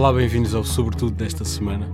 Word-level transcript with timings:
Olá, 0.00 0.14
bem-vindos 0.14 0.54
ao 0.54 0.64
Sobretudo 0.64 1.14
desta 1.14 1.44
semana. 1.44 1.86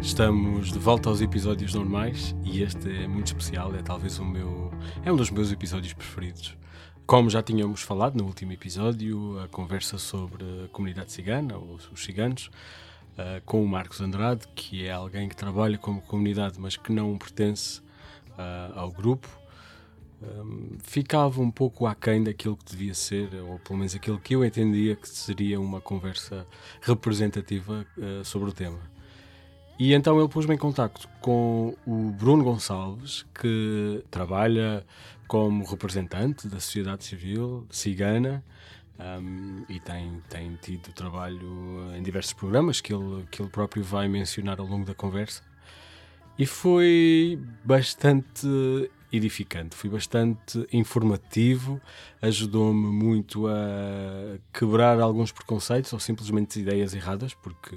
Estamos 0.00 0.72
de 0.72 0.78
volta 0.78 1.10
aos 1.10 1.20
episódios 1.20 1.74
normais 1.74 2.34
e 2.42 2.62
este 2.62 2.88
é 2.88 3.06
muito 3.06 3.26
especial, 3.26 3.74
é 3.74 3.82
talvez 3.82 4.18
o 4.18 4.24
meu. 4.24 4.72
é 5.04 5.12
um 5.12 5.16
dos 5.16 5.30
meus 5.30 5.52
episódios 5.52 5.92
preferidos. 5.92 6.56
Como 7.04 7.28
já 7.28 7.42
tínhamos 7.42 7.82
falado 7.82 8.16
no 8.16 8.24
último 8.24 8.52
episódio, 8.52 9.38
a 9.38 9.48
conversa 9.48 9.98
sobre 9.98 10.42
a 10.64 10.68
comunidade 10.68 11.12
cigana, 11.12 11.54
ou 11.58 11.78
os 11.92 12.02
ciganos, 12.02 12.46
uh, 13.18 13.42
com 13.44 13.62
o 13.62 13.68
Marcos 13.68 14.00
Andrade, 14.00 14.48
que 14.54 14.86
é 14.86 14.90
alguém 14.90 15.28
que 15.28 15.36
trabalha 15.36 15.76
como 15.76 16.00
comunidade, 16.00 16.58
mas 16.58 16.78
que 16.78 16.90
não 16.90 17.18
pertence 17.18 17.80
uh, 18.30 18.78
ao 18.78 18.90
grupo, 18.90 19.28
um, 20.22 20.78
ficava 20.82 21.40
um 21.40 21.50
pouco 21.50 21.86
aquém 21.86 22.22
daquilo 22.22 22.56
que 22.56 22.64
devia 22.64 22.94
ser, 22.94 23.34
ou 23.34 23.58
pelo 23.58 23.78
menos 23.78 23.94
aquilo 23.94 24.18
que 24.18 24.34
eu 24.34 24.44
entendia 24.44 24.96
que 24.96 25.08
seria 25.08 25.60
uma 25.60 25.80
conversa 25.80 26.46
representativa 26.80 27.86
uh, 27.98 28.24
sobre 28.24 28.50
o 28.50 28.52
tema. 28.52 28.78
E 29.78 29.94
então 29.94 30.18
ele 30.18 30.28
pôs-me 30.28 30.54
em 30.54 30.58
contacto 30.58 31.08
com 31.20 31.76
o 31.86 32.10
Bruno 32.12 32.44
Gonçalves, 32.44 33.26
que 33.34 34.04
trabalha 34.10 34.86
como 35.26 35.64
representante 35.64 36.46
da 36.46 36.60
sociedade 36.60 37.04
civil 37.04 37.66
cigana 37.70 38.44
um, 38.98 39.64
e 39.68 39.80
tem, 39.80 40.22
tem 40.28 40.56
tido 40.60 40.92
trabalho 40.92 41.94
em 41.96 42.02
diversos 42.02 42.32
programas 42.32 42.80
que 42.80 42.94
ele, 42.94 43.26
que 43.30 43.42
ele 43.42 43.50
próprio 43.50 43.82
vai 43.82 44.06
mencionar 44.08 44.60
ao 44.60 44.66
longo 44.66 44.84
da 44.84 44.94
conversa. 44.94 45.42
E 46.38 46.46
foi 46.46 47.38
bastante 47.64 48.46
edificante, 49.12 49.76
foi 49.76 49.90
bastante 49.90 50.66
informativo, 50.72 51.80
ajudou-me 52.20 52.86
muito 52.86 53.46
a 53.46 54.38
quebrar 54.52 54.98
alguns 55.00 55.30
preconceitos 55.30 55.92
ou 55.92 56.00
simplesmente 56.00 56.60
ideias 56.60 56.94
erradas, 56.94 57.34
porque, 57.34 57.76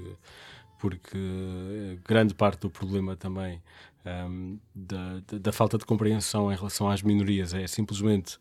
porque 0.78 1.18
grande 2.04 2.34
parte 2.34 2.60
do 2.60 2.70
problema 2.70 3.14
também 3.14 3.60
um, 4.06 4.58
da, 4.74 5.20
da, 5.32 5.52
falta 5.52 5.76
de 5.76 5.84
compreensão 5.84 6.52
em 6.52 6.56
relação 6.56 6.88
às 6.88 7.02
minorias 7.02 7.52
é 7.52 7.66
simplesmente 7.66 8.36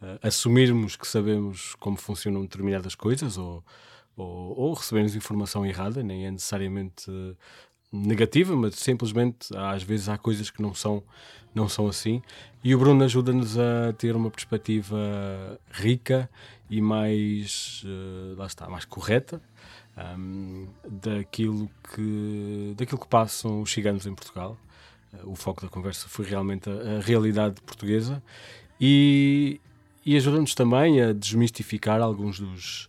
uh, 0.00 0.18
assumirmos 0.22 0.96
que 0.96 1.06
sabemos 1.06 1.74
como 1.76 1.96
funcionam 1.96 2.42
determinadas 2.42 2.94
coisas 2.94 3.36
ou, 3.36 3.62
ou, 4.16 4.58
ou 4.58 4.72
recebermos 4.72 5.14
informação 5.14 5.64
errada, 5.64 6.02
nem 6.02 6.26
é 6.26 6.30
necessariamente 6.30 7.10
negativa, 7.92 8.54
mas 8.54 8.76
simplesmente 8.76 9.48
às 9.56 9.82
vezes 9.82 10.08
há 10.08 10.16
coisas 10.16 10.50
que 10.50 10.62
não 10.62 10.74
são, 10.74 11.02
não 11.54 11.68
são 11.68 11.88
assim. 11.88 12.22
E 12.62 12.74
o 12.74 12.78
Bruno 12.78 13.02
ajuda-nos 13.04 13.58
a 13.58 13.92
ter 13.96 14.14
uma 14.14 14.30
perspectiva 14.30 15.58
rica 15.70 16.28
e 16.68 16.80
mais, 16.80 17.82
uh, 17.84 18.36
lá 18.36 18.46
está, 18.46 18.68
mais 18.68 18.84
correta 18.84 19.42
um, 20.16 20.68
daquilo, 20.88 21.68
que, 21.92 22.74
daquilo 22.76 23.00
que 23.00 23.08
passam 23.08 23.60
os 23.60 23.72
ciganos 23.72 24.06
em 24.06 24.14
Portugal. 24.14 24.56
Uh, 25.12 25.32
o 25.32 25.34
foco 25.34 25.62
da 25.62 25.68
conversa 25.68 26.08
foi 26.08 26.26
realmente 26.26 26.70
a, 26.70 26.98
a 26.98 27.00
realidade 27.00 27.60
portuguesa 27.62 28.22
e, 28.80 29.60
e 30.06 30.16
ajuda-nos 30.16 30.54
também 30.54 31.02
a 31.02 31.12
desmistificar 31.12 32.00
alguns 32.00 32.38
dos, 32.38 32.84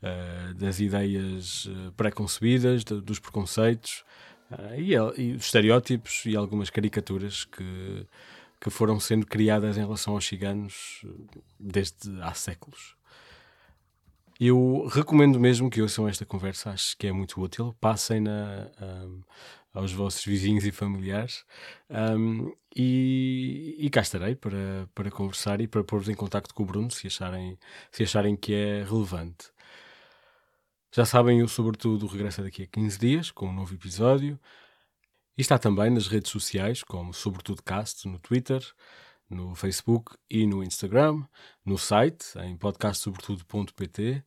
uh, 0.00 0.54
das 0.54 0.78
ideias 0.78 1.68
pré-concebidas, 1.96 2.84
dos 2.84 3.18
preconceitos, 3.18 4.04
Uh, 4.50 4.80
e, 4.80 4.92
e, 4.92 5.32
os 5.32 5.46
estereótipos 5.46 6.24
e 6.26 6.36
algumas 6.36 6.70
caricaturas 6.70 7.44
que, 7.44 8.06
que 8.60 8.70
foram 8.70 9.00
sendo 9.00 9.26
criadas 9.26 9.76
em 9.76 9.80
relação 9.80 10.14
aos 10.14 10.26
ciganos 10.26 11.04
desde 11.58 12.20
há 12.22 12.34
séculos. 12.34 12.96
Eu 14.38 14.88
recomendo 14.92 15.38
mesmo 15.38 15.70
que 15.70 15.80
ouçam 15.80 16.08
esta 16.08 16.26
conversa, 16.26 16.70
acho 16.70 16.96
que 16.98 17.06
é 17.06 17.12
muito 17.12 17.40
útil. 17.40 17.74
Passem-na 17.80 18.68
um, 18.82 19.22
aos 19.72 19.92
vossos 19.92 20.24
vizinhos 20.24 20.64
e 20.64 20.72
familiares 20.72 21.44
um, 21.90 22.52
e, 22.74 23.76
e 23.78 23.90
cá 23.90 24.00
estarei 24.00 24.34
para, 24.36 24.88
para 24.94 25.10
conversar 25.10 25.60
e 25.60 25.66
para 25.66 25.82
pôr-vos 25.82 26.08
em 26.08 26.14
contato 26.14 26.54
com 26.54 26.62
o 26.62 26.66
Bruno 26.66 26.90
se 26.90 27.08
acharem, 27.08 27.58
se 27.90 28.04
acharem 28.04 28.36
que 28.36 28.54
é 28.54 28.84
relevante. 28.84 29.53
Já 30.96 31.04
sabem, 31.04 31.40
eu, 31.40 31.48
sobretudo, 31.48 32.06
regresso 32.06 32.40
daqui 32.40 32.62
a 32.62 32.66
15 32.68 32.98
dias 33.00 33.30
com 33.32 33.48
um 33.48 33.52
novo 33.52 33.74
episódio. 33.74 34.38
E 35.36 35.40
está 35.40 35.58
também 35.58 35.90
nas 35.90 36.06
redes 36.06 36.30
sociais, 36.30 36.84
como 36.84 37.12
Sobretudo 37.12 37.64
Cast, 37.64 38.06
no 38.06 38.16
Twitter, 38.20 38.64
no 39.28 39.56
Facebook 39.56 40.16
e 40.30 40.46
no 40.46 40.62
Instagram, 40.62 41.24
no 41.66 41.76
site, 41.76 42.38
em 42.44 42.56
podcastsobretudo.pt, 42.56 44.22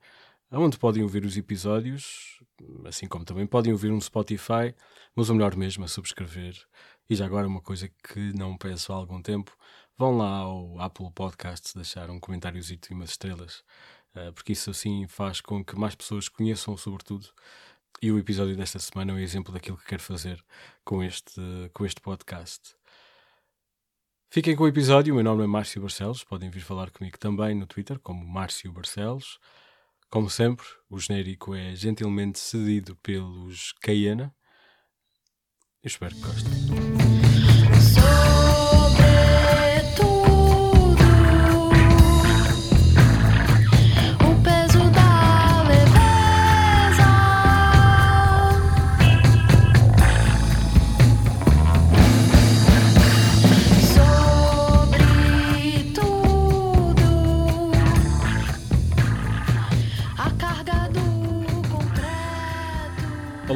onde 0.51 0.77
podem 0.77 1.03
ouvir 1.03 1.23
os 1.23 1.37
episódios, 1.37 2.41
assim 2.83 3.07
como 3.07 3.23
também 3.23 3.47
podem 3.47 3.71
ouvir 3.71 3.89
no 3.89 4.01
Spotify, 4.01 4.75
mas 5.15 5.29
o 5.29 5.35
melhor 5.35 5.55
mesmo 5.55 5.85
é 5.85 5.87
subscrever. 5.87 6.53
E 7.09 7.15
já 7.15 7.25
agora 7.25 7.47
uma 7.47 7.61
coisa 7.61 7.87
que 7.87 8.33
não 8.33 8.57
peço 8.57 8.91
há 8.91 8.97
algum 8.97 9.21
tempo, 9.21 9.55
vão 9.97 10.17
lá 10.17 10.39
ao 10.39 10.77
Apple 10.81 11.09
Podcasts 11.13 11.73
deixar 11.73 12.09
um 12.09 12.19
comentáriozito 12.19 12.91
e 12.91 12.93
umas 12.93 13.11
estrelas 13.11 13.63
porque 14.33 14.53
isso 14.53 14.69
assim 14.69 15.07
faz 15.07 15.41
com 15.41 15.63
que 15.63 15.77
mais 15.77 15.95
pessoas 15.95 16.27
conheçam 16.29 16.75
sobretudo. 16.77 17.27
E 18.01 18.11
o 18.11 18.19
episódio 18.19 18.55
desta 18.55 18.77
semana 18.79 19.11
é 19.11 19.15
um 19.15 19.19
exemplo 19.19 19.51
daquilo 19.51 19.77
que 19.77 19.85
quero 19.85 20.03
fazer 20.03 20.43
com 20.83 21.03
este, 21.03 21.41
com 21.73 21.85
este 21.85 21.99
podcast. 21.99 22.75
Fiquem 24.29 24.55
com 24.55 24.65
o 24.65 24.67
episódio. 24.67 25.13
O 25.13 25.15
meu 25.15 25.23
nome 25.23 25.43
é 25.43 25.47
Márcio 25.47 25.81
Barcelos. 25.81 26.23
Podem 26.23 26.49
vir 26.49 26.61
falar 26.61 26.91
comigo 26.91 27.17
também 27.17 27.55
no 27.55 27.65
Twitter, 27.65 27.97
como 27.99 28.25
Márcio 28.25 28.71
Barcelos. 28.71 29.39
Como 30.09 30.29
sempre, 30.29 30.65
o 30.89 30.99
genérico 30.99 31.55
é 31.55 31.75
gentilmente 31.75 32.39
cedido 32.39 32.95
pelos 32.97 33.73
Caiana. 33.81 34.33
Eu 35.83 35.87
espero 35.87 36.15
que 36.15 36.21
gostem. 36.21 36.51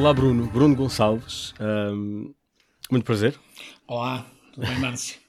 Olá, 0.02 0.12
Bruno. 0.12 0.48
Bruno 0.48 0.74
Gonçalves. 0.74 1.54
Um, 1.60 2.34
muito 2.90 3.04
prazer. 3.04 3.38
Olá, 3.86 4.26
tudo 4.52 4.66
bem, 4.66 4.80
Márcio? 4.80 5.21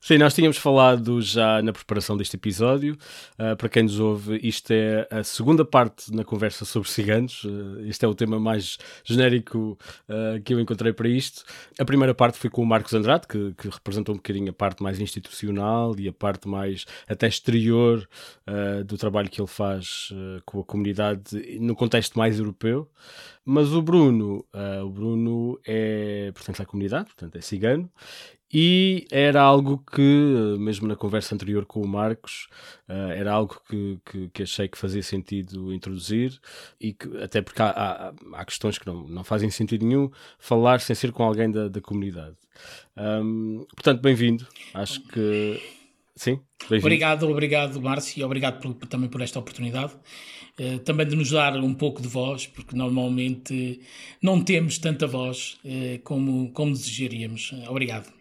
Sim, 0.00 0.18
nós 0.18 0.34
tínhamos 0.34 0.56
falado 0.56 1.20
já 1.20 1.62
na 1.62 1.72
preparação 1.72 2.16
deste 2.16 2.36
episódio. 2.36 2.96
Uh, 3.38 3.56
para 3.56 3.68
quem 3.68 3.82
nos 3.82 3.98
ouve, 3.98 4.38
isto 4.42 4.70
é 4.72 5.06
a 5.10 5.22
segunda 5.22 5.64
parte 5.64 6.14
na 6.14 6.24
conversa 6.24 6.64
sobre 6.64 6.88
ciganos. 6.88 7.44
Uh, 7.44 7.80
este 7.86 8.04
é 8.04 8.08
o 8.08 8.14
tema 8.14 8.38
mais 8.38 8.78
genérico 9.04 9.78
uh, 10.08 10.40
que 10.42 10.54
eu 10.54 10.60
encontrei 10.60 10.92
para 10.92 11.08
isto. 11.08 11.44
A 11.78 11.84
primeira 11.84 12.14
parte 12.14 12.38
foi 12.38 12.50
com 12.50 12.62
o 12.62 12.66
Marcos 12.66 12.94
Andrade, 12.94 13.26
que, 13.26 13.52
que 13.54 13.68
representou 13.68 14.14
um 14.14 14.18
bocadinho 14.18 14.50
a 14.50 14.52
parte 14.52 14.82
mais 14.82 15.00
institucional 15.00 15.94
e 15.98 16.08
a 16.08 16.12
parte 16.12 16.48
mais 16.48 16.84
até 17.08 17.28
exterior 17.28 18.08
do 18.84 18.96
trabalho 18.96 19.28
que 19.28 19.40
ele 19.40 19.48
faz 19.48 20.12
com 20.44 20.60
a 20.60 20.64
comunidade 20.64 21.58
no 21.60 21.74
contexto 21.74 22.18
mais 22.18 22.38
europeu. 22.38 22.88
Mas 23.44 23.72
o 23.72 23.80
Bruno, 23.80 24.44
o 24.84 24.90
Bruno 24.90 25.58
é, 25.66 26.30
portanto, 26.32 26.60
à 26.60 26.66
comunidade, 26.66 27.06
portanto, 27.06 27.36
é 27.36 27.40
cigano 27.40 27.90
e 28.52 29.06
era 29.12 29.40
algo 29.40 29.78
que, 29.78 30.56
mesmo 30.58 30.88
na 30.88 30.96
conversa 30.96 31.34
anterior 31.34 31.64
com 31.64 31.80
o 31.80 31.86
Marcos, 31.86 32.48
uh, 32.88 33.12
era 33.12 33.32
algo 33.32 33.60
que, 33.68 33.98
que, 34.04 34.28
que, 34.28 34.42
achei 34.42 34.66
que 34.66 34.76
fazia 34.76 35.02
sentido 35.02 35.72
introduzir, 35.72 36.40
e 36.80 36.92
que, 36.92 37.16
até 37.18 37.40
porque 37.40 37.62
há, 37.62 37.70
há, 37.70 38.12
há, 38.34 38.44
questões 38.44 38.76
que 38.76 38.86
não, 38.86 39.06
não 39.06 39.22
fazem 39.22 39.50
sentido 39.50 39.86
nenhum 39.86 40.10
falar 40.38 40.80
sem 40.80 40.96
ser 40.96 41.12
com 41.12 41.22
alguém 41.22 41.50
da, 41.50 41.68
da 41.68 41.80
comunidade. 41.80 42.36
Um, 42.96 43.64
portanto, 43.74 44.00
bem-vindo. 44.00 44.46
Acho 44.74 45.00
que. 45.02 45.60
Sim, 46.16 46.40
Obrigado, 46.68 47.26
obrigado, 47.30 47.80
Márcio, 47.80 48.20
e 48.20 48.24
obrigado 48.24 48.60
por, 48.60 48.74
também 48.86 49.08
por 49.08 49.22
esta 49.22 49.38
oportunidade. 49.38 49.94
Uh, 50.58 50.78
também 50.80 51.06
de 51.06 51.16
nos 51.16 51.30
dar 51.30 51.56
um 51.56 51.72
pouco 51.72 52.02
de 52.02 52.08
voz, 52.08 52.46
porque 52.46 52.76
normalmente 52.76 53.80
não 54.20 54.42
temos 54.42 54.76
tanta 54.76 55.06
voz 55.06 55.56
uh, 55.64 55.98
como, 56.02 56.50
como 56.52 56.72
desejaríamos. 56.72 57.54
Obrigado. 57.68 58.19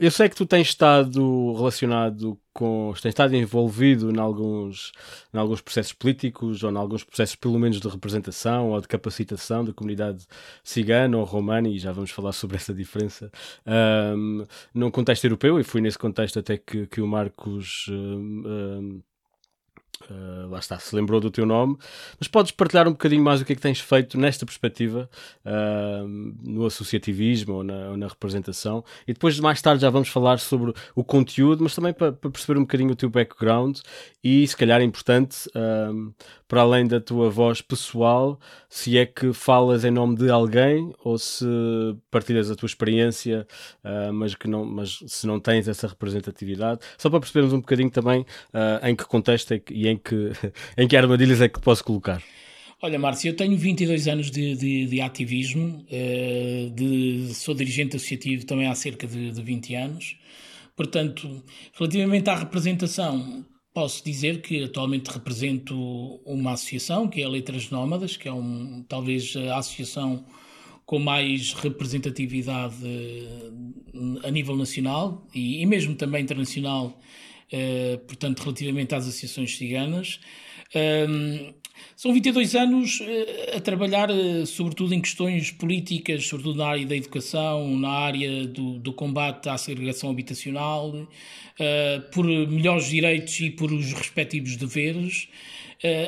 Eu 0.00 0.10
sei 0.10 0.28
que 0.28 0.36
tu 0.36 0.46
tens 0.46 0.68
estado 0.68 1.52
relacionado 1.54 2.40
com. 2.52 2.94
tens 2.94 3.10
estado 3.10 3.36
envolvido 3.36 4.10
em 4.10 4.18
alguns, 4.18 4.92
em 5.34 5.38
alguns 5.38 5.60
processos 5.60 5.92
políticos 5.92 6.62
ou 6.62 6.70
em 6.70 6.76
alguns 6.76 7.04
processos, 7.04 7.36
pelo 7.36 7.58
menos, 7.58 7.78
de 7.78 7.86
representação 7.86 8.70
ou 8.70 8.80
de 8.80 8.88
capacitação 8.88 9.64
da 9.64 9.74
comunidade 9.74 10.26
cigana 10.64 11.18
ou 11.18 11.24
romana, 11.24 11.68
e 11.68 11.78
já 11.78 11.92
vamos 11.92 12.10
falar 12.10 12.32
sobre 12.32 12.56
essa 12.56 12.72
diferença, 12.72 13.30
um, 14.16 14.46
num 14.72 14.90
contexto 14.90 15.24
europeu, 15.24 15.60
e 15.60 15.64
foi 15.64 15.82
nesse 15.82 15.98
contexto 15.98 16.38
até 16.38 16.56
que, 16.56 16.86
que 16.86 17.00
o 17.02 17.06
Marcos. 17.06 17.86
Um, 17.90 19.02
Uh, 20.10 20.46
lá 20.50 20.58
está, 20.58 20.78
se 20.78 20.94
lembrou 20.94 21.18
do 21.20 21.30
teu 21.30 21.46
nome, 21.46 21.76
mas 22.20 22.28
podes 22.28 22.52
partilhar 22.52 22.86
um 22.86 22.92
bocadinho 22.92 23.22
mais 23.22 23.40
o 23.40 23.46
que 23.46 23.54
é 23.54 23.56
que 23.56 23.62
tens 23.62 23.80
feito 23.80 24.18
nesta 24.18 24.44
perspectiva 24.44 25.08
uh, 25.44 26.06
no 26.44 26.66
associativismo 26.66 27.54
ou 27.54 27.64
na, 27.64 27.90
ou 27.90 27.96
na, 27.96 28.06
representação. 28.06 28.84
E 29.08 29.14
depois 29.14 29.40
mais 29.40 29.60
tarde 29.62 29.80
já 29.80 29.88
vamos 29.88 30.08
falar 30.08 30.38
sobre 30.38 30.74
o 30.94 31.02
conteúdo, 31.02 31.62
mas 31.64 31.74
também 31.74 31.94
para, 31.94 32.12
para 32.12 32.30
perceber 32.30 32.58
um 32.58 32.62
bocadinho 32.62 32.90
o 32.90 32.96
teu 32.96 33.08
background. 33.08 33.78
E 34.22 34.46
se 34.46 34.56
calhar 34.56 34.80
é 34.80 34.84
importante 34.84 35.48
uh, 35.48 36.14
para 36.48 36.60
além 36.62 36.86
da 36.86 37.00
tua 37.00 37.28
voz 37.28 37.60
pessoal, 37.60 38.38
se 38.68 38.96
é 38.96 39.04
que 39.06 39.32
falas 39.32 39.84
em 39.84 39.90
nome 39.90 40.16
de 40.16 40.30
alguém 40.30 40.92
ou 41.02 41.18
se 41.18 41.44
partilhas 42.10 42.50
a 42.50 42.54
tua 42.54 42.66
experiência, 42.66 43.46
mas 44.14 44.34
que 44.34 44.48
não, 44.48 44.64
mas 44.64 44.98
se 45.06 45.26
não 45.26 45.40
tens 45.40 45.66
essa 45.68 45.88
representatividade, 45.88 46.80
só 46.96 47.10
para 47.10 47.20
percebermos 47.20 47.52
um 47.52 47.60
bocadinho 47.60 47.90
também 47.90 48.24
em 48.82 48.94
que 48.94 49.04
contexto 49.04 49.54
é 49.54 49.58
que, 49.58 49.74
e 49.74 49.88
em 49.88 49.96
que, 49.96 50.32
em 50.78 50.86
que 50.86 50.96
armadilhas 50.96 51.40
é 51.40 51.48
que 51.48 51.60
posso 51.60 51.82
colocar? 51.82 52.22
Olha, 52.82 52.98
Márcio, 52.98 53.30
eu 53.30 53.34
tenho 53.36 53.56
22 53.56 54.06
anos 54.06 54.30
de, 54.30 54.54
de, 54.54 54.86
de 54.86 55.00
ativismo, 55.00 55.84
eh, 55.90 56.70
de, 56.74 57.32
sou 57.34 57.54
dirigente 57.54 57.96
associativo 57.96 58.44
também 58.44 58.66
há 58.68 58.74
cerca 58.74 59.06
de, 59.06 59.30
de 59.30 59.42
20 59.42 59.74
anos. 59.74 60.16
Portanto, 60.76 61.42
relativamente 61.72 62.28
à 62.28 62.34
representação, 62.34 63.46
posso 63.76 64.02
dizer 64.02 64.40
que 64.40 64.64
atualmente 64.64 65.10
represento 65.10 66.18
uma 66.24 66.52
associação, 66.52 67.06
que 67.08 67.20
é 67.20 67.24
a 67.26 67.28
Letras 67.28 67.68
Nómadas, 67.68 68.16
que 68.16 68.26
é 68.26 68.32
um, 68.32 68.82
talvez 68.88 69.36
a 69.36 69.58
associação 69.58 70.24
com 70.86 70.98
mais 70.98 71.52
representatividade 71.52 72.74
eh, 72.82 73.50
a 74.26 74.30
nível 74.30 74.56
nacional 74.56 75.26
e, 75.34 75.60
e 75.60 75.66
mesmo 75.66 75.94
também 75.94 76.22
internacional 76.22 76.98
uh, 77.52 77.98
portanto, 78.06 78.40
relativamente 78.40 78.94
às 78.94 79.06
associações 79.06 79.54
ciganas. 79.54 80.20
Um, 80.74 81.54
são 81.94 82.12
22 82.12 82.54
anos 82.54 83.00
uh, 83.00 83.56
a 83.56 83.60
trabalhar, 83.60 84.10
uh, 84.10 84.46
sobretudo 84.46 84.94
em 84.94 85.00
questões 85.00 85.50
políticas, 85.50 86.26
sobretudo 86.26 86.58
na 86.58 86.66
área 86.66 86.86
da 86.86 86.96
educação, 86.96 87.76
na 87.76 87.90
área 87.90 88.46
do, 88.46 88.78
do 88.78 88.92
combate 88.92 89.48
à 89.48 89.56
segregação 89.56 90.10
habitacional, 90.10 90.92
por 92.12 92.26
melhores 92.26 92.90
direitos 92.90 93.40
e 93.40 93.50
por 93.50 93.72
os 93.72 93.92
respectivos 93.94 94.56
deveres. 94.56 95.28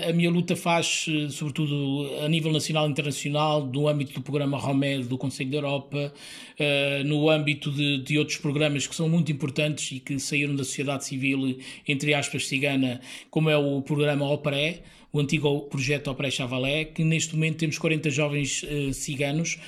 A 0.08 0.12
minha 0.14 0.30
luta 0.30 0.56
faz, 0.56 1.04
sobretudo 1.30 2.08
a 2.24 2.28
nível 2.28 2.50
nacional 2.50 2.88
e 2.88 2.90
internacional, 2.90 3.66
no 3.66 3.86
âmbito 3.86 4.14
do 4.14 4.22
programa 4.22 4.56
ROMED 4.56 5.04
do 5.04 5.18
Conselho 5.18 5.50
da 5.50 5.56
Europa, 5.58 6.12
no 7.04 7.28
âmbito 7.28 7.70
de, 7.70 7.98
de 7.98 8.18
outros 8.18 8.38
programas 8.38 8.86
que 8.86 8.94
são 8.94 9.10
muito 9.10 9.30
importantes 9.30 9.92
e 9.92 10.00
que 10.00 10.18
saíram 10.18 10.56
da 10.56 10.64
sociedade 10.64 11.04
civil, 11.04 11.58
entre 11.86 12.14
aspas, 12.14 12.48
cigana, 12.48 13.00
como 13.30 13.50
é 13.50 13.58
o 13.58 13.82
programa 13.82 14.26
OPRE, 14.30 14.80
o 15.12 15.20
antigo 15.20 15.60
projeto 15.62 16.10
Operé 16.10 16.30
Chavalé, 16.30 16.86
que 16.86 17.04
neste 17.04 17.34
momento 17.34 17.58
temos 17.58 17.76
40 17.78 18.10
jovens 18.10 18.64
ciganos, 18.94 19.58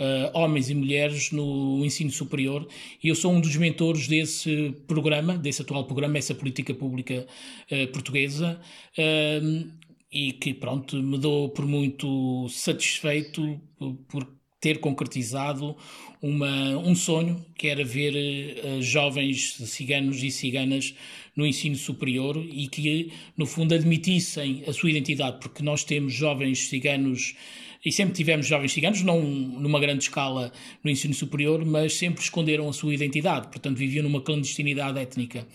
uh, 0.00 0.36
homens 0.36 0.70
e 0.70 0.74
mulheres 0.74 1.30
no 1.30 1.84
ensino 1.84 2.10
superior, 2.10 2.66
e 3.02 3.08
eu 3.08 3.14
sou 3.14 3.32
um 3.32 3.40
dos 3.40 3.54
mentores 3.56 4.08
desse 4.08 4.74
programa, 4.88 5.36
desse 5.36 5.62
atual 5.62 5.84
programa, 5.84 6.18
essa 6.18 6.34
política 6.34 6.74
pública 6.74 7.26
uh, 7.70 7.86
portuguesa, 7.92 8.60
uh, 8.98 9.80
e 10.10 10.32
que, 10.32 10.52
pronto, 10.54 10.96
me 10.96 11.18
dou 11.18 11.50
por 11.50 11.66
muito 11.66 12.48
satisfeito 12.48 13.60
por 14.08 14.26
ter 14.60 14.78
concretizado 14.78 15.76
uma, 16.20 16.76
um 16.76 16.94
sonho, 16.94 17.44
que 17.56 17.68
era 17.68 17.84
ver 17.84 18.58
uh, 18.62 18.82
jovens 18.82 19.56
ciganos 19.66 20.22
e 20.22 20.30
ciganas 20.30 20.94
no 21.34 21.46
ensino 21.46 21.76
superior 21.76 22.36
e 22.36 22.68
que, 22.68 23.12
no 23.36 23.46
fundo, 23.46 23.74
admitissem 23.74 24.62
a 24.66 24.72
sua 24.72 24.90
identidade, 24.90 25.38
porque 25.40 25.62
nós 25.62 25.84
temos 25.84 26.12
jovens 26.12 26.68
ciganos 26.68 27.34
e 27.84 27.90
sempre 27.90 28.14
tivemos 28.14 28.46
jovens 28.46 28.72
ciganos, 28.72 29.02
não 29.02 29.22
numa 29.22 29.80
grande 29.80 30.04
escala 30.04 30.52
no 30.84 30.90
ensino 30.90 31.14
superior, 31.14 31.64
mas 31.64 31.94
sempre 31.94 32.22
esconderam 32.22 32.68
a 32.68 32.72
sua 32.72 32.94
identidade, 32.94 33.48
portanto 33.48 33.76
viviam 33.76 34.02
numa 34.02 34.20
clandestinidade 34.20 34.98
étnica. 34.98 35.46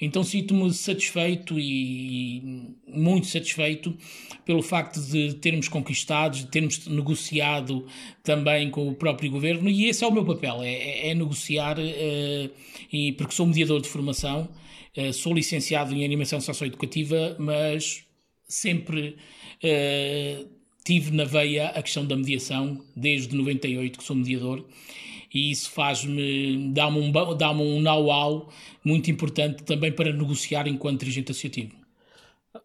Então 0.00 0.24
sinto-me 0.24 0.72
satisfeito 0.72 1.58
e 1.58 2.74
muito 2.88 3.26
satisfeito 3.26 3.94
pelo 4.44 4.62
facto 4.62 5.00
de 5.00 5.34
termos 5.34 5.68
conquistado, 5.68 6.36
de 6.36 6.46
termos 6.46 6.86
negociado 6.86 7.86
também 8.22 8.70
com 8.70 8.88
o 8.88 8.94
próprio 8.94 9.30
governo, 9.30 9.68
e 9.68 9.86
esse 9.86 10.04
é 10.04 10.06
o 10.06 10.12
meu 10.12 10.24
papel, 10.24 10.62
é, 10.62 11.10
é, 11.10 11.14
negociar, 11.14 11.78
uh, 11.78 12.50
e, 12.92 13.12
porque 13.12 13.34
sou 13.34 13.46
mediador 13.46 13.80
de 13.80 13.88
formação, 13.88 14.48
uh, 14.96 15.12
sou 15.12 15.34
licenciado 15.34 15.94
em 15.94 16.04
animação 16.04 16.40
socioeducativa, 16.40 17.36
mas 17.38 18.04
sempre 18.48 19.16
uh, 19.62 20.54
tive 20.84 21.10
na 21.10 21.24
veia 21.24 21.68
a 21.68 21.82
questão 21.82 22.06
da 22.06 22.14
mediação, 22.14 22.80
desde 22.94 23.34
98 23.34 23.98
que 23.98 24.04
sou 24.04 24.14
mediador, 24.14 24.64
e 25.32 25.50
isso 25.50 25.70
faz-me, 25.70 26.70
dá-me 26.72 26.98
um, 27.00 27.10
dá 27.36 27.50
um 27.50 27.80
know-how 27.80 28.48
muito 28.84 29.10
importante 29.10 29.64
também 29.64 29.90
para 29.90 30.12
negociar 30.12 30.68
enquanto 30.68 31.00
dirigente 31.00 31.32
associativo. 31.32 31.83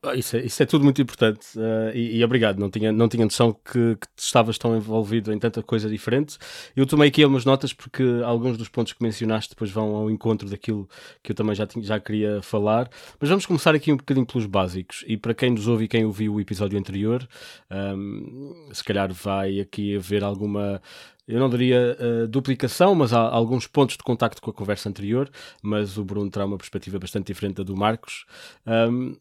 Ah, 0.04 0.16
isso 0.16 0.38
é, 0.38 0.46
isso 0.46 0.62
é 0.62 0.66
tudo 0.68 0.84
muito 0.84 1.02
importante 1.02 1.58
uh, 1.58 1.90
e, 1.96 2.18
e, 2.18 2.24
obrigado. 2.24 2.60
Não 2.60 2.70
tinha, 2.70 2.92
não 2.92 3.10
tinha 3.10 3.26
noção 3.26 3.52
que, 3.52 3.96
que 3.96 4.08
estavas 4.16 4.56
tão 4.58 4.78
envolvido 4.78 5.34
em 5.34 5.40
tanta 5.40 5.64
coisa 5.64 5.90
diferente. 5.90 6.38
Eu 6.76 6.86
tomei 6.86 7.10
aqui 7.10 7.24
algumas 7.24 7.44
notas 7.44 7.74
porque 7.74 8.04
alguns 8.24 8.56
dos 8.56 8.70
pontos 8.70 8.94
que 8.94 9.02
mencionaste 9.02 9.50
depois 9.50 9.72
vão 9.72 9.96
ao 9.96 10.12
encontro 10.12 10.48
daquilo 10.48 10.88
que 11.24 11.32
eu 11.32 11.36
também 11.36 11.56
já, 11.56 11.66
tinha, 11.66 11.84
já 11.84 12.00
queria 12.00 12.40
falar. 12.44 12.88
Mas 13.20 13.30
vamos 13.30 13.48
começar 13.48 13.74
aqui 13.74 13.92
um 13.92 13.98
bocadinho 13.98 14.28
pelos 14.28 14.46
básicos. 14.46 15.04
E 15.08 15.18
para 15.18 15.34
quem 15.34 15.50
nos 15.50 15.68
ouve 15.68 15.86
e 15.86 15.88
quem 15.88 16.06
ouviu 16.06 16.36
o 16.36 16.42
episódio 16.42 16.78
anterior, 16.78 17.28
um, 17.72 18.70
se 18.72 18.84
calhar 18.84 19.12
vai 19.12 19.60
aqui 19.60 19.96
haver 19.96 20.24
alguma 20.24 20.82
eu 21.28 21.40
não 21.40 21.48
diria 21.48 21.96
uh, 22.00 22.28
duplicação, 22.28 22.96
mas 22.96 23.14
há 23.14 23.20
alguns 23.20 23.68
pontos 23.68 23.96
de 23.96 24.04
contacto 24.04 24.42
com 24.42 24.50
a 24.50 24.54
conversa 24.54 24.90
anterior, 24.90 25.30
mas 25.62 25.96
o 25.96 26.04
Bruno 26.04 26.28
terá 26.32 26.44
uma 26.44 26.58
perspectiva 26.58 26.98
bastante 26.98 27.28
diferente 27.28 27.58
da 27.58 27.64
do 27.64 27.78
Marcos. 27.78 28.26
Um, 28.66 29.16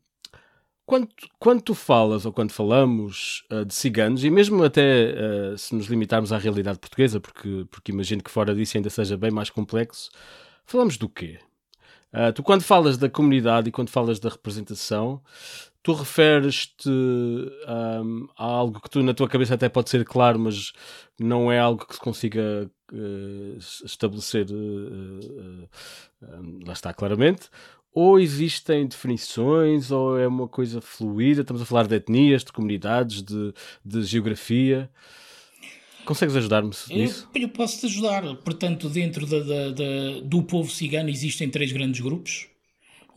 quando, 0.88 1.06
quando 1.38 1.60
tu 1.60 1.74
falas 1.74 2.24
ou 2.24 2.32
quando 2.32 2.50
falamos 2.50 3.44
uh, 3.52 3.62
de 3.62 3.74
ciganos, 3.74 4.24
e 4.24 4.30
mesmo 4.30 4.64
até 4.64 5.12
uh, 5.12 5.58
se 5.58 5.74
nos 5.74 5.84
limitarmos 5.84 6.32
à 6.32 6.38
realidade 6.38 6.78
portuguesa, 6.78 7.20
porque, 7.20 7.66
porque 7.70 7.92
imagino 7.92 8.22
que 8.22 8.30
fora 8.30 8.54
disso 8.54 8.78
ainda 8.78 8.88
seja 8.88 9.14
bem 9.14 9.30
mais 9.30 9.50
complexo, 9.50 10.10
falamos 10.64 10.96
do 10.96 11.06
quê? 11.06 11.40
Uh, 12.10 12.32
tu, 12.32 12.42
quando 12.42 12.62
falas 12.62 12.96
da 12.96 13.10
comunidade 13.10 13.68
e 13.68 13.70
quando 13.70 13.90
falas 13.90 14.18
da 14.18 14.30
representação, 14.30 15.20
tu 15.82 15.92
referes-te 15.92 16.88
um, 16.88 18.26
a 18.34 18.44
algo 18.44 18.80
que 18.80 18.88
tu 18.88 19.02
na 19.02 19.12
tua 19.12 19.28
cabeça 19.28 19.56
até 19.56 19.68
pode 19.68 19.90
ser 19.90 20.06
claro, 20.06 20.38
mas 20.38 20.72
não 21.20 21.52
é 21.52 21.58
algo 21.58 21.86
que 21.86 21.96
se 21.96 22.00
consiga 22.00 22.70
uh, 22.94 23.58
estabelecer, 23.84 24.46
uh, 24.50 25.68
lá 26.66 26.72
está 26.72 26.94
claramente, 26.94 27.50
ou 27.92 28.18
existem 28.18 28.86
definições, 28.86 29.90
ou 29.90 30.18
é 30.18 30.26
uma 30.26 30.46
coisa 30.46 30.80
fluida? 30.80 31.40
Estamos 31.40 31.62
a 31.62 31.64
falar 31.64 31.86
de 31.86 31.96
etnias, 31.96 32.44
de 32.44 32.52
comunidades, 32.52 33.22
de, 33.22 33.52
de 33.84 34.02
geografia. 34.02 34.90
Consegues 36.04 36.36
ajudar-me 36.36 36.70
nisso? 36.90 37.28
Eu, 37.34 37.42
eu 37.42 37.48
posso 37.48 37.80
te 37.80 37.86
ajudar. 37.86 38.22
Portanto, 38.36 38.88
dentro 38.88 39.26
da, 39.26 39.40
da, 39.40 39.70
da, 39.70 40.20
do 40.24 40.42
povo 40.42 40.70
cigano 40.70 41.10
existem 41.10 41.50
três 41.50 41.70
grandes 41.70 42.00
grupos. 42.00 42.48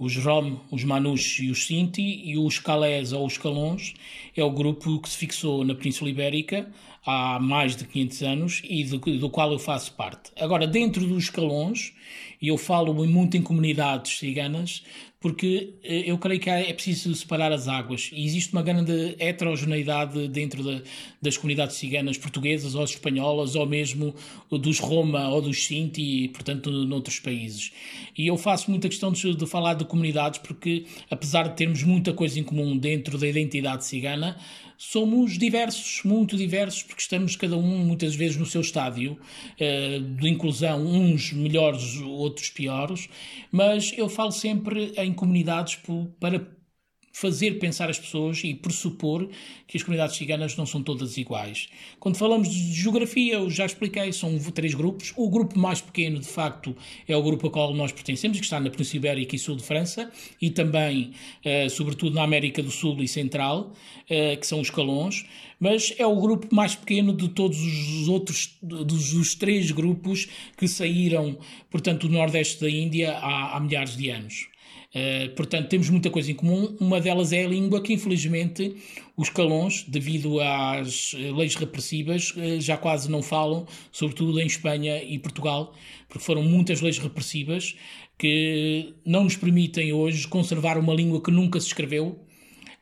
Os 0.02 0.18
Rom, 0.18 0.58
os 0.72 0.84
Manus 0.84 1.38
e 1.40 1.52
os 1.52 1.68
Sinti, 1.68 2.02
e 2.02 2.36
os 2.36 2.58
Calés 2.58 3.14
ou 3.14 3.24
os 3.24 3.38
Calons 3.38 3.94
é 4.36 4.44
o 4.44 4.50
grupo 4.50 5.00
que 5.00 5.08
se 5.08 5.16
fixou 5.16 5.64
na 5.64 5.76
Península 5.76 6.10
Ibérica 6.10 6.68
há 7.06 7.40
mais 7.40 7.76
de 7.76 7.86
500 7.86 8.24
anos 8.24 8.62
e 8.66 8.84
do, 8.84 8.98
do 8.98 9.30
qual 9.30 9.52
eu 9.52 9.60
faço 9.60 9.94
parte. 9.94 10.32
Agora, 10.40 10.66
dentro 10.66 11.06
dos 11.06 11.30
Calons, 11.30 11.94
e 12.42 12.48
eu 12.48 12.58
falo 12.58 12.96
muito 12.96 13.38
em 13.38 13.44
comunidades 13.44 14.18
ciganas, 14.18 14.82
porque 15.22 15.76
eh, 15.84 16.04
eu 16.08 16.18
creio 16.18 16.40
que 16.42 16.50
é 16.50 16.74
preciso 16.74 17.14
separar 17.14 17.52
as 17.52 17.68
águas. 17.68 18.10
E 18.12 18.26
existe 18.26 18.52
uma 18.52 18.64
grande 18.64 19.16
heterogeneidade 19.20 20.28
dentro 20.28 20.64
de, 20.64 20.82
das 21.22 21.38
comunidades 21.38 21.76
ciganas 21.76 22.18
portuguesas 22.18 22.74
ou 22.74 22.84
espanholas, 22.84 23.56
ou 23.56 23.68
mesmo 23.68 24.16
dos 24.50 24.80
Roma 24.80 25.30
ou 25.30 25.40
dos 25.40 25.64
Sinti, 25.64 26.28
portanto, 26.30 26.72
noutros 26.72 27.20
países. 27.20 27.72
E 28.18 28.26
eu 28.28 28.36
faço 28.36 28.72
muita 28.72 28.90
questão 28.90 29.12
de, 29.12 29.36
de 29.36 29.46
falar 29.46 29.76
de 29.76 29.86
comunidades, 29.86 30.40
porque 30.40 30.86
apesar 31.10 31.50
de 31.50 31.56
termos 31.56 31.84
muita 31.84 32.14
coisa 32.14 32.40
em 32.40 32.44
comum 32.44 32.76
dentro 32.76 33.18
da 33.20 33.28
identidade 33.28 33.86
cigana, 33.86 34.36
somos 34.82 35.38
diversos, 35.38 36.02
muito 36.04 36.36
diversos, 36.36 36.82
porque 36.82 37.04
estamos 37.04 37.36
cada 37.36 37.56
um 37.56 37.86
muitas 37.86 38.16
vezes 38.16 38.36
no 38.36 38.48
seu 38.48 38.62
estádio 38.62 39.14
uh, 39.14 40.02
de 40.16 40.28
inclusão, 40.28 40.84
uns 40.84 41.32
melhores, 41.32 41.98
outros 41.98 42.50
piores, 42.50 43.08
mas 43.52 43.94
eu 43.96 44.10
falo 44.10 44.32
sempre 44.32 44.92
em 44.98 45.14
comunidades 45.14 45.78
para 46.20 46.42
fazer 47.12 47.60
pensar 47.60 47.90
as 47.90 48.00
pessoas 48.00 48.42
e 48.44 48.54
pressupor 48.54 49.28
que 49.68 49.78
as 49.78 49.84
comunidades 49.84 50.16
ciganas 50.16 50.56
não 50.56 50.66
são 50.66 50.82
todas 50.82 51.18
iguais. 51.18 51.68
Quando 52.00 52.18
falamos 52.18 52.50
de 52.50 52.74
geografia, 52.74 53.36
eu 53.36 53.50
já 53.50 53.66
expliquei, 53.66 54.12
são 54.12 54.38
três 54.40 54.74
grupos. 54.74 55.14
O 55.16 55.30
grupo 55.30 55.58
mais 55.58 55.82
pequeno, 55.82 56.20
de 56.20 56.28
facto, 56.28 56.76
é 57.08 57.16
o 57.16 57.22
grupo 57.22 57.48
a 57.48 57.52
qual 57.52 57.74
nós 57.74 57.92
pertencemos, 57.92 58.38
que 58.38 58.44
está 58.44 58.60
na 58.60 58.70
Península 58.70 58.98
Ibérica 58.98 59.36
e 59.36 59.40
Sul 59.40 59.56
de 59.56 59.64
França, 59.64 60.12
e 60.42 60.50
também, 60.50 61.12
eh, 61.44 61.70
sobretudo, 61.70 62.16
na 62.16 62.24
América 62.24 62.62
do 62.62 62.72
Sul 62.72 63.02
e 63.02 63.08
Central, 63.08 63.74
eh, 64.10 64.36
que 64.36 64.46
são 64.46 64.60
os 64.60 64.70
calões, 64.70 65.26
mas 65.60 65.94
é 65.98 66.06
o 66.06 66.20
grupo 66.20 66.54
mais 66.54 66.76
pequeno 66.76 67.16
de 67.16 67.30
todos 67.30 67.60
os 67.60 68.08
outros, 68.08 68.58
dos, 68.62 69.14
dos 69.14 69.36
três 69.36 69.72
grupos 69.72 70.28
que 70.58 70.68
saíram, 70.68 71.38
portanto, 71.70 72.08
do 72.08 72.14
Nordeste 72.14 72.62
da 72.62 72.70
Índia 72.70 73.14
há, 73.14 73.56
há 73.56 73.60
milhares 73.60 73.96
de 73.96 74.10
anos. 74.10 74.51
Uh, 74.94 75.34
portanto, 75.36 75.70
temos 75.70 75.90
muita 75.90 76.10
coisa 76.10 76.32
em 76.32 76.36
comum. 76.36 76.76
Uma 76.80 77.00
delas 77.00 77.32
é 77.32 77.46
a 77.46 77.48
língua, 77.48 77.82
que 77.82 77.94
infelizmente 77.94 78.76
os 79.16 79.30
calões, 79.30 79.86
devido 79.88 80.40
às 80.42 81.14
leis 81.14 81.56
repressivas, 81.56 82.32
uh, 82.32 82.60
já 82.60 82.78
quase 82.78 83.10
não 83.10 83.22
falam, 83.22 83.66
sobretudo 83.92 84.40
em 84.40 84.46
Espanha 84.46 85.02
e 85.02 85.18
Portugal, 85.18 85.74
porque 86.10 86.24
foram 86.24 86.44
muitas 86.44 86.82
leis 86.82 86.98
repressivas 86.98 87.76
que 88.18 88.94
não 89.04 89.24
nos 89.24 89.36
permitem 89.36 89.94
hoje 89.94 90.28
conservar 90.28 90.78
uma 90.78 90.94
língua 90.94 91.24
que 91.24 91.32
nunca 91.32 91.60
se 91.60 91.68
escreveu, 91.68 92.20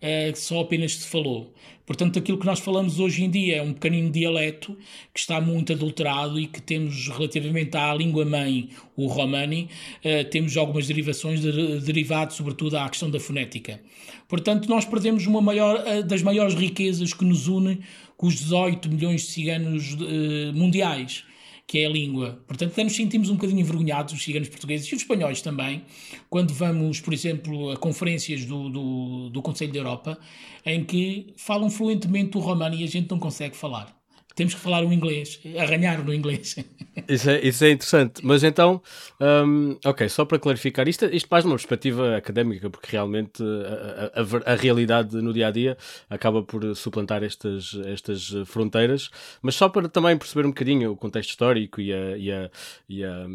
uh, 0.01 0.35
só 0.35 0.61
apenas 0.61 0.95
se 0.95 1.07
falou. 1.07 1.53
Portanto, 1.85 2.19
aquilo 2.19 2.37
que 2.37 2.45
nós 2.45 2.59
falamos 2.59 2.99
hoje 2.99 3.23
em 3.23 3.29
dia 3.31 3.57
é 3.57 3.61
um 3.63 3.73
pequenino 3.73 4.11
dialeto 4.11 4.77
que 5.11 5.19
está 5.19 5.41
muito 5.41 5.73
adulterado 5.73 6.39
e 6.39 6.45
que 6.45 6.61
temos 6.61 7.07
relativamente 7.07 7.75
à 7.75 7.91
língua-mãe, 7.95 8.69
o 8.95 9.07
romani, 9.07 9.69
uh, 10.05 10.29
temos 10.29 10.55
algumas 10.55 10.85
derivações 10.85 11.41
de, 11.41 11.79
derivadas 11.79 12.35
sobretudo 12.35 12.77
à 12.77 12.87
questão 12.87 13.09
da 13.09 13.19
fonética. 13.19 13.81
Portanto, 14.27 14.69
nós 14.69 14.85
perdemos 14.85 15.25
uma 15.25 15.41
maior, 15.41 15.83
uh, 15.83 16.03
das 16.03 16.21
maiores 16.21 16.53
riquezas 16.53 17.11
que 17.13 17.25
nos 17.25 17.47
une 17.47 17.79
com 18.15 18.27
os 18.27 18.35
18 18.35 18.89
milhões 18.89 19.21
de 19.21 19.27
ciganos 19.27 19.93
uh, 19.93 20.53
mundiais 20.53 21.23
que 21.69 21.77
é 21.77 21.85
a 21.85 21.89
língua. 21.89 22.43
Portanto, 22.47 22.71
até 22.71 22.83
nos 22.83 22.95
sentimos 22.95 23.29
um 23.29 23.35
bocadinho 23.35 23.59
envergonhados, 23.59 24.15
os 24.15 24.23
ciganos 24.23 24.49
portugueses 24.49 24.87
e 24.87 24.95
os 24.95 25.01
espanhóis 25.03 25.39
também, 25.39 25.83
quando 26.27 26.51
vamos, 26.51 26.99
por 26.99 27.13
exemplo, 27.13 27.69
a 27.69 27.77
conferências 27.77 28.43
do, 28.43 28.69
do, 28.69 29.29
do 29.29 29.39
Conselho 29.43 29.71
da 29.71 29.77
Europa, 29.77 30.17
em 30.65 30.83
que 30.83 31.31
falam 31.37 31.69
fluentemente 31.69 32.35
o 32.35 32.39
romano 32.39 32.73
e 32.73 32.83
a 32.83 32.87
gente 32.87 33.11
não 33.11 33.19
consegue 33.19 33.55
falar 33.55 33.98
temos 34.39 34.53
que 34.53 34.61
falar 34.61 34.85
o 34.85 34.93
inglês, 34.93 35.37
arranhar 35.57 36.01
no 36.01 36.13
inglês. 36.13 36.55
Isso 37.07 37.29
é, 37.29 37.39
isso 37.47 37.63
é 37.63 37.71
interessante. 37.71 38.19
Mas 38.23 38.43
então, 38.43 38.81
um, 39.19 39.77
ok, 39.85 40.07
só 40.09 40.25
para 40.25 40.37
clarificar, 40.37 40.87
isto, 40.87 41.05
isto 41.05 41.27
mais 41.31 41.45
numa 41.45 41.55
perspectiva 41.55 42.17
académica, 42.17 42.69
porque 42.69 42.91
realmente 42.91 43.41
a, 43.41 44.19
a, 44.19 44.53
a, 44.53 44.55
realidade 44.55 45.15
no 45.15 45.33
dia 45.33 45.47
a 45.47 45.51
dia 45.51 45.77
acaba 46.09 46.43
por 46.43 46.75
suplantar 46.75 47.23
estas, 47.23 47.73
estas 47.85 48.29
fronteiras, 48.45 49.09
mas 49.41 49.55
só 49.55 49.69
para 49.69 49.87
também 49.87 50.17
perceber 50.17 50.45
um 50.45 50.49
bocadinho 50.49 50.91
o 50.91 50.95
contexto 50.95 51.29
histórico 51.29 51.79
e 51.79 51.93
a, 51.93 52.17
e 52.17 52.31
a, 52.31 52.51
e 52.87 53.03
a, 53.03 53.27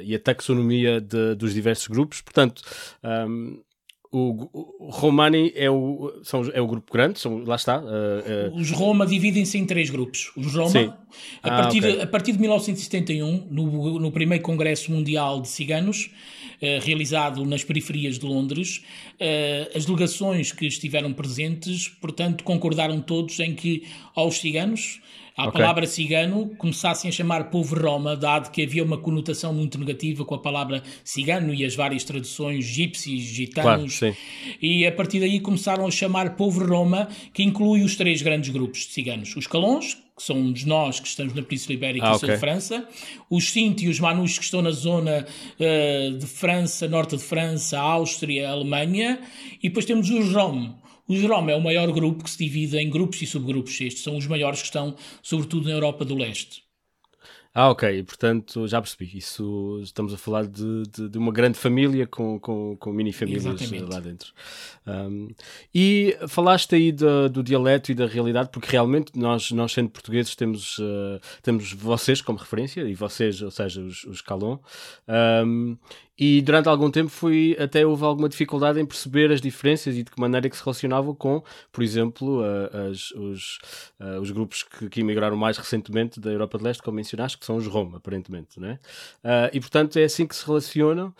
e 0.00 0.14
a 0.14 0.18
taxonomia 0.18 1.00
de, 1.00 1.34
dos 1.34 1.52
diversos 1.52 1.88
grupos. 1.88 2.20
Portanto, 2.20 2.62
um, 3.02 3.60
o, 4.12 4.48
o 4.78 4.90
Romani 4.90 5.52
é 5.56 5.70
o, 5.70 6.20
são, 6.22 6.42
é 6.52 6.60
o 6.60 6.66
grupo 6.66 6.92
grande, 6.92 7.18
são, 7.18 7.38
lá 7.38 7.56
está. 7.56 7.80
Uh, 7.80 8.52
uh... 8.54 8.60
Os 8.60 8.70
Roma 8.70 9.06
dividem-se 9.06 9.56
em 9.56 9.64
três 9.64 9.88
grupos. 9.88 10.30
Os 10.36 10.54
Roma, 10.54 10.98
a, 11.42 11.48
ah, 11.48 11.62
partir, 11.62 11.78
okay. 11.78 12.02
a 12.02 12.06
partir 12.06 12.32
de 12.32 12.38
1971, 12.38 13.48
no, 13.50 13.98
no 13.98 14.12
primeiro 14.12 14.44
Congresso 14.44 14.92
Mundial 14.92 15.40
de 15.40 15.48
Ciganos, 15.48 16.10
uh, 16.60 16.84
realizado 16.84 17.46
nas 17.46 17.64
periferias 17.64 18.18
de 18.18 18.26
Londres, 18.26 18.84
as 19.74 19.86
delegações 19.86 20.52
que 20.52 20.66
estiveram 20.66 21.12
presentes, 21.12 21.88
portanto, 21.88 22.44
concordaram 22.44 23.00
todos 23.00 23.38
em 23.38 23.54
que 23.54 23.84
aos 24.14 24.40
ciganos 24.40 25.00
a 25.36 25.48
okay. 25.48 25.60
palavra 25.60 25.86
cigano 25.86 26.50
começassem 26.58 27.08
a 27.08 27.12
chamar 27.12 27.44
povo 27.50 27.74
Roma, 27.74 28.16
dado 28.16 28.50
que 28.50 28.62
havia 28.62 28.84
uma 28.84 28.98
conotação 28.98 29.52
muito 29.52 29.78
negativa 29.78 30.24
com 30.24 30.34
a 30.34 30.38
palavra 30.38 30.82
cigano 31.02 31.54
e 31.54 31.64
as 31.64 31.74
várias 31.74 32.04
traduções 32.04 32.64
gipsies, 32.64 33.22
gitanos. 33.22 33.98
Claro, 33.98 34.16
e 34.60 34.86
a 34.86 34.92
partir 34.92 35.20
daí 35.20 35.40
começaram 35.40 35.86
a 35.86 35.90
chamar 35.90 36.36
povo 36.36 36.64
Roma, 36.64 37.08
que 37.32 37.42
inclui 37.42 37.82
os 37.82 37.96
três 37.96 38.20
grandes 38.20 38.50
grupos 38.50 38.80
de 38.80 38.92
ciganos: 38.92 39.34
os 39.34 39.46
calões, 39.46 39.94
que 40.16 40.22
somos 40.22 40.64
nós 40.64 41.00
que 41.00 41.08
estamos 41.08 41.32
na 41.34 41.42
Península 41.42 41.74
Ibérica 41.74 42.06
ah, 42.06 42.10
e 42.10 42.18
sul 42.18 42.24
okay. 42.24 42.34
de 42.34 42.40
França, 42.40 42.88
os 43.30 43.50
Sinti 43.50 43.86
e 43.86 43.88
os 43.88 43.98
Manus 43.98 44.38
que 44.38 44.44
estão 44.44 44.60
na 44.60 44.70
zona 44.70 45.26
uh, 45.58 46.18
de 46.18 46.26
França, 46.26 46.86
norte 46.86 47.16
de 47.16 47.22
França, 47.22 47.78
Áustria, 47.78 48.50
Alemanha, 48.50 49.18
e 49.62 49.68
depois 49.68 49.86
temos 49.86 50.10
os 50.10 50.32
Rom, 50.32 50.74
o 51.12 51.16
Jerome 51.16 51.52
é 51.52 51.56
o 51.56 51.60
maior 51.60 51.90
grupo 51.92 52.24
que 52.24 52.30
se 52.30 52.38
divide 52.38 52.78
em 52.78 52.88
grupos 52.88 53.20
e 53.22 53.26
subgrupos. 53.26 53.80
Estes 53.80 54.02
são 54.02 54.16
os 54.16 54.26
maiores 54.26 54.60
que 54.60 54.66
estão, 54.66 54.96
sobretudo, 55.22 55.68
na 55.68 55.74
Europa 55.74 56.04
do 56.04 56.14
Leste. 56.14 56.62
Ah, 57.54 57.68
ok, 57.68 58.02
portanto 58.04 58.66
já 58.66 58.80
percebi. 58.80 59.10
Isso 59.14 59.80
estamos 59.82 60.14
a 60.14 60.16
falar 60.16 60.46
de, 60.46 60.84
de, 60.84 61.08
de 61.10 61.18
uma 61.18 61.30
grande 61.30 61.58
família 61.58 62.06
com, 62.06 62.40
com, 62.40 62.74
com 62.78 62.92
mini-famílias 62.92 63.44
lá 63.90 64.00
dentro. 64.00 64.32
Um, 64.86 65.28
e 65.74 66.16
falaste 66.28 66.74
aí 66.74 66.90
do, 66.90 67.28
do, 67.28 67.42
dialeto 67.42 67.92
e 67.92 67.94
da 67.94 68.06
realidade, 68.06 68.48
porque 68.50 68.70
realmente 68.70 69.12
nós, 69.14 69.50
nós 69.50 69.70
sendo 69.70 69.90
portugueses, 69.90 70.34
temos, 70.34 70.78
uh, 70.78 71.20
temos 71.42 71.74
vocês 71.74 72.22
como 72.22 72.38
referência, 72.38 72.80
e 72.88 72.94
vocês, 72.94 73.42
ou 73.42 73.50
seja, 73.50 73.82
os, 73.82 74.02
os 74.04 74.22
Calon. 74.22 74.56
Um, 75.46 75.76
e 76.18 76.42
durante 76.42 76.68
algum 76.68 76.90
tempo 76.90 77.10
fui, 77.10 77.56
até 77.58 77.86
houve 77.86 78.04
alguma 78.04 78.28
dificuldade 78.28 78.78
em 78.78 78.84
perceber 78.84 79.32
as 79.32 79.40
diferenças 79.40 79.96
e 79.96 80.02
de 80.02 80.10
que 80.10 80.20
maneira 80.20 80.48
que 80.48 80.56
se 80.56 80.62
relacionavam 80.62 81.14
com, 81.14 81.42
por 81.72 81.82
exemplo, 81.82 82.42
uh, 82.42 82.90
as, 82.90 83.10
os, 83.12 83.58
uh, 83.98 84.20
os 84.20 84.30
grupos 84.30 84.62
que, 84.62 84.88
que 84.88 85.00
emigraram 85.00 85.36
mais 85.36 85.56
recentemente 85.56 86.20
da 86.20 86.30
Europa 86.30 86.58
de 86.58 86.64
Leste, 86.64 86.82
como 86.82 86.96
mencionaste, 86.96 87.38
que 87.38 87.46
são 87.46 87.56
os 87.56 87.66
Roma, 87.66 87.96
aparentemente, 87.96 88.60
né? 88.60 88.78
Uh, 89.24 89.48
e 89.52 89.60
portanto 89.60 89.98
é 89.98 90.04
assim 90.04 90.26
que 90.26 90.36
se 90.36 90.46
relacionam. 90.46 91.14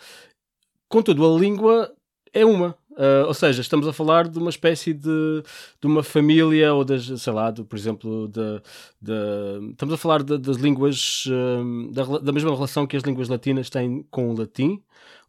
Contudo, 0.87 1.25
a 1.25 1.39
língua 1.39 1.91
é 2.33 2.45
uma. 2.45 2.75
Uh, 2.91 3.25
ou 3.25 3.33
seja, 3.33 3.61
estamos 3.61 3.87
a 3.87 3.93
falar 3.93 4.27
de 4.27 4.37
uma 4.37 4.51
espécie 4.51 4.93
de, 4.93 5.43
de 5.81 5.87
uma 5.87 6.03
família, 6.03 6.73
ou 6.73 6.85
das, 6.85 7.05
sei 7.21 7.33
lá, 7.33 7.49
de, 7.49 7.63
por 7.63 7.75
exemplo, 7.75 8.27
de, 8.27 8.61
de, 9.01 9.71
estamos 9.71 9.95
a 9.95 9.97
falar 9.97 10.21
de, 10.21 10.37
das 10.37 10.57
línguas, 10.57 11.25
uh, 11.25 11.91
da, 11.91 12.03
da, 12.19 12.31
mesma 12.31 12.53
relação 12.53 12.85
que 12.85 12.95
as 12.95 13.01
línguas 13.01 13.29
latinas 13.29 13.69
têm 13.69 14.05
com 14.11 14.29
o 14.29 14.37
latim, 14.37 14.79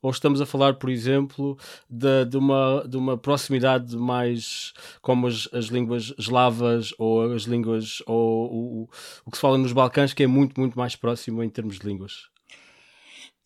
ou 0.02 0.10
estamos 0.10 0.42
a 0.42 0.46
falar, 0.46 0.74
por 0.74 0.90
exemplo, 0.90 1.56
de, 1.88 2.26
de, 2.26 2.36
uma, 2.36 2.84
de 2.86 2.98
uma 2.98 3.16
proximidade 3.16 3.96
mais 3.96 4.74
como 5.00 5.26
as, 5.26 5.48
as 5.50 5.66
línguas 5.66 6.12
eslavas 6.18 6.92
ou 6.98 7.32
as 7.32 7.44
línguas, 7.44 8.02
ou 8.06 8.52
o, 8.52 8.88
o 9.24 9.30
que 9.30 9.38
se 9.38 9.40
fala 9.40 9.56
nos 9.56 9.72
Balcãs, 9.72 10.12
que 10.12 10.22
é 10.22 10.26
muito, 10.26 10.60
muito 10.60 10.78
mais 10.78 10.96
próximo 10.96 11.42
em 11.42 11.48
termos 11.48 11.78
de 11.78 11.86
línguas. 11.86 12.33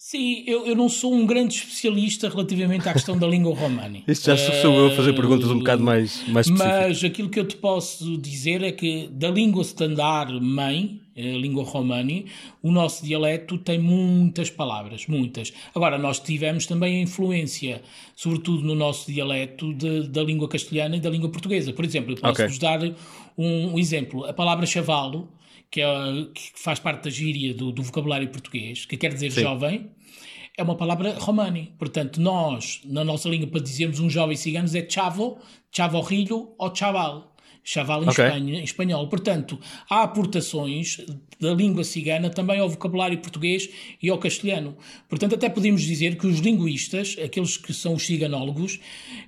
Sim, 0.08 0.42
eu, 0.46 0.64
eu 0.64 0.74
não 0.74 0.88
sou 0.88 1.12
um 1.12 1.26
grande 1.26 1.56
especialista 1.56 2.30
relativamente 2.30 2.88
à 2.88 2.94
questão 2.94 3.18
da 3.18 3.26
língua 3.26 3.54
romani. 3.54 4.04
Isto 4.08 4.34
já 4.34 4.38
sou 4.62 4.74
eu 4.74 4.86
a 4.86 4.90
fazer 4.92 5.12
perguntas 5.12 5.50
um 5.50 5.58
bocado 5.58 5.82
mais, 5.82 6.26
mais 6.28 6.46
específicas. 6.46 6.86
Mas 6.86 7.04
aquilo 7.04 7.28
que 7.28 7.38
eu 7.38 7.46
te 7.46 7.56
posso 7.56 8.16
dizer 8.16 8.62
é 8.62 8.72
que 8.72 9.06
da 9.08 9.28
língua 9.28 9.60
standard 9.60 10.40
mãe, 10.40 10.98
a 11.14 11.20
língua 11.20 11.62
romani, 11.62 12.24
o 12.62 12.72
nosso 12.72 13.04
dialeto 13.04 13.58
tem 13.58 13.78
muitas 13.78 14.48
palavras, 14.48 15.06
muitas. 15.06 15.52
Agora, 15.74 15.98
nós 15.98 16.18
tivemos 16.18 16.64
também 16.64 17.00
a 17.00 17.02
influência, 17.02 17.82
sobretudo 18.16 18.62
no 18.62 18.74
nosso 18.74 19.12
dialeto, 19.12 19.74
de, 19.74 20.08
da 20.08 20.22
língua 20.22 20.48
castelhana 20.48 20.96
e 20.96 21.00
da 21.00 21.10
língua 21.10 21.28
portuguesa. 21.28 21.70
Por 21.74 21.84
exemplo, 21.84 22.12
eu 22.12 22.16
posso-vos 22.16 22.56
okay. 22.56 22.58
dar 22.58 22.96
um, 23.36 23.74
um 23.74 23.78
exemplo. 23.78 24.24
A 24.24 24.32
palavra 24.32 24.64
chavalo 24.64 25.28
que, 25.70 25.80
é, 25.80 25.86
que 26.34 26.50
faz 26.54 26.78
parte 26.78 27.04
da 27.04 27.10
gíria 27.10 27.54
do, 27.54 27.70
do 27.70 27.82
vocabulário 27.82 28.28
português, 28.28 28.86
que 28.86 28.96
quer 28.96 29.12
dizer 29.12 29.32
Sim. 29.32 29.42
jovem, 29.42 29.90
é 30.58 30.62
uma 30.62 30.74
palavra 30.74 31.16
romani. 31.20 31.72
Portanto, 31.78 32.20
nós, 32.20 32.80
na 32.84 33.04
nossa 33.04 33.28
língua, 33.28 33.46
para 33.46 33.60
dizermos 33.60 34.00
um 34.00 34.10
jovem 34.10 34.36
cigano, 34.36 34.68
é 34.76 34.90
chavo, 34.90 35.38
chavorrilho 35.70 36.52
ou 36.58 36.74
chaval. 36.74 37.32
Chaval 37.70 38.02
em, 38.02 38.08
okay. 38.08 38.24
Espanha, 38.24 38.60
em 38.60 38.64
espanhol. 38.64 39.08
Portanto, 39.08 39.58
há 39.90 40.02
aportações 40.02 41.04
da 41.38 41.52
língua 41.52 41.84
cigana 41.84 42.30
também 42.30 42.58
ao 42.58 42.66
vocabulário 42.66 43.18
português 43.18 43.68
e 44.02 44.08
ao 44.08 44.16
castelhano. 44.16 44.74
Portanto, 45.06 45.34
até 45.34 45.50
podemos 45.50 45.82
dizer 45.82 46.16
que 46.16 46.26
os 46.26 46.38
linguistas, 46.38 47.14
aqueles 47.22 47.58
que 47.58 47.74
são 47.74 47.92
os 47.92 48.06
ciganólogos, 48.06 48.80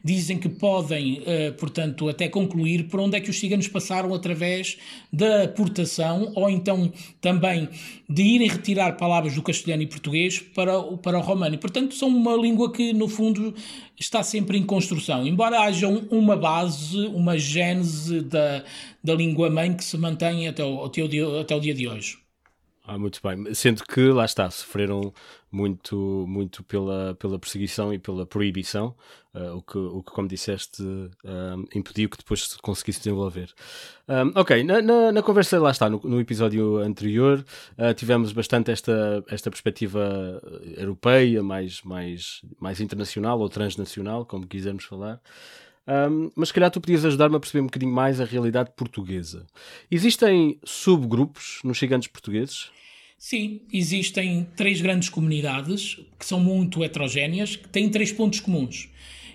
dizem 0.02 0.38
que 0.38 0.48
podem, 0.48 1.18
uh, 1.18 1.52
portanto, 1.58 2.08
até 2.08 2.30
concluir 2.30 2.84
por 2.84 2.98
onde 3.00 3.14
é 3.14 3.20
que 3.20 3.28
os 3.28 3.38
ciganos 3.38 3.68
passaram 3.68 4.14
através 4.14 4.78
da 5.12 5.42
aportação 5.44 6.32
ou 6.34 6.48
então 6.48 6.90
também 7.20 7.68
de 8.08 8.22
irem 8.22 8.48
retirar 8.48 8.96
palavras 8.96 9.34
do 9.34 9.42
castelhano 9.42 9.82
e 9.82 9.86
português 9.86 10.38
para, 10.38 10.78
o, 10.78 10.96
para 10.96 11.18
o 11.18 11.20
romano. 11.20 11.58
Portanto, 11.58 11.94
são 11.94 12.08
uma 12.08 12.34
língua 12.36 12.72
que, 12.72 12.94
no 12.94 13.06
fundo, 13.06 13.54
está 14.00 14.22
sempre 14.22 14.56
em 14.56 14.64
construção. 14.64 15.26
Embora 15.26 15.60
haja 15.60 15.86
uma 15.86 16.34
base, 16.34 16.98
uma 17.08 17.38
gênese 17.38 18.22
da, 18.22 18.64
da 19.04 19.14
língua 19.14 19.50
mãe 19.50 19.74
que 19.74 19.84
se 19.84 19.98
mantém 19.98 20.48
até 20.48 20.64
o, 20.64 20.84
até 20.84 21.02
o, 21.02 21.08
dia, 21.08 21.40
até 21.40 21.54
o 21.54 21.60
dia 21.60 21.74
de 21.74 21.86
hoje. 21.86 22.18
Ah, 22.86 22.98
muito 22.98 23.20
bem. 23.22 23.54
Sendo 23.54 23.84
que, 23.84 24.00
lá 24.08 24.24
está, 24.24 24.50
sofreram 24.50 25.12
muito, 25.50 26.24
muito 26.28 26.62
pela, 26.62 27.14
pela 27.14 27.38
perseguição 27.38 27.92
e 27.92 27.98
pela 27.98 28.24
proibição, 28.24 28.94
uh, 29.34 29.56
o, 29.56 29.62
que, 29.62 29.78
o 29.78 30.02
que, 30.02 30.12
como 30.12 30.28
disseste, 30.28 30.82
uh, 30.82 31.68
impediu 31.74 32.08
que 32.08 32.16
depois 32.16 32.48
se 32.48 32.58
conseguisse 32.58 33.00
desenvolver. 33.00 33.52
Um, 34.08 34.38
ok, 34.38 34.62
na, 34.62 34.80
na, 34.80 35.12
na, 35.12 35.22
conversa, 35.22 35.58
lá 35.58 35.70
está, 35.70 35.90
no, 35.90 36.00
no 36.04 36.20
episódio 36.20 36.78
anterior, 36.78 37.44
uh, 37.76 37.94
tivemos 37.94 38.32
bastante 38.32 38.70
esta, 38.70 39.24
esta 39.28 39.50
perspectiva 39.50 40.40
europeia, 40.76 41.42
mais, 41.42 41.82
mais, 41.82 42.42
mais 42.60 42.80
internacional 42.80 43.40
ou 43.40 43.48
transnacional, 43.48 44.24
como 44.24 44.46
quisermos 44.46 44.84
falar. 44.84 45.20
Um, 45.88 46.30
mas 46.36 46.48
se 46.48 46.54
calhar 46.54 46.70
tu 46.70 46.80
podias 46.80 47.04
ajudar-me 47.04 47.36
a 47.36 47.40
perceber 47.40 47.62
um 47.62 47.66
bocadinho 47.66 47.92
mais 47.92 48.20
a 48.20 48.24
realidade 48.24 48.70
portuguesa. 48.76 49.46
Existem 49.90 50.60
subgrupos 50.64 51.60
nos 51.64 51.78
gigantes 51.78 52.06
portugueses? 52.06 52.70
Sim, 53.22 53.60
existem 53.70 54.48
três 54.56 54.80
grandes 54.80 55.10
comunidades 55.10 56.00
que 56.18 56.24
são 56.24 56.40
muito 56.40 56.82
heterogéneas, 56.82 57.54
que 57.54 57.68
têm 57.68 57.90
três 57.90 58.10
pontos 58.10 58.40
comuns, 58.40 58.88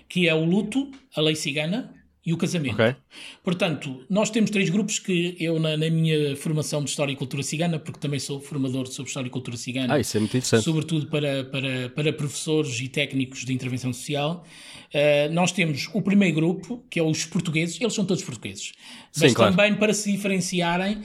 que 0.08 0.28
é 0.28 0.34
o 0.34 0.44
luto, 0.44 0.90
a 1.14 1.20
lei 1.20 1.36
cigana 1.36 1.94
e 2.26 2.32
o 2.32 2.36
casamento. 2.36 2.74
Okay. 2.74 2.96
Portanto, 3.44 4.04
nós 4.10 4.28
temos 4.28 4.50
três 4.50 4.70
grupos 4.70 4.98
que 4.98 5.36
eu, 5.38 5.60
na, 5.60 5.76
na, 5.76 5.88
minha 5.88 6.34
formação 6.34 6.82
de 6.82 6.90
História 6.90 7.12
e 7.12 7.16
Cultura 7.16 7.44
Cigana, 7.44 7.78
porque 7.78 8.00
também 8.00 8.18
sou 8.18 8.40
formador 8.40 8.88
sobre 8.88 9.08
História 9.08 9.28
e 9.28 9.30
Cultura 9.30 9.56
Cigana, 9.56 9.94
ah, 9.94 10.00
isso 10.00 10.16
é 10.16 10.20
muito 10.20 10.36
interessante. 10.36 10.64
sobretudo 10.64 11.06
para, 11.06 11.44
para, 11.44 11.88
para 11.90 12.12
professores 12.12 12.80
e 12.80 12.88
técnicos 12.88 13.44
de 13.44 13.52
intervenção 13.54 13.92
social, 13.92 14.44
uh, 14.92 15.32
nós 15.32 15.52
temos 15.52 15.88
o 15.94 16.02
primeiro 16.02 16.34
grupo, 16.34 16.84
que 16.90 16.98
é 16.98 17.02
os 17.04 17.24
portugueses, 17.24 17.80
eles 17.80 17.94
são 17.94 18.04
todos 18.04 18.24
portugueses, 18.24 18.72
mas 19.16 19.30
Sim, 19.30 19.36
claro. 19.36 19.54
também 19.54 19.76
para 19.76 19.94
se 19.94 20.10
diferenciarem 20.10 21.04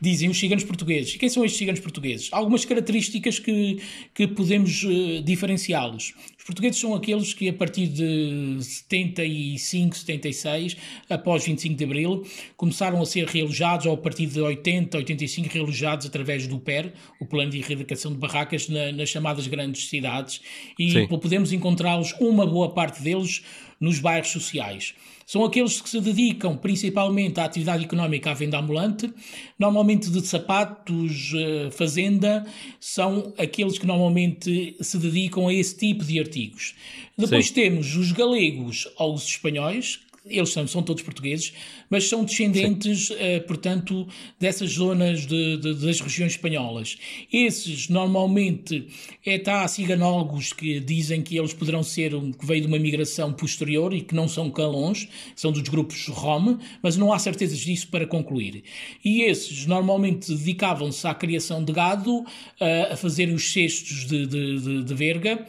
dizem 0.00 0.28
os 0.28 0.38
ciganos 0.38 0.64
portugueses. 0.64 1.14
E 1.14 1.18
quem 1.18 1.28
são 1.28 1.44
estes 1.44 1.58
ciganos 1.58 1.80
portugueses? 1.80 2.28
Há 2.32 2.38
algumas 2.38 2.64
características 2.64 3.38
que, 3.38 3.80
que 4.14 4.26
podemos 4.26 4.82
uh, 4.84 5.22
diferenciá-los. 5.22 6.14
Os 6.38 6.44
portugueses 6.44 6.80
são 6.80 6.94
aqueles 6.94 7.34
que, 7.34 7.48
a 7.48 7.52
partir 7.52 7.86
de 7.86 8.56
75, 8.60 9.96
76, 9.96 10.76
após 11.08 11.44
25 11.44 11.74
de 11.74 11.84
Abril, 11.84 12.26
começaram 12.56 13.00
a 13.00 13.06
ser 13.06 13.26
realojados, 13.26 13.86
ou 13.86 13.92
a 13.92 13.96
partir 13.96 14.26
de 14.26 14.40
80, 14.40 14.96
85, 14.96 15.48
realojados 15.52 16.06
através 16.06 16.46
do 16.46 16.58
PER, 16.58 16.92
o 17.20 17.26
Plano 17.26 17.50
de 17.50 17.58
Erradicação 17.58 18.10
de 18.10 18.18
Barracas, 18.18 18.68
na, 18.68 18.90
nas 18.90 19.10
chamadas 19.10 19.46
grandes 19.46 19.88
cidades. 19.88 20.40
E 20.78 20.92
Sim. 20.92 21.06
podemos 21.06 21.52
encontrá-los, 21.52 22.14
uma 22.18 22.46
boa 22.46 22.70
parte 22.72 23.02
deles, 23.02 23.42
nos 23.78 23.98
bairros 23.98 24.30
sociais. 24.30 24.94
São 25.30 25.44
aqueles 25.44 25.80
que 25.80 25.88
se 25.88 26.00
dedicam 26.00 26.56
principalmente 26.56 27.38
à 27.38 27.44
atividade 27.44 27.84
económica 27.84 28.32
à 28.32 28.34
venda 28.34 28.58
ambulante, 28.58 29.08
normalmente 29.56 30.10
de 30.10 30.26
sapatos, 30.26 31.32
eh, 31.36 31.70
fazenda, 31.70 32.44
são 32.80 33.32
aqueles 33.38 33.78
que 33.78 33.86
normalmente 33.86 34.76
se 34.80 34.98
dedicam 34.98 35.46
a 35.46 35.54
esse 35.54 35.76
tipo 35.76 36.04
de 36.04 36.18
artigos. 36.18 36.74
Depois 37.16 37.46
Sim. 37.46 37.54
temos 37.54 37.94
os 37.94 38.10
galegos 38.10 38.88
ou 38.98 39.14
os 39.14 39.24
espanhóis, 39.24 40.00
eles 40.26 40.50
são, 40.50 40.66
são 40.66 40.82
todos 40.82 41.02
portugueses, 41.02 41.52
mas 41.88 42.08
são 42.08 42.24
descendentes, 42.24 43.10
uh, 43.10 43.16
portanto, 43.46 44.06
dessas 44.38 44.72
zonas 44.72 45.26
de, 45.26 45.56
de, 45.56 45.74
das 45.74 46.00
regiões 46.00 46.32
espanholas. 46.32 46.98
Esses, 47.32 47.88
normalmente, 47.88 48.86
é 49.24 49.38
tá 49.38 49.66
ciganólogos 49.66 50.52
que 50.52 50.78
dizem 50.80 51.22
que 51.22 51.38
eles 51.38 51.52
poderão 51.52 51.82
ser, 51.82 52.12
que 52.38 52.46
veio 52.46 52.62
de 52.62 52.66
uma 52.66 52.78
migração 52.78 53.32
posterior 53.32 53.94
e 53.94 54.02
que 54.02 54.14
não 54.14 54.28
são 54.28 54.50
calões, 54.50 55.08
são 55.34 55.50
dos 55.52 55.62
grupos 55.62 56.06
Rom, 56.08 56.58
mas 56.82 56.96
não 56.96 57.12
há 57.12 57.18
certezas 57.18 57.58
disso 57.58 57.88
para 57.88 58.06
concluir. 58.06 58.62
E 59.04 59.22
esses, 59.22 59.66
normalmente, 59.66 60.34
dedicavam-se 60.34 61.06
à 61.06 61.14
criação 61.14 61.64
de 61.64 61.72
gado, 61.72 62.20
uh, 62.20 62.92
a 62.92 62.96
fazer 62.96 63.30
os 63.30 63.52
cestos 63.52 64.06
de, 64.06 64.26
de, 64.26 64.84
de 64.84 64.94
verga, 64.94 65.46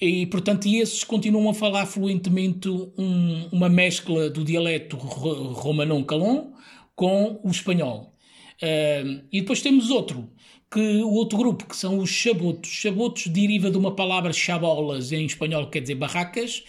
e, 0.00 0.26
portanto, 0.26 0.66
esses 0.66 1.04
continuam 1.04 1.50
a 1.50 1.54
falar 1.54 1.84
fluentemente 1.84 2.68
um, 2.68 3.48
uma 3.52 3.68
mescla 3.68 4.30
do 4.30 4.42
dialeto 4.42 4.96
romanon-calon 4.96 6.52
com 6.96 7.38
o 7.44 7.50
espanhol. 7.50 8.14
Uh, 8.62 9.24
e 9.30 9.40
depois 9.40 9.60
temos 9.60 9.90
outro, 9.90 10.30
que 10.70 11.02
o 11.02 11.10
outro 11.10 11.36
grupo, 11.36 11.66
que 11.66 11.76
são 11.76 11.98
os 11.98 12.08
chabotos. 12.08 12.70
Chabotos 12.70 13.26
deriva 13.26 13.70
de 13.70 13.76
uma 13.76 13.94
palavra 13.94 14.32
chabolas, 14.32 15.12
em 15.12 15.26
espanhol 15.26 15.66
quer 15.68 15.80
dizer 15.80 15.96
barracas, 15.96 16.62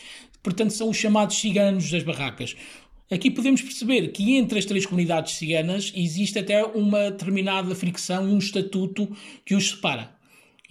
portanto 0.43 0.71
são 0.71 0.89
os 0.89 0.97
chamados 0.97 1.38
ciganos 1.38 1.89
das 1.89 2.03
barracas. 2.03 2.55
Aqui 3.09 3.29
podemos 3.29 3.61
perceber 3.61 4.07
que 4.09 4.35
entre 4.38 4.57
as 4.57 4.65
três 4.65 4.85
comunidades 4.85 5.33
ciganas 5.33 5.91
existe 5.96 6.39
até 6.39 6.63
uma 6.63 7.11
determinada 7.11 7.75
fricção 7.75 8.27
e 8.27 8.31
um 8.31 8.37
estatuto 8.37 9.09
que 9.46 9.53
os 9.53 9.70
separa. 9.70 10.21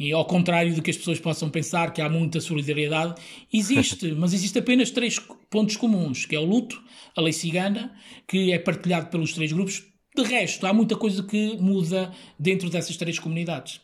E 0.01 0.13
ao 0.13 0.25
contrário 0.25 0.75
do 0.75 0.81
que 0.81 0.91
as 0.91 0.97
pessoas 0.97 1.21
possam 1.21 1.51
pensar, 1.51 1.93
que 1.93 2.01
há 2.01 2.09
muita 2.09 2.41
solidariedade, 2.41 3.21
existe, 3.53 4.13
mas 4.17 4.33
existe 4.33 4.59
apenas 4.59 4.91
três 4.91 5.19
pontos 5.51 5.77
comuns, 5.77 6.25
que 6.25 6.35
é 6.35 6.41
o 6.41 6.45
luto, 6.45 6.83
a 7.15 7.21
lei 7.21 7.35
cigana, 7.35 7.95
que 8.27 8.51
é 8.51 8.59
partilhado 8.59 9.09
pelos 9.11 9.35
três 9.35 9.53
grupos. 9.53 9.85
De 10.17 10.23
resto, 10.23 10.67
há 10.67 10.73
muita 10.73 10.97
coisa 10.97 11.23
que 11.23 11.55
muda 11.59 12.11
dentro 12.39 12.71
dessas 12.71 12.97
três 12.97 13.19
comunidades. 13.19 13.79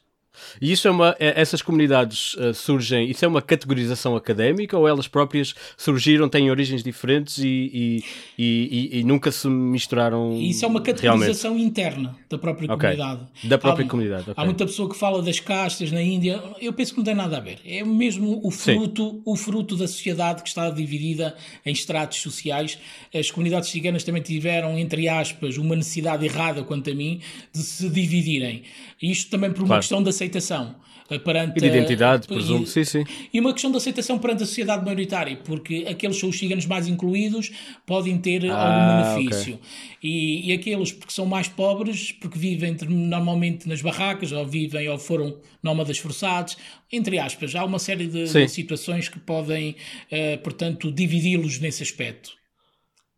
E 0.61 0.73
isso 0.73 0.89
é 0.89 0.91
uma, 0.91 1.17
é, 1.19 1.41
essas 1.41 1.63
comunidades 1.63 2.35
uh, 2.35 2.55
surgem, 2.55 3.11
isso 3.11 3.25
é 3.25 3.29
uma 3.29 3.43
categorização 3.43 4.17
académica 4.17 4.77
ou 4.77 4.87
elas 4.87 5.09
próprias 5.09 5.55
surgiram, 5.77 6.29
têm 6.29 6.51
origens 6.51 6.83
diferentes 6.83 7.39
e, 7.39 8.03
e, 8.39 8.91
e, 8.93 9.01
e 9.01 9.05
nunca 9.05 9.31
se 9.31 9.49
misturaram? 9.49 10.41
Isso 10.41 10.65
é 10.65 10.69
uma 10.69 10.81
categorização 10.81 11.53
realmente. 11.53 11.71
interna 11.71 12.17
da 12.29 12.39
própria 12.39 12.73
okay. 12.73 12.97
comunidade. 12.97 13.21
Da 13.45 13.59
própria 13.59 13.87
há, 13.87 13.89
comunidade. 13.89 14.23
Okay. 14.23 14.35
Há 14.37 14.45
muita 14.45 14.67
pessoa 14.67 14.89
que 14.89 14.97
fala 14.97 15.23
das 15.23 15.41
castas 15.41 15.91
na 15.93 16.03
Índia, 16.03 16.43
eu 16.61 16.73
penso 16.73 16.93
que 16.93 16.99
não 16.99 17.05
tem 17.05 17.15
nada 17.15 17.37
a 17.37 17.41
ver. 17.41 17.59
É 17.65 17.85
mesmo 17.85 18.41
o 18.45 18.51
fruto, 18.51 19.23
o 19.25 19.37
fruto 19.37 19.77
da 19.77 19.87
sociedade 19.87 20.43
que 20.43 20.49
está 20.49 20.71
dividida 20.71 21.35
em 21.65 21.73
estratos 21.73 22.21
sociais. 22.21 22.79
As 23.15 23.31
comunidades 23.31 23.71
ciganas 23.71 24.05
também 24.05 24.23
tiveram, 24.23 24.79
entre 24.79 25.09
aspas, 25.09 25.57
uma 25.57 25.77
necessidade 25.77 26.25
errada, 26.25 26.63
quanto 26.63 26.91
a 26.91 26.95
mim, 26.95 27.21
de 27.53 27.61
se 27.61 27.89
dividirem. 27.89 28.63
Isto 29.01 29.31
também 29.31 29.51
por 29.51 29.61
uma 29.61 29.67
claro. 29.67 29.83
questão 29.83 30.03
de 30.03 30.09
aceitação 30.27 30.75
eh, 31.09 31.19
perante 31.19 31.59
e 31.59 31.61
de 31.61 31.67
identidade, 31.67 32.25
a, 32.25 32.35
presumo, 32.35 32.65
e, 32.65 32.67
sim, 32.67 32.85
sim. 32.85 33.05
E 33.33 33.39
uma 33.39 33.53
questão 33.53 33.71
de 33.71 33.77
aceitação 33.77 34.19
perante 34.19 34.43
a 34.43 34.47
sociedade 34.47 34.85
maioritária, 34.85 35.37
porque 35.45 35.87
aqueles 35.89 36.19
são 36.19 36.29
os 36.29 36.39
ciganos 36.39 36.67
mais 36.67 36.89
incluídos 36.89 37.53
podem 37.87 38.19
ter 38.19 38.51
ah, 38.51 38.57
algum 38.57 39.21
benefício. 39.21 39.55
Okay. 39.55 39.67
E, 40.03 40.51
e, 40.51 40.53
aqueles 40.53 40.93
que 40.93 41.13
são 41.13 41.27
mais 41.27 41.49
pobres, 41.49 42.13
porque 42.13 42.39
vivem 42.39 42.77
normalmente 42.89 43.69
nas 43.69 43.81
barracas, 43.81 44.33
ou 44.33 44.45
vivem 44.45 44.89
ou 44.89 44.99
foram 44.99 45.37
nómadas 45.63 45.99
forçados, 45.99 46.57
entre 46.93 47.19
aspas, 47.19 47.55
há 47.55 47.65
uma 47.65 47.79
série 47.79 48.07
de, 48.07 48.25
de 48.25 48.49
situações 48.49 49.09
que 49.09 49.19
podem, 49.19 49.77
uh, 50.11 50.39
portanto, 50.43 50.91
dividi-los 50.91 51.59
nesse 51.59 51.83
aspecto. 51.83 52.37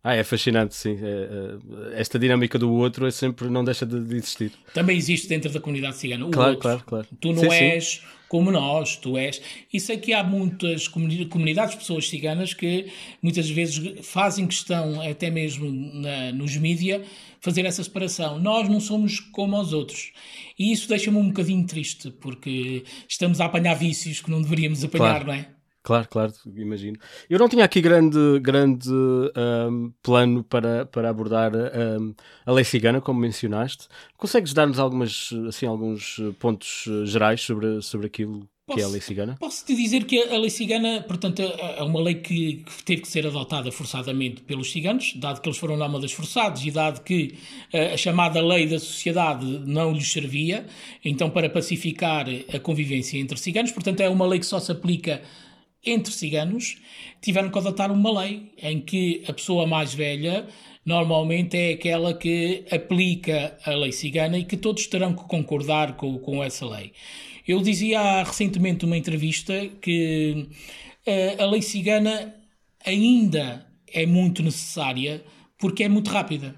Ah, 0.09 0.14
é 0.14 0.25
fascinante, 0.25 0.75
sim. 0.75 0.99
É, 1.03 1.94
é, 1.94 2.01
esta 2.01 2.18
dinâmica 2.18 2.59
do 2.59 2.73
outro 2.73 3.07
é 3.07 3.11
sempre 3.11 3.51
não 3.51 3.62
deixa 3.62 3.85
de, 3.85 4.16
existir. 4.16 4.53
Também 4.73 4.97
existe 4.97 5.29
dentro 5.29 5.53
da 5.53 5.61
comunidade 5.61 5.99
cigana. 5.99 6.25
O 6.25 6.31
claro, 6.31 6.53
outro. 6.53 6.62
claro, 6.62 6.85
claro. 6.87 7.07
Tu 7.21 7.31
não 7.35 7.42
sim, 7.42 7.51
és 7.51 7.85
sim. 7.85 8.01
como 8.27 8.51
nós, 8.51 8.97
tu 8.97 9.18
és. 9.18 9.42
E 9.71 9.79
sei 9.79 9.99
que 9.99 10.14
há 10.14 10.25
muitas 10.25 10.88
comunidades, 10.88 11.75
pessoas 11.75 12.09
ciganas 12.09 12.55
que 12.55 12.87
muitas 13.21 13.51
vezes 13.51 13.99
fazem 14.03 14.47
questão, 14.47 14.99
até 15.03 15.29
mesmo 15.29 15.71
na, 15.71 16.33
nos 16.33 16.57
mídia, 16.57 17.05
fazer 17.42 17.66
essa 17.66 17.85
separação. 17.85 18.38
Nós 18.38 18.66
não 18.66 18.81
somos 18.81 19.21
como 19.21 19.61
os 19.61 19.75
outros. 19.75 20.12
E 20.59 20.73
isso 20.73 20.88
deixa-me 20.88 21.18
um 21.18 21.29
bocadinho 21.29 21.66
triste, 21.66 22.11
porque 22.12 22.83
estamos 23.07 23.42
a 23.42 23.44
apanhar 23.44 23.75
vícios 23.75 24.23
que 24.23 24.31
não 24.31 24.40
deveríamos 24.40 24.83
apanhar, 24.83 25.23
claro. 25.23 25.27
não 25.27 25.35
é? 25.35 25.58
Claro, 25.88 26.07
claro, 26.11 26.33
imagino. 26.55 26.98
Eu 27.31 27.38
não 27.38 27.48
tinha 27.48 27.64
aqui 27.64 27.81
grande, 27.81 28.18
grande 28.40 28.90
um, 28.90 29.90
plano 30.03 30.44
para, 30.44 30.85
para 30.85 31.09
abordar 31.09 31.51
um, 31.55 32.14
a 32.44 32.53
lei 32.53 32.62
cigana, 32.62 33.01
como 33.01 33.18
mencionaste. 33.18 33.88
Consegues 34.14 34.53
dar-nos 34.53 34.79
algumas, 34.79 35.31
assim, 35.48 35.64
alguns 35.64 36.20
pontos 36.38 36.85
gerais 37.07 37.40
sobre, 37.40 37.81
sobre 37.81 38.07
aquilo 38.07 38.46
Posso, 38.66 38.77
que 38.77 38.83
é 38.83 38.85
a 38.85 38.88
lei 38.88 39.01
cigana? 39.01 39.37
Posso 39.40 39.64
te 39.64 39.74
dizer 39.74 40.05
que 40.05 40.24
a 40.24 40.37
lei 40.37 40.51
cigana, 40.51 41.03
portanto, 41.09 41.40
é, 41.40 41.79
é 41.79 41.83
uma 41.83 42.03
lei 42.03 42.16
que, 42.16 42.64
que, 42.66 42.85
teve 42.85 43.01
que 43.01 43.09
ser 43.09 43.27
adotada 43.27 43.72
forçadamente 43.72 44.42
pelos 44.42 44.70
ciganos, 44.70 45.14
dado 45.16 45.40
que 45.40 45.48
eles 45.48 45.57
foram 45.57 45.74
nómadas 45.74 46.12
forçados 46.12 46.66
e 46.66 46.70
dado 46.70 47.01
que 47.01 47.38
uh, 47.72 47.94
a 47.94 47.96
chamada 47.96 48.42
lei 48.42 48.66
da 48.66 48.79
sociedade 48.79 49.46
não 49.64 49.90
lhes 49.94 50.12
servia, 50.12 50.66
então 51.03 51.31
para 51.31 51.48
pacificar 51.48 52.27
a 52.53 52.61
convivência 52.61 53.16
entre 53.16 53.38
ciganos, 53.38 53.72
portanto 53.72 54.01
é 54.01 54.09
uma 54.11 54.27
lei 54.27 54.38
que 54.38 54.44
só 54.44 54.61
se 54.61 54.70
aplica 54.70 55.22
entre 55.85 56.12
ciganos, 56.12 56.77
tiveram 57.21 57.51
que 57.51 57.59
adotar 57.59 57.91
uma 57.93 58.21
lei 58.21 58.53
em 58.59 58.81
que 58.81 59.23
a 59.29 59.33
pessoa 59.33 59.67
mais 59.67 59.95
velha 59.95 60.47
normalmente 60.85 61.57
é 61.57 61.73
aquela 61.73 62.14
que 62.14 62.64
aplica 62.71 63.59
a 63.64 63.71
lei 63.73 63.93
cigana 63.93 64.38
e 64.38 64.45
que 64.45 64.57
todos 64.57 64.87
terão 64.87 65.14
que 65.14 65.25
concordar 65.25 65.97
com, 65.97 66.19
com 66.19 66.43
essa 66.43 66.67
lei. 66.67 66.93
Eu 67.47 67.61
dizia 67.61 68.23
recentemente 68.23 68.85
numa 68.85 68.97
entrevista 68.97 69.69
que 69.81 70.49
uh, 71.07 71.43
a 71.43 71.47
lei 71.47 71.62
cigana 71.62 72.35
ainda 72.85 73.67
é 73.93 74.07
muito 74.07 74.43
necessária 74.43 75.23
porque 75.59 75.85
é 75.85 75.88
muito 75.88 76.11
rápida. 76.11 76.55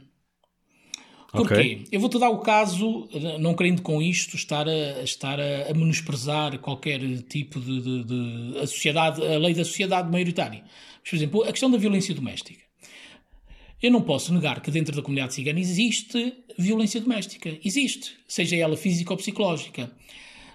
Porquê? 1.32 1.54
Okay. 1.54 1.84
Eu 1.92 2.00
vou-te 2.00 2.18
dar 2.18 2.30
o 2.30 2.38
caso, 2.38 3.08
não 3.38 3.54
querendo 3.54 3.82
com 3.82 4.02
isto 4.02 4.34
estar 4.34 4.68
a, 4.68 5.02
estar 5.02 5.38
a, 5.38 5.72
menosprezar 5.74 6.58
qualquer 6.58 7.00
tipo 7.28 7.60
de, 7.60 7.80
de, 7.80 8.04
de, 8.04 8.58
a 8.58 8.66
sociedade, 8.66 9.24
a 9.24 9.38
lei 9.38 9.54
da 9.54 9.64
sociedade 9.64 10.10
maioritária. 10.10 10.64
Mas, 11.00 11.10
por 11.10 11.16
exemplo, 11.16 11.42
a 11.44 11.52
questão 11.52 11.70
da 11.70 11.78
violência 11.78 12.14
doméstica. 12.14 12.60
Eu 13.80 13.90
não 13.90 14.02
posso 14.02 14.34
negar 14.34 14.60
que 14.60 14.70
dentro 14.70 14.94
da 14.94 15.02
comunidade 15.02 15.32
cigana 15.32 15.58
existe 15.58 16.34
violência 16.58 17.00
doméstica. 17.00 17.56
Existe, 17.64 18.12
seja 18.26 18.56
ela 18.56 18.76
física 18.76 19.12
ou 19.12 19.16
psicológica. 19.16 19.90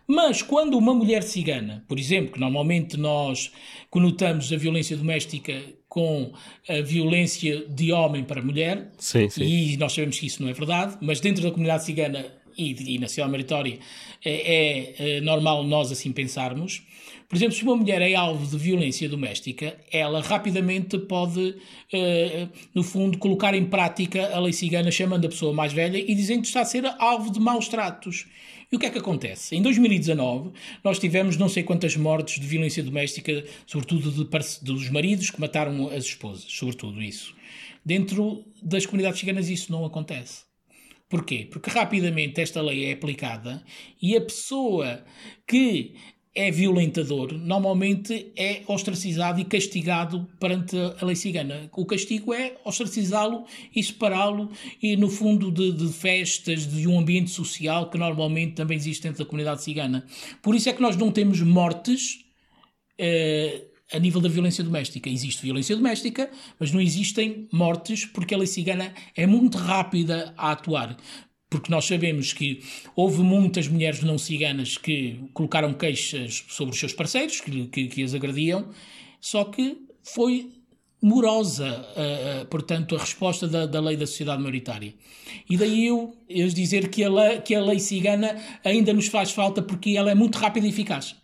Mas 0.08 0.42
quando 0.42 0.78
uma 0.78 0.94
mulher 0.94 1.24
cigana, 1.24 1.84
por 1.88 1.98
exemplo, 1.98 2.34
que 2.34 2.40
normalmente 2.40 2.98
nós 2.98 3.52
conotamos 3.90 4.52
a 4.54 4.58
violência 4.58 4.96
doméstica 4.96 5.62
com 5.88 6.32
a 6.68 6.82
violência 6.82 7.66
de 7.68 7.92
homem 7.92 8.24
para 8.24 8.42
mulher, 8.42 8.92
sim, 8.98 9.30
sim. 9.30 9.44
e 9.44 9.78
nós 9.78 9.94
sabemos 9.94 10.20
que 10.20 10.28
isso 10.28 10.42
não 10.44 10.50
é 10.50 10.54
verdade, 10.54 10.98
mas 11.02 11.20
dentro 11.20 11.42
da 11.42 11.50
comunidade 11.50 11.86
cigana 11.86 12.26
e, 12.58 12.96
e 12.96 13.00
na 13.00 13.08
sociedade 13.08 13.32
meritória 13.32 13.80
é, 14.24 14.32
é, 14.32 15.18
é 15.18 15.22
normal 15.22 15.64
nós 15.64 15.92
assim 15.92 16.12
pensarmos. 16.12 16.84
Por 17.28 17.36
exemplo, 17.36 17.56
se 17.56 17.64
uma 17.64 17.76
mulher 17.76 18.02
é 18.02 18.14
alvo 18.14 18.46
de 18.46 18.58
violência 18.58 19.10
doméstica, 19.10 19.76
ela 19.92 20.22
rapidamente 20.22 20.98
pode, 21.00 21.56
eh, 21.92 22.48
no 22.74 22.84
fundo, 22.84 23.18
colocar 23.18 23.56
em 23.56 23.66
prática 23.66 24.36
a 24.36 24.40
lei 24.40 24.54
cigana, 24.54 24.92
chamando 24.92 25.26
a 25.26 25.30
pessoa 25.30 25.52
mais 25.52 25.74
velha 25.74 25.98
e 25.98 26.14
dizendo 26.14 26.42
que 26.42 26.48
está 26.48 26.62
a 26.62 26.66
ser 26.66 26.86
alvo 27.00 27.32
de 27.32 27.40
maus 27.40 27.68
tratos. 27.68 28.28
E 28.72 28.76
o 28.76 28.80
que 28.80 28.86
é 28.86 28.90
que 28.90 28.98
acontece? 28.98 29.56
Em 29.56 29.62
2019, 29.62 30.52
nós 30.84 31.00
tivemos 31.00 31.38
não 31.38 31.48
sei 31.48 31.64
quantas 31.64 31.96
mortes 31.96 32.40
de 32.40 32.48
violência 32.48 32.84
doméstica, 32.84 33.46
sobretudo 33.66 34.12
de, 34.12 34.26
dos 34.62 34.90
maridos 34.90 35.30
que 35.30 35.40
mataram 35.40 35.88
as 35.90 36.06
esposas, 36.06 36.46
sobretudo 36.50 37.02
isso. 37.02 37.36
Dentro 37.86 38.44
das 38.62 38.86
comunidades 38.86 39.20
ciganas 39.20 39.50
isso 39.50 39.72
não 39.72 39.86
acontece. 39.86 40.44
Porquê? 41.08 41.48
Porque 41.52 41.70
rapidamente 41.70 42.42
esta 42.42 42.62
lei 42.62 42.86
é 42.86 42.94
aplicada 42.94 43.64
e 44.02 44.18
a 44.18 44.22
pessoa 44.22 45.06
que 45.48 45.94
é 46.36 46.52
violentador, 46.52 47.32
normalmente 47.32 48.34
é 48.36 48.62
ostracizado 48.68 49.40
e 49.40 49.46
castigado 49.46 50.28
perante 50.38 50.76
a 51.00 51.06
lei 51.06 51.16
cigana. 51.16 51.70
O 51.74 51.86
castigo 51.86 52.34
é 52.34 52.58
ostracizá-lo 52.66 53.46
e 53.74 53.82
separá-lo, 53.82 54.52
e 54.84 54.98
no 54.98 55.10
fundo 55.10 55.50
de, 55.50 55.72
de, 55.72 55.88
festas, 55.94 56.68
de 56.68 56.86
um 56.90 57.00
ambiente 57.00 57.32
social 57.32 57.90
que 57.90 57.98
normalmente 57.98 58.54
também 58.54 58.76
existe 58.76 59.04
dentro 59.04 59.24
da 59.24 59.26
comunidade 59.26 59.64
cigana. 59.64 60.06
Por 60.42 60.54
isso 60.54 60.68
é 60.68 60.74
que 60.74 60.82
nós 60.82 60.98
não 60.98 61.10
temos 61.10 61.40
mortes. 61.40 62.20
Eh, 63.00 63.68
a 63.94 64.00
nível 64.00 64.20
da 64.20 64.28
violência 64.28 64.64
doméstica. 64.64 65.10
Existe 65.10 65.44
violência 65.44 65.76
doméstica, 65.76 66.30
mas 66.60 66.72
não 66.72 66.82
existem 66.82 67.48
mortes 67.52 68.04
porque 68.04 68.34
a 68.34 68.38
lei 68.38 68.48
cigana 68.48 68.92
é 69.16 69.28
muito 69.28 69.60
rápida 69.60 70.34
a 70.36 70.52
atuar 70.52 70.98
porque 71.56 71.72
nós 71.72 71.86
sabemos 71.86 72.34
que 72.34 72.62
houve 72.96 73.22
muitas 73.22 73.70
mulheres 73.70 74.04
não 74.04 74.18
ciganas 74.18 74.78
que 74.78 75.22
colocaram 75.34 75.74
queixas 75.74 76.44
sobre 76.50 76.74
os 76.74 76.80
seus 76.80 76.92
parceiros, 76.92 77.40
que, 77.40 77.68
que, 77.68 77.88
que 77.88 78.04
as 78.04 78.14
agrediam, 78.14 78.68
só 79.22 79.46
que 79.46 79.78
foi 80.04 80.52
morosa, 81.02 81.86
uh, 81.96 82.46
portanto, 82.48 82.96
a 82.96 83.00
resposta 83.00 83.48
da, 83.48 83.66
da, 83.66 83.80
lei 83.80 83.96
da 83.96 84.06
sociedade 84.06 84.42
maioritária. 84.42 84.94
E 85.50 85.56
daí 85.56 85.88
eu, 85.88 86.14
eu 86.28 86.48
dizer 86.50 86.90
que 86.90 87.04
a, 87.04 87.10
lei, 87.10 87.40
que 87.40 87.56
a 87.56 87.62
lei 87.62 87.80
cigana 87.80 88.36
ainda 88.64 88.92
nos 88.92 89.08
faz 89.08 89.32
falta 89.32 89.62
porque 89.62 89.92
ela 89.92 90.12
é 90.12 90.16
muito 90.16 90.38
rápida 90.38 90.66
e 90.66 90.70
eficaz. 90.70 91.16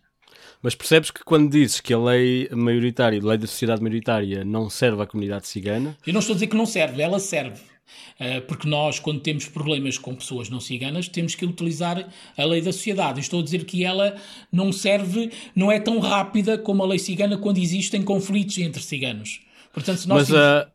Mas 0.61 0.75
percebes 0.75 1.11
que 1.11 1.23
quando 1.25 1.49
dizes 1.49 1.81
que 1.81 1.93
a 1.93 1.99
lei 1.99 2.47
maioritária, 2.51 3.19
a 3.19 3.25
lei 3.25 3.37
da 3.37 3.47
sociedade 3.47 3.81
maioritária, 3.81 4.45
não 4.45 4.69
serve 4.69 5.01
à 5.01 5.07
comunidade 5.07 5.47
cigana? 5.47 5.97
Eu 6.05 6.13
não 6.13 6.19
estou 6.19 6.33
a 6.33 6.35
dizer 6.35 6.47
que 6.47 6.55
não 6.55 6.65
serve, 6.65 7.01
ela 7.01 7.19
serve. 7.19 7.70
Eh, 8.19 8.39
porque 8.41 8.67
nós, 8.67 8.99
quando 8.99 9.19
temos 9.19 9.47
problemas 9.47 9.97
com 9.97 10.13
pessoas 10.13 10.49
não 10.49 10.59
ciganas, 10.59 11.07
temos 11.07 11.33
que 11.33 11.45
utilizar 11.45 12.07
a 12.37 12.45
lei 12.45 12.61
da 12.61 12.71
sociedade. 12.71 13.19
Estou 13.19 13.39
a 13.39 13.43
dizer 13.43 13.65
que 13.65 13.83
ela 13.83 14.15
não 14.51 14.71
serve, 14.71 15.31
não 15.55 15.71
é 15.71 15.79
tão 15.79 15.99
rápida 15.99 16.57
como 16.57 16.83
a 16.83 16.87
lei 16.87 16.99
cigana 16.99 17.37
quando 17.37 17.57
existem 17.57 18.03
conflitos 18.03 18.57
entre 18.59 18.81
ciganos. 18.81 19.41
Portanto, 19.73 19.99
se 19.99 20.07
nós. 20.07 20.29
Mas, 20.29 20.67
uh... 20.67 20.71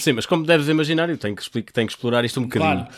Sim, 0.00 0.12
mas 0.12 0.26
como 0.26 0.44
deves 0.44 0.66
imaginar, 0.68 1.08
eu 1.08 1.18
tenho 1.18 1.36
que, 1.36 1.42
explicar, 1.42 1.72
tenho 1.72 1.86
que 1.86 1.92
explorar 1.92 2.24
isto 2.24 2.40
um 2.40 2.44
bocadinho. 2.44 2.86
Claro. 2.86 2.94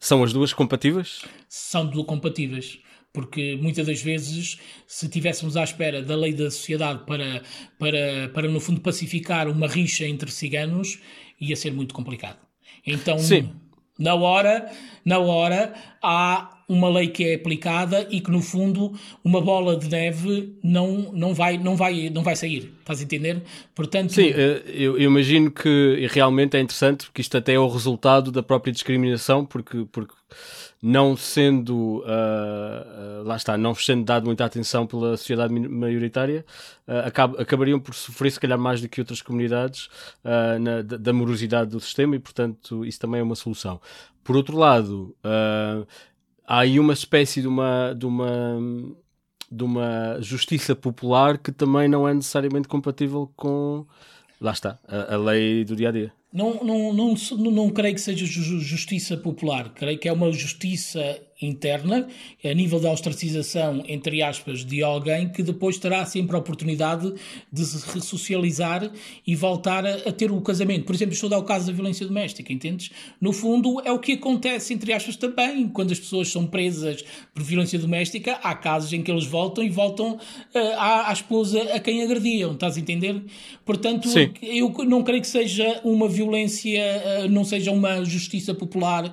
São 0.00 0.24
as 0.24 0.32
duas 0.32 0.52
compatíveis? 0.52 1.22
São 1.48 1.86
duas 1.86 2.06
compatíveis 2.06 2.80
porque 3.16 3.56
muitas 3.56 3.86
das 3.86 4.02
vezes, 4.02 4.58
se 4.86 5.08
tivéssemos 5.08 5.56
à 5.56 5.64
espera 5.64 6.02
da 6.02 6.14
lei 6.14 6.34
da 6.34 6.50
sociedade 6.50 7.02
para, 7.06 7.42
para, 7.78 8.28
para 8.28 8.46
no 8.46 8.60
fundo, 8.60 8.82
pacificar 8.82 9.48
uma 9.48 9.66
rixa 9.66 10.04
entre 10.04 10.30
ciganos, 10.30 10.98
ia 11.40 11.56
ser 11.56 11.72
muito 11.72 11.94
complicado. 11.94 12.45
Então, 12.86 13.18
Sim. 13.18 13.52
na 13.98 14.14
hora, 14.14 14.70
na 15.04 15.18
hora, 15.18 15.74
há 16.02 16.55
uma 16.68 16.88
lei 16.88 17.08
que 17.08 17.24
é 17.24 17.34
aplicada 17.34 18.06
e 18.10 18.20
que 18.20 18.30
no 18.30 18.42
fundo 18.42 18.92
uma 19.22 19.40
bola 19.40 19.76
de 19.76 19.88
neve 19.88 20.58
não, 20.62 21.12
não, 21.12 21.32
vai, 21.32 21.56
não, 21.58 21.76
vai, 21.76 22.10
não 22.10 22.22
vai 22.22 22.34
sair. 22.34 22.72
Estás 22.80 23.00
a 23.00 23.04
entender? 23.04 23.42
Portanto, 23.74 24.12
Sim, 24.12 24.32
eh, 24.34 24.62
eu, 24.66 24.98
eu, 24.98 25.10
imagino 25.10 25.50
que 25.50 26.06
realmente 26.10 26.56
é 26.56 26.60
interessante 26.60 27.06
porque 27.06 27.20
isto 27.20 27.36
até 27.36 27.54
é 27.54 27.58
o 27.58 27.68
resultado 27.68 28.32
da 28.32 28.42
própria 28.42 28.72
discriminação, 28.72 29.44
porque, 29.44 29.86
porque 29.92 30.14
não 30.82 31.16
sendo, 31.16 31.98
uh, 31.98 32.02
uh, 32.02 33.24
lá 33.24 33.36
está, 33.36 33.56
não 33.56 33.74
sendo 33.74 34.04
dado 34.04 34.26
muita 34.26 34.44
atenção 34.44 34.86
pela 34.86 35.16
sociedade 35.16 35.52
maioritária, 35.52 36.44
uh, 36.86 37.06
acab 37.06 37.40
acabariam 37.40 37.80
por 37.80 37.94
sofrer, 37.94 38.30
se 38.30 38.40
calhar, 38.40 38.58
mais 38.58 38.80
do 38.80 38.88
que 38.88 39.00
outras 39.00 39.22
comunidades 39.22 39.88
na, 40.60 40.82
da 40.82 41.12
morosidade 41.12 41.70
do 41.70 41.80
sistema 41.80 42.16
e, 42.16 42.18
portanto, 42.18 42.84
isso 42.84 43.00
também 43.00 43.20
é 43.20 43.22
uma 43.22 43.34
solução. 43.34 43.80
Por 44.22 44.36
outro 44.36 44.56
lado, 44.56 45.14
há 46.46 46.60
aí 46.60 46.78
uma 46.78 46.92
espécie 46.92 47.40
de 47.40 47.48
uma, 47.48 47.94
de 47.94 48.06
uma 48.06 48.58
de 49.50 49.62
uma 49.62 50.18
justiça 50.20 50.74
popular 50.74 51.38
que 51.38 51.52
também 51.52 51.88
não 51.88 52.08
é 52.08 52.12
necessariamente 52.12 52.66
compatível 52.66 53.30
com 53.36 53.86
lá 54.40 54.52
está, 54.52 54.78
a, 54.86 55.14
a 55.14 55.16
lei 55.16 55.64
do 55.64 55.76
dia 55.76 55.88
a 55.88 55.92
dia. 55.92 56.12
Não, 56.32 56.62
não, 56.62 56.92
não, 56.92 57.14
não, 57.38 57.50
não 57.50 57.70
creio 57.70 57.94
que 57.94 58.00
seja 58.00 58.26
justiça 58.26 59.16
popular, 59.16 59.70
creio 59.70 59.98
que 59.98 60.08
é 60.08 60.12
uma 60.12 60.30
justiça 60.32 61.18
interna, 61.40 62.08
a 62.42 62.54
nível 62.54 62.80
da 62.80 62.90
ostracização, 62.90 63.84
entre 63.86 64.22
aspas, 64.22 64.64
de 64.64 64.82
alguém 64.82 65.28
que 65.28 65.42
depois 65.42 65.76
terá 65.78 66.04
sempre 66.06 66.34
a 66.34 66.38
oportunidade 66.38 67.12
de 67.52 67.64
se 67.64 67.86
ressocializar 67.92 68.90
e 69.26 69.34
voltar 69.34 69.84
a, 69.84 69.94
a, 70.08 70.12
ter 70.12 70.30
o 70.30 70.40
casamento. 70.40 70.84
Por 70.84 70.94
exemplo, 70.94 71.12
estou 71.12 71.28
a 71.28 71.30
dar 71.30 71.38
o 71.38 71.44
caso 71.44 71.66
da 71.66 71.72
violência 71.72 72.06
doméstica, 72.06 72.52
entendes? 72.52 72.90
No 73.20 73.32
fundo, 73.32 73.82
é 73.84 73.92
o 73.92 73.98
que 73.98 74.12
acontece, 74.12 74.72
entre 74.72 74.92
aspas, 74.92 75.16
também. 75.16 75.68
Quando 75.68 75.92
as 75.92 75.98
pessoas 75.98 76.28
são 76.28 76.46
presas 76.46 77.04
por 77.34 77.42
violência 77.42 77.78
doméstica, 77.78 78.38
há 78.42 78.54
casos 78.54 78.92
em 78.92 79.02
que 79.02 79.10
eles 79.10 79.26
voltam 79.26 79.62
e 79.62 79.68
voltam 79.68 80.14
uh, 80.14 80.58
à, 80.76 81.10
à, 81.10 81.12
esposa 81.12 81.62
a 81.74 81.80
quem 81.80 82.02
agrediam, 82.02 82.52
estás 82.52 82.76
a 82.76 82.80
entender? 82.80 83.22
Portanto, 83.64 84.08
Sim. 84.08 84.32
eu 84.42 84.72
não 84.86 85.02
creio 85.02 85.20
que 85.20 85.28
seja 85.28 85.80
uma 85.84 86.08
violência, 86.08 86.82
uh, 87.24 87.28
não 87.28 87.44
seja 87.44 87.70
uma 87.72 88.04
justiça 88.04 88.54
popular, 88.54 89.06
uh, 89.06 89.12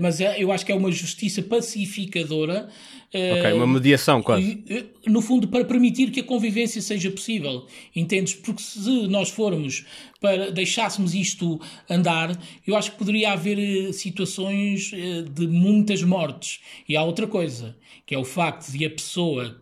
mas 0.00 0.20
é, 0.20 0.42
eu 0.42 0.52
acho 0.52 0.64
que 0.64 0.72
é 0.72 0.74
uma 0.74 0.92
justiça 0.92 1.31
justiça 1.32 1.42
pacificadora. 1.42 2.68
Ok, 3.08 3.52
uma 3.52 3.66
mediação 3.66 4.22
quase. 4.22 4.64
No 5.06 5.20
fundo, 5.20 5.48
para 5.48 5.64
permitir 5.64 6.10
que 6.10 6.20
a 6.20 6.24
convivência 6.24 6.80
seja 6.80 7.10
possível. 7.10 7.66
Entendes? 7.94 8.34
Porque 8.34 8.62
se 8.62 9.08
nós 9.08 9.30
formos 9.30 9.84
para 10.20 10.50
deixássemos 10.50 11.14
isto 11.14 11.60
andar, 11.88 12.38
eu 12.66 12.76
acho 12.76 12.92
que 12.92 12.98
poderia 12.98 13.32
haver 13.32 13.58
eh, 13.58 13.92
situações 13.92 14.92
eh, 14.94 15.22
de 15.22 15.46
muitas 15.46 16.02
mortes. 16.02 16.60
E 16.88 16.96
há 16.96 17.02
outra 17.02 17.26
coisa, 17.26 17.76
que 18.06 18.14
é 18.14 18.18
o 18.18 18.24
facto 18.24 18.70
de 18.70 18.84
a 18.84 18.90
pessoa, 18.90 19.60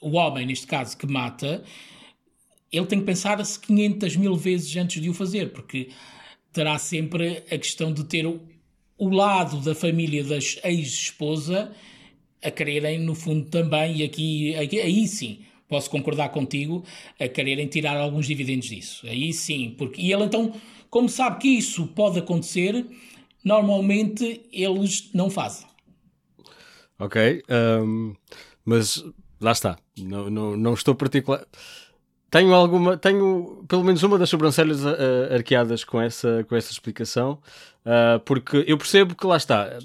o 0.00 0.12
homem 0.12 0.46
neste 0.46 0.66
caso, 0.66 0.96
que 0.96 1.06
mata, 1.06 1.62
ele 2.72 2.86
tem 2.86 2.98
que 2.98 3.06
pensar-se 3.06 3.60
500 3.60 4.16
mil 4.16 4.34
vezes 4.34 4.74
antes 4.76 5.00
de 5.00 5.08
o 5.08 5.14
fazer, 5.14 5.52
porque 5.52 5.90
terá 6.52 6.78
sempre 6.78 7.44
a 7.50 7.58
questão 7.58 7.92
de 7.92 8.04
ter 8.04 8.26
o 8.98 9.08
lado 9.08 9.60
da 9.60 9.74
família 9.74 10.22
da 10.24 10.36
ex-esposa 10.36 11.72
a 12.42 12.50
quererem, 12.50 12.98
no 12.98 13.14
fundo, 13.14 13.48
também, 13.48 13.96
e 13.96 14.02
aqui, 14.04 14.54
aqui, 14.54 14.78
aí 14.78 15.08
sim, 15.08 15.40
posso 15.66 15.88
concordar 15.90 16.28
contigo, 16.28 16.84
a 17.18 17.26
quererem 17.26 17.66
tirar 17.66 17.96
alguns 17.96 18.26
dividendos 18.26 18.68
disso. 18.68 19.06
Aí 19.06 19.32
sim, 19.32 19.74
porque 19.78 20.00
e 20.00 20.12
ele 20.12 20.24
então, 20.24 20.52
como 20.90 21.08
sabe 21.08 21.38
que 21.40 21.48
isso 21.48 21.86
pode 21.88 22.18
acontecer, 22.18 22.86
normalmente 23.42 24.42
eles 24.52 25.10
não 25.14 25.30
fazem. 25.30 25.66
Ok, 26.98 27.42
um, 27.82 28.14
mas 28.64 29.02
lá 29.40 29.52
está, 29.52 29.78
não, 29.98 30.30
não, 30.30 30.56
não 30.56 30.74
estou 30.74 30.94
particular. 30.94 31.46
Tenho 32.34 32.52
alguma, 32.52 32.96
tenho 32.96 33.64
pelo 33.68 33.84
menos 33.84 34.02
uma 34.02 34.18
das 34.18 34.28
sobrancelhas 34.28 34.84
uh, 34.84 35.32
arqueadas 35.32 35.84
com 35.84 36.00
essa, 36.00 36.44
com 36.48 36.56
essa 36.56 36.72
explicação, 36.72 37.38
uh, 37.86 38.18
porque 38.24 38.64
eu 38.66 38.76
percebo 38.76 39.14
que 39.14 39.24
lá 39.24 39.36
está. 39.36 39.78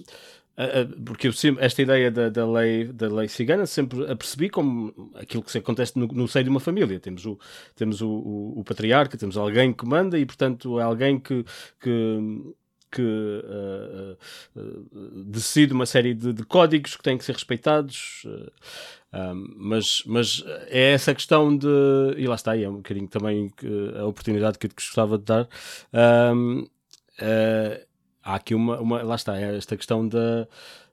Uh, 0.57 1.01
porque 1.03 1.27
eu 1.27 1.31
sempre, 1.31 1.63
esta 1.63 1.79
ideia 1.79 2.09
da, 2.09 2.27
da, 2.27 2.51
lei, 2.51 2.85
da 2.85 3.07
lei 3.07 3.27
cigana 3.27 3.67
sempre 3.67 4.11
a 4.11 4.15
percebi 4.15 4.49
como 4.49 5.11
aquilo 5.13 5.43
que 5.43 5.55
acontece 5.59 5.95
no, 5.95 6.07
no 6.07 6.27
seio 6.27 6.43
de 6.43 6.49
uma 6.49 6.59
família. 6.59 6.99
Temos, 6.99 7.23
o, 7.23 7.37
temos 7.75 8.01
o, 8.01 8.09
o, 8.09 8.59
o, 8.61 8.63
patriarca, 8.63 9.15
temos 9.15 9.37
alguém 9.37 9.71
que 9.71 9.85
manda 9.85 10.17
e, 10.17 10.25
portanto, 10.25 10.79
é 10.79 10.83
alguém 10.83 11.19
que, 11.19 11.45
que 11.79 12.55
que 12.91 13.01
uh, 13.01 14.17
uh, 14.59 15.23
decide 15.25 15.73
uma 15.73 15.85
série 15.85 16.13
de, 16.13 16.33
de, 16.33 16.43
códigos 16.43 16.95
que 16.95 17.03
têm 17.03 17.17
que 17.17 17.23
ser 17.23 17.33
respeitados. 17.33 18.23
Uh, 18.25 18.51
mas, 19.55 20.03
mas 20.05 20.43
é 20.67 20.93
essa 20.93 21.13
questão 21.13 21.55
de. 21.55 21.67
E 22.17 22.27
lá 22.27 22.35
está, 22.35 22.55
e 22.55 22.63
é 22.63 22.69
um 22.69 22.77
bocadinho 22.77 23.07
também 23.07 23.51
a 23.99 24.05
oportunidade 24.05 24.57
que 24.57 24.67
eu 24.67 24.71
gostava 24.73 25.17
de 25.17 25.25
dar. 25.25 25.47
Um, 26.35 26.67
há 28.23 28.35
aqui 28.35 28.53
uma, 28.53 28.79
uma. 28.79 29.03
Lá 29.03 29.15
está, 29.15 29.37
é 29.37 29.57
esta 29.57 29.75
questão 29.75 30.07
da, 30.07 30.47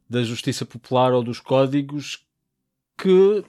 da 0.09 0.23
justiça 0.23 0.65
popular 0.65 1.13
ou 1.13 1.23
dos 1.23 1.41
códigos 1.41 2.25
que 2.97 3.45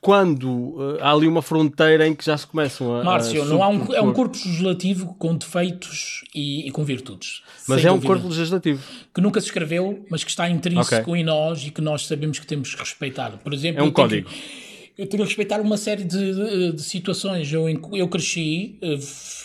quando 0.00 0.48
uh, 0.48 0.98
há 1.00 1.12
ali 1.12 1.28
uma 1.28 1.42
fronteira 1.42 2.06
em 2.06 2.14
que 2.14 2.24
já 2.24 2.36
se 2.36 2.46
começam 2.46 2.96
a. 2.96 3.04
Márcio, 3.04 3.42
a 3.42 3.44
não 3.44 3.62
há 3.62 3.68
um, 3.68 3.94
é 3.94 4.00
um 4.00 4.12
corpo 4.12 4.36
legislativo 4.36 5.14
com 5.18 5.36
defeitos 5.36 6.24
e, 6.34 6.66
e 6.66 6.70
com 6.70 6.84
virtudes. 6.84 7.42
Mas 7.68 7.84
é 7.84 7.92
um 7.92 8.00
corpo 8.00 8.26
legislativo. 8.26 8.82
Que 9.14 9.20
nunca 9.20 9.40
se 9.40 9.46
escreveu, 9.46 10.04
mas 10.10 10.24
que 10.24 10.30
está 10.30 10.48
intrínseco 10.48 11.10
okay. 11.10 11.22
em 11.22 11.24
nós 11.24 11.66
e 11.66 11.70
que 11.70 11.80
nós 11.80 12.06
sabemos 12.06 12.38
que 12.38 12.46
temos 12.46 12.74
que 12.74 12.80
respeitar. 12.80 13.38
Por 13.38 13.54
exemplo, 13.54 13.80
é 13.80 13.84
um 13.84 13.90
código. 13.90 14.28
Que, 14.28 14.70
eu 15.02 15.06
tenho 15.06 15.22
que 15.22 15.28
respeitar 15.28 15.60
uma 15.60 15.76
série 15.76 16.04
de, 16.04 16.34
de, 16.34 16.72
de, 16.72 16.82
situações. 16.82 17.52
Eu, 17.52 17.66
eu 17.92 18.08
cresci 18.08 18.78
uh, 18.82 18.98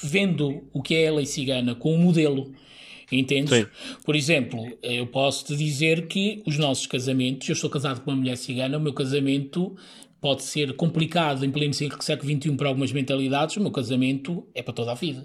vendo 0.03 0.63
o 0.73 0.81
que 0.81 0.95
é 0.95 1.07
a 1.07 1.13
lei 1.13 1.25
cigana 1.25 1.75
com 1.75 1.93
um 1.93 1.97
modelo. 1.97 2.51
Entendes? 3.11 3.55
Sim. 3.55 3.65
Por 4.03 4.15
exemplo, 4.15 4.65
eu 4.81 5.05
posso 5.05 5.45
te 5.45 5.55
dizer 5.55 6.07
que 6.07 6.41
os 6.45 6.57
nossos 6.57 6.87
casamentos, 6.87 7.47
eu 7.47 7.53
estou 7.53 7.69
casado 7.69 8.01
com 8.01 8.09
uma 8.09 8.17
mulher 8.17 8.35
cigana, 8.35 8.77
o 8.77 8.81
meu 8.81 8.93
casamento 8.93 9.75
pode 10.25 10.41
ser 10.41 10.75
complicado 10.75 11.45
em 11.45 11.51
pleno 11.51 11.71
século 11.71 12.01
XXI 12.01 12.55
para 12.55 12.67
algumas 12.67 12.91
mentalidades, 12.91 13.57
o 13.57 13.61
meu 13.61 13.69
casamento 13.69 14.43
é 14.55 14.63
para 14.63 14.73
toda 14.73 14.91
a 14.91 14.95
vida. 14.95 15.23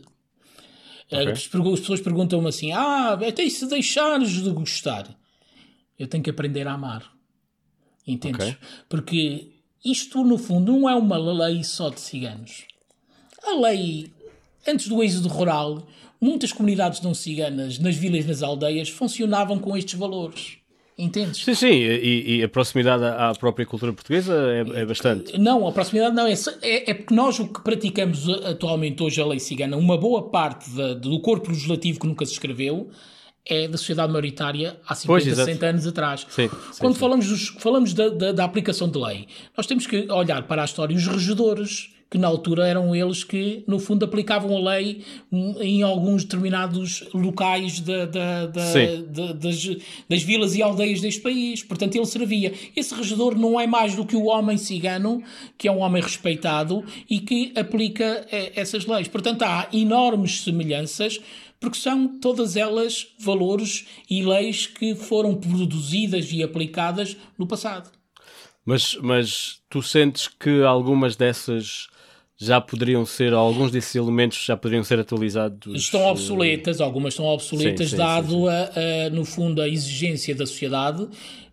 Okay. 1.06 1.32
As 1.32 1.46
pessoas 1.46 2.02
perguntam-me 2.02 2.46
assim: 2.46 2.70
ah, 2.72 3.14
até 3.14 3.48
se 3.48 3.66
deixares 3.66 4.28
de 4.28 4.50
gostar, 4.50 5.08
eu 5.98 6.06
tenho 6.06 6.22
que 6.22 6.28
aprender 6.28 6.68
a 6.68 6.74
amar. 6.74 7.10
Entendes? 8.06 8.48
Okay. 8.48 8.58
Porque 8.90 9.52
isto, 9.82 10.22
no 10.22 10.36
fundo, 10.36 10.70
não 10.70 10.86
é 10.86 10.94
uma 10.94 11.16
lei 11.16 11.64
só 11.64 11.88
de 11.88 11.98
ciganos. 11.98 12.66
A 13.42 13.54
lei, 13.54 14.12
antes 14.68 14.86
do 14.86 15.02
êxodo 15.02 15.28
rural, 15.28 15.88
muitas 16.20 16.52
comunidades 16.52 17.00
não 17.00 17.14
ciganas, 17.14 17.78
nas 17.78 17.96
vilas, 17.96 18.26
nas 18.26 18.42
aldeias, 18.42 18.90
funcionavam 18.90 19.58
com 19.58 19.74
estes 19.74 19.98
valores. 19.98 20.59
Entendes? 21.00 21.42
Sim, 21.42 21.54
sim, 21.54 21.72
e, 21.72 22.36
e, 22.36 22.42
a 22.42 22.48
proximidade 22.48 23.02
à 23.04 23.32
própria 23.38 23.64
cultura 23.64 23.92
portuguesa 23.92 24.34
é, 24.34 24.82
é 24.82 24.84
bastante. 24.84 25.38
Não, 25.38 25.66
a 25.66 25.72
proximidade 25.72 26.14
não, 26.14 26.26
é, 26.26 26.34
é, 26.62 26.90
é, 26.90 26.94
porque 26.94 27.14
nós 27.14 27.38
o 27.38 27.48
que 27.48 27.62
praticamos 27.62 28.28
atualmente 28.44 29.02
hoje 29.02 29.20
a 29.20 29.26
lei 29.26 29.38
cigana, 29.38 29.76
uma 29.76 29.96
boa 29.96 30.28
parte 30.28 30.68
da, 30.70 30.92
do 30.92 31.18
corpo 31.20 31.50
legislativo 31.50 32.00
que 32.00 32.06
nunca 32.06 32.26
se 32.26 32.32
escreveu, 32.32 32.90
é 33.46 33.66
da 33.66 33.78
sociedade 33.78 34.12
maioritária 34.12 34.78
há 34.86 34.94
50, 34.94 35.06
pois, 35.06 35.36
60 35.36 35.66
anos 35.66 35.86
atrás. 35.86 36.26
Sim, 36.28 36.50
Quando 36.78 36.94
sim, 36.94 37.00
falamos, 37.00 37.26
dos, 37.26 37.48
falamos 37.58 37.94
da, 37.94 38.08
da, 38.10 38.32
da 38.32 38.44
aplicação 38.44 38.88
de 38.88 38.98
lei, 38.98 39.26
nós 39.56 39.66
temos 39.66 39.86
que 39.86 40.10
olhar 40.12 40.42
para 40.42 40.62
a 40.62 40.64
história 40.66 40.94
os 40.94 41.06
regedores 41.06 41.94
que 42.10 42.18
na 42.18 42.26
altura 42.26 42.66
eram 42.66 42.94
eles 42.94 43.22
que, 43.22 43.62
no 43.68 43.78
fundo, 43.78 44.04
aplicavam 44.04 44.56
a 44.56 44.72
lei 44.72 45.04
em 45.60 45.82
alguns 45.84 46.24
determinados 46.24 47.08
locais 47.14 47.78
de, 47.78 48.06
das, 48.06 49.76
das, 50.08 50.22
vilas 50.22 50.56
e 50.56 50.62
aldeias 50.62 51.00
deste 51.00 51.20
país. 51.20 51.62
Portanto, 51.62 51.94
ele 51.94 52.06
servia. 52.06 52.52
Esse 52.74 52.92
regedor 52.94 53.38
não 53.38 53.60
é 53.60 53.66
mais 53.66 53.94
do 53.94 54.04
que 54.04 54.16
o 54.16 54.24
homem 54.24 54.58
cigano, 54.58 55.22
que 55.56 55.68
é 55.68 55.72
um 55.72 55.78
homem 55.78 56.02
respeitado 56.02 56.84
e 57.08 57.20
que 57.20 57.52
aplica 57.56 58.26
eh, 58.32 58.52
essas 58.56 58.86
leis. 58.86 59.06
Portanto, 59.06 59.42
há 59.42 59.68
enormes 59.72 60.42
semelhanças 60.42 61.20
porque 61.60 61.78
são 61.78 62.18
todas 62.18 62.56
elas 62.56 63.06
valores 63.18 63.86
e 64.08 64.24
leis 64.24 64.66
que 64.66 64.96
foram 64.96 65.34
produzidas 65.36 66.32
e 66.32 66.42
aplicadas 66.42 67.16
no 67.38 67.46
passado. 67.46 67.90
Mas, 68.64 68.96
mas 68.96 69.60
tu 69.68 69.82
sentes 69.82 70.26
que 70.26 70.62
algumas 70.62 71.16
dessas 71.16 71.88
já 72.40 72.58
poderiam 72.58 73.04
ser, 73.04 73.34
alguns 73.34 73.70
desses 73.70 73.94
elementos 73.94 74.42
já 74.42 74.56
poderiam 74.56 74.82
ser 74.82 74.98
atualizados. 74.98 75.74
Estão 75.74 76.00
eh, 76.00 76.10
obsoletas, 76.10 76.80
algumas 76.80 77.12
estão 77.12 77.26
obsoletas, 77.26 77.90
sim, 77.90 77.96
sim, 77.96 77.96
dado, 77.96 78.30
sim, 78.30 78.48
a, 78.48 79.06
a, 79.06 79.10
no 79.10 79.26
fundo, 79.26 79.60
a 79.60 79.68
exigência 79.68 80.34
da 80.34 80.46
sociedade, 80.46 81.06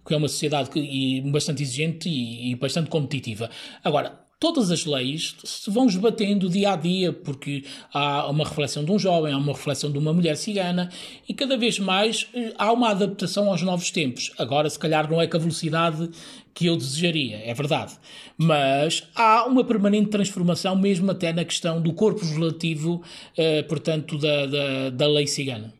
que 0.06 0.14
é 0.14 0.18
uma 0.18 0.30
sociedade 0.30 0.70
que, 0.70 0.80
e 0.80 1.20
bastante 1.30 1.62
exigente 1.62 2.08
e, 2.08 2.52
e 2.52 2.56
bastante 2.56 2.90
competitiva. 2.90 3.50
Agora, 3.84 4.18
todas 4.40 4.72
as 4.72 4.86
leis 4.86 5.36
se 5.44 5.70
vão 5.70 5.88
esbatendo 5.88 6.50
dia 6.50 6.72
a 6.72 6.76
dia, 6.78 7.12
porque 7.12 7.66
há 7.94 8.30
uma 8.30 8.46
reflexão 8.46 8.86
de 8.86 8.92
um 8.92 8.98
jovem, 8.98 9.34
há 9.34 9.38
uma 9.38 9.52
reflexão 9.52 9.92
de 9.92 9.98
uma 9.98 10.14
mulher 10.14 10.38
cigana, 10.38 10.90
e 11.28 11.34
cada 11.34 11.58
vez 11.58 11.80
mais 11.80 12.28
eh, 12.34 12.54
há 12.58 12.72
uma 12.72 12.92
adaptação 12.92 13.50
aos 13.50 13.62
novos 13.62 13.92
tempos. 13.92 14.32
Agora, 14.38 14.70
se 14.70 14.80
calhar, 14.80 15.10
não 15.12 15.22
é 15.22 15.28
com 15.28 15.36
a 15.36 15.40
velocidade 15.40 16.10
que 16.58 16.66
eu 16.66 16.76
desejaria, 16.76 17.38
é 17.46 17.54
verdade. 17.54 17.94
Mas 18.36 19.08
há 19.14 19.46
uma 19.46 19.64
permanente 19.64 20.10
transformação, 20.10 20.76
mesmo 20.76 21.12
até 21.12 21.32
na 21.32 21.46
questão 21.46 21.80
do 21.80 21.94
corpo 21.94 22.26
relativo, 22.26 23.04
eh, 23.38 23.62
portanto, 23.62 24.18
da, 24.18 24.48
da, 24.48 24.90
da 24.90 25.08
lei 25.08 25.28
cigana. 25.28 25.72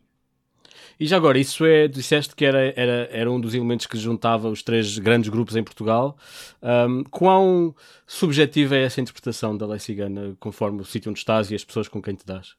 E 1.00 1.04
já 1.04 1.16
agora, 1.16 1.36
isso 1.36 1.66
é, 1.66 1.88
disseste 1.88 2.36
que 2.36 2.44
era, 2.44 2.72
era, 2.76 3.08
era 3.10 3.30
um 3.30 3.40
dos 3.40 3.54
elementos 3.54 3.86
que 3.86 3.98
juntava 3.98 4.48
os 4.48 4.62
três 4.62 4.98
grandes 4.98 5.28
grupos 5.28 5.56
em 5.56 5.64
Portugal. 5.64 6.16
Um, 6.62 7.02
quão 7.10 7.74
subjetiva 8.06 8.76
é 8.76 8.84
essa 8.84 9.00
interpretação 9.00 9.56
da 9.56 9.66
lei 9.66 9.80
cigana, 9.80 10.36
conforme 10.38 10.80
o 10.80 10.84
sítio 10.84 11.10
onde 11.10 11.18
estás 11.18 11.50
e 11.50 11.56
as 11.56 11.64
pessoas 11.64 11.88
com 11.88 12.00
quem 12.00 12.14
te 12.14 12.24
dás? 12.24 12.54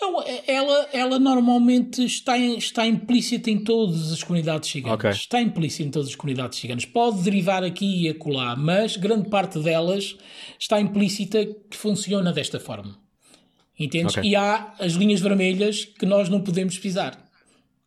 Não, 0.00 0.22
ela, 0.46 0.88
ela 0.92 1.18
normalmente 1.18 2.02
está, 2.04 2.38
em, 2.38 2.56
está 2.56 2.86
implícita 2.86 3.50
em 3.50 3.62
todas 3.62 4.10
as 4.10 4.22
comunidades 4.22 4.70
ciganas. 4.70 4.94
Okay. 4.94 5.10
Está 5.10 5.40
implícita 5.42 5.82
em 5.82 5.90
todas 5.90 6.08
as 6.08 6.16
comunidades 6.16 6.58
ciganas. 6.58 6.86
Pode 6.86 7.22
derivar 7.22 7.62
aqui 7.62 8.04
e 8.04 8.08
acolá, 8.08 8.56
mas 8.56 8.96
grande 8.96 9.28
parte 9.28 9.58
delas 9.58 10.16
está 10.58 10.80
implícita 10.80 11.44
que 11.44 11.76
funciona 11.76 12.32
desta 12.32 12.58
forma. 12.58 12.98
Entendes? 13.78 14.16
Okay. 14.16 14.30
E 14.30 14.36
há 14.36 14.74
as 14.78 14.92
linhas 14.92 15.20
vermelhas 15.20 15.84
que 15.84 16.06
nós 16.06 16.28
não 16.28 16.40
podemos 16.40 16.78
pisar 16.78 17.30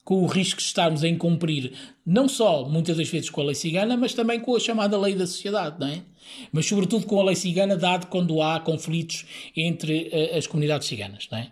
com 0.03 0.21
o 0.21 0.27
risco 0.27 0.59
de 0.59 0.65
estarmos 0.65 1.03
a 1.03 1.07
incumprir 1.07 1.73
não 2.05 2.27
só 2.27 2.67
muitas 2.67 2.97
das 2.97 3.07
vezes 3.07 3.29
com 3.29 3.41
a 3.41 3.45
lei 3.45 3.55
cigana, 3.55 3.95
mas 3.95 4.13
também 4.13 4.39
com 4.39 4.55
a 4.55 4.59
chamada 4.59 4.99
lei 4.99 5.15
da 5.15 5.25
sociedade, 5.25 5.79
não 5.79 5.87
é? 5.87 6.01
Mas 6.51 6.65
sobretudo 6.65 7.05
com 7.05 7.19
a 7.19 7.23
lei 7.23 7.35
cigana, 7.35 7.77
dado 7.77 8.07
quando 8.07 8.41
há 8.41 8.59
conflitos 8.59 9.25
entre 9.55 10.09
uh, 10.09 10.37
as 10.37 10.45
comunidades 10.45 10.87
ciganas, 10.87 11.27
não 11.31 11.37
é? 11.37 11.51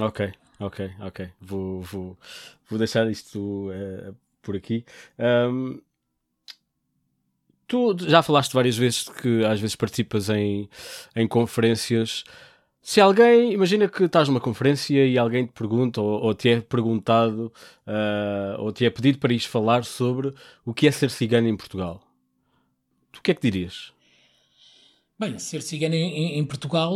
Ok, 0.00 0.32
ok, 0.58 0.90
ok. 1.00 1.28
Vou, 1.40 1.82
vou, 1.82 2.18
vou 2.68 2.78
deixar 2.78 3.10
isto 3.10 3.70
uh, 3.70 4.14
por 4.42 4.56
aqui. 4.56 4.84
Um, 5.18 5.80
tu 7.66 7.96
já 7.98 8.22
falaste 8.22 8.52
várias 8.52 8.76
vezes 8.76 9.08
que 9.08 9.44
às 9.44 9.60
vezes 9.60 9.76
participas 9.76 10.28
em, 10.28 10.68
em 11.14 11.28
conferências 11.28 12.24
se 12.82 13.00
alguém, 13.00 13.52
imagina 13.52 13.88
que 13.88 14.04
estás 14.04 14.26
numa 14.28 14.40
conferência 14.40 15.06
e 15.06 15.18
alguém 15.18 15.46
te 15.46 15.52
pergunta 15.52 16.00
ou, 16.00 16.22
ou 16.22 16.34
te 16.34 16.48
é 16.48 16.60
perguntado 16.60 17.52
uh, 17.86 18.60
ou 18.60 18.72
te 18.72 18.86
é 18.86 18.90
pedido 18.90 19.18
para 19.18 19.32
ir 19.34 19.40
falar 19.40 19.84
sobre 19.84 20.34
o 20.64 20.72
que 20.72 20.88
é 20.88 20.90
ser 20.90 21.10
cigano 21.10 21.46
em 21.46 21.56
Portugal, 21.56 22.02
tu 23.12 23.18
o 23.18 23.22
que 23.22 23.32
é 23.32 23.34
que 23.34 23.42
dirias? 23.42 23.92
Bem, 25.20 25.38
ser 25.38 25.60
cigano 25.60 25.94
em, 25.94 26.38
em 26.38 26.44
Portugal, 26.46 26.94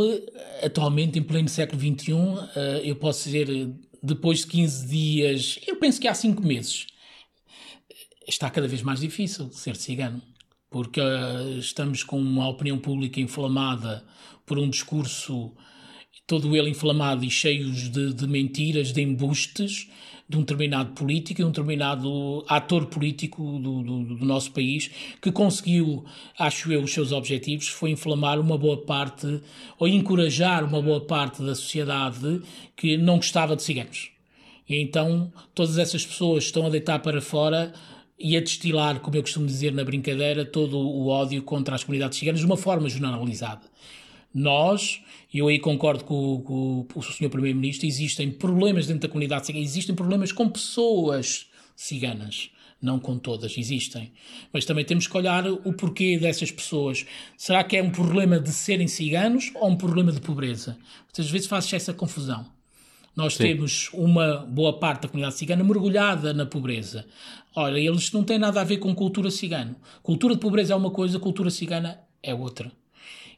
atualmente, 0.62 1.18
em 1.18 1.22
pleno 1.22 1.46
século 1.46 1.78
XXI, 1.78 2.12
ah, 2.56 2.80
eu 2.82 2.96
posso 2.96 3.24
dizer, 3.24 3.68
depois 4.02 4.38
de 4.38 4.46
15 4.46 4.86
dias, 4.86 5.60
eu 5.66 5.76
penso 5.76 6.00
que 6.00 6.08
há 6.08 6.14
5 6.14 6.40
meses, 6.40 6.86
está 8.26 8.48
cada 8.48 8.66
vez 8.66 8.80
mais 8.80 9.00
difícil 9.00 9.52
ser 9.52 9.76
cigano, 9.76 10.22
porque 10.70 11.02
estamos 11.58 12.02
com 12.02 12.18
uma 12.18 12.48
opinião 12.48 12.78
pública 12.78 13.20
inflamada 13.20 14.02
por 14.46 14.58
um 14.58 14.70
discurso 14.70 15.54
todo 16.26 16.56
ele 16.56 16.70
inflamado 16.70 17.26
e 17.26 17.30
cheio 17.30 17.70
de, 17.70 18.14
de 18.14 18.26
mentiras, 18.26 18.90
de 18.90 19.02
embustes 19.02 19.86
de 20.28 20.38
um 20.38 20.40
determinado 20.40 20.92
político 20.92 21.40
e 21.40 21.44
um 21.44 21.48
determinado 21.48 22.44
ator 22.48 22.86
político 22.86 23.58
do, 23.58 23.82
do, 23.82 24.04
do, 24.16 24.24
nosso 24.24 24.50
país 24.52 24.90
que 25.20 25.30
conseguiu, 25.30 26.04
acho 26.38 26.72
eu, 26.72 26.82
os 26.82 26.92
seus 26.92 27.12
objetivos, 27.12 27.68
foi 27.68 27.90
inflamar 27.90 28.40
uma 28.40 28.56
boa 28.56 28.78
parte 28.78 29.40
ou 29.78 29.86
encorajar 29.86 30.64
uma 30.64 30.80
boa 30.80 31.00
parte 31.00 31.42
da 31.42 31.54
sociedade 31.54 32.40
que 32.74 32.96
não 32.96 33.16
gostava 33.16 33.54
de 33.54 33.62
ciganos. 33.62 34.10
E 34.66 34.80
então 34.80 35.30
todas 35.54 35.76
essas 35.76 36.06
pessoas 36.06 36.44
estão 36.44 36.66
a 36.66 36.70
deitar 36.70 37.00
para 37.00 37.20
fora 37.20 37.72
e 38.18 38.36
a 38.36 38.40
destilar, 38.40 39.00
como 39.00 39.16
eu 39.16 39.22
costumo 39.22 39.46
dizer 39.46 39.72
na 39.72 39.84
brincadeira, 39.84 40.44
todo 40.44 40.78
o 40.78 41.08
ódio 41.08 41.42
contra 41.42 41.74
as 41.74 41.84
comunidades 41.84 42.18
ciganas 42.18 42.40
de 42.40 42.46
uma 42.46 42.56
forma 42.56 42.88
generalizada. 42.88 43.73
Nós, 44.34 45.00
e 45.32 45.38
eu 45.38 45.46
aí 45.46 45.60
concordo 45.60 46.04
com, 46.04 46.42
com, 46.42 46.86
com 46.92 46.98
o 46.98 47.02
Sr. 47.02 47.30
Primeiro-Ministro, 47.30 47.86
existem 47.86 48.32
problemas 48.32 48.88
dentro 48.88 49.02
da 49.02 49.08
comunidade 49.08 49.46
cigana, 49.46 49.64
existem 49.64 49.94
problemas 49.94 50.32
com 50.32 50.48
pessoas 50.48 51.46
ciganas. 51.76 52.50
Não 52.82 52.98
com 52.98 53.16
todas, 53.16 53.56
existem. 53.56 54.12
Mas 54.52 54.66
também 54.66 54.84
temos 54.84 55.06
que 55.06 55.16
olhar 55.16 55.46
o 55.46 55.72
porquê 55.72 56.18
dessas 56.18 56.50
pessoas. 56.50 57.06
Será 57.34 57.64
que 57.64 57.78
é 57.78 57.82
um 57.82 57.90
problema 57.90 58.38
de 58.38 58.50
serem 58.50 58.86
ciganos 58.86 59.50
ou 59.54 59.70
um 59.70 59.76
problema 59.76 60.12
de 60.12 60.20
pobreza? 60.20 60.76
Muitas 61.04 61.30
vezes 61.30 61.46
faz-se 61.46 61.74
essa 61.74 61.94
confusão. 61.94 62.44
Nós 63.16 63.36
Sim. 63.36 63.44
temos 63.44 63.88
uma 63.94 64.38
boa 64.38 64.78
parte 64.78 65.02
da 65.02 65.08
comunidade 65.08 65.38
cigana 65.38 65.64
mergulhada 65.64 66.34
na 66.34 66.44
pobreza. 66.44 67.06
Olha, 67.54 67.78
eles 67.78 68.12
não 68.12 68.24
têm 68.24 68.38
nada 68.38 68.60
a 68.60 68.64
ver 68.64 68.78
com 68.78 68.94
cultura 68.94 69.30
cigana. 69.30 69.76
Cultura 70.02 70.34
de 70.34 70.40
pobreza 70.40 70.74
é 70.74 70.76
uma 70.76 70.90
coisa, 70.90 71.18
cultura 71.18 71.48
cigana 71.48 72.00
é 72.22 72.34
outra. 72.34 72.70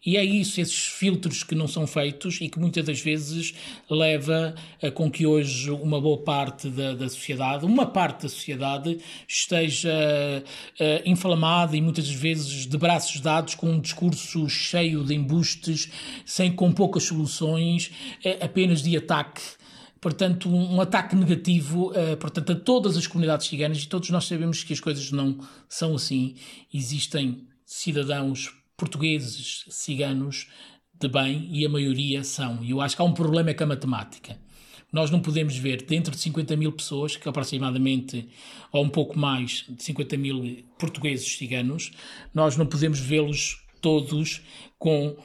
E 0.04 0.16
é 0.16 0.24
isso, 0.24 0.60
esses 0.60 0.86
filtros 0.86 1.42
que 1.42 1.54
não 1.54 1.66
são 1.66 1.86
feitos 1.86 2.38
e 2.40 2.48
que 2.48 2.58
muitas 2.58 2.84
das 2.84 3.00
vezes 3.00 3.54
leva 3.90 4.54
a 4.82 4.90
com 4.90 5.10
que 5.10 5.26
hoje 5.26 5.70
uma 5.70 6.00
boa 6.00 6.18
parte 6.18 6.68
da, 6.68 6.94
da 6.94 7.08
sociedade, 7.08 7.64
uma 7.64 7.86
parte 7.86 8.22
da 8.22 8.28
sociedade, 8.28 8.98
esteja 9.26 9.90
uh, 9.92 11.08
inflamada 11.08 11.76
e 11.76 11.80
muitas 11.80 12.08
vezes 12.08 12.66
de 12.66 12.76
braços 12.78 13.20
dados 13.20 13.54
com 13.54 13.70
um 13.70 13.80
discurso 13.80 14.48
cheio 14.48 15.04
de 15.04 15.14
embustes, 15.14 15.90
sem, 16.24 16.52
com 16.52 16.72
poucas 16.72 17.04
soluções, 17.04 17.90
uh, 18.24 18.44
apenas 18.44 18.82
de 18.82 18.96
ataque 18.96 19.42
portanto, 20.00 20.48
um, 20.48 20.80
ataque 20.80 21.16
negativo 21.16 21.90
uh, 21.90 22.16
portanto, 22.18 22.52
a 22.52 22.54
todas 22.54 22.96
as 22.96 23.08
comunidades 23.08 23.48
ciganas 23.48 23.78
e 23.78 23.88
todos 23.88 24.08
nós 24.10 24.24
sabemos 24.24 24.62
que 24.62 24.72
as 24.72 24.78
coisas 24.78 25.10
não 25.10 25.38
são 25.68 25.96
assim. 25.96 26.36
Existem 26.72 27.44
cidadãos 27.64 28.54
portugueses 28.76 29.64
ciganos 29.68 30.48
de 30.98 31.08
bem 31.08 31.48
e 31.50 31.64
a 31.64 31.68
maioria 31.68 32.24
são. 32.24 32.62
E 32.62 32.70
eu 32.70 32.80
acho 32.80 32.96
que 32.96 33.02
há 33.02 33.04
um 33.04 33.12
problema 33.12 33.52
com 33.54 33.64
a 33.64 33.66
matemática. 33.66 34.38
Nós 34.92 35.10
não 35.10 35.20
podemos 35.20 35.56
ver 35.56 35.82
dentro 35.82 36.12
de 36.12 36.18
50 36.18 36.56
mil 36.56 36.72
pessoas, 36.72 37.16
que 37.16 37.28
aproximadamente, 37.28 38.28
ou 38.72 38.84
um 38.84 38.88
pouco 38.88 39.18
mais 39.18 39.64
de 39.68 39.82
50 39.82 40.16
mil 40.16 40.64
portugueses 40.78 41.36
ciganos, 41.36 41.92
nós 42.32 42.56
não 42.56 42.66
podemos 42.66 43.00
vê-los 43.00 43.62
todos 43.80 44.40
com 44.78 45.08
uh, 45.08 45.16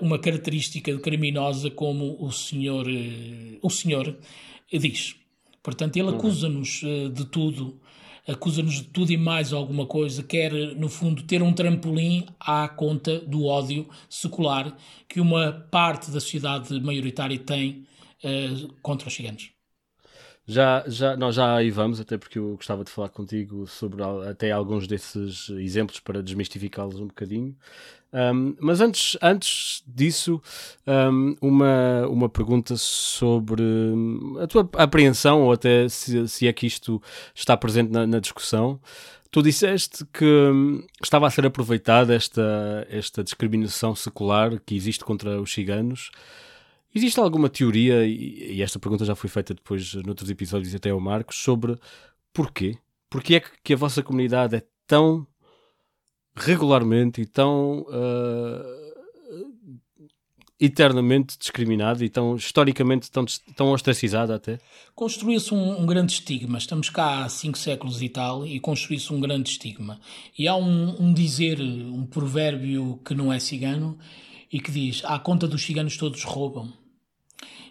uma 0.00 0.18
característica 0.18 0.98
criminosa 0.98 1.70
como 1.70 2.16
o 2.22 2.32
senhor, 2.32 2.86
uh, 2.86 3.58
o 3.62 3.70
senhor 3.70 4.16
diz. 4.70 5.16
Portanto, 5.62 5.96
ele 5.96 6.08
uhum. 6.08 6.16
acusa-nos 6.16 6.82
uh, 6.82 7.08
de 7.10 7.24
tudo 7.26 7.80
acusa-nos 8.30 8.74
de 8.74 8.84
tudo 8.84 9.12
e 9.12 9.16
mais 9.16 9.52
alguma 9.52 9.86
coisa, 9.86 10.22
quer, 10.22 10.52
no 10.76 10.88
fundo, 10.88 11.22
ter 11.22 11.42
um 11.42 11.52
trampolim 11.52 12.26
à 12.38 12.68
conta 12.68 13.18
do 13.20 13.44
ódio 13.44 13.88
secular 14.08 14.76
que 15.08 15.20
uma 15.20 15.66
parte 15.70 16.10
da 16.10 16.20
sociedade 16.20 16.80
maioritária 16.80 17.38
tem 17.38 17.86
uh, 18.24 18.72
contra 18.82 19.08
os 19.08 19.14
ciganos. 19.14 19.59
Já, 20.46 20.82
já, 20.86 21.16
nós 21.16 21.36
já 21.36 21.54
aí 21.54 21.70
vamos, 21.70 22.00
até 22.00 22.18
porque 22.18 22.38
eu 22.38 22.56
gostava 22.56 22.82
de 22.82 22.90
falar 22.90 23.08
contigo 23.10 23.66
sobre 23.66 24.02
até 24.28 24.50
alguns 24.50 24.86
desses 24.86 25.48
exemplos 25.50 26.00
para 26.00 26.22
desmistificá-los 26.22 26.98
um 26.98 27.06
bocadinho. 27.06 27.56
Um, 28.12 28.56
mas 28.58 28.80
antes, 28.80 29.16
antes 29.22 29.84
disso, 29.86 30.42
um, 30.86 31.36
uma, 31.40 32.06
uma 32.08 32.28
pergunta 32.28 32.76
sobre 32.76 33.62
a 34.42 34.46
tua 34.46 34.68
apreensão, 34.74 35.42
ou 35.42 35.52
até 35.52 35.88
se, 35.88 36.26
se 36.26 36.48
é 36.48 36.52
que 36.52 36.66
isto 36.66 37.00
está 37.34 37.56
presente 37.56 37.92
na, 37.92 38.06
na 38.06 38.18
discussão. 38.18 38.80
Tu 39.30 39.42
disseste 39.42 40.04
que 40.12 40.24
hum, 40.24 40.84
estava 41.00 41.28
a 41.28 41.30
ser 41.30 41.46
aproveitada 41.46 42.12
esta, 42.12 42.84
esta 42.90 43.22
discriminação 43.22 43.94
secular 43.94 44.58
que 44.66 44.74
existe 44.74 45.04
contra 45.04 45.40
os 45.40 45.52
ciganos. 45.52 46.10
Existe 46.94 47.20
alguma 47.20 47.48
teoria, 47.48 48.04
e, 48.06 48.60
esta 48.60 48.78
pergunta 48.78 49.04
já 49.04 49.14
foi 49.14 49.30
feita 49.30 49.54
depois 49.54 49.94
noutros 49.94 50.28
episódios 50.28 50.74
até 50.74 50.90
ao 50.90 51.00
Marcos, 51.00 51.36
sobre 51.36 51.78
porquê? 52.32 52.76
Porquê 53.08 53.36
é 53.36 53.42
que 53.62 53.72
a 53.72 53.76
vossa 53.76 54.02
comunidade 54.02 54.56
é 54.56 54.62
tão 54.86 55.26
regularmente 56.34 57.20
e 57.20 57.26
tão 57.26 57.82
uh, 57.82 58.90
eternamente 60.58 61.38
discriminada 61.38 62.04
e 62.04 62.08
tão 62.08 62.36
historicamente 62.36 63.10
tão, 63.10 63.24
tão 63.54 63.72
ostracizada 63.72 64.34
até? 64.34 64.58
Construiu-se 64.94 65.54
um, 65.54 65.80
um, 65.80 65.86
grande 65.86 66.12
estigma. 66.12 66.58
Estamos 66.58 66.90
cá 66.90 67.24
há 67.24 67.28
cinco 67.28 67.56
séculos 67.56 68.02
e 68.02 68.08
tal 68.08 68.46
e 68.46 68.60
construiu-se 68.60 69.12
um 69.12 69.20
grande 69.20 69.50
estigma. 69.50 70.00
E 70.38 70.46
há 70.46 70.54
um, 70.54 71.02
um 71.02 71.14
dizer, 71.14 71.60
um 71.60 72.04
provérbio 72.04 73.00
que 73.04 73.14
não 73.14 73.32
é 73.32 73.38
cigano 73.38 73.98
e 74.52 74.60
que 74.60 74.70
diz: 74.70 75.02
à 75.04 75.18
conta 75.18 75.48
dos 75.48 75.62
ciganos 75.62 75.96
todos 75.96 76.22
roubam. 76.24 76.79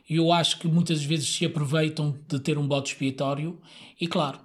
Eu 0.10 0.32
acho 0.32 0.58
que 0.60 0.68
muitas 0.68 1.04
vezes 1.04 1.30
se 1.30 1.46
aproveitam 1.46 2.18
de 2.28 2.40
ter 2.40 2.58
um 2.58 2.68
bote 2.68 2.94
expiatório 2.94 3.60
e, 4.00 4.08
claro, 4.08 4.40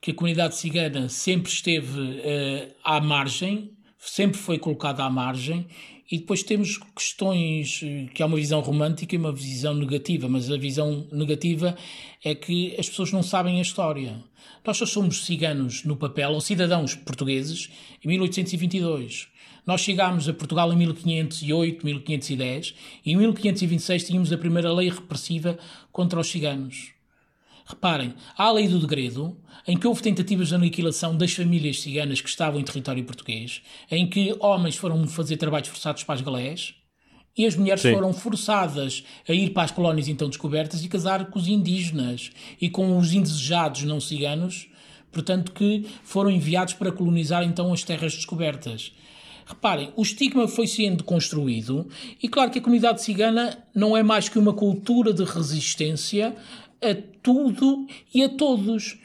que 0.00 0.10
a 0.10 0.14
comunidade 0.14 0.54
cigana 0.54 1.08
sempre 1.08 1.50
esteve 1.50 1.98
uh, 1.98 2.74
à 2.84 3.00
margem, 3.00 3.72
sempre 3.98 4.38
foi 4.38 4.58
colocada 4.58 5.02
à 5.02 5.10
margem, 5.10 5.66
e 6.10 6.18
depois 6.18 6.42
temos 6.42 6.78
questões 6.94 7.80
eh, 7.82 8.06
que 8.12 8.22
há 8.22 8.26
uma 8.26 8.36
visão 8.36 8.60
romântica 8.60 9.14
e 9.14 9.18
uma 9.18 9.32
visão 9.32 9.74
negativa, 9.74 10.28
mas 10.28 10.50
a 10.50 10.56
visão 10.58 11.08
negativa 11.10 11.76
é 12.22 12.34
que 12.34 12.74
as 12.78 12.88
pessoas 12.88 13.10
não 13.10 13.22
sabem 13.22 13.58
a 13.58 13.62
história. 13.62 14.22
Nós 14.66 14.76
só 14.76 14.84
somos 14.84 15.24
ciganos 15.24 15.82
no 15.82 15.96
papel, 15.96 16.32
ou 16.32 16.40
cidadãos 16.42 16.94
portugueses, 16.94 17.70
em 18.04 18.08
1822. 18.08 19.28
Nós 19.66 19.80
chegámos 19.80 20.28
a 20.28 20.34
Portugal 20.34 20.72
em 20.72 20.76
1508, 20.76 21.84
1510 21.84 22.74
e 23.04 23.12
em 23.12 23.16
1526 23.16 24.04
tínhamos 24.04 24.32
a 24.32 24.38
primeira 24.38 24.72
lei 24.72 24.90
repressiva 24.90 25.58
contra 25.90 26.20
os 26.20 26.28
ciganos. 26.28 26.92
Reparem, 27.66 28.14
há 28.36 28.44
a 28.44 28.52
lei 28.52 28.68
do 28.68 28.78
degredo, 28.78 29.34
em 29.66 29.78
que 29.78 29.86
houve 29.86 30.02
tentativas 30.02 30.48
de 30.48 30.54
aniquilação 30.54 31.16
das 31.16 31.32
famílias 31.32 31.80
ciganas 31.80 32.20
que 32.20 32.28
estavam 32.28 32.60
em 32.60 32.64
território 32.64 33.02
português, 33.04 33.62
em 33.90 34.06
que 34.06 34.36
homens 34.38 34.76
foram 34.76 35.06
fazer 35.08 35.38
trabalhos 35.38 35.68
forçados 35.68 36.04
para 36.04 36.14
as 36.14 36.20
galés 36.20 36.74
e 37.36 37.46
as 37.46 37.56
mulheres 37.56 37.80
Sim. 37.80 37.94
foram 37.94 38.12
forçadas 38.12 39.02
a 39.26 39.32
ir 39.32 39.50
para 39.50 39.62
as 39.62 39.70
colónias 39.70 40.08
então 40.08 40.28
descobertas 40.28 40.84
e 40.84 40.88
casar 40.88 41.24
com 41.30 41.38
os 41.38 41.48
indígenas 41.48 42.30
e 42.60 42.68
com 42.68 42.98
os 42.98 43.14
indesejados 43.14 43.82
não 43.84 43.98
ciganos, 43.98 44.68
portanto 45.10 45.52
que 45.52 45.86
foram 46.02 46.30
enviados 46.30 46.74
para 46.74 46.92
colonizar 46.92 47.42
então 47.42 47.72
as 47.72 47.82
terras 47.82 48.14
descobertas. 48.14 48.92
Reparem, 49.46 49.92
o 49.94 50.02
estigma 50.02 50.48
foi 50.48 50.66
sendo 50.66 51.04
construído 51.04 51.86
e 52.22 52.28
claro 52.28 52.50
que 52.50 52.58
a 52.58 52.62
comunidade 52.62 53.02
cigana 53.02 53.58
não 53.74 53.96
é 53.96 54.02
mais 54.02 54.28
que 54.28 54.38
uma 54.38 54.54
cultura 54.54 55.12
de 55.12 55.22
resistência 55.24 56.34
a 56.80 56.94
tudo 57.22 57.86
e 58.12 58.22
a 58.22 58.28
todos. 58.28 58.98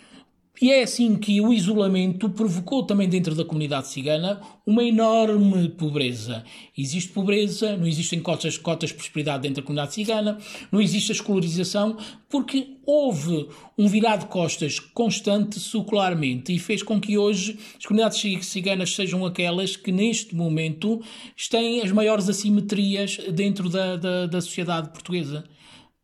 E 0.61 0.71
é 0.71 0.83
assim 0.83 1.15
que 1.15 1.39
o 1.39 1.53
isolamento 1.53 2.29
provocou 2.29 2.83
também 2.83 3.07
dentro 3.07 3.33
da 3.33 3.45
comunidade 3.45 3.87
cigana 3.87 4.41
uma 4.65 4.83
enorme 4.83 5.69
pobreza. 5.69 6.43
Existe 6.77 7.13
pobreza, 7.13 7.77
não 7.77 7.87
existem 7.87 8.19
cotas, 8.19 8.57
cotas 8.57 8.89
de 8.89 8.95
prosperidade 8.95 9.43
dentro 9.43 9.61
da 9.61 9.65
comunidade 9.65 9.93
cigana, 9.93 10.37
não 10.69 10.81
existe 10.81 11.13
a 11.13 11.15
escolarização, 11.15 11.97
porque 12.27 12.75
houve 12.85 13.47
um 13.77 13.87
virar 13.87 14.17
de 14.17 14.25
costas 14.25 14.79
constante 14.79 15.61
secularmente 15.61 16.53
e 16.53 16.59
fez 16.59 16.83
com 16.83 16.99
que 16.99 17.17
hoje 17.17 17.57
as 17.77 17.85
comunidades 17.85 18.45
ciganas 18.45 18.93
sejam 18.93 19.25
aquelas 19.25 19.77
que 19.77 19.93
neste 19.93 20.35
momento 20.35 21.01
têm 21.49 21.81
as 21.81 21.91
maiores 21.91 22.27
assimetrias 22.27 23.17
dentro 23.33 23.69
da, 23.69 23.95
da, 23.95 24.25
da 24.25 24.41
sociedade 24.41 24.89
portuguesa 24.89 25.45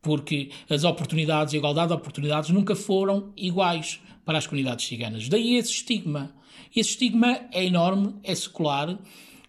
porque 0.00 0.50
as 0.70 0.84
oportunidades, 0.84 1.52
a 1.52 1.56
igualdade 1.56 1.88
de 1.88 1.94
oportunidades 1.94 2.50
nunca 2.50 2.76
foram 2.76 3.32
iguais 3.36 4.00
para 4.26 4.38
as 4.38 4.46
comunidades 4.46 4.84
ciganas. 4.84 5.28
Daí 5.28 5.54
esse 5.54 5.70
estigma. 5.70 6.34
Esse 6.74 6.90
estigma 6.90 7.48
é 7.52 7.64
enorme, 7.64 8.16
é 8.22 8.34
secular 8.34 8.98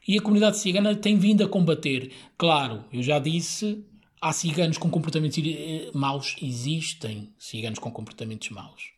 e 0.08 0.18
a 0.18 0.22
comunidade 0.22 0.58
cigana 0.58 0.96
tem 0.96 1.18
vindo 1.18 1.44
a 1.44 1.50
combater. 1.50 2.14
Claro, 2.38 2.86
eu 2.94 3.02
já 3.02 3.20
disse, 3.20 3.84
há 4.22 4.32
ciganos 4.32 4.78
com 4.78 4.90
comportamentos 4.90 5.38
eh, 5.40 5.90
maus, 5.94 6.36
existem 6.42 7.34
ciganos 7.38 7.80
com 7.80 7.92
comportamentos 7.92 8.50
maus. 8.50 8.92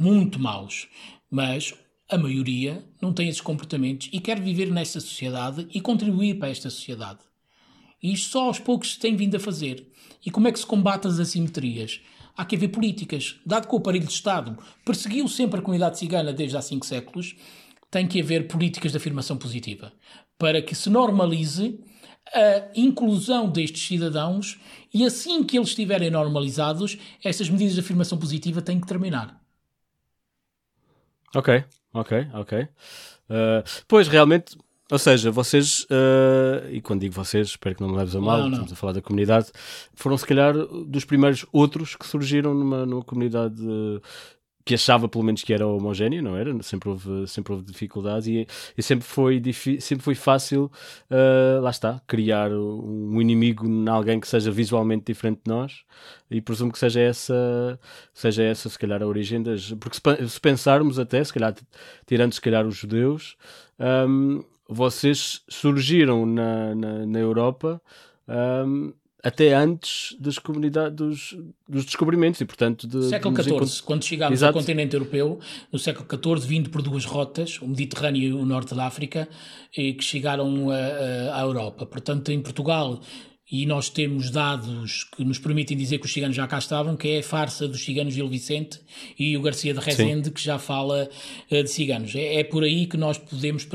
Muito 0.00 0.40
maus. 0.40 0.88
Mas 1.30 1.74
a 2.10 2.16
maioria 2.16 2.84
não 3.00 3.12
tem 3.12 3.28
esses 3.28 3.40
comportamentos 3.40 4.08
e 4.12 4.18
quer 4.18 4.40
viver 4.40 4.70
nesta 4.70 4.98
sociedade 4.98 5.68
e 5.72 5.80
contribuir 5.80 6.38
para 6.38 6.48
esta 6.48 6.70
sociedade. 6.70 7.20
E 8.02 8.12
isto 8.12 8.30
só 8.30 8.46
aos 8.46 8.58
poucos 8.58 8.94
se 8.94 8.98
tem 8.98 9.14
vindo 9.14 9.36
a 9.36 9.40
fazer. 9.40 9.86
E 10.24 10.30
como 10.30 10.48
é 10.48 10.52
que 10.52 10.58
se 10.58 10.66
combate 10.66 11.06
as 11.06 11.18
assimetrias? 11.18 12.00
Há 12.36 12.44
que 12.44 12.56
haver 12.56 12.68
políticas. 12.68 13.40
Dado 13.46 13.66
que 13.66 13.74
o 13.74 13.78
aparelho 13.78 14.06
de 14.06 14.12
Estado 14.12 14.56
perseguiu 14.84 15.26
sempre 15.28 15.60
a 15.60 15.62
comunidade 15.62 15.98
cigana 15.98 16.32
desde 16.32 16.56
há 16.56 16.62
cinco 16.62 16.84
séculos, 16.84 17.34
tem 17.90 18.06
que 18.06 18.20
haver 18.20 18.46
políticas 18.48 18.92
de 18.92 18.98
afirmação 18.98 19.36
positiva 19.36 19.92
para 20.38 20.60
que 20.60 20.74
se 20.74 20.90
normalize 20.90 21.80
a 22.34 22.68
inclusão 22.74 23.48
destes 23.48 23.86
cidadãos 23.86 24.60
e 24.92 25.04
assim 25.04 25.44
que 25.44 25.56
eles 25.56 25.68
estiverem 25.68 26.10
normalizados, 26.10 26.98
estas 27.22 27.48
medidas 27.48 27.74
de 27.74 27.80
afirmação 27.80 28.18
positiva 28.18 28.60
têm 28.60 28.80
que 28.80 28.86
terminar. 28.86 29.40
Ok, 31.34 31.64
ok, 31.92 32.28
ok. 32.34 32.62
Uh, 32.62 33.62
pois 33.86 34.08
realmente 34.08 34.56
ou 34.90 34.98
seja, 34.98 35.30
vocês, 35.30 35.84
uh, 35.84 36.70
e 36.70 36.80
quando 36.80 37.00
digo 37.00 37.14
vocês, 37.14 37.48
espero 37.48 37.74
que 37.74 37.82
não 37.82 37.90
me 37.90 37.96
leves 37.96 38.14
a 38.14 38.20
mal, 38.20 38.38
não, 38.38 38.44
não. 38.44 38.52
estamos 38.52 38.72
a 38.72 38.76
falar 38.76 38.92
da 38.92 39.02
comunidade, 39.02 39.50
foram 39.94 40.16
se 40.16 40.26
calhar 40.26 40.54
dos 40.54 41.04
primeiros 41.04 41.44
outros 41.52 41.96
que 41.96 42.06
surgiram 42.06 42.54
numa, 42.54 42.86
numa 42.86 43.02
comunidade 43.02 43.60
uh, 43.62 44.00
que 44.66 44.74
achava 44.74 45.08
pelo 45.08 45.22
menos 45.22 45.44
que 45.44 45.54
era 45.54 45.64
homogéneo, 45.64 46.20
não 46.20 46.36
era? 46.36 46.60
Sempre 46.60 46.88
houve, 46.88 47.26
sempre 47.28 47.52
houve 47.52 47.64
dificuldades 47.64 48.26
e, 48.26 48.48
e 48.76 48.82
sempre, 48.82 49.06
foi 49.06 49.40
sempre 49.80 50.04
foi 50.04 50.16
fácil, 50.16 50.70
uh, 51.08 51.60
lá 51.60 51.70
está, 51.70 52.00
criar 52.04 52.50
um 52.52 53.20
inimigo 53.20 53.64
em 53.64 53.88
alguém 53.88 54.18
que 54.18 54.26
seja 54.26 54.50
visualmente 54.50 55.04
diferente 55.06 55.42
de 55.44 55.50
nós 55.50 55.84
e 56.28 56.40
presumo 56.40 56.72
que 56.72 56.80
seja 56.80 57.00
essa, 57.00 57.78
seja 58.12 58.42
essa 58.42 58.68
se 58.68 58.76
calhar 58.76 59.02
a 59.02 59.06
origem 59.06 59.40
das... 59.40 59.72
Porque 59.74 59.96
se, 59.96 60.28
se 60.28 60.40
pensarmos 60.40 60.98
até, 60.98 61.22
se 61.22 61.32
calhar, 61.32 61.54
tirando 62.04 62.32
se 62.32 62.40
calhar 62.40 62.66
os 62.66 62.76
judeus, 62.76 63.36
um, 64.08 64.42
vocês 64.68 65.42
surgiram 65.48 66.26
na, 66.26 66.74
na, 66.74 67.06
na 67.06 67.18
Europa 67.18 67.80
um, 68.28 68.92
até 69.22 69.54
antes 69.54 70.16
das 70.20 70.38
comunidades 70.38 70.94
dos, 70.94 71.38
dos 71.68 71.84
descobrimentos 71.84 72.40
e 72.40 72.44
portanto 72.44 72.86
de, 72.86 73.08
século 73.08 73.34
XIV 73.34 73.82
quando 73.82 74.04
chegámos 74.04 74.38
Exato. 74.38 74.56
ao 74.56 74.60
continente 74.60 74.94
europeu 74.94 75.40
no 75.72 75.78
século 75.78 76.06
XIV 76.08 76.46
vindo 76.46 76.70
por 76.70 76.82
duas 76.82 77.04
rotas 77.04 77.60
o 77.60 77.66
Mediterrâneo 77.66 78.22
e 78.22 78.32
o 78.32 78.44
Norte 78.44 78.74
da 78.74 78.86
África 78.86 79.28
que 79.72 79.96
chegaram 80.00 80.68
à 81.32 81.40
Europa 81.40 81.86
portanto 81.86 82.30
em 82.30 82.40
Portugal 82.40 83.00
e 83.50 83.64
nós 83.64 83.88
temos 83.88 84.28
dados 84.28 85.04
que 85.04 85.24
nos 85.24 85.38
permitem 85.38 85.76
dizer 85.76 85.98
que 85.98 86.06
os 86.06 86.12
ciganos 86.12 86.34
já 86.34 86.48
cá 86.48 86.58
estavam, 86.58 86.96
que 86.96 87.08
é 87.08 87.18
a 87.20 87.22
farsa 87.22 87.68
dos 87.68 87.84
ciganos 87.84 88.12
Gil 88.12 88.28
Vicente 88.28 88.80
e 89.16 89.36
o 89.36 89.42
Garcia 89.42 89.72
de 89.72 89.78
Rezende, 89.78 90.26
Sim. 90.26 90.32
que 90.32 90.42
já 90.42 90.58
fala 90.58 91.08
uh, 91.50 91.62
de 91.62 91.70
ciganos. 91.70 92.12
É, 92.16 92.40
é, 92.40 92.44
por 92.44 92.64
aí 92.64 92.86
que 92.86 92.96
nós 92.96 93.18
podemos, 93.18 93.66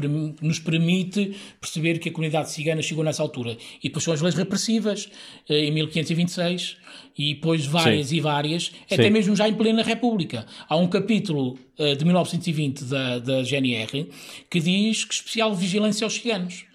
nos 0.42 0.60
permite 0.60 1.38
perceber 1.60 2.00
que 2.00 2.10
a 2.10 2.12
comunidade 2.12 2.52
cigana 2.52 2.82
chegou 2.82 3.02
nessa 3.02 3.24
altura. 3.24 3.58
E 3.82 3.88
depois 3.88 4.04
são 4.04 4.14
as 4.14 4.20
leis 4.20 4.36
repressivas, 4.36 5.06
uh, 5.50 5.54
em 5.54 5.72
1526, 5.72 6.76
e 7.18 7.36
depois 7.36 7.66
várias 7.66 8.08
Sim. 8.08 8.18
e 8.18 8.20
várias, 8.20 8.64
Sim. 8.66 8.96
até 8.96 9.10
mesmo 9.10 9.38
já 9.38 9.48
em 9.48 9.54
plena 9.54 9.84
República. 9.84 10.46
Há 10.68 10.76
um 10.76 10.88
capítulo 10.88 11.58
uh, 11.80 11.96
de 11.96 12.04
1920 12.04 12.84
da, 12.84 13.20
da 13.20 13.44
GNR 13.44 14.10
que 14.50 14.60
diz 14.60 15.06
que 15.06 15.14
especial 15.14 15.56
vigilância 15.56 16.04
aos 16.04 16.16
ciganos. 16.16 16.66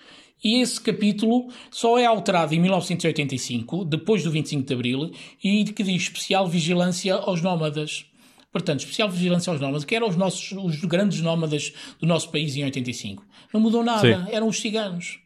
E 0.42 0.60
esse 0.60 0.80
capítulo 0.80 1.48
só 1.70 1.98
é 1.98 2.04
alterado 2.04 2.54
em 2.54 2.60
1985, 2.60 3.84
depois 3.84 4.22
do 4.22 4.30
25 4.30 4.66
de 4.66 4.74
Abril, 4.74 5.10
e 5.42 5.64
que 5.64 5.82
diz 5.82 6.02
especial 6.02 6.46
vigilância 6.46 7.14
aos 7.14 7.40
nómadas. 7.42 8.06
Portanto, 8.52 8.80
especial 8.80 9.10
vigilância 9.10 9.50
aos 9.50 9.60
nómadas, 9.60 9.84
que 9.84 9.94
eram 9.94 10.08
os, 10.08 10.16
nossos, 10.16 10.52
os 10.52 10.82
grandes 10.84 11.20
nómadas 11.20 11.72
do 12.00 12.06
nosso 12.06 12.30
país 12.30 12.56
em 12.56 12.64
85. 12.64 13.24
Não 13.52 13.60
mudou 13.60 13.84
nada, 13.84 14.24
sim. 14.24 14.32
eram 14.32 14.48
os 14.48 14.60
ciganos. 14.60 15.18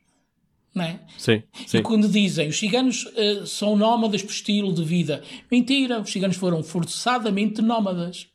Não 0.74 0.84
é? 0.84 1.00
Sim, 1.18 1.42
sim. 1.66 1.78
E 1.78 1.82
quando 1.82 2.08
dizem 2.08 2.48
os 2.48 2.58
ciganos 2.58 3.04
uh, 3.04 3.46
são 3.46 3.76
nómadas 3.76 4.22
por 4.22 4.30
estilo 4.30 4.72
de 4.72 4.84
vida, 4.84 5.22
mentira, 5.50 6.00
os 6.00 6.10
ciganos 6.10 6.36
foram 6.36 6.62
forçadamente 6.62 7.60
nómadas. 7.60 8.28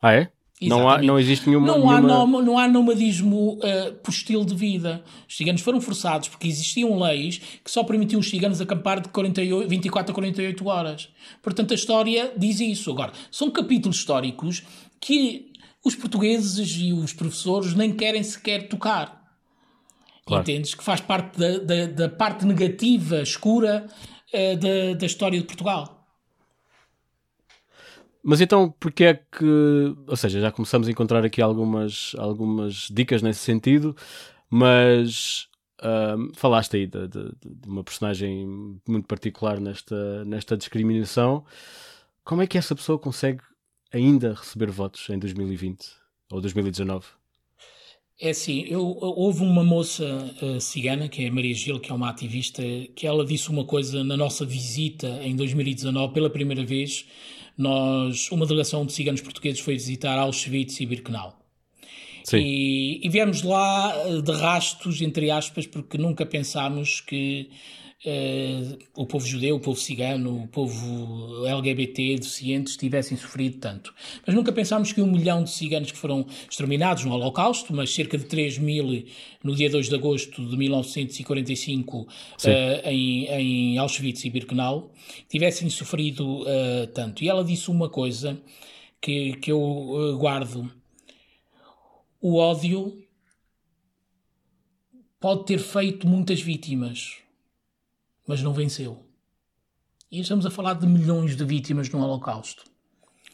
Ah, 0.00 0.14
é? 0.14 0.32
Não, 0.62 0.88
há, 0.88 1.02
não 1.02 1.18
existe 1.18 1.46
nenhuma. 1.48 1.66
Não, 1.66 1.74
nenhuma... 1.74 1.98
Há, 1.98 2.00
nom, 2.00 2.42
não 2.42 2.58
há 2.58 2.66
nomadismo 2.66 3.58
uh, 3.58 3.92
por 4.02 4.10
estilo 4.10 4.44
de 4.44 4.54
vida. 4.54 5.04
Os 5.28 5.36
ciganos 5.36 5.60
foram 5.60 5.82
forçados 5.82 6.28
porque 6.28 6.48
existiam 6.48 6.98
leis 6.98 7.38
que 7.62 7.70
só 7.70 7.84
permitiam 7.84 8.20
os 8.20 8.30
ciganos 8.30 8.58
acampar 8.60 9.00
de 9.00 9.10
48, 9.10 9.68
24 9.68 10.12
a 10.12 10.14
48 10.14 10.66
horas. 10.66 11.08
Portanto, 11.42 11.72
a 11.72 11.74
história 11.74 12.32
diz 12.38 12.58
isso. 12.60 12.90
Agora, 12.90 13.12
são 13.30 13.50
capítulos 13.50 13.98
históricos 13.98 14.62
que 14.98 15.52
os 15.84 15.94
portugueses 15.94 16.74
e 16.80 16.90
os 16.90 17.12
professores 17.12 17.74
nem 17.74 17.92
querem 17.92 18.22
sequer 18.22 18.66
tocar. 18.66 19.24
Claro. 20.24 20.42
Entendes? 20.42 20.74
Que 20.74 20.82
faz 20.82 21.02
parte 21.02 21.38
da, 21.38 21.58
da, 21.58 21.86
da 21.86 22.08
parte 22.08 22.46
negativa, 22.46 23.20
escura 23.20 23.86
uh, 24.32 24.56
da, 24.56 24.98
da 24.98 25.06
história 25.06 25.38
de 25.38 25.46
Portugal. 25.46 25.95
Mas 28.28 28.40
então, 28.40 28.74
porque 28.80 29.04
é 29.04 29.14
que. 29.14 29.94
Ou 30.08 30.16
seja, 30.16 30.40
já 30.40 30.50
começamos 30.50 30.88
a 30.88 30.90
encontrar 30.90 31.24
aqui 31.24 31.40
algumas, 31.40 32.12
algumas 32.18 32.88
dicas 32.90 33.22
nesse 33.22 33.38
sentido, 33.38 33.94
mas 34.50 35.46
uh, 35.80 36.34
falaste 36.34 36.74
aí 36.74 36.88
de, 36.88 37.06
de, 37.06 37.22
de, 37.40 37.68
uma 37.68 37.84
personagem 37.84 38.44
muito 38.84 39.06
particular 39.06 39.60
nesta, 39.60 40.24
nesta 40.24 40.56
discriminação. 40.56 41.44
Como 42.24 42.42
é 42.42 42.48
que 42.48 42.58
essa 42.58 42.74
pessoa 42.74 42.98
consegue 42.98 43.44
ainda 43.92 44.34
receber 44.34 44.72
votos 44.72 45.08
em 45.08 45.20
2020 45.20 45.86
ou 46.32 46.40
2019? 46.40 47.06
É 48.20 48.30
assim, 48.30 48.64
eu, 48.68 48.82
houve 48.82 49.44
uma 49.44 49.62
moça 49.62 50.04
uh, 50.42 50.60
cigana, 50.60 51.08
que 51.08 51.24
é 51.24 51.30
Maria 51.30 51.54
Gil, 51.54 51.78
que 51.78 51.92
é 51.92 51.94
uma 51.94 52.10
ativista, 52.10 52.60
que 52.96 53.06
ela 53.06 53.24
disse 53.24 53.50
uma 53.50 53.64
coisa 53.64 54.02
na 54.02 54.16
nossa 54.16 54.44
visita 54.44 55.06
em 55.22 55.36
2019, 55.36 56.12
pela 56.12 56.28
primeira 56.28 56.64
vez, 56.64 57.06
nós, 57.56 58.30
uma 58.30 58.46
delegação 58.46 58.84
de 58.84 58.92
ciganos 58.92 59.20
portugueses 59.20 59.60
foi 59.60 59.74
visitar 59.74 60.18
Auschwitz 60.18 60.80
e 60.80 60.86
Birkenau. 60.86 61.36
Sim. 62.24 62.38
E, 62.38 63.06
e 63.06 63.08
viemos 63.08 63.42
lá 63.42 63.94
eh, 64.06 64.20
de 64.20 64.32
rastos, 64.32 65.00
entre 65.00 65.30
aspas, 65.30 65.66
porque 65.66 65.96
nunca 65.96 66.26
pensámos 66.26 67.00
que 67.00 67.50
uh, 68.06 68.78
o 68.94 69.04
povo 69.04 69.26
judeu, 69.26 69.56
o 69.56 69.60
povo 69.60 69.78
cigano, 69.78 70.44
o 70.44 70.48
povo 70.48 71.46
LGBT, 71.46 72.16
deficientes, 72.16 72.76
tivessem 72.76 73.16
sofrido 73.16 73.58
tanto. 73.58 73.92
Mas 74.26 74.34
nunca 74.34 74.52
pensámos 74.52 74.92
que 74.92 75.02
um 75.02 75.10
milhão 75.10 75.42
de 75.42 75.50
ciganos 75.50 75.90
que 75.90 75.98
foram 75.98 76.24
exterminados 76.48 77.04
no 77.04 77.12
Holocausto, 77.12 77.74
mas 77.74 77.92
cerca 77.92 78.16
de 78.16 78.24
3 78.24 78.58
mil 78.58 79.04
no 79.42 79.54
dia 79.54 79.68
2 79.68 79.88
de 79.88 79.94
agosto 79.94 80.46
de 80.48 80.56
1945 80.56 81.98
uh, 81.98 82.08
em, 82.84 83.26
em 83.26 83.78
Auschwitz 83.78 84.24
e 84.24 84.30
Birkenau, 84.30 84.92
tivessem 85.28 85.68
sofrido 85.68 86.42
uh, 86.42 86.86
tanto. 86.94 87.24
E 87.24 87.28
ela 87.28 87.44
disse 87.44 87.70
uma 87.70 87.88
coisa 87.88 88.40
que, 89.00 89.36
que 89.36 89.50
eu 89.50 90.16
guardo. 90.18 90.70
O 92.20 92.36
ódio 92.36 93.02
pode 95.20 95.44
ter 95.44 95.58
feito 95.58 96.06
muitas 96.06 96.40
vítimas, 96.40 97.16
mas 98.26 98.42
não 98.42 98.52
venceu. 98.52 99.04
E 100.10 100.20
estamos 100.20 100.46
a 100.46 100.50
falar 100.50 100.74
de 100.74 100.86
milhões 100.86 101.36
de 101.36 101.44
vítimas 101.44 101.88
no 101.88 102.00
Holocausto. 102.00 102.64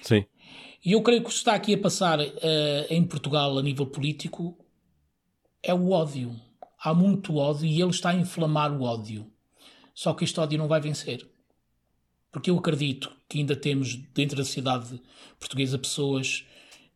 Sim. 0.03 0.25
E 0.85 0.93
eu 0.93 1.03
creio 1.03 1.21
que 1.21 1.27
o 1.27 1.31
que 1.31 1.37
está 1.37 1.55
aqui 1.55 1.75
a 1.75 1.79
passar 1.79 2.19
uh, 2.19 2.33
em 2.91 3.05
Portugal 3.05 3.57
a 3.57 3.63
nível 3.63 3.87
político 3.87 4.57
é 5.63 5.73
o 5.73 5.91
ódio. 5.91 6.35
Há 6.83 6.93
muito 6.93 7.37
ódio 7.37 7.67
e 7.67 7.81
ele 7.81 7.91
está 7.91 8.11
a 8.11 8.15
inflamar 8.15 8.73
o 8.73 8.83
ódio. 8.83 9.31
Só 9.95 10.13
que 10.13 10.25
este 10.25 10.41
ódio 10.41 10.59
não 10.59 10.67
vai 10.67 10.81
vencer. 10.81 11.29
Porque 12.33 12.51
eu 12.51 12.59
acredito 12.59 13.13
que 13.29 13.39
ainda 13.39 13.55
temos 13.55 13.95
dentro 13.95 14.37
da 14.37 14.45
sociedade 14.45 15.01
portuguesa 15.39 15.79
pessoas 15.79 16.45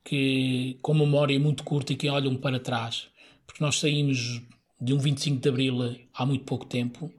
que 0.03 0.79
com 0.83 0.95
memória 0.95 1.39
muito 1.39 1.63
curta 1.63 1.93
e 1.93 1.97
que 1.97 2.09
olham 2.09 2.35
para 2.35 2.59
trás. 2.59 3.09
Porque 3.47 3.63
nós 3.63 3.79
saímos 3.79 4.43
de 4.81 4.93
um 4.93 4.99
25 4.99 5.41
de 5.41 5.49
Abril 5.49 5.97
há 6.13 6.27
muito 6.27 6.45
pouco 6.45 6.65
tempo, 6.65 7.13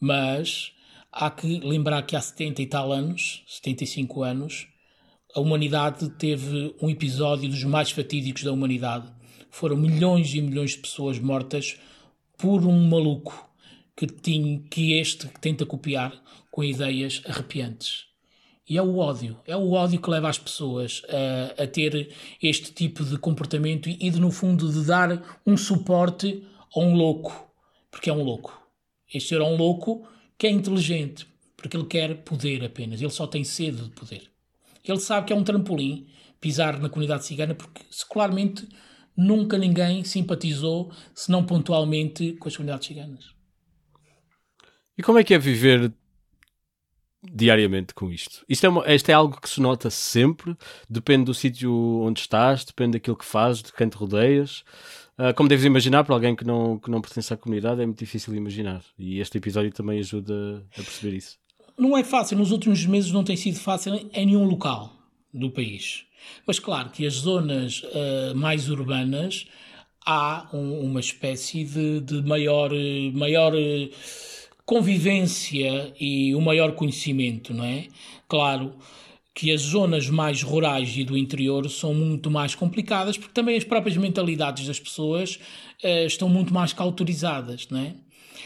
mas 0.00 0.72
há 1.12 1.30
que 1.30 1.60
lembrar 1.60 2.02
que 2.02 2.16
há 2.16 2.20
70 2.20 2.62
e 2.62 2.66
tal 2.66 2.92
anos, 2.92 3.42
75 3.46 4.22
anos, 4.22 4.68
a 5.34 5.40
humanidade 5.40 6.08
teve 6.10 6.74
um 6.80 6.88
episódio 6.88 7.48
dos 7.48 7.64
mais 7.64 7.90
fatídicos 7.90 8.42
da 8.42 8.52
humanidade. 8.52 9.12
Foram 9.50 9.76
milhões 9.76 10.34
e 10.34 10.40
milhões 10.40 10.72
de 10.72 10.78
pessoas 10.78 11.18
mortas 11.18 11.78
por 12.36 12.64
um 12.64 12.88
maluco 12.88 13.48
que, 13.96 14.06
tinha, 14.06 14.60
que 14.70 14.92
este 14.92 15.26
que 15.26 15.40
tenta 15.40 15.66
copiar 15.66 16.12
com 16.50 16.62
ideias 16.62 17.22
arrepiantes. 17.26 18.06
E 18.68 18.76
é 18.76 18.82
o 18.82 18.98
ódio. 18.98 19.38
É 19.46 19.56
o 19.56 19.72
ódio 19.72 20.00
que 20.00 20.10
leva 20.10 20.28
as 20.28 20.38
pessoas 20.38 21.02
a, 21.08 21.62
a 21.62 21.66
ter 21.66 22.14
este 22.42 22.70
tipo 22.72 23.02
de 23.02 23.16
comportamento 23.16 23.88
e, 23.88 24.10
de, 24.10 24.20
no 24.20 24.30
fundo, 24.30 24.70
de 24.70 24.84
dar 24.84 25.40
um 25.46 25.56
suporte 25.56 26.44
a 26.74 26.80
um 26.80 26.94
louco. 26.94 27.48
Porque 27.90 28.10
é 28.10 28.12
um 28.12 28.22
louco. 28.22 28.57
Este 29.12 29.34
é 29.34 29.42
um 29.42 29.56
louco 29.56 30.06
que 30.36 30.46
é 30.46 30.50
inteligente. 30.50 31.26
Porque 31.56 31.76
ele 31.76 31.86
quer 31.86 32.22
poder 32.22 32.64
apenas. 32.64 33.00
Ele 33.00 33.10
só 33.10 33.26
tem 33.26 33.42
sede 33.42 33.82
de 33.82 33.90
poder. 33.90 34.30
Ele 34.84 35.00
sabe 35.00 35.26
que 35.26 35.32
é 35.32 35.36
um 35.36 35.44
trampolim 35.44 36.06
pisar 36.40 36.78
na 36.78 36.88
comunidade 36.88 37.24
cigana 37.24 37.54
porque, 37.54 37.82
secularmente, 37.90 38.68
nunca 39.16 39.58
ninguém 39.58 40.04
simpatizou, 40.04 40.92
se 41.14 41.30
não 41.30 41.44
pontualmente, 41.44 42.34
com 42.34 42.48
as 42.48 42.56
comunidades 42.56 42.86
ciganas. 42.86 43.34
E 44.96 45.02
como 45.02 45.18
é 45.18 45.24
que 45.24 45.34
é 45.34 45.38
viver 45.38 45.92
diariamente 47.22 47.94
com 47.94 48.10
isto. 48.10 48.44
Isto 48.48 48.66
é, 48.66 48.68
uma, 48.68 48.94
isto 48.94 49.08
é 49.10 49.12
algo 49.12 49.40
que 49.40 49.48
se 49.48 49.60
nota 49.60 49.90
sempre, 49.90 50.56
depende 50.88 51.24
do 51.24 51.34
sítio 51.34 51.72
onde 52.00 52.20
estás, 52.20 52.64
depende 52.64 52.92
daquilo 52.92 53.16
que 53.16 53.24
fazes, 53.24 53.62
de 53.62 53.72
quem 53.72 53.88
te 53.88 53.96
rodeias. 53.96 54.64
Uh, 55.18 55.34
como 55.34 55.48
deves 55.48 55.64
imaginar, 55.64 56.04
para 56.04 56.14
alguém 56.14 56.36
que 56.36 56.44
não, 56.44 56.78
que 56.78 56.90
não 56.90 57.00
pertence 57.00 57.34
à 57.34 57.36
comunidade, 57.36 57.82
é 57.82 57.86
muito 57.86 57.98
difícil 57.98 58.34
imaginar. 58.34 58.82
E 58.96 59.18
este 59.18 59.38
episódio 59.38 59.72
também 59.72 59.98
ajuda 59.98 60.64
a 60.72 60.82
perceber 60.82 61.16
isso. 61.16 61.36
Não 61.76 61.96
é 61.96 62.04
fácil, 62.04 62.38
nos 62.38 62.52
últimos 62.52 62.86
meses 62.86 63.10
não 63.10 63.24
tem 63.24 63.36
sido 63.36 63.58
fácil 63.58 63.94
em 64.12 64.26
nenhum 64.26 64.44
local 64.44 64.92
do 65.34 65.50
país. 65.50 66.04
Mas 66.46 66.58
claro 66.58 66.90
que 66.90 67.06
as 67.06 67.14
zonas 67.14 67.82
uh, 67.82 68.36
mais 68.36 68.68
urbanas 68.68 69.46
há 70.06 70.48
um, 70.52 70.80
uma 70.80 71.00
espécie 71.00 71.64
de, 71.64 72.00
de 72.00 72.22
maior, 72.22 72.70
maior 73.12 73.52
convivência 74.64 75.92
e 75.98 76.34
o 76.34 76.40
maior 76.40 76.72
conhecimento, 76.72 77.52
não 77.52 77.64
é? 77.64 77.86
Claro 78.28 78.74
que 79.38 79.52
as 79.52 79.60
zonas 79.60 80.10
mais 80.10 80.42
rurais 80.42 80.96
e 80.96 81.04
do 81.04 81.16
interior 81.16 81.70
são 81.70 81.94
muito 81.94 82.28
mais 82.28 82.56
complicadas, 82.56 83.16
porque 83.16 83.32
também 83.32 83.56
as 83.56 83.62
próprias 83.62 83.96
mentalidades 83.96 84.66
das 84.66 84.80
pessoas 84.80 85.38
uh, 85.84 86.06
estão 86.06 86.28
muito 86.28 86.52
mais 86.52 86.72
cauterizadas, 86.72 87.68
não 87.70 87.78
é? 87.78 87.94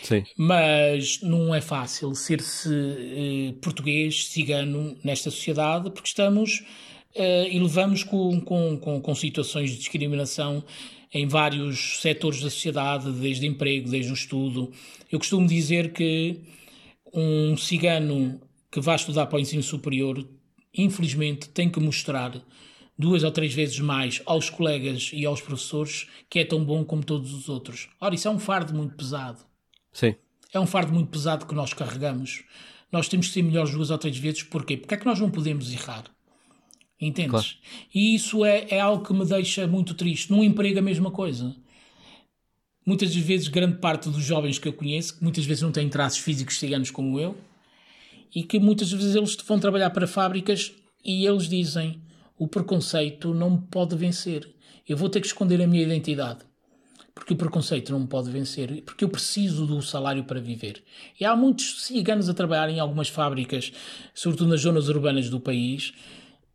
Sim. 0.03 0.22
Mas 0.36 1.22
não 1.22 1.55
é 1.55 1.62
fácil 1.62 2.14
ser-se 2.14 2.68
uh, 2.68 3.55
português, 3.62 4.26
cigano 4.26 4.95
nesta 5.03 5.30
sociedade, 5.30 5.90
porque 5.90 6.09
estamos 6.09 6.62
uh, 7.16 7.49
e 7.51 7.59
levamos 7.59 8.05
com, 8.05 8.38
com, 8.43 8.76
com, 8.76 9.01
com 9.01 9.14
situações 9.14 9.70
de 9.70 9.78
discriminação 9.78 10.62
em 11.11 11.26
vários 11.26 12.03
setores 12.03 12.43
da 12.43 12.51
sociedade, 12.51 13.11
desde 13.12 13.47
emprego, 13.47 13.88
desde 13.88 14.11
o 14.11 14.14
estudo. 14.14 14.70
Eu 15.11 15.18
costumo 15.18 15.47
dizer 15.47 15.95
que 15.95 16.38
um 17.14 17.57
cigano 17.57 18.38
que 18.70 18.78
vai 18.78 18.97
estudar 18.97 19.24
para 19.24 19.38
o 19.38 19.40
ensino 19.40 19.62
superior, 19.62 20.22
infelizmente, 20.75 21.49
tem 21.49 21.68
que 21.70 21.81
mostrar 21.81 22.43
duas 22.99 23.25
ou 23.25 23.31
três 23.31 23.53
vezes 23.53 23.79
mais 23.81 24.23
aos 24.27 24.49
colegas 24.49 25.11
e 25.12 25.25
aos 25.27 25.41
professores 25.41 26.07
que 26.29 26.39
é 26.39 26.45
tão 26.45 26.64
bom 26.64 26.85
como 26.85 27.05
todos 27.05 27.33
os 27.33 27.49
outros. 27.49 27.89
Ora, 28.01 28.14
isso 28.14 28.29
é 28.29 28.31
um 28.31 28.39
fardo 28.39 28.75
muito 28.75 28.95
pesado. 28.95 29.41
Sim. 29.93 30.14
É 30.53 30.61
um 30.61 30.66
fardo 30.66 30.93
muito 30.93 31.11
pesado 31.11 31.47
que 31.47 31.55
nós 31.55 31.73
carregamos. 31.73 32.45
Nós 32.91 33.09
temos 33.09 33.29
que 33.29 33.35
ser 33.35 33.43
melhores 33.43 33.73
duas 33.73 33.91
ou 33.91 33.99
três 33.99 34.16
vezes. 34.18 34.43
Porquê? 34.43 34.77
Porque 34.77 34.95
é 34.95 34.99
que 34.99 35.07
nós 35.07 35.18
não 35.18 35.31
podemos 35.31 35.73
errar? 35.73 36.05
Entendes? 37.01 37.31
Claro. 37.31 37.47
E 37.93 38.14
isso 38.14 38.45
é, 38.45 38.66
é 38.68 38.81
algo 38.81 39.05
que 39.05 39.12
me 39.12 39.25
deixa 39.25 39.66
muito 39.66 39.95
triste. 39.95 40.31
Num 40.31 40.45
emprego, 40.45 40.79
a 40.79 40.83
mesma 40.83 41.11
coisa. 41.11 41.57
Muitas 42.85 43.14
vezes, 43.14 43.49
grande 43.49 43.79
parte 43.79 44.09
dos 44.09 44.23
jovens 44.23 44.59
que 44.59 44.68
eu 44.68 44.73
conheço, 44.73 45.16
que 45.16 45.23
muitas 45.23 45.45
vezes 45.45 45.62
não 45.62 45.73
têm 45.73 45.89
traços 45.89 46.18
físicos 46.18 46.59
ciganos 46.59 46.91
como 46.91 47.18
eu, 47.18 47.37
e 48.35 48.43
que 48.43 48.59
muitas 48.59 48.91
vezes 48.91 49.14
eles 49.14 49.37
vão 49.47 49.59
trabalhar 49.59 49.91
para 49.91 50.07
fábricas 50.07 50.72
e 51.05 51.26
eles 51.26 51.49
dizem: 51.49 52.01
o 52.39 52.49
preconceito 52.49 53.35
não 53.35 53.51
me 53.51 53.62
pode 53.70 53.97
vencer. 53.97 54.49
Eu 54.89 54.97
vou 54.97 55.09
ter 55.09 55.20
que 55.20 55.26
esconder 55.26 55.61
a 55.62 55.66
minha 55.66 55.83
identidade. 55.83 56.41
Porque 57.14 57.35
o 57.35 57.37
preconceito 57.37 57.93
não 57.93 58.01
me 58.01 58.07
pode 58.07 58.30
vencer, 58.30 58.83
porque 58.83 59.05
eu 59.05 59.09
preciso 59.09 59.66
do 59.66 59.83
salário 59.83 60.24
para 60.24 60.41
viver. 60.41 60.83
E 61.20 61.26
há 61.26 61.37
muitos 61.37 61.85
ciganos 61.85 62.26
a 62.28 62.35
trabalhar 62.35 62.70
em 62.70 62.80
algumas 62.80 63.09
fábricas, 63.09 63.70
sobretudo 64.14 64.49
nas 64.49 64.62
zonas 64.62 64.89
urbanas 64.89 65.28
do 65.28 65.39
país, 65.39 65.93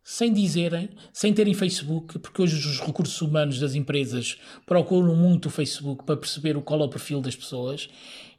sem 0.02 0.32
dizerem, 0.32 0.88
sem 1.12 1.32
terem 1.32 1.54
Facebook, 1.54 2.18
porque 2.18 2.42
hoje 2.42 2.56
os 2.56 2.80
recursos 2.80 3.20
humanos 3.22 3.60
das 3.60 3.76
empresas 3.76 4.36
procuram 4.66 5.14
muito 5.14 5.46
o 5.46 5.50
Facebook 5.50 6.02
para 6.04 6.16
perceber 6.16 6.60
qual 6.62 6.80
é 6.80 6.84
o 6.84 6.88
perfil 6.88 7.20
das 7.20 7.36
pessoas 7.36 7.88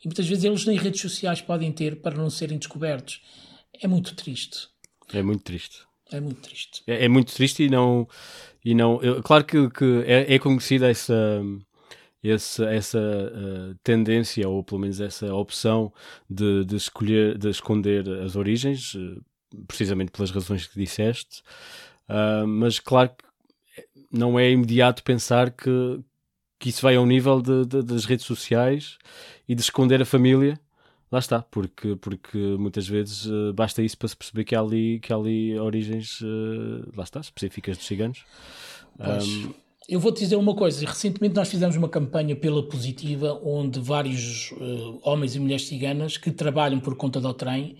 e 0.03 0.07
muitas 0.07 0.27
vezes 0.27 0.43
eles 0.43 0.65
nem 0.65 0.77
redes 0.77 1.01
sociais 1.01 1.41
podem 1.41 1.71
ter 1.71 2.01
para 2.01 2.15
não 2.15 2.29
serem 2.29 2.57
descobertos. 2.57 3.21
É 3.81 3.87
muito 3.87 4.15
triste. 4.15 4.67
É 5.13 5.21
muito 5.21 5.43
triste. 5.43 5.81
É 6.11 6.19
muito 6.19 6.41
triste. 6.41 6.83
É, 6.87 7.05
é 7.05 7.07
muito 7.07 7.33
triste 7.33 7.63
e 7.63 7.69
não. 7.69 8.07
E 8.63 8.73
não 8.73 9.01
eu, 9.01 9.21
claro 9.21 9.45
que, 9.45 9.69
que 9.69 10.03
é, 10.05 10.35
é 10.35 10.39
conhecida 10.39 10.89
essa. 10.89 11.41
Essa, 12.21 12.65
essa 12.65 12.99
uh, 12.99 13.75
tendência, 13.81 14.45
ou 14.49 14.61
pelo 14.61 14.81
menos 14.81 14.99
essa 14.99 15.33
opção 15.33 15.93
de, 16.29 16.65
de 16.65 16.75
escolher, 16.75 17.37
de 17.37 17.49
esconder 17.49 18.09
as 18.09 18.35
origens, 18.35 18.93
uh, 18.95 19.23
precisamente 19.65 20.11
pelas 20.11 20.29
razões 20.29 20.67
que 20.67 20.77
disseste, 20.77 21.41
uh, 22.09 22.45
mas 22.45 22.77
claro 22.77 23.11
que 23.11 23.23
não 24.11 24.37
é 24.37 24.51
imediato 24.51 25.01
pensar 25.01 25.49
que, 25.49 25.69
que 26.59 26.69
isso 26.69 26.81
vai 26.81 26.95
ao 26.97 27.05
nível 27.05 27.41
de, 27.41 27.65
de, 27.65 27.81
das 27.81 28.05
redes 28.05 28.25
sociais 28.25 28.97
e 29.47 29.55
de 29.55 29.61
esconder 29.61 30.01
a 30.01 30.05
família. 30.05 30.59
Lá 31.11 31.17
está, 31.17 31.41
porque, 31.41 31.95
porque 31.95 32.37
muitas 32.37 32.87
vezes 32.87 33.25
uh, 33.25 33.51
basta 33.53 33.81
isso 33.81 33.97
para 33.97 34.09
se 34.09 34.15
perceber 34.15 34.43
que 34.43 34.53
há 34.53 34.59
ali, 34.59 34.99
que 34.99 35.11
há 35.11 35.15
ali 35.15 35.57
origens, 35.57 36.21
uh, 36.21 36.87
lá 36.95 37.03
está, 37.03 37.19
específicas 37.19 37.77
dos 37.77 37.87
ciganos. 37.87 38.23
Um, 38.99 39.51
eu 39.87 39.99
vou-te 39.99 40.19
dizer 40.19 40.35
uma 40.35 40.53
coisa. 40.53 40.85
Recentemente 40.85 41.33
nós 41.33 41.49
fizemos 41.49 41.75
uma 41.75 41.89
campanha 41.89 42.35
pela 42.35 42.61
Positiva, 42.61 43.41
onde 43.43 43.79
vários 43.79 44.51
uh, 44.51 44.99
homens 45.01 45.35
e 45.35 45.39
mulheres 45.39 45.65
ciganas 45.65 46.15
que 46.15 46.29
trabalham 46.29 46.79
por 46.79 46.95
conta 46.95 47.19
do 47.19 47.33
trem 47.33 47.77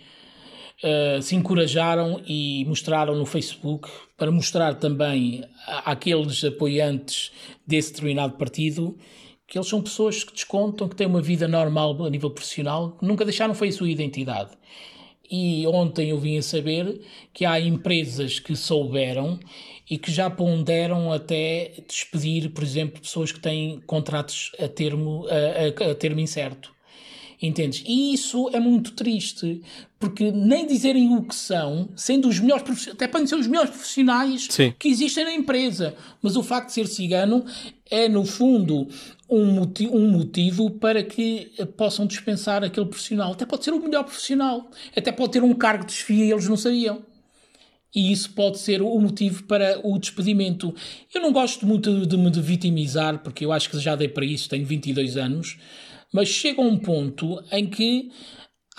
uh, 0.83 1.21
se 1.21 1.35
encorajaram 1.35 2.21
e 2.27 2.65
mostraram 2.65 3.15
no 3.15 3.25
Facebook 3.25 3.89
para 4.17 4.31
mostrar 4.31 4.75
também 4.75 5.43
àqueles 5.85 6.43
apoiantes 6.43 7.31
desse 7.65 7.91
determinado 7.91 8.33
partido 8.33 8.97
que 9.49 9.57
eles 9.57 9.67
são 9.67 9.81
pessoas 9.81 10.23
que 10.23 10.31
descontam, 10.31 10.87
que 10.87 10.95
têm 10.95 11.07
uma 11.07 11.21
vida 11.21 11.47
normal 11.47 12.05
a 12.05 12.09
nível 12.09 12.29
profissional, 12.29 12.91
que 12.91 13.05
nunca 13.05 13.25
deixaram 13.25 13.55
foi 13.55 13.69
a 13.69 13.71
sua 13.71 13.89
identidade. 13.89 14.51
E 15.29 15.65
ontem 15.67 16.09
eu 16.09 16.19
vim 16.19 16.37
a 16.37 16.41
saber 16.41 17.01
que 17.33 17.45
há 17.45 17.59
empresas 17.59 18.39
que 18.39 18.55
souberam 18.55 19.39
e 19.89 19.97
que 19.97 20.11
já 20.11 20.29
ponderam 20.29 21.11
até 21.11 21.73
despedir, 21.87 22.51
por 22.51 22.63
exemplo, 22.63 23.01
pessoas 23.01 23.31
que 23.31 23.39
têm 23.39 23.79
contratos 23.87 24.51
a 24.59 24.67
termo, 24.67 25.25
a, 25.27 25.85
a, 25.87 25.91
a 25.91 25.95
termo 25.95 26.19
incerto. 26.19 26.71
Entendes? 27.41 27.83
E 27.87 28.13
isso 28.13 28.49
é 28.51 28.59
muito 28.59 28.91
triste, 28.91 29.61
porque 29.97 30.29
nem 30.29 30.67
dizerem 30.67 31.15
o 31.15 31.23
que 31.23 31.33
são, 31.33 31.87
sendo 31.95 32.27
os 32.27 32.37
melhores 32.37 32.89
até 32.89 33.07
podem 33.07 33.25
ser 33.25 33.35
os 33.35 33.47
melhores 33.47 33.69
profissionais 33.69 34.47
Sim. 34.49 34.73
que 34.77 34.89
existem 34.89 35.23
na 35.23 35.33
empresa, 35.33 35.95
mas 36.21 36.35
o 36.35 36.43
facto 36.43 36.67
de 36.67 36.73
ser 36.73 36.87
cigano 36.87 37.45
é, 37.89 38.09
no 38.09 38.25
fundo, 38.25 38.89
um 39.29 39.45
motivo, 39.45 39.95
um 39.95 40.11
motivo 40.11 40.69
para 40.69 41.01
que 41.01 41.51
possam 41.77 42.05
dispensar 42.05 42.61
aquele 42.61 42.87
profissional. 42.87 43.31
Até 43.31 43.45
pode 43.45 43.63
ser 43.63 43.71
o 43.71 43.79
melhor 43.79 44.03
profissional, 44.03 44.69
até 44.93 45.09
pode 45.09 45.31
ter 45.31 45.43
um 45.43 45.53
cargo 45.53 45.85
de 45.85 45.93
desfia 45.93 46.25
e 46.25 46.31
eles 46.31 46.47
não 46.47 46.57
sabiam. 46.57 47.01
E 47.95 48.11
isso 48.11 48.33
pode 48.33 48.59
ser 48.59 48.81
o 48.81 48.99
motivo 48.99 49.43
para 49.45 49.79
o 49.83 49.97
despedimento. 49.97 50.75
Eu 51.13 51.21
não 51.21 51.31
gosto 51.31 51.65
muito 51.65 52.05
de 52.05 52.17
me 52.17 52.29
vitimizar, 52.29 53.19
porque 53.23 53.45
eu 53.45 53.51
acho 53.51 53.69
que 53.69 53.79
já 53.79 53.95
dei 53.95 54.09
para 54.09 54.25
isso, 54.25 54.49
tenho 54.49 54.65
22 54.65 55.15
anos 55.17 55.57
mas 56.13 56.27
chega 56.27 56.61
um 56.61 56.77
ponto 56.77 57.43
em 57.51 57.67
que 57.67 58.09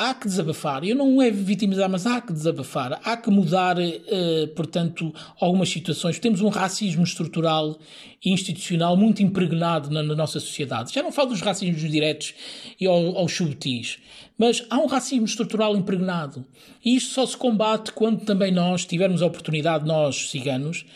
há 0.00 0.14
que 0.14 0.26
desabafar. 0.26 0.82
Eu 0.82 0.96
não 0.96 1.20
é 1.20 1.30
vitimizar, 1.30 1.88
mas 1.90 2.06
há 2.06 2.22
que 2.22 2.32
desabafar. 2.32 2.98
Há 3.04 3.18
que 3.18 3.30
mudar, 3.30 3.76
uh, 3.78 4.48
portanto, 4.56 5.12
algumas 5.38 5.68
situações. 5.68 6.18
Temos 6.18 6.40
um 6.40 6.48
racismo 6.48 7.04
estrutural 7.04 7.78
e 8.24 8.32
institucional 8.32 8.96
muito 8.96 9.22
impregnado 9.22 9.90
na, 9.90 10.02
na 10.02 10.14
nossa 10.14 10.40
sociedade. 10.40 10.94
Já 10.94 11.02
não 11.02 11.12
falo 11.12 11.28
dos 11.28 11.42
racismos 11.42 11.82
diretos 11.82 12.32
e 12.80 12.86
ao, 12.86 13.18
aos 13.18 13.36
subtis, 13.36 13.98
mas 14.38 14.64
há 14.70 14.78
um 14.78 14.86
racismo 14.86 15.26
estrutural 15.26 15.76
impregnado. 15.76 16.46
E 16.82 16.96
isto 16.96 17.12
só 17.12 17.26
se 17.26 17.36
combate 17.36 17.92
quando 17.92 18.24
também 18.24 18.50
nós 18.50 18.86
tivermos 18.86 19.20
a 19.20 19.26
oportunidade, 19.26 19.86
nós, 19.86 20.30
ciganos, 20.30 20.86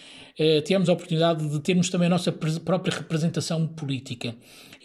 uh, 0.41 0.63
tivermos 0.63 0.89
a 0.89 0.95
oportunidade 0.95 1.47
de 1.47 1.61
termos 1.61 1.91
também 1.91 2.07
a 2.07 2.11
nossa 2.11 2.33
própria 2.33 2.97
representação 2.97 3.67
política. 3.67 4.35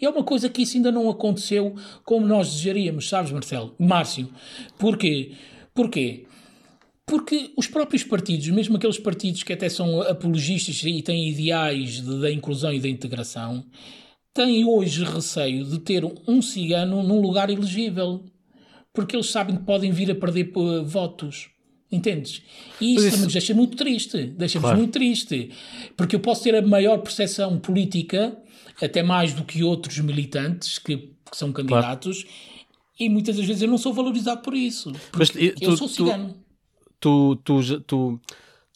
E 0.00 0.06
é 0.06 0.10
uma 0.10 0.24
coisa 0.24 0.48
que 0.48 0.62
isso 0.62 0.76
ainda 0.76 0.90
não 0.90 1.10
aconteceu 1.10 1.74
como 2.04 2.26
nós 2.26 2.50
desejaríamos, 2.50 3.08
sabes, 3.08 3.30
Marcelo? 3.30 3.74
Márcio. 3.78 4.30
Porquê? 4.78 5.32
Porquê? 5.74 6.24
Porque 7.06 7.50
os 7.56 7.66
próprios 7.66 8.04
partidos, 8.04 8.48
mesmo 8.48 8.76
aqueles 8.76 8.98
partidos 8.98 9.42
que 9.42 9.52
até 9.52 9.68
são 9.68 10.00
apologistas 10.02 10.80
e 10.84 11.02
têm 11.02 11.28
ideais 11.28 12.00
de, 12.00 12.20
da 12.20 12.30
inclusão 12.30 12.72
e 12.72 12.78
da 12.78 12.88
integração, 12.88 13.64
têm 14.32 14.64
hoje 14.64 15.04
receio 15.04 15.64
de 15.64 15.80
ter 15.80 16.04
um 16.26 16.40
cigano 16.40 17.02
num 17.02 17.20
lugar 17.20 17.50
elegível. 17.50 18.24
Porque 18.92 19.14
eles 19.14 19.28
sabem 19.28 19.56
que 19.56 19.64
podem 19.64 19.90
vir 19.90 20.10
a 20.10 20.14
perder 20.14 20.52
uh, 20.56 20.84
votos. 20.84 21.50
Entendes? 21.92 22.42
E 22.80 22.94
isso, 22.94 23.08
isso... 23.08 23.18
nos 23.24 23.32
deixa 23.32 23.54
muito 23.54 23.76
triste. 23.76 24.26
Deixa-nos 24.36 24.62
claro. 24.62 24.78
muito 24.78 24.92
triste. 24.92 25.50
Porque 25.96 26.14
eu 26.14 26.20
posso 26.20 26.44
ter 26.44 26.54
a 26.54 26.62
maior 26.62 26.98
percepção 26.98 27.58
política 27.58 28.36
até 28.80 29.02
mais 29.02 29.32
do 29.32 29.44
que 29.44 29.62
outros 29.62 29.98
militantes 29.98 30.78
que, 30.78 30.96
que 30.96 31.36
são 31.36 31.52
candidatos, 31.52 32.22
claro. 32.22 32.38
e 32.98 33.08
muitas 33.08 33.36
das 33.36 33.46
vezes 33.46 33.62
eu 33.62 33.68
não 33.68 33.78
sou 33.78 33.92
valorizado 33.92 34.42
por 34.42 34.54
isso. 34.54 34.92
Mas, 35.16 35.30
eu 35.34 35.54
tu, 35.54 35.76
sou 35.76 35.88
cigano. 35.88 36.36
Tu, 36.98 37.36
tu, 37.44 37.62
tu, 37.62 37.80
tu, 37.82 38.20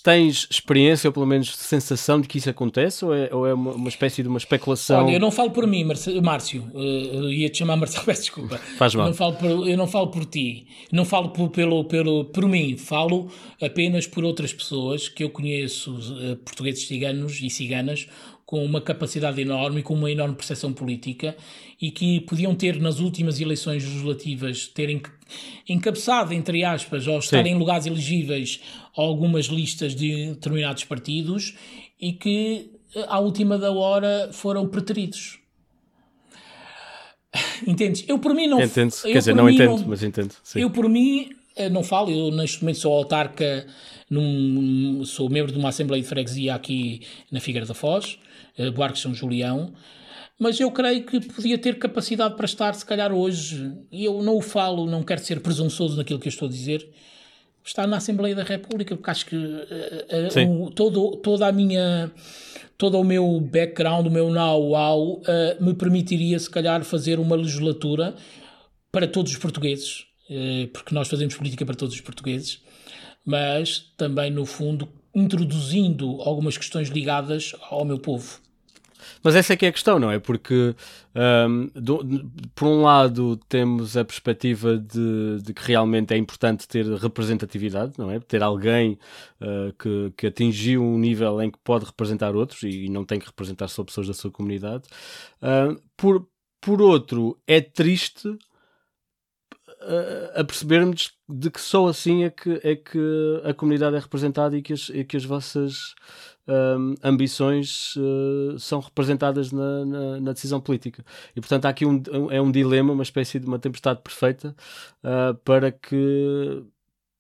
tens 0.05 0.47
experiência, 0.51 1.09
ou 1.09 1.15
pelo 1.15 1.25
menos 1.25 1.57
sensação 1.57 2.21
de 2.21 2.29
que 2.29 2.37
isso 2.37 2.51
acontece, 2.51 3.03
ou 3.07 3.15
é, 3.15 3.35
ou 3.35 3.47
é 3.47 3.55
uma, 3.55 3.73
uma 3.73 3.89
espécie 3.89 4.23
de 4.23 4.29
uma 4.29 4.37
especulação? 4.37 5.07
Olha, 5.07 5.15
eu 5.15 5.19
não 5.19 5.31
falo 5.31 5.51
por 5.51 5.67
mim, 5.67 5.83
Márcio, 6.23 6.71
eu 6.75 7.33
ia-te 7.33 7.57
chamar 7.57 7.77
Marcelo, 7.77 8.05
peço 8.07 8.21
desculpa. 8.21 8.59
Faz 8.77 8.95
mal. 8.95 9.07
Eu 9.07 9.09
não 9.09 9.17
falo 9.17 9.33
por, 9.33 9.69
eu 9.69 9.77
não 9.79 9.87
falo 9.87 10.09
por 10.09 10.27
ti, 10.27 10.67
não 10.93 11.05
falo 11.07 11.31
por, 11.31 11.49
pelo, 11.49 11.85
pelo, 11.85 12.27
por 12.27 12.47
mim, 12.47 12.77
falo 12.77 13.31
apenas 13.63 14.07
por 14.07 14.25
outras 14.25 14.53
pessoas 14.53 15.09
que 15.09 15.25
eu 15.25 15.31
conheço, 15.31 15.95
uh, 15.95 16.37
portugueses 16.37 16.87
ciganos 16.87 17.41
e 17.41 17.49
ciganas, 17.49 18.07
com 18.47 18.65
uma 18.65 18.81
capacidade 18.81 19.41
enorme, 19.41 19.83
com 19.83 19.95
uma 19.95 20.11
enorme 20.11 20.35
percepção 20.35 20.73
política 20.73 21.37
e 21.81 21.91
que 21.91 22.21
podiam 22.21 22.55
ter 22.55 22.81
nas 22.81 23.01
últimas 23.01 23.41
eleições 23.41 23.85
legislativas 23.85 24.69
terem 24.69 25.03
encabeçado, 25.69 26.33
entre 26.35 26.65
aspas, 26.65 27.07
ou 27.07 27.19
estar 27.19 27.47
em 27.47 27.57
lugares 27.57 27.87
elegíveis 27.87 28.61
algumas 28.97 29.47
listas 29.47 29.95
de 29.95 30.31
determinados 30.35 30.85
partidos 30.85 31.55
e 32.01 32.13
que 32.13 32.71
à 33.09 33.19
última 33.19 33.59
da 33.59 33.73
hora 33.73 34.31
foram 34.33 34.69
preteridos. 34.69 35.39
Entendes? 37.67 38.05
Eu 38.07 38.19
por 38.19 38.35
mim 38.35 38.47
não. 38.47 38.63
Entendo, 38.63 38.95
quer 39.03 39.19
dizer, 39.19 39.35
não 39.35 39.49
entendo, 39.49 39.81
não, 39.81 39.89
mas 39.89 40.03
entendo. 40.03 40.35
Sim. 40.43 40.61
Eu 40.61 40.71
por 40.71 40.89
mim 40.89 41.31
eh, 41.57 41.69
não 41.69 41.83
falo, 41.83 42.11
eu 42.11 42.31
neste 42.31 42.63
momento 42.63 42.79
sou 42.79 42.93
autarca, 42.93 43.67
num, 44.09 45.05
sou 45.05 45.29
membro 45.29 45.53
de 45.53 45.59
uma 45.59 45.71
Assembleia 45.71 46.03
de 46.03 46.09
Freguesia 46.09 46.55
aqui 46.55 47.03
na 47.31 47.41
Figueira 47.41 47.67
da 47.67 47.75
Foz, 47.75 48.19
Buarque 48.75 48.99
São 48.99 49.15
Julião, 49.15 49.73
mas 50.39 50.59
eu 50.59 50.71
creio 50.71 51.05
que 51.05 51.21
podia 51.21 51.59
ter 51.59 51.79
capacidade 51.79 52.35
para 52.37 52.45
estar, 52.45 52.75
se 52.75 52.85
calhar, 52.85 53.13
hoje, 53.13 53.73
e 53.91 54.05
eu 54.05 54.23
não 54.23 54.37
o 54.37 54.41
falo, 54.41 54.87
não 54.87 55.03
quero 55.03 55.21
ser 55.21 55.41
presunçoso 55.41 55.97
naquilo 55.97 56.19
que 56.19 56.29
eu 56.29 56.31
estou 56.31 56.49
a 56.49 56.51
dizer, 56.51 56.89
estar 57.65 57.87
na 57.87 57.97
Assembleia 57.97 58.35
da 58.35 58.43
República, 58.43 58.95
porque 58.97 59.11
acho 59.11 59.27
que 59.27 59.37
uh, 59.37 60.41
um, 60.49 60.71
todo, 60.71 61.17
toda 61.17 61.47
a 61.47 61.53
minha 61.53 62.13
todo 62.77 62.99
o 62.99 63.05
meu 63.05 63.41
background, 63.41 64.07
o 64.07 64.11
meu 64.11 64.31
know-how 64.31 65.19
uh, 65.19 65.65
me 65.65 65.75
permitiria, 65.75 66.39
se 66.39 66.51
calhar, 66.51 66.83
fazer 66.85 67.19
uma 67.19 67.37
legislatura 67.37 68.15
para 68.91 69.07
todos 69.07 69.33
os 69.33 69.39
portugueses, 69.39 70.07
uh, 70.29 70.69
porque 70.73 70.95
nós 70.95 71.09
fazemos 71.09 71.35
política 71.37 71.65
para 71.65 71.77
todos 71.77 71.95
os 71.95 72.01
portugueses, 72.01 72.61
mas 73.25 73.93
também, 73.97 74.31
no 74.31 74.45
fundo, 74.45 74.89
introduzindo 75.15 76.21
algumas 76.23 76.59
questões 76.59 76.89
ligadas 76.89 77.55
ao 77.71 77.85
meu 77.85 77.99
povo. 77.99 78.44
Mas 79.23 79.35
essa 79.35 79.53
é 79.53 79.57
que 79.57 79.67
é 79.67 79.69
a 79.69 79.73
questão, 79.73 79.99
não 79.99 80.11
é? 80.11 80.19
Porque, 80.19 80.75
um, 81.15 81.71
do, 81.75 82.31
por 82.55 82.69
um 82.69 82.83
lado, 82.83 83.37
temos 83.49 83.97
a 83.97 84.05
perspectiva 84.05 84.77
de, 84.77 85.43
de, 85.43 85.55
que 85.55 85.67
realmente 85.67 86.13
é 86.15 86.17
importante 86.17 86.69
ter 86.69 86.87
representatividade, 86.87 87.95
não 87.99 88.11
é? 88.11 88.21
Ter 88.21 88.43
alguém 88.43 88.99
uh, 89.41 89.73
que, 89.79 90.13
que 90.17 90.27
atingiu 90.27 90.83
um 90.83 90.99
nível 90.99 91.41
em 91.43 91.51
que 91.51 91.59
pode 91.63 91.85
representar 91.85 92.35
outros 92.35 92.63
e, 92.63 92.87
e 92.87 92.89
não 92.89 93.05
tem 93.05 93.19
que 93.19 93.27
representar 93.27 93.69
só 93.69 93.85
pessoas 93.85 94.07
da 94.07 94.15
sua 94.15 94.31
comunidade. 94.31 94.85
Uh, 95.43 95.81
por, 95.97 96.27
por 96.61 96.81
outro, 96.81 97.39
é 97.47 97.61
triste 97.61 98.29
uh, 99.85 100.41
a 100.41 100.45
percebermos 100.45 101.13
de 101.29 101.51
que 101.51 101.61
só 101.61 101.87
assim 101.87 102.25
é 102.25 102.31
que, 102.31 102.61
é 102.63 102.77
que 102.77 103.43
a 103.45 103.55
comunidade 103.55 103.97
é 103.97 103.99
representada 103.99 104.57
e 104.57 104.63
que 104.63 104.73
as, 104.73 104.89
e 104.89 105.05
que 105.05 105.17
as 105.17 105.25
vossas 105.25 105.95
um, 106.47 106.95
ambições 107.03 107.97
uh, 107.97 108.59
são 108.59 108.81
representadas 108.81 109.51
na, 109.53 109.85
na, 109.85 110.21
na, 110.21 110.33
decisão 110.33 110.61
política. 110.61 111.05
E 111.35 111.41
portanto 111.41 111.67
há 111.67 111.69
aqui 111.71 111.87
um, 111.87 112.03
é 112.31 112.41
um 112.41 112.51
dilema, 112.51 112.93
uma 112.93 113.03
espécie 113.03 113.39
de 113.39 113.47
uma 113.47 113.59
tempestade 113.59 114.03
perfeita 114.03 114.55
uh, 115.03 115.35
para, 115.45 115.73
que, 115.73 116.65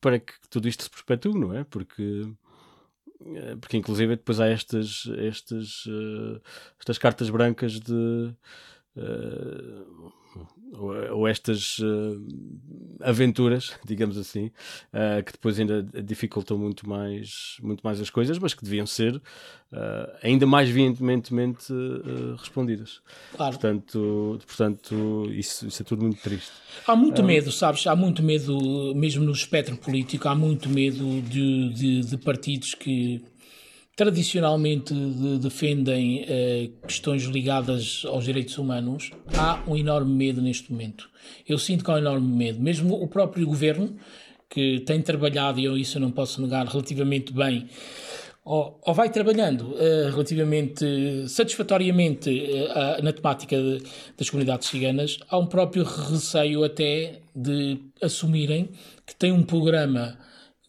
para 0.00 0.18
que 0.18 0.32
tudo 0.50 0.68
isto 0.68 0.84
se 0.84 0.90
perpetue, 0.90 1.38
não 1.38 1.54
é? 1.54 1.64
Porque 1.64 2.26
eh, 3.24 3.56
porque 3.60 3.76
inclusive 3.76 4.16
depois 4.16 4.40
há 4.40 4.46
estas, 4.48 5.08
estas, 5.18 5.86
uh, 5.86 6.40
estas 6.78 6.98
cartas 6.98 7.30
brancas 7.30 7.80
de 7.80 8.34
uh, 8.96 10.12
ou, 10.72 11.18
ou 11.18 11.28
estas 11.28 11.78
uh, 11.78 12.20
aventuras, 13.00 13.72
digamos 13.84 14.16
assim, 14.18 14.46
uh, 14.92 15.22
que 15.24 15.32
depois 15.32 15.58
ainda 15.58 15.82
dificultam 16.02 16.58
muito 16.58 16.88
mais, 16.88 17.56
muito 17.62 17.80
mais 17.82 18.00
as 18.00 18.10
coisas, 18.10 18.38
mas 18.38 18.54
que 18.54 18.64
deviam 18.64 18.86
ser 18.86 19.20
ainda 20.22 20.46
mais 20.46 20.68
veementemente 20.68 21.72
respondidas. 22.38 23.02
Claro. 23.32 23.54
Portanto, 23.54 24.40
portanto 24.46 25.28
isso, 25.32 25.66
isso 25.66 25.82
é 25.82 25.84
tudo 25.84 26.02
muito 26.02 26.22
triste. 26.22 26.52
Há 26.86 26.94
muito 26.94 27.24
medo, 27.24 27.50
sabes? 27.50 27.84
Há 27.88 27.96
muito 27.96 28.22
medo, 28.22 28.94
mesmo 28.94 29.24
no 29.24 29.32
espectro 29.32 29.76
político, 29.76 30.28
há 30.28 30.34
muito 30.36 30.68
medo 30.68 31.20
de, 31.22 31.70
de, 31.70 32.00
de 32.02 32.16
partidos 32.18 32.72
que 32.74 33.20
tradicionalmente 33.96 34.92
de, 34.92 35.38
defendem 35.38 36.24
eh, 36.26 36.70
questões 36.86 37.22
ligadas 37.24 38.02
aos 38.06 38.24
direitos 38.24 38.58
humanos, 38.58 39.10
há 39.36 39.62
um 39.68 39.76
enorme 39.76 40.12
medo 40.12 40.42
neste 40.42 40.72
momento. 40.72 41.08
Eu 41.48 41.58
sinto 41.58 41.84
que 41.84 41.90
há 41.90 41.94
um 41.94 41.98
enorme 41.98 42.26
medo. 42.26 42.60
Mesmo 42.60 42.94
o 42.94 43.06
próprio 43.06 43.46
governo, 43.46 43.96
que 44.50 44.80
tem 44.80 45.00
trabalhado, 45.00 45.60
e 45.60 45.64
eu 45.64 45.76
isso 45.76 45.98
eu 45.98 46.02
não 46.02 46.10
posso 46.10 46.42
negar, 46.42 46.66
relativamente 46.66 47.32
bem, 47.32 47.68
ou, 48.44 48.78
ou 48.84 48.92
vai 48.92 49.08
trabalhando 49.08 49.74
eh, 49.78 50.10
relativamente 50.10 51.26
satisfatoriamente 51.28 52.30
eh, 52.30 53.00
na 53.00 53.12
temática 53.12 53.56
de, 53.56 53.82
das 54.18 54.28
comunidades 54.28 54.68
ciganas, 54.68 55.18
há 55.28 55.38
um 55.38 55.46
próprio 55.46 55.84
receio 55.84 56.62
até 56.64 57.20
de 57.34 57.78
assumirem 58.02 58.70
que 59.06 59.14
tem 59.14 59.32
um 59.32 59.42
programa 59.42 60.18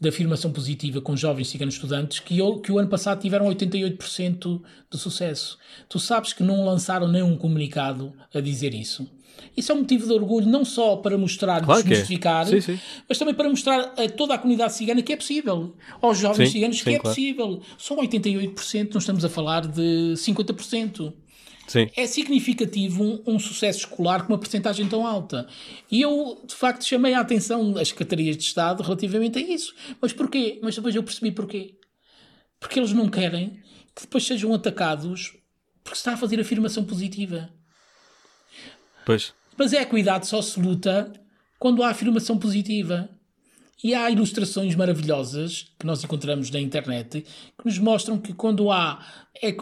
de 0.05 0.09
afirmação 0.09 0.51
positiva 0.51 1.01
com 1.01 1.17
jovens 1.17 1.49
ciganos 1.49 1.73
estudantes 1.73 2.19
que, 2.19 2.37
que 2.63 2.71
o 2.71 2.77
ano 2.77 2.87
passado 2.87 3.19
tiveram 3.19 3.47
88% 3.47 4.61
de 4.89 4.97
sucesso. 4.99 5.57
Tu 5.89 5.99
sabes 5.99 6.31
que 6.31 6.43
não 6.43 6.63
lançaram 6.63 7.07
nenhum 7.07 7.35
comunicado 7.35 8.13
a 8.31 8.39
dizer 8.39 8.75
isso. 8.75 9.09
Isso 9.57 9.71
é 9.71 9.75
um 9.75 9.79
motivo 9.79 10.05
de 10.05 10.13
orgulho, 10.13 10.45
não 10.45 10.63
só 10.63 10.97
para 10.97 11.17
mostrar, 11.17 11.63
claro 11.63 11.81
desmistificar, 11.81 12.43
é. 12.43 12.51
sim, 12.51 12.61
sim. 12.61 12.79
mas 13.07 13.17
também 13.17 13.33
para 13.33 13.49
mostrar 13.49 13.93
a 13.97 14.07
toda 14.09 14.35
a 14.35 14.37
comunidade 14.37 14.73
cigana 14.73 15.01
que 15.01 15.11
é 15.11 15.17
possível. 15.17 15.75
Aos 16.01 16.19
jovens 16.19 16.49
sim, 16.49 16.53
ciganos 16.53 16.81
que 16.81 16.89
é 16.89 16.99
claro. 16.99 17.15
possível. 17.15 17.61
São 17.77 17.97
88%, 17.97 18.91
não 18.91 18.99
estamos 18.99 19.25
a 19.25 19.29
falar 19.29 19.65
de 19.67 20.13
50%. 20.15 21.13
Sim. 21.67 21.89
É 21.95 22.05
significativo 22.05 23.03
um, 23.03 23.23
um, 23.25 23.39
sucesso 23.39 23.79
escolar 23.79 24.25
com 24.25 24.33
uma 24.33 24.39
porcentagem 24.39 24.87
tão 24.87 25.05
alta. 25.05 25.47
E 25.91 26.01
eu, 26.01 26.41
de 26.45 26.53
facto, 26.53 26.85
chamei 26.85 27.13
a 27.13 27.19
atenção 27.19 27.71
das 27.71 27.87
secretarias 27.87 28.37
de 28.37 28.43
Estado 28.43 28.83
relativamente 28.83 29.39
a 29.39 29.41
isso. 29.41 29.73
Mas 29.99 30.13
porquê? 30.13 30.59
Mas 30.61 30.75
depois 30.75 30.95
eu 30.95 31.03
percebi 31.03 31.31
porquê. 31.31 31.75
Porque 32.59 32.79
eles 32.79 32.93
não 32.93 33.09
querem 33.09 33.59
que 33.95 34.01
depois 34.01 34.25
sejam 34.25 34.53
atacados 34.53 35.33
porque 35.83 35.95
se 35.95 36.01
está 36.01 36.13
a 36.13 36.17
fazer 36.17 36.39
afirmação 36.39 36.83
positiva. 36.83 37.49
Pois. 39.05 39.33
Mas 39.57 39.73
é 39.73 39.79
a 39.79 39.85
cuidado 39.85 40.25
só 40.25 40.41
se 40.41 40.59
luta 40.59 41.13
quando 41.57 41.81
há 41.83 41.89
afirmação 41.89 42.37
positiva. 42.37 43.09
E 43.83 43.93
há 43.93 44.09
ilustrações 44.09 44.73
maravilhosas 44.75 45.71
que 45.77 45.85
nós 45.85 46.03
encontramos 46.03 46.49
na 46.49 46.59
internet 46.59 47.21
que 47.57 47.65
nos 47.65 47.77
mostram 47.77 48.17
que 48.17 48.33
quando 48.33 48.71
há. 48.71 49.03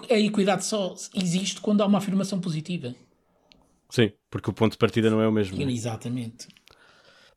A 0.10 0.20
equidade 0.20 0.66
só 0.66 0.94
existe 1.16 1.60
quando 1.60 1.82
há 1.82 1.86
uma 1.88 1.98
afirmação 1.98 2.40
positiva. 2.40 2.94
Sim, 3.90 4.12
porque 4.30 4.50
o 4.50 4.54
ponto 4.54 4.74
de 4.74 4.78
partida 4.78 5.10
não 5.10 5.20
é 5.20 5.28
o 5.28 5.32
mesmo. 5.32 5.60
É? 5.62 5.66
Exatamente. 5.66 6.48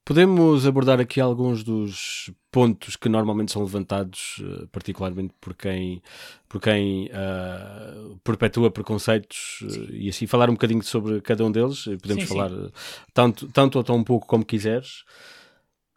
Podemos 0.07 0.65
abordar 0.65 1.01
aqui 1.01 1.21
alguns 1.21 1.65
dos 1.65 2.31
pontos 2.51 2.95
que 2.95 3.09
normalmente 3.09 3.51
são 3.51 3.61
levantados, 3.63 4.41
eh, 4.41 4.67
particularmente 4.71 5.35
por 5.41 5.53
quem, 5.53 6.01
por 6.49 6.61
quem 6.61 7.07
uh, 7.07 8.17
perpetua 8.23 8.71
preconceitos 8.71 9.63
uh, 9.63 9.93
e 9.93 10.09
assim 10.09 10.29
falar 10.29 10.49
um 10.49 10.53
bocadinho 10.53 10.81
sobre 10.85 11.21
cada 11.21 11.45
um 11.45 11.51
deles. 11.51 11.85
Podemos 12.01 12.23
sim, 12.23 12.29
falar 12.29 12.51
sim. 12.51 12.71
Tanto, 13.13 13.49
tanto 13.49 13.79
ou 13.79 13.83
tão 13.83 14.05
pouco 14.05 14.29
como 14.29 14.45
quiseres. 14.45 15.03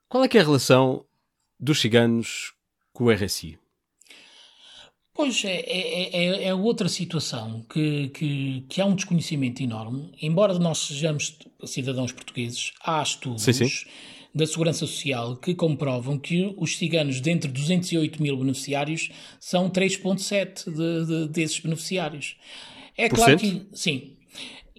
Qual 0.09 0.23
é 0.23 0.27
que 0.27 0.39
é 0.39 0.41
a 0.41 0.43
relação 0.43 1.05
dos 1.59 1.79
ciganos 1.79 2.53
com 2.91 3.03
o 3.05 3.11
RSI? 3.11 3.59
Pois 5.13 5.43
é, 5.45 5.59
é, 5.59 6.09
é, 6.15 6.43
é, 6.45 6.55
outra 6.55 6.89
situação 6.89 7.63
que, 7.69 8.09
que, 8.09 8.65
que 8.67 8.81
há 8.81 8.85
um 8.85 8.95
desconhecimento 8.95 9.61
enorme. 9.61 10.11
Embora 10.19 10.57
nós 10.57 10.79
sejamos 10.79 11.37
cidadãos 11.63 12.11
portugueses, 12.11 12.71
há 12.83 13.03
estudos 13.03 13.43
sim, 13.43 13.53
sim. 13.53 13.69
da 14.33 14.47
Segurança 14.47 14.87
Social 14.87 15.35
que 15.35 15.53
comprovam 15.53 16.17
que 16.17 16.55
os 16.57 16.75
ciganos, 16.75 17.21
dentre 17.21 17.51
208 17.51 18.19
mil 18.19 18.37
beneficiários, 18.37 19.11
são 19.39 19.69
3,7 19.69 20.71
de, 20.71 21.05
de, 21.05 21.27
desses 21.27 21.59
beneficiários. 21.59 22.35
É 22.97 23.09
Por 23.09 23.17
claro 23.17 23.39
cento? 23.39 23.65
que. 23.65 23.77
Sim, 23.77 24.17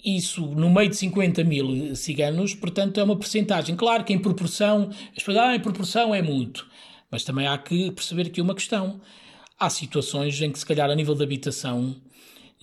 isso 0.04 0.46
no 0.46 0.70
meio 0.70 0.88
de 0.88 0.96
50 0.96 1.44
mil 1.44 1.94
ciganos, 1.96 2.54
portanto 2.54 2.98
é 2.98 3.04
uma 3.04 3.16
percentagem. 3.16 3.76
Claro 3.76 4.04
que 4.04 4.12
em 4.12 4.18
proporção, 4.18 4.90
as 5.16 5.22
pessoas 5.22 5.36
ah, 5.36 5.54
em 5.54 5.60
proporção 5.60 6.14
é 6.14 6.22
muito, 6.22 6.66
mas 7.10 7.24
também 7.24 7.46
há 7.46 7.56
que 7.58 7.90
perceber 7.90 8.26
aqui 8.26 8.40
uma 8.40 8.54
questão. 8.54 9.00
Há 9.58 9.68
situações 9.68 10.40
em 10.40 10.50
que, 10.50 10.58
se 10.58 10.64
calhar, 10.64 10.88
a 10.90 10.94
nível 10.94 11.14
de 11.14 11.22
habitação, 11.22 11.94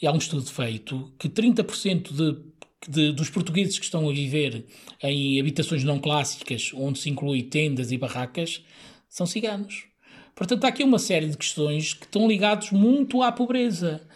há 0.05 0.11
um 0.11 0.17
estudo 0.17 0.49
feito 0.49 1.11
que 1.19 1.29
30% 1.29 2.11
de, 2.11 2.37
de, 2.89 3.11
dos 3.11 3.29
portugueses 3.29 3.77
que 3.77 3.85
estão 3.85 4.09
a 4.09 4.13
viver 4.13 4.65
em 5.03 5.39
habitações 5.39 5.83
não 5.83 5.99
clássicas, 5.99 6.71
onde 6.73 6.99
se 6.99 7.09
inclui 7.09 7.43
tendas 7.43 7.91
e 7.91 7.97
barracas, 7.97 8.63
são 9.07 9.25
ciganos. 9.25 9.85
Portanto, 10.37 10.65
há 10.65 10.67
aqui 10.67 10.83
uma 10.83 10.99
série 10.99 11.27
de 11.27 11.37
questões 11.37 11.95
que 11.95 12.05
estão 12.05 12.27
ligadas 12.27 12.71
muito 12.71 13.23
à 13.23 13.31
pobreza. 13.31 14.07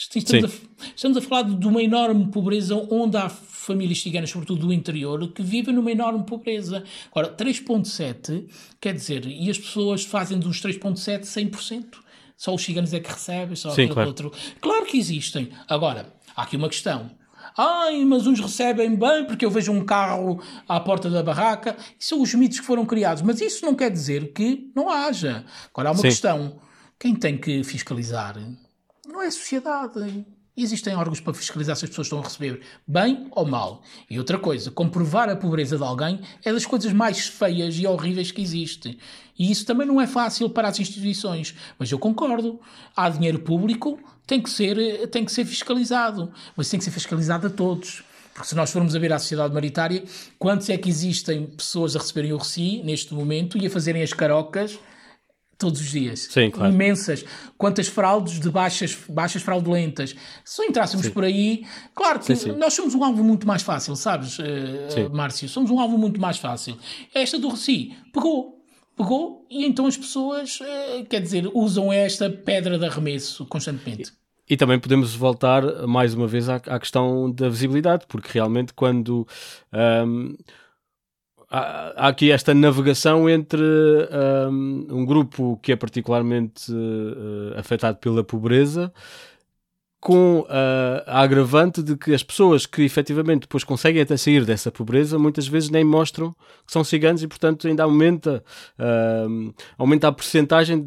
Estamos 0.00 0.44
a, 0.44 0.88
estamos 0.96 1.18
a, 1.18 1.20
falar 1.20 1.42
de 1.42 1.66
uma 1.66 1.82
enorme 1.82 2.26
pobreza 2.28 2.74
onde 2.90 3.18
há 3.18 3.28
famílias 3.28 4.00
ciganas, 4.00 4.30
sobretudo 4.30 4.66
do 4.66 4.72
interior, 4.72 5.30
que 5.32 5.42
vivem 5.42 5.74
numa 5.74 5.90
enorme 5.90 6.24
pobreza. 6.24 6.82
Agora, 7.10 7.34
3,7 7.36 8.46
quer 8.80 8.94
dizer, 8.94 9.26
e 9.26 9.50
as 9.50 9.58
pessoas 9.58 10.02
fazem 10.02 10.38
dos 10.38 10.62
3,7 10.62 11.24
100%. 11.24 11.98
Só 12.34 12.54
os 12.54 12.62
ciganos 12.62 12.94
é 12.94 13.00
que 13.00 13.10
recebem, 13.10 13.54
só 13.54 13.70
Sim, 13.70 13.88
claro. 13.88 14.08
outro. 14.08 14.32
Claro 14.62 14.86
que 14.86 14.96
existem. 14.96 15.50
Agora, 15.68 16.10
há 16.34 16.44
aqui 16.44 16.56
uma 16.56 16.70
questão. 16.70 17.10
Ai, 17.54 18.02
mas 18.06 18.26
uns 18.26 18.40
recebem 18.40 18.96
bem 18.96 19.26
porque 19.26 19.44
eu 19.44 19.50
vejo 19.50 19.70
um 19.70 19.84
carro 19.84 20.42
à 20.66 20.80
porta 20.80 21.10
da 21.10 21.22
barraca. 21.22 21.76
Isso 21.98 22.10
são 22.10 22.22
os 22.22 22.32
mitos 22.32 22.60
que 22.60 22.64
foram 22.64 22.86
criados. 22.86 23.22
Mas 23.22 23.42
isso 23.42 23.66
não 23.66 23.74
quer 23.74 23.90
dizer 23.90 24.32
que 24.32 24.70
não 24.74 24.88
haja. 24.88 25.44
Agora, 25.70 25.90
há 25.90 25.92
uma 25.92 25.98
Sim. 25.98 26.08
questão. 26.08 26.58
Quem 26.98 27.14
tem 27.14 27.36
que 27.36 27.62
fiscalizar 27.62 28.38
não 29.10 29.22
é 29.22 29.30
sociedade. 29.30 30.24
Existem 30.56 30.94
órgãos 30.94 31.20
para 31.20 31.32
fiscalizar 31.32 31.76
se 31.76 31.84
as 31.84 31.90
pessoas 31.90 32.06
estão 32.06 32.18
a 32.18 32.22
receber 32.22 32.60
bem 32.86 33.28
ou 33.30 33.46
mal. 33.46 33.82
E 34.10 34.18
outra 34.18 34.38
coisa, 34.38 34.70
comprovar 34.70 35.28
a 35.28 35.36
pobreza 35.36 35.76
de 35.76 35.82
alguém 35.82 36.20
é 36.44 36.52
das 36.52 36.66
coisas 36.66 36.92
mais 36.92 37.28
feias 37.28 37.76
e 37.78 37.86
horríveis 37.86 38.30
que 38.30 38.42
existe. 38.42 38.98
E 39.38 39.50
isso 39.50 39.64
também 39.64 39.86
não 39.86 40.00
é 40.00 40.06
fácil 40.06 40.50
para 40.50 40.68
as 40.68 40.78
instituições. 40.78 41.54
Mas 41.78 41.90
eu 41.90 41.98
concordo. 41.98 42.60
Há 42.94 43.08
dinheiro 43.08 43.38
público, 43.38 43.98
tem 44.26 44.42
que 44.42 44.50
ser, 44.50 45.08
tem 45.08 45.24
que 45.24 45.32
ser 45.32 45.44
fiscalizado. 45.44 46.32
Mas 46.56 46.68
tem 46.68 46.78
que 46.78 46.84
ser 46.84 46.90
fiscalizado 46.90 47.46
a 47.46 47.50
todos. 47.50 48.02
Porque 48.34 48.48
se 48.48 48.54
nós 48.54 48.70
formos 48.70 48.94
a 48.94 48.98
ver 48.98 49.12
a 49.12 49.18
sociedade 49.18 49.54
maritária, 49.54 50.04
quantos 50.38 50.68
é 50.68 50.76
que 50.76 50.90
existem 50.90 51.46
pessoas 51.46 51.96
a 51.96 52.00
receberem 52.00 52.32
o 52.32 52.36
RECI 52.36 52.82
neste 52.84 53.14
momento 53.14 53.56
e 53.56 53.66
a 53.66 53.70
fazerem 53.70 54.02
as 54.02 54.12
carocas 54.12 54.78
todos 55.60 55.80
os 55.80 55.90
dias. 55.90 56.26
Sim, 56.30 56.50
claro. 56.50 56.72
Imensas. 56.72 57.24
Quantas 57.56 57.86
fraudes 57.86 58.40
de 58.40 58.50
baixas, 58.50 58.96
baixas 59.08 59.42
fraudulentas. 59.42 60.16
Se 60.44 60.64
entrássemos 60.64 61.06
sim. 61.06 61.12
por 61.12 61.22
aí, 61.22 61.64
claro 61.94 62.18
que 62.18 62.24
sim, 62.24 62.34
sim. 62.34 62.52
nós 62.52 62.72
somos 62.72 62.94
um 62.94 63.04
alvo 63.04 63.22
muito 63.22 63.46
mais 63.46 63.62
fácil, 63.62 63.94
sabes, 63.94 64.38
uh, 64.38 65.10
Márcio? 65.12 65.48
Somos 65.48 65.70
um 65.70 65.78
alvo 65.78 65.98
muito 65.98 66.20
mais 66.20 66.38
fácil. 66.38 66.76
Esta 67.14 67.38
do 67.38 67.48
Reci 67.48 67.94
pegou. 68.12 68.56
Pegou 68.96 69.46
e 69.50 69.64
então 69.64 69.86
as 69.86 69.96
pessoas, 69.96 70.58
uh, 70.60 71.04
quer 71.08 71.20
dizer, 71.20 71.48
usam 71.54 71.92
esta 71.92 72.28
pedra 72.28 72.78
de 72.78 72.84
arremesso 72.84 73.46
constantemente. 73.46 74.12
E 74.48 74.56
também 74.56 74.80
podemos 74.80 75.14
voltar 75.14 75.86
mais 75.86 76.12
uma 76.12 76.26
vez 76.26 76.48
à, 76.48 76.56
à 76.56 76.78
questão 76.80 77.30
da 77.30 77.48
visibilidade, 77.48 78.04
porque 78.08 78.30
realmente 78.32 78.74
quando 78.74 79.26
um, 79.72 80.36
há, 81.50 82.08
aqui 82.08 82.30
esta 82.30 82.54
navegação 82.54 83.28
entre 83.28 83.62
um, 84.50 84.86
um, 84.90 85.04
grupo 85.04 85.58
que 85.62 85.72
é 85.72 85.76
particularmente 85.76 86.72
uh, 86.72 87.58
afetado 87.58 87.98
pela 87.98 88.22
pobreza 88.22 88.92
com 90.00 90.40
uh, 90.40 90.46
a 91.06 91.20
agravante 91.20 91.82
de 91.82 91.94
que 91.94 92.14
as 92.14 92.22
pessoas 92.22 92.64
que 92.64 92.82
efetivamente 92.82 93.42
depois 93.42 93.62
conseguem 93.62 94.00
até 94.00 94.16
sair 94.16 94.46
dessa 94.46 94.72
pobreza 94.72 95.18
muitas 95.18 95.46
vezes 95.46 95.68
nem 95.68 95.84
mostram 95.84 96.32
que 96.32 96.72
são 96.72 96.82
ciganos 96.82 97.22
e 97.22 97.28
portanto 97.28 97.68
ainda 97.68 97.82
aumenta, 97.82 98.42
uh, 98.78 99.54
aumenta 99.76 100.08
a 100.08 100.12
porcentagem 100.12 100.86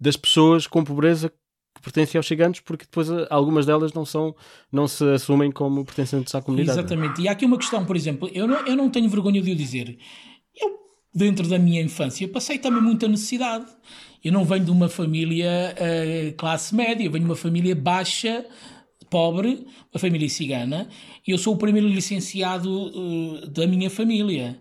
das 0.00 0.16
pessoas 0.16 0.66
com 0.66 0.82
pobreza 0.82 1.30
que 1.78 1.82
pertencem 1.82 2.18
aos 2.18 2.26
ciganos, 2.26 2.60
porque 2.60 2.84
depois 2.84 3.08
eh, 3.08 3.26
algumas 3.30 3.64
delas 3.64 3.92
não 3.92 4.04
são, 4.04 4.34
não 4.70 4.86
se 4.86 5.04
assumem 5.12 5.50
como 5.50 5.84
pertencentes 5.84 6.34
à 6.34 6.42
comunidade. 6.42 6.78
Exatamente. 6.78 7.22
E 7.22 7.28
há 7.28 7.32
aqui 7.32 7.46
uma 7.46 7.56
questão, 7.56 7.84
por 7.84 7.96
exemplo, 7.96 8.28
eu 8.32 8.46
não, 8.46 8.66
eu 8.66 8.76
não 8.76 8.90
tenho 8.90 9.08
vergonha 9.08 9.40
de 9.40 9.52
o 9.52 9.56
dizer. 9.56 9.96
Eu, 10.54 10.76
dentro 11.14 11.48
da 11.48 11.58
minha 11.58 11.80
infância, 11.80 12.26
passei 12.28 12.58
também 12.58 12.82
muita 12.82 13.06
necessidade. 13.08 13.66
Eu 14.22 14.32
não 14.32 14.44
venho 14.44 14.64
de 14.64 14.70
uma 14.70 14.88
família 14.88 15.74
uh, 15.74 16.32
classe 16.36 16.74
média, 16.74 17.04
eu 17.04 17.10
venho 17.10 17.24
de 17.24 17.30
uma 17.30 17.36
família 17.36 17.74
baixa, 17.74 18.44
pobre, 19.08 19.66
uma 19.92 20.00
família 20.00 20.28
cigana, 20.28 20.88
e 21.26 21.30
eu 21.30 21.38
sou 21.38 21.54
o 21.54 21.56
primeiro 21.56 21.88
licenciado 21.88 22.70
uh, 22.70 23.46
da 23.46 23.66
minha 23.66 23.88
família. 23.88 24.58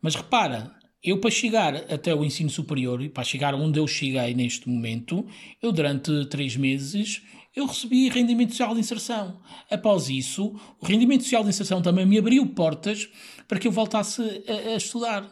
Mas 0.00 0.14
repara, 0.14 0.72
eu, 1.04 1.18
para 1.18 1.30
chegar 1.30 1.76
até 1.92 2.14
o 2.14 2.24
ensino 2.24 2.48
superior, 2.48 3.06
para 3.10 3.22
chegar 3.22 3.54
onde 3.54 3.78
eu 3.78 3.86
cheguei 3.86 4.32
neste 4.32 4.68
momento, 4.68 5.26
eu 5.62 5.70
durante 5.70 6.24
três 6.26 6.56
meses 6.56 7.20
eu 7.54 7.66
recebi 7.66 8.08
rendimento 8.08 8.50
social 8.50 8.74
de 8.74 8.80
inserção. 8.80 9.38
Após 9.70 10.08
isso, 10.08 10.58
o 10.80 10.86
rendimento 10.86 11.22
social 11.22 11.44
de 11.44 11.50
inserção 11.50 11.80
também 11.80 12.04
me 12.04 12.18
abriu 12.18 12.44
portas 12.46 13.08
para 13.46 13.58
que 13.58 13.68
eu 13.68 13.72
voltasse 13.72 14.22
a, 14.48 14.72
a 14.72 14.76
estudar. 14.76 15.30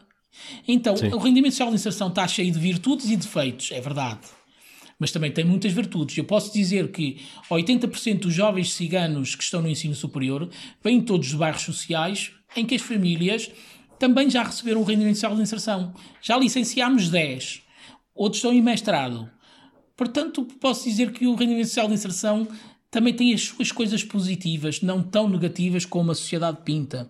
Então, 0.69 0.97
Sim. 0.97 1.09
o 1.09 1.19
rendimento 1.19 1.53
social 1.53 1.71
de 1.71 1.75
inserção 1.75 2.09
está 2.09 2.29
cheio 2.29 2.53
de 2.53 2.59
virtudes 2.59 3.11
e 3.11 3.17
defeitos, 3.17 3.73
é 3.73 3.81
verdade. 3.81 4.21
Mas 4.99 5.11
também 5.11 5.33
tem 5.33 5.45
muitas 5.45 5.73
virtudes. 5.73 6.17
Eu 6.17 6.25
posso 6.25 6.53
dizer 6.53 6.93
que 6.93 7.21
80% 7.51 8.21
dos 8.21 8.33
jovens 8.33 8.73
ciganos 8.73 9.35
que 9.35 9.43
estão 9.43 9.61
no 9.61 9.69
ensino 9.69 9.95
superior 9.95 10.49
vêm 10.83 11.01
todos 11.01 11.29
de 11.29 11.37
bairros 11.37 11.63
sociais 11.63 12.31
em 12.55 12.65
que 12.65 12.75
as 12.75 12.83
famílias 12.83 13.51
também 14.03 14.29
já 14.29 14.43
receberam 14.43 14.81
o 14.81 14.85
rendimento 14.85 15.15
social 15.15 15.37
de 15.37 15.43
inserção. 15.43 15.95
Já 16.21 16.37
licenciámos 16.37 17.09
10, 17.09 17.63
outros 18.13 18.39
estão 18.39 18.53
em 18.53 18.61
mestrado. 18.61 19.31
Portanto, 19.97 20.45
posso 20.61 20.83
dizer 20.89 21.13
que 21.13 21.25
o 21.25 21.37
rendimento 21.37 21.69
social 21.69 21.87
de 21.87 21.95
inserção 21.95 22.49
também 22.91 23.15
tem 23.15 23.33
as 23.33 23.43
suas 23.43 23.71
coisas 23.71 24.03
positivas, 24.03 24.83
não 24.83 25.05
tão 25.05 25.29
negativas 25.29 25.85
como 25.85 26.11
a 26.11 26.17
sociedade 26.17 26.59
pinta. 26.65 27.09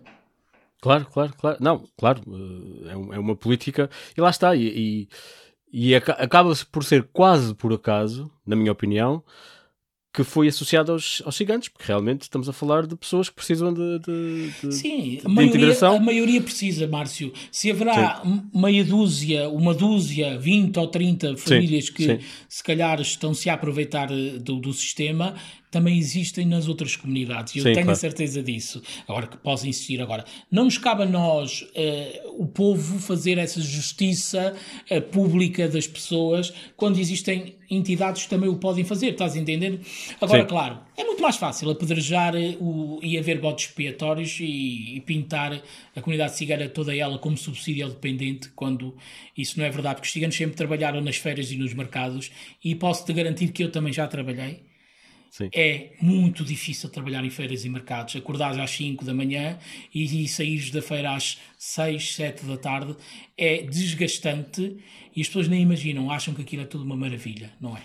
Claro, 0.79 1.07
claro, 1.11 1.33
claro. 1.35 1.57
Não, 1.59 1.83
claro, 1.97 2.21
eh, 2.27 2.89
é, 2.89 3.15
é 3.15 3.19
uma 3.19 3.35
política 3.35 3.89
e 4.15 4.21
lá 4.21 4.29
está. 4.29 4.55
E, 4.55 5.07
e, 5.71 5.89
e 5.89 5.95
acaba-se 5.95 6.63
por 6.63 6.83
ser 6.83 7.09
quase 7.11 7.55
por 7.55 7.73
acaso, 7.73 8.29
na 8.45 8.55
minha 8.55 8.71
opinião, 8.71 9.23
que 10.13 10.23
foi 10.23 10.47
associado 10.47 10.91
aos, 10.91 11.23
aos 11.25 11.35
gigantes, 11.35 11.69
porque 11.69 11.87
realmente 11.87 12.21
estamos 12.21 12.47
a 12.47 12.53
falar 12.53 12.85
de 12.85 12.95
pessoas 12.95 13.29
que 13.29 13.35
precisam 13.35 13.73
de, 13.73 13.99
de, 13.99 14.51
de, 14.61 14.71
Sim, 14.75 15.17
de 15.17 15.21
a 15.25 15.29
maioria, 15.29 15.49
integração. 15.49 15.95
A 15.95 15.99
maioria 15.99 16.39
precisa, 16.39 16.87
Márcio. 16.87 17.33
Se 17.51 17.71
haverá 17.71 18.21
sim. 18.23 18.43
meia 18.53 18.83
dúzia, 18.83 19.49
uma 19.49 19.73
dúzia, 19.73 20.37
20 20.37 20.77
ou 20.77 20.87
30 20.87 21.37
famílias 21.37 21.87
sim, 21.87 21.93
que 21.93 22.05
sim. 22.05 22.19
se 22.47 22.63
calhar 22.63 23.01
estão-se 23.01 23.49
a 23.49 23.55
aproveitar 23.55 24.11
eh, 24.11 24.37
do, 24.37 24.59
do 24.59 24.71
sistema, 24.71 25.33
também 25.73 25.97
existem 25.97 26.45
nas 26.45 26.67
outras 26.67 26.95
comunidades. 26.95 27.55
Eu 27.55 27.63
Sim, 27.63 27.73
tenho 27.73 27.85
claro. 27.85 27.91
a 27.91 27.95
certeza 27.95 28.43
disso. 28.43 28.79
Agora 29.07 29.25
que 29.25 29.37
posso 29.37 29.67
insistir 29.67 29.99
agora. 29.99 30.23
Não 30.51 30.65
nos 30.65 30.77
cabe 30.77 31.01
a 31.01 31.05
nós, 31.07 31.63
uh, 31.63 32.41
o 32.41 32.45
povo, 32.45 32.99
fazer 32.99 33.39
essa 33.39 33.59
justiça 33.59 34.53
uh, 34.91 35.01
pública 35.01 35.67
das 35.67 35.87
pessoas 35.87 36.53
quando 36.77 36.99
existem 36.99 37.55
entidades 37.71 38.23
que 38.23 38.29
também 38.29 38.47
o 38.47 38.57
podem 38.57 38.83
fazer, 38.83 39.13
estás 39.13 39.35
a 39.35 39.39
entender? 39.39 39.79
Agora, 40.21 40.41
Sim. 40.41 40.47
claro, 40.47 40.79
é 40.95 41.03
muito 41.03 41.23
mais 41.23 41.37
fácil 41.37 41.71
apedrejar 41.71 42.35
eh, 42.35 42.55
o, 42.59 42.99
e 43.01 43.17
haver 43.17 43.39
botes 43.39 43.65
expiatórios 43.65 44.37
e, 44.39 44.97
e, 44.97 45.01
pintar 45.01 45.59
a 45.95 46.01
comunidade 46.01 46.35
cigana 46.35 46.69
toda 46.69 46.95
ela 46.95 47.17
como 47.17 47.35
subsídio 47.35 47.89
dependente, 47.89 48.49
quando 48.49 48.95
isso 49.35 49.57
não 49.57 49.65
é 49.65 49.71
verdade, 49.71 49.95
porque 49.95 50.07
os 50.07 50.13
ciganos 50.13 50.35
sempre 50.35 50.55
trabalharam 50.55 51.01
nas 51.01 51.15
feiras 51.15 51.51
e 51.51 51.57
nos 51.57 51.73
mercados 51.73 52.29
e 52.63 52.75
posso-te 52.75 53.11
garantir 53.11 53.47
que 53.47 53.63
eu 53.63 53.71
também 53.71 53.91
já 53.91 54.05
trabalhei 54.05 54.71
Sim. 55.33 55.49
É 55.51 55.93
muito 55.99 56.45
difícil 56.45 56.91
trabalhar 56.91 57.25
em 57.25 57.29
feiras 57.31 57.65
e 57.65 57.69
mercados. 57.69 58.15
Acordares 58.15 58.59
às 58.59 58.69
5 58.69 59.03
da 59.03 59.15
manhã 59.15 59.57
e, 59.91 60.23
e 60.23 60.27
saíres 60.27 60.69
da 60.69 60.79
feira 60.79 61.15
às 61.15 61.39
6, 61.57 62.13
7 62.13 62.45
da 62.45 62.55
tarde 62.55 62.95
é 63.35 63.63
desgastante 63.63 64.77
e 65.15 65.21
as 65.21 65.25
pessoas 65.25 65.47
nem 65.47 65.63
imaginam, 65.63 66.11
acham 66.11 66.35
que 66.35 66.43
aquilo 66.43 66.61
é 66.61 66.65
tudo 66.67 66.83
uma 66.83 66.95
maravilha, 66.95 67.51
não 67.59 67.75
é? 67.75 67.83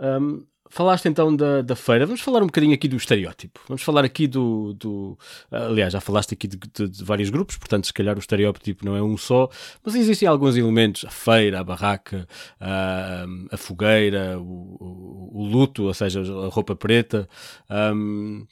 Um, 0.00 0.44
Falaste 0.74 1.06
então 1.06 1.36
da, 1.36 1.60
da 1.60 1.76
feira, 1.76 2.06
vamos 2.06 2.22
falar 2.22 2.42
um 2.42 2.46
bocadinho 2.46 2.72
aqui 2.72 2.88
do 2.88 2.96
estereótipo. 2.96 3.60
Vamos 3.68 3.82
falar 3.82 4.06
aqui 4.06 4.26
do. 4.26 4.72
do 4.72 5.18
aliás, 5.50 5.92
já 5.92 6.00
falaste 6.00 6.32
aqui 6.32 6.48
de, 6.48 6.56
de, 6.56 6.88
de, 6.88 7.04
vários 7.04 7.28
grupos, 7.28 7.58
portanto, 7.58 7.86
se 7.86 7.92
calhar 7.92 8.16
o 8.16 8.18
estereótipo 8.18 8.82
não 8.82 8.96
é 8.96 9.02
um 9.02 9.18
só, 9.18 9.50
mas 9.84 9.94
existem 9.94 10.26
alguns 10.26 10.56
elementos: 10.56 11.04
a 11.04 11.10
feira, 11.10 11.60
a 11.60 11.64
barraca, 11.64 12.26
a, 12.58 13.26
a 13.50 13.56
fogueira, 13.58 14.38
o, 14.38 14.78
o, 14.80 15.42
o, 15.42 15.44
luto, 15.44 15.82
ou 15.82 15.92
seja, 15.92 16.22
a 16.22 16.48
roupa 16.48 16.74
preta. 16.74 17.28
Um, 17.68 18.46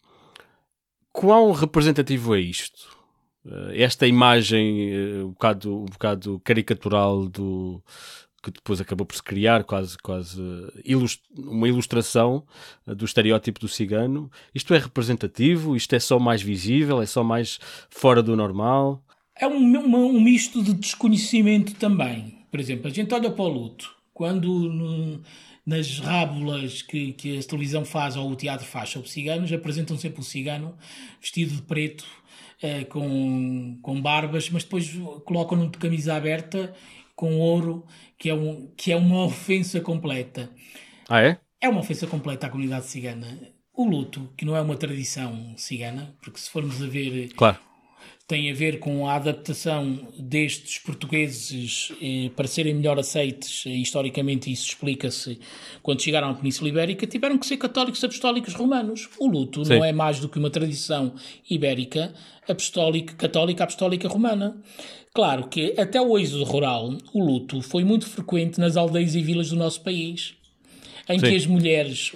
quão 1.11 1.53
representativo 1.53 2.35
é 2.35 2.41
isto? 2.41 3.01
Eh, 3.47 3.83
esta 3.83 4.07
imagem 4.07 4.93
eh, 4.93 5.25
um 5.25 5.31
bocado, 5.31 5.75
um 5.75 5.87
bocado 5.87 6.41
caricatural 6.45 7.27
do 7.27 7.83
que 8.43 8.51
depois 8.51 8.80
acabou 8.80 9.07
por 9.07 9.14
se 9.14 9.22
criar 9.22 9.64
quase, 9.64 9.99
quase 9.99 10.41
ilust 10.84 11.20
uma 11.36 11.68
ilustração 11.68 12.45
eh, 12.86 12.95
do 12.95 13.05
estereótipo 13.05 13.61
do 13.61 13.68
cigano. 13.68 14.30
Isto 14.55 14.74
é 14.74 14.78
representativo? 14.78 15.76
Isto 15.76 15.95
é 15.95 16.01
só 16.01 16.18
mais 16.18 16.41
visível? 16.41 17.03
É 17.03 17.07
só 17.07 17.22
mais 17.22 17.59
fora 17.91 18.22
do 18.22 18.34
normal? 18.34 19.03
É 19.36 19.47
um, 19.47 19.55
um 19.55 20.20
misto 20.20 20.62
de 20.62 20.74
desconhecimento 20.74 21.74
também. 21.74 22.38
Por 22.51 22.59
exemplo, 22.59 22.88
a 22.88 22.91
gente 22.91 23.12
olha 23.14 23.30
para 23.30 23.45
o 23.45 23.49
luto. 23.49 23.95
Quando 24.12 24.49
no, 24.49 25.20
nas 25.64 25.99
rábulas 25.99 26.82
que, 26.82 27.12
que 27.12 27.38
a 27.38 27.43
televisão 27.43 27.84
faz 27.84 28.16
ou 28.16 28.30
o 28.30 28.36
teatro 28.36 28.66
faz 28.66 28.91
sobre 28.91 29.09
ciganos, 29.09 29.53
apresentam 29.53 29.97
sempre 29.97 30.20
o 30.20 30.24
cigano 30.24 30.74
vestido 31.20 31.55
de 31.55 31.62
preto, 31.62 32.05
eh, 32.62 32.84
com, 32.84 33.78
com 33.80 34.01
barbas, 34.01 34.51
mas 34.51 34.64
depois 34.64 34.91
colocam-no 35.24 35.70
de 35.70 35.78
camisa 35.78 36.14
aberta 36.14 36.74
com 37.21 37.39
ouro, 37.39 37.85
que 38.18 38.31
é, 38.31 38.35
um, 38.35 38.71
que 38.75 38.91
é 38.91 38.97
uma 38.97 39.27
ofensa 39.27 39.79
completa. 39.79 40.49
Ah, 41.07 41.21
é? 41.21 41.39
É 41.61 41.68
uma 41.68 41.81
ofensa 41.81 42.07
completa 42.07 42.47
à 42.47 42.51
comunidade 42.51 42.87
cigana. 42.87 43.39
O 43.77 43.85
luto, 43.85 44.31
que 44.39 44.47
não 44.47 44.57
é 44.57 44.61
uma 44.62 44.75
tradição 44.75 45.53
cigana, 45.55 46.16
porque 46.23 46.41
se 46.41 46.49
formos 46.49 46.83
a 46.83 46.87
ver. 46.87 47.29
Claro. 47.37 47.59
Tem 48.27 48.51
a 48.51 48.55
ver 48.55 48.79
com 48.79 49.07
a 49.07 49.16
adaptação 49.16 50.09
destes 50.18 50.79
portugueses 50.79 51.93
eh, 52.01 52.31
para 52.35 52.47
serem 52.47 52.73
melhor 52.75 52.99
aceites, 52.99 53.66
e 53.66 53.83
historicamente 53.83 54.51
isso 54.51 54.68
explica-se, 54.68 55.39
quando 55.83 56.01
chegaram 56.01 56.31
à 56.31 56.35
Península 56.35 56.71
Ibérica, 56.71 57.07
tiveram 57.07 57.37
que 57.37 57.47
ser 57.47 57.59
católicos 57.59 58.03
apostólicos 58.03 58.55
romanos. 58.55 59.11
O 59.18 59.27
luto 59.27 59.64
Sim. 59.64 59.75
não 59.75 59.85
é 59.85 59.93
mais 59.93 60.21
do 60.21 60.29
que 60.29 60.39
uma 60.39 60.49
tradição 60.49 61.12
ibérica, 61.51 62.14
apostólica, 62.49 63.14
católica 63.14 63.64
apostólica 63.64 64.09
romana. 64.09 64.62
Claro 65.12 65.48
que 65.48 65.74
até 65.78 66.00
o 66.00 66.18
êxodo 66.18 66.44
rural, 66.44 66.96
o 67.12 67.24
luto 67.24 67.61
foi 67.62 67.84
muito 67.84 68.06
frequente 68.06 68.61
nas 68.61 68.76
aldeias 68.76 69.14
e 69.14 69.20
vilas 69.20 69.50
do 69.50 69.56
nosso 69.56 69.82
país, 69.82 70.34
em 71.08 71.18
Sim. 71.18 71.26
que 71.26 71.36
as 71.36 71.46
mulheres 71.46 72.12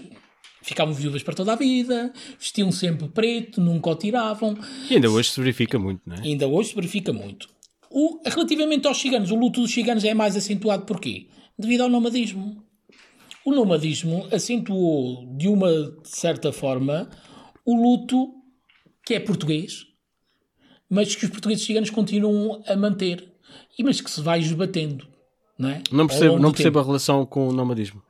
Ficavam 0.64 0.94
viúvas 0.94 1.22
para 1.22 1.34
toda 1.34 1.52
a 1.52 1.56
vida, 1.56 2.10
vestiam 2.38 2.72
sempre 2.72 3.06
preto, 3.08 3.60
nunca 3.60 3.90
o 3.90 3.94
tiravam. 3.94 4.56
E 4.88 4.94
ainda 4.94 5.10
hoje 5.10 5.28
se 5.28 5.38
verifica 5.38 5.78
muito, 5.78 6.00
não 6.06 6.16
é? 6.16 6.20
Ainda 6.22 6.48
hoje 6.48 6.70
se 6.70 6.74
verifica 6.74 7.12
muito. 7.12 7.50
O, 7.90 8.18
relativamente 8.24 8.86
aos 8.88 8.96
ciganos, 8.96 9.30
o 9.30 9.34
luto 9.34 9.60
dos 9.60 9.70
ciganos 9.70 10.04
é 10.04 10.14
mais 10.14 10.34
acentuado 10.34 10.86
porquê? 10.86 11.26
Devido 11.58 11.82
ao 11.82 11.90
nomadismo. 11.90 12.64
O 13.44 13.52
nomadismo 13.52 14.26
acentuou, 14.32 15.36
de 15.36 15.48
uma 15.48 15.68
certa 16.02 16.50
forma, 16.50 17.10
o 17.62 17.76
luto 17.76 18.32
que 19.04 19.12
é 19.12 19.20
português, 19.20 19.84
mas 20.94 21.16
que 21.16 21.24
os 21.24 21.30
portugueses 21.30 21.64
ciganos 21.64 21.90
continuam 21.90 22.62
a 22.68 22.76
manter, 22.76 23.32
e 23.76 23.82
mas 23.82 24.00
que 24.00 24.08
se 24.08 24.20
vai 24.20 24.38
esbatendo. 24.38 25.04
Não, 25.58 25.68
é? 25.68 25.82
não 25.90 26.06
percebo, 26.06 26.38
não 26.38 26.52
percebo 26.52 26.78
a 26.78 26.82
relação 26.84 27.26
com 27.26 27.48
o 27.48 27.52
nomadismo 27.52 28.00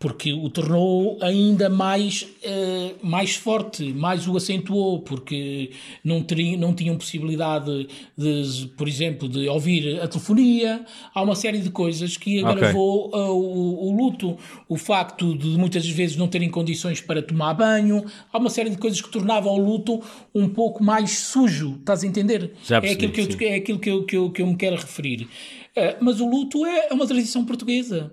porque 0.00 0.32
o 0.32 0.48
tornou 0.48 1.18
ainda 1.20 1.68
mais, 1.68 2.22
uh, 2.22 3.06
mais 3.06 3.36
forte, 3.36 3.92
mais 3.92 4.26
o 4.26 4.34
acentuou, 4.34 5.00
porque 5.00 5.72
não, 6.02 6.22
teriam, 6.22 6.58
não 6.58 6.72
tinham 6.72 6.96
possibilidade, 6.96 7.86
de, 8.16 8.70
por 8.78 8.88
exemplo, 8.88 9.28
de 9.28 9.46
ouvir 9.46 10.00
a 10.00 10.08
telefonia. 10.08 10.86
Há 11.14 11.22
uma 11.22 11.34
série 11.34 11.58
de 11.58 11.68
coisas 11.68 12.16
que 12.16 12.42
agravou 12.42 13.08
okay. 13.08 13.20
uh, 13.20 13.30
o, 13.30 13.88
o, 13.88 13.94
luto, 13.94 14.38
o 14.66 14.78
facto 14.78 15.36
de 15.36 15.48
muitas 15.48 15.86
vezes 15.86 16.16
não 16.16 16.28
terem 16.28 16.48
condições 16.48 17.02
para 17.02 17.20
tomar 17.20 17.52
banho. 17.52 18.02
Há 18.32 18.38
uma 18.38 18.48
série 18.48 18.70
de 18.70 18.78
coisas 18.78 19.02
que 19.02 19.10
tornavam 19.10 19.52
o 19.52 19.58
luto 19.58 20.02
um 20.34 20.48
pouco 20.48 20.82
mais 20.82 21.10
sujo, 21.18 21.76
estás 21.78 22.02
a 22.02 22.06
entender? 22.06 22.52
Percebi, 22.66 22.88
é 22.88 22.92
aquilo, 22.92 23.12
que 23.12 23.20
eu, 23.20 23.48
é 23.48 23.54
aquilo 23.54 23.78
que 23.78 23.90
eu, 23.90 24.04
que, 24.04 24.16
eu, 24.16 24.30
que 24.30 24.40
eu 24.40 24.46
me 24.46 24.56
quero 24.56 24.76
referir. 24.76 25.28
Uh, 25.76 25.96
mas 26.00 26.20
o 26.20 26.28
luto 26.28 26.66
é, 26.66 26.88
é 26.88 26.92
uma 26.92 27.06
tradição 27.06 27.44
portuguesa. 27.44 28.12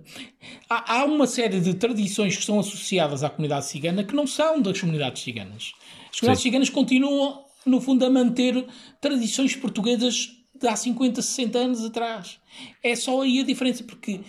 Há, 0.69 0.99
há, 0.99 1.05
uma 1.05 1.25
série 1.25 1.59
de 1.59 1.73
tradições 1.73 2.37
que 2.37 2.45
são 2.45 2.59
associadas 2.59 3.23
à 3.23 3.29
comunidade 3.29 3.65
cigana 3.65 4.03
que 4.03 4.15
não 4.15 4.27
são 4.27 4.61
das 4.61 4.79
comunidades 4.79 5.23
ciganas. 5.23 5.71
As 6.11 6.19
comunidades 6.19 6.43
Sim. 6.43 6.49
ciganas 6.49 6.69
continuam, 6.69 7.43
no 7.65 7.81
fundo, 7.81 8.05
a 8.05 8.09
manter 8.09 8.65
tradições 9.01 9.55
portuguesas 9.55 10.29
de 10.59 10.67
há 10.67 10.75
50, 10.75 11.21
60 11.21 11.57
anos 11.57 11.83
atrás. 11.83 12.39
É 12.83 12.95
só 12.95 13.21
aí 13.21 13.39
a 13.39 13.43
diferença, 13.43 13.83
porque 13.83 14.21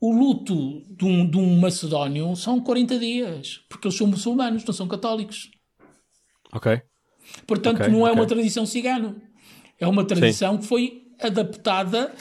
o 0.00 0.12
luto 0.12 0.82
de 0.90 1.04
um, 1.04 1.28
de 1.28 1.38
um 1.38 1.58
macedónio 1.58 2.36
são 2.36 2.60
40 2.60 2.98
dias, 2.98 3.60
porque 3.68 3.88
eles 3.88 3.96
são 3.96 4.06
muçulmanos, 4.06 4.64
não 4.64 4.74
são 4.74 4.86
católicos. 4.86 5.50
Ok. 6.52 6.82
Portanto, 7.46 7.80
okay, 7.80 7.88
não 7.88 8.06
é 8.06 8.10
okay. 8.10 8.20
uma 8.20 8.26
tradição 8.26 8.66
cigana. 8.66 9.16
É 9.80 9.86
uma 9.86 10.04
tradição 10.04 10.54
Sim. 10.54 10.58
que 10.58 10.66
foi 10.66 11.02
adaptada 11.20 12.14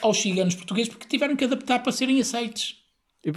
aos 0.00 0.18
ciganos 0.18 0.54
portugueses 0.54 0.88
porque 0.88 1.06
tiveram 1.06 1.36
que 1.36 1.44
adaptar 1.44 1.80
para 1.80 1.92
serem 1.92 2.20
aceites. 2.20 2.76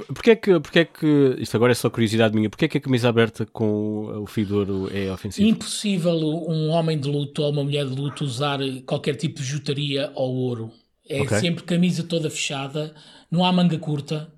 Porquê 0.08 0.32
é 0.32 0.36
que, 0.36 0.60
porquê 0.60 0.80
é 0.80 0.86
que, 0.86 1.36
isto 1.38 1.56
agora 1.56 1.72
é 1.72 1.76
só 1.76 1.92
curiosidade 1.92 2.36
minha, 2.36 2.50
porquê 2.50 2.66
é 2.66 2.68
que 2.68 2.80
a 2.80 2.82
camisa 2.82 3.08
aberta 3.08 3.46
com 3.46 4.24
o 4.24 4.26
fio 4.26 4.90
é 4.92 5.12
ofensivo? 5.12 5.48
Impossível 5.48 6.16
um 6.48 6.70
homem 6.70 7.00
de 7.00 7.08
luto 7.08 7.44
ou 7.44 7.52
uma 7.52 7.64
mulher 7.64 7.86
de 7.86 7.94
luto 7.94 8.24
usar 8.24 8.60
qualquer 8.88 9.16
tipo 9.16 9.42
de 9.42 9.46
jutaria 9.46 10.12
ou 10.16 10.34
ouro. 10.34 10.72
É 11.08 11.22
okay. 11.22 11.40
sempre 11.40 11.64
camisa 11.64 12.04
toda 12.04 12.32
fechada, 12.32 12.96
não 13.30 13.46
há 13.46 13.52
manga 13.52 13.78
curta. 13.78 14.34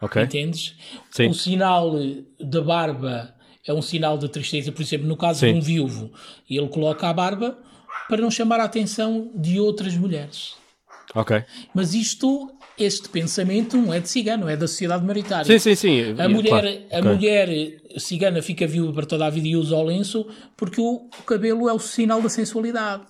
Okay. 0.00 0.22
Entendes? 0.22 0.76
Sim. 1.10 1.26
O 1.26 1.34
sinal 1.34 1.92
da 2.38 2.62
barba 2.62 3.34
é 3.66 3.74
um 3.74 3.82
sinal 3.82 4.16
de 4.16 4.28
tristeza, 4.28 4.70
por 4.70 4.82
exemplo, 4.82 5.08
no 5.08 5.16
caso 5.16 5.40
Sim. 5.40 5.52
de 5.52 5.58
um 5.58 5.60
viúvo, 5.60 6.12
ele 6.48 6.68
coloca 6.68 7.08
a 7.08 7.12
barba 7.12 7.58
para 8.08 8.22
não 8.22 8.30
chamar 8.30 8.60
a 8.60 8.64
atenção 8.64 9.32
de 9.34 9.58
outras 9.58 9.96
mulheres. 9.96 10.59
Ok. 11.14 11.42
Mas 11.74 11.94
isto, 11.94 12.52
este 12.78 13.08
pensamento 13.08 13.76
não 13.76 13.92
é 13.92 14.00
de 14.00 14.08
cigano, 14.08 14.48
é 14.48 14.56
da 14.56 14.68
sociedade 14.68 15.04
maritária. 15.04 15.44
Sim, 15.44 15.58
sim, 15.58 15.74
sim. 15.74 16.20
A, 16.20 16.28
mulher, 16.28 16.48
claro. 16.48 16.68
a 16.68 16.98
okay. 16.98 17.02
mulher 17.02 17.80
cigana 17.98 18.42
fica 18.42 18.66
viúva 18.66 18.92
para 18.92 19.06
toda 19.06 19.26
a 19.26 19.30
vida 19.30 19.48
e 19.48 19.56
usa 19.56 19.76
o 19.76 19.82
lenço 19.82 20.26
porque 20.56 20.80
o, 20.80 21.08
o 21.18 21.22
cabelo 21.24 21.68
é 21.68 21.72
o 21.72 21.78
sinal 21.78 22.22
da 22.22 22.28
sensualidade, 22.28 23.02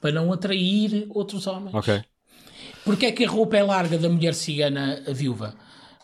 para 0.00 0.12
não 0.12 0.32
atrair 0.32 1.06
outros 1.10 1.46
homens. 1.46 1.74
Ok. 1.74 2.00
Porquê 2.84 3.06
é 3.06 3.12
que 3.12 3.24
a 3.24 3.28
roupa 3.28 3.56
é 3.56 3.62
larga 3.62 3.98
da 3.98 4.08
mulher 4.08 4.34
cigana 4.34 5.02
viúva? 5.08 5.54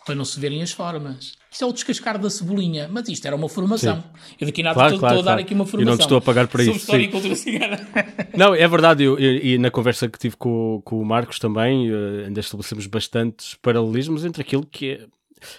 Para 0.04 0.14
não 0.14 0.24
se 0.24 0.38
verem 0.38 0.62
as 0.62 0.70
formas. 0.70 1.32
Isto 1.50 1.64
é 1.64 1.66
o 1.68 1.72
descascar 1.72 2.18
da 2.18 2.28
cebolinha, 2.28 2.88
mas 2.90 3.08
isto 3.08 3.24
era 3.26 3.34
uma 3.34 3.48
formação. 3.48 3.96
Sim. 3.96 4.36
Eu 4.40 4.46
daqui 4.46 4.62
nada 4.62 4.74
claro, 4.74 4.94
estou, 4.94 5.00
claro, 5.00 5.18
estou 5.18 5.32
a 5.32 5.34
dar 5.36 5.40
aqui 5.40 5.54
uma 5.54 5.64
formação. 5.64 5.82
E 5.82 5.90
não 5.90 5.96
te 5.96 6.02
estou 6.02 6.18
a 6.18 6.20
pagar 6.20 6.48
para 6.48 6.62
isso. 6.62 6.72
história 6.72 7.02
sim. 7.02 7.08
e 7.08 7.12
cultura 7.12 7.36
cigana. 7.36 7.88
Não, 8.36 8.54
é 8.54 8.66
verdade, 8.66 9.04
eu, 9.04 9.16
eu, 9.16 9.36
e 9.36 9.56
na 9.56 9.70
conversa 9.70 10.08
que 10.08 10.18
tive 10.18 10.36
com, 10.36 10.82
com 10.84 11.00
o 11.00 11.04
Marcos 11.04 11.38
também, 11.38 11.90
uh, 11.92 12.24
ainda 12.26 12.40
estabelecemos 12.40 12.86
bastantes 12.88 13.54
paralelismos 13.62 14.24
entre 14.24 14.42
aquilo 14.42 14.66
que 14.66 14.90
é 14.90 15.06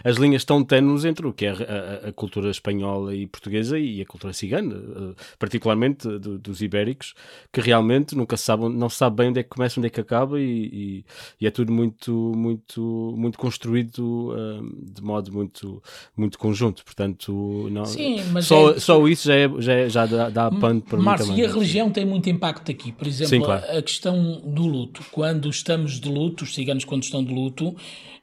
as 0.04 0.18
linhas 0.18 0.42
estão 0.42 0.64
ténues 0.64 1.06
entre 1.06 1.28
o 1.28 1.34
que 1.34 1.46
é 1.46 1.52
a, 1.52 2.10
a, 2.10 2.14
cultura 2.14 2.50
espanhola 2.50 3.16
e 3.16 3.28
portuguesa 3.28 3.78
e 3.78 4.02
a 4.02 4.06
cultura 4.06 4.34
cigana, 4.34 4.76
eh, 4.76 5.22
particularmente 5.38 6.08
do, 6.20 6.38
dos 6.38 6.62
ibéricos, 6.62 7.14
que 7.52 7.62
realmente 7.62 8.16
nunca 8.16 8.38
se 8.38 8.44
sabe, 8.44 8.68
não 8.70 8.90
se 8.90 8.98
sabe 8.98 9.18
bem 9.18 9.30
onde 9.30 9.40
é 9.40 9.44
que 9.44 9.50
começa, 9.50 9.80
onde 9.80 9.88
é 9.88 9.90
que 9.90 10.00
acaba 10.00 10.40
e, 10.40 10.44
e, 10.44 11.06
e 11.42 11.48
é 11.48 11.52
tudo 11.52 11.72
muito, 11.72 12.34
muito, 12.36 13.14
muito 13.18 13.38
construído 13.38 14.34
um, 14.34 14.94
de 14.94 15.02
modo 15.02 15.32
muito, 15.32 15.82
muito 16.16 16.38
conjunto. 16.38 16.84
Portanto, 16.84 17.68
não, 17.72 17.86
Sim, 17.86 18.18
só, 18.42 18.72
é... 18.72 18.80
só 18.80 19.08
isso 19.08 19.28
já, 19.28 19.36
é, 19.36 19.50
já, 19.60 19.74
é, 19.74 19.90
já 19.90 20.06
dá, 20.06 20.30
dá 20.30 20.52
pano 20.52 20.82
para 20.82 21.00
Márcio, 21.00 21.36
e 21.36 21.44
a 21.44 21.48
religião 21.48 21.90
tem 21.90 22.06
muito 22.06 22.30
impacto 22.30 22.72
aqui. 22.72 22.92
Por 22.92 23.08
exemplo, 23.08 23.30
Sim, 23.30 23.42
claro. 23.42 23.66
a, 23.66 23.78
a 23.78 23.82
questão 23.82 24.42
do 24.46 24.66
luto. 24.66 25.04
Quando 25.12 25.50
estamos 25.50 26.00
de 26.00 26.10
luto, 26.10 26.44
os 26.44 26.54
ciganos 26.54 26.86
quando 26.86 27.04
estão 27.04 27.24
de 27.24 27.34
luto, 27.34 27.76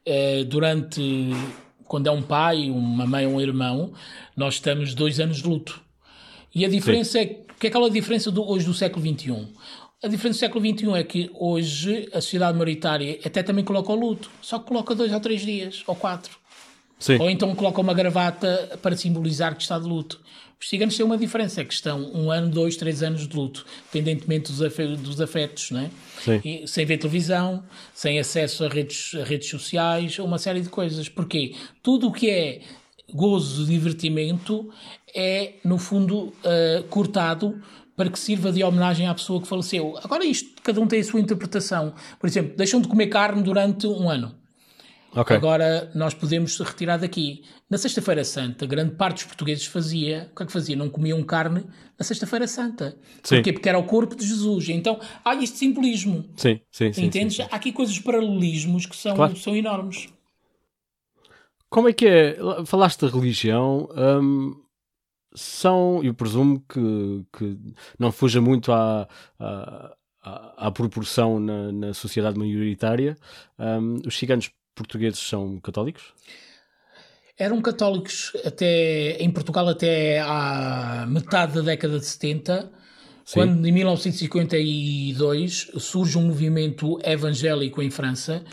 eh, 0.05 0.45
durante 0.45 1.31
quando 1.93 2.07
é 2.07 2.11
um 2.11 2.23
pai, 2.23 2.71
uma 2.71 3.07
mãe 3.07 3.27
ou 3.27 3.35
um 3.35 3.41
irmão, 3.41 3.93
nós 4.37 4.55
estamos 4.55 4.95
dois 4.95 5.21
anos 5.21 5.43
de 5.43 5.49
luto. 5.49 5.81
E 6.55 6.65
a 6.65 6.69
diferença 6.69 7.13
Sim. 7.13 7.19
é 7.19 7.27
que 7.59 7.67
é 7.67 7.69
aquela 7.69 7.91
diferença 7.91 8.31
do, 8.31 8.43
hoje 8.43 8.65
do 8.65 8.75
século 8.75 9.07
XXI. 9.07 9.47
A 10.03 10.09
diferença 10.09 10.39
do 10.39 10.41
século 10.41 10.67
XXI 10.67 10.95
é 10.95 11.05
que 11.05 11.31
hoje 11.35 12.09
a 12.13 12.21
sociedade 12.21 12.59
maritária 12.59 13.21
até 13.25 13.43
também 13.43 13.65
coloca 13.65 13.93
o 13.93 13.95
luto, 13.95 14.31
só 14.41 14.59
que 14.59 14.67
coloca 14.67 14.95
dois 14.95 15.13
ou 15.13 15.21
três 15.21 15.43
dias, 15.43 15.83
ou 15.87 15.95
quatro. 15.95 16.37
Sim. 16.99 17.19
Ou 17.19 17.29
então 17.29 17.55
coloca 17.55 17.81
uma 17.81 17.95
gravata 17.95 18.79
para 18.81 18.97
simbolizar 18.97 19.55
que 19.55 19.63
está 19.63 19.79
de 19.79 19.87
luto. 19.87 20.21
Os 20.63 20.69
ciganos 20.69 20.97
têm 20.97 21.05
uma 21.05 21.19
diferença, 21.19 21.61
é 21.61 21.65
que 21.65 21.75
estão 21.75 22.09
um 22.15 22.31
ano, 22.31 22.49
dois, 22.49 22.77
três 22.77 23.03
anos 23.03 23.27
de 23.27 23.35
luto, 23.35 23.67
independentemente 23.93 24.53
dos, 24.53 24.63
afetos, 24.63 25.01
dos 25.01 25.21
afetos, 25.21 25.73
não 25.73 25.81
é? 25.81 25.91
E, 26.45 26.69
sem 26.69 26.87
ver 26.87 26.99
televisão, 26.99 27.65
sem 27.93 28.21
acesso 28.21 28.65
a 28.65 28.69
redes, 28.69 29.13
a 29.21 29.25
redes 29.25 29.49
sociais, 29.49 30.21
uma 30.21 30.39
série 30.39 30.61
de 30.61 30.69
coisas. 30.69 31.09
Porquê? 31.09 31.57
Tudo 31.83 32.07
o 32.07 32.13
que 32.13 32.31
é 32.31 32.61
gozo, 33.13 33.67
divertimento, 33.67 34.71
é, 35.13 35.55
no 35.65 35.79
fundo, 35.79 36.27
uh, 36.27 36.85
cortado 36.89 37.61
para 37.97 38.09
que 38.09 38.19
sirva 38.19 38.53
de 38.53 38.63
homenagem 38.63 39.09
à 39.09 39.15
pessoa 39.15 39.43
que 39.43 39.49
faleceu. 39.49 39.99
Agora, 40.01 40.25
isto, 40.25 40.63
cada 40.63 40.81
um 40.81 40.87
tem 40.87 41.01
a 41.01 41.05
sua 41.05 41.19
interpretação. 41.19 41.93
Por 42.21 42.29
exemplo, 42.29 42.57
deixam 42.57 42.81
de 42.81 42.87
comer 42.87 43.09
carne 43.09 43.43
durante 43.43 43.89
um 43.89 44.09
ano. 44.09 44.33
Okay. 45.15 45.37
Agora 45.37 45.91
nós 45.95 46.15
podemos 46.15 46.59
retirar 46.59 46.97
daqui. 46.97 47.45
Na 47.69 47.77
Sexta-feira 47.77 48.25
Santa, 48.25 48.65
grande 48.65 48.95
parte 48.95 49.17
dos 49.17 49.25
portugueses 49.25 49.67
fazia, 49.67 50.31
o 50.33 50.37
que 50.37 50.43
é 50.43 50.47
que 50.47 50.53
fazia? 50.53 50.75
Não 50.75 50.89
comiam 50.89 51.23
carne 51.23 51.67
na 51.99 52.05
Sexta-feira 52.05 52.49
Santa. 52.49 52.97
Sim. 53.23 53.37
Porquê? 53.37 53.53
Porque 53.53 53.69
era 53.69 53.79
o 53.79 53.85
corpo 53.85 54.17
de 54.17 54.27
Jesus. 54.27 54.71
Então 54.71 54.99
há 55.25 55.35
este 55.35 55.59
simbolismo. 55.59 56.25
Sim, 56.37 56.61
sim, 56.71 56.93
sim. 56.93 57.05
Entendes? 57.05 57.37
Sim, 57.37 57.43
sim. 57.43 57.49
Há 57.51 57.57
aqui 57.57 57.73
coisas 57.73 57.99
paralelismos 57.99 58.87
que 58.87 58.97
são, 58.97 59.15
claro. 59.15 59.37
são 59.37 59.55
enormes. 59.55 60.09
Como 61.69 61.89
é 61.89 61.93
que 61.93 62.07
é? 62.07 62.37
Falaste 62.65 63.01
da 63.01 63.09
religião. 63.09 63.89
Hum, 63.95 64.63
são, 65.35 66.03
eu 66.03 66.15
presumo 66.15 66.63
que, 66.69 67.25
que 67.37 67.59
não 67.99 68.13
fuja 68.13 68.41
muito 68.41 68.73
à, 68.73 69.09
à, 69.39 69.95
à 70.57 70.71
proporção 70.71 71.41
na, 71.41 71.73
na 71.73 71.95
sociedade 71.95 72.39
maioritária. 72.39 73.17
Um, 73.59 74.03
os 74.07 74.17
ciganos 74.17 74.51
portugueses 74.75 75.21
são 75.21 75.59
católicos? 75.61 76.13
Eram 77.39 77.61
católicos 77.61 78.33
até 78.45 79.17
em 79.19 79.31
Portugal 79.31 79.69
até 79.69 80.21
à 80.21 81.07
metade 81.09 81.55
da 81.55 81.61
década 81.63 81.99
de 81.99 82.05
70, 82.05 82.71
Sim. 83.25 83.35
quando 83.35 83.67
em 83.67 83.73
1952 83.73 85.71
surge 85.79 86.19
um 86.19 86.27
movimento 86.27 86.99
evangélico 87.03 87.83
em 87.83 87.91
França 87.91 88.45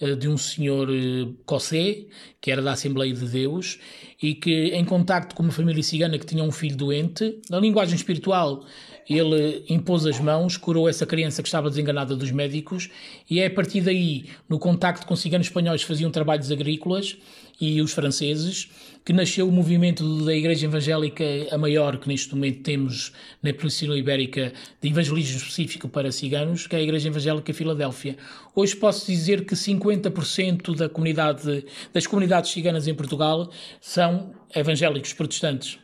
eh, 0.00 0.14
de 0.14 0.28
um 0.28 0.36
senhor 0.36 0.88
eh, 0.90 1.28
Cossé, 1.44 2.06
que 2.40 2.50
era 2.50 2.62
da 2.62 2.72
Assembleia 2.72 3.12
de 3.12 3.26
Deus, 3.26 3.78
e 4.20 4.34
que 4.34 4.70
em 4.74 4.84
contacto 4.84 5.34
com 5.34 5.42
uma 5.42 5.52
família 5.52 5.82
cigana 5.82 6.18
que 6.18 6.26
tinha 6.26 6.42
um 6.42 6.50
filho 6.50 6.76
doente, 6.76 7.40
na 7.48 7.58
linguagem 7.58 7.94
espiritual 7.94 8.64
ele 9.08 9.64
impôs 9.70 10.04
as 10.04 10.20
mãos, 10.20 10.56
curou 10.56 10.88
essa 10.88 11.06
criança 11.06 11.42
que 11.42 11.48
estava 11.48 11.70
desenganada 11.70 12.14
dos 12.14 12.30
médicos, 12.30 12.90
e 13.28 13.40
é 13.40 13.46
a 13.46 13.50
partir 13.50 13.80
daí, 13.80 14.26
no 14.48 14.58
contacto 14.58 15.06
com 15.06 15.16
ciganos 15.16 15.46
espanhóis 15.46 15.80
que 15.80 15.88
faziam 15.88 16.10
trabalhos 16.10 16.50
agrícolas 16.50 17.16
e 17.60 17.80
os 17.82 17.92
franceses, 17.92 18.70
que 19.04 19.12
nasceu 19.12 19.48
o 19.48 19.52
movimento 19.52 20.24
da 20.24 20.34
Igreja 20.34 20.66
Evangélica, 20.66 21.24
a 21.50 21.58
maior 21.58 21.98
que 21.98 22.08
neste 22.08 22.34
momento 22.34 22.62
temos 22.62 23.12
na 23.42 23.52
Península 23.52 23.98
Ibérica, 23.98 24.52
de 24.80 24.88
evangelismo 24.88 25.38
específico 25.38 25.88
para 25.88 26.12
ciganos, 26.12 26.66
que 26.66 26.76
é 26.76 26.78
a 26.78 26.82
Igreja 26.82 27.08
Evangélica 27.08 27.52
Filadélfia. 27.52 28.16
Hoje 28.54 28.76
posso 28.76 29.06
dizer 29.06 29.44
que 29.44 29.54
50% 29.54 30.76
da 30.76 30.88
comunidade, 30.88 31.64
das 31.92 32.06
comunidades 32.06 32.50
ciganas 32.50 32.86
em 32.86 32.94
Portugal 32.94 33.50
são 33.80 34.34
evangélicos 34.54 35.12
protestantes. 35.12 35.78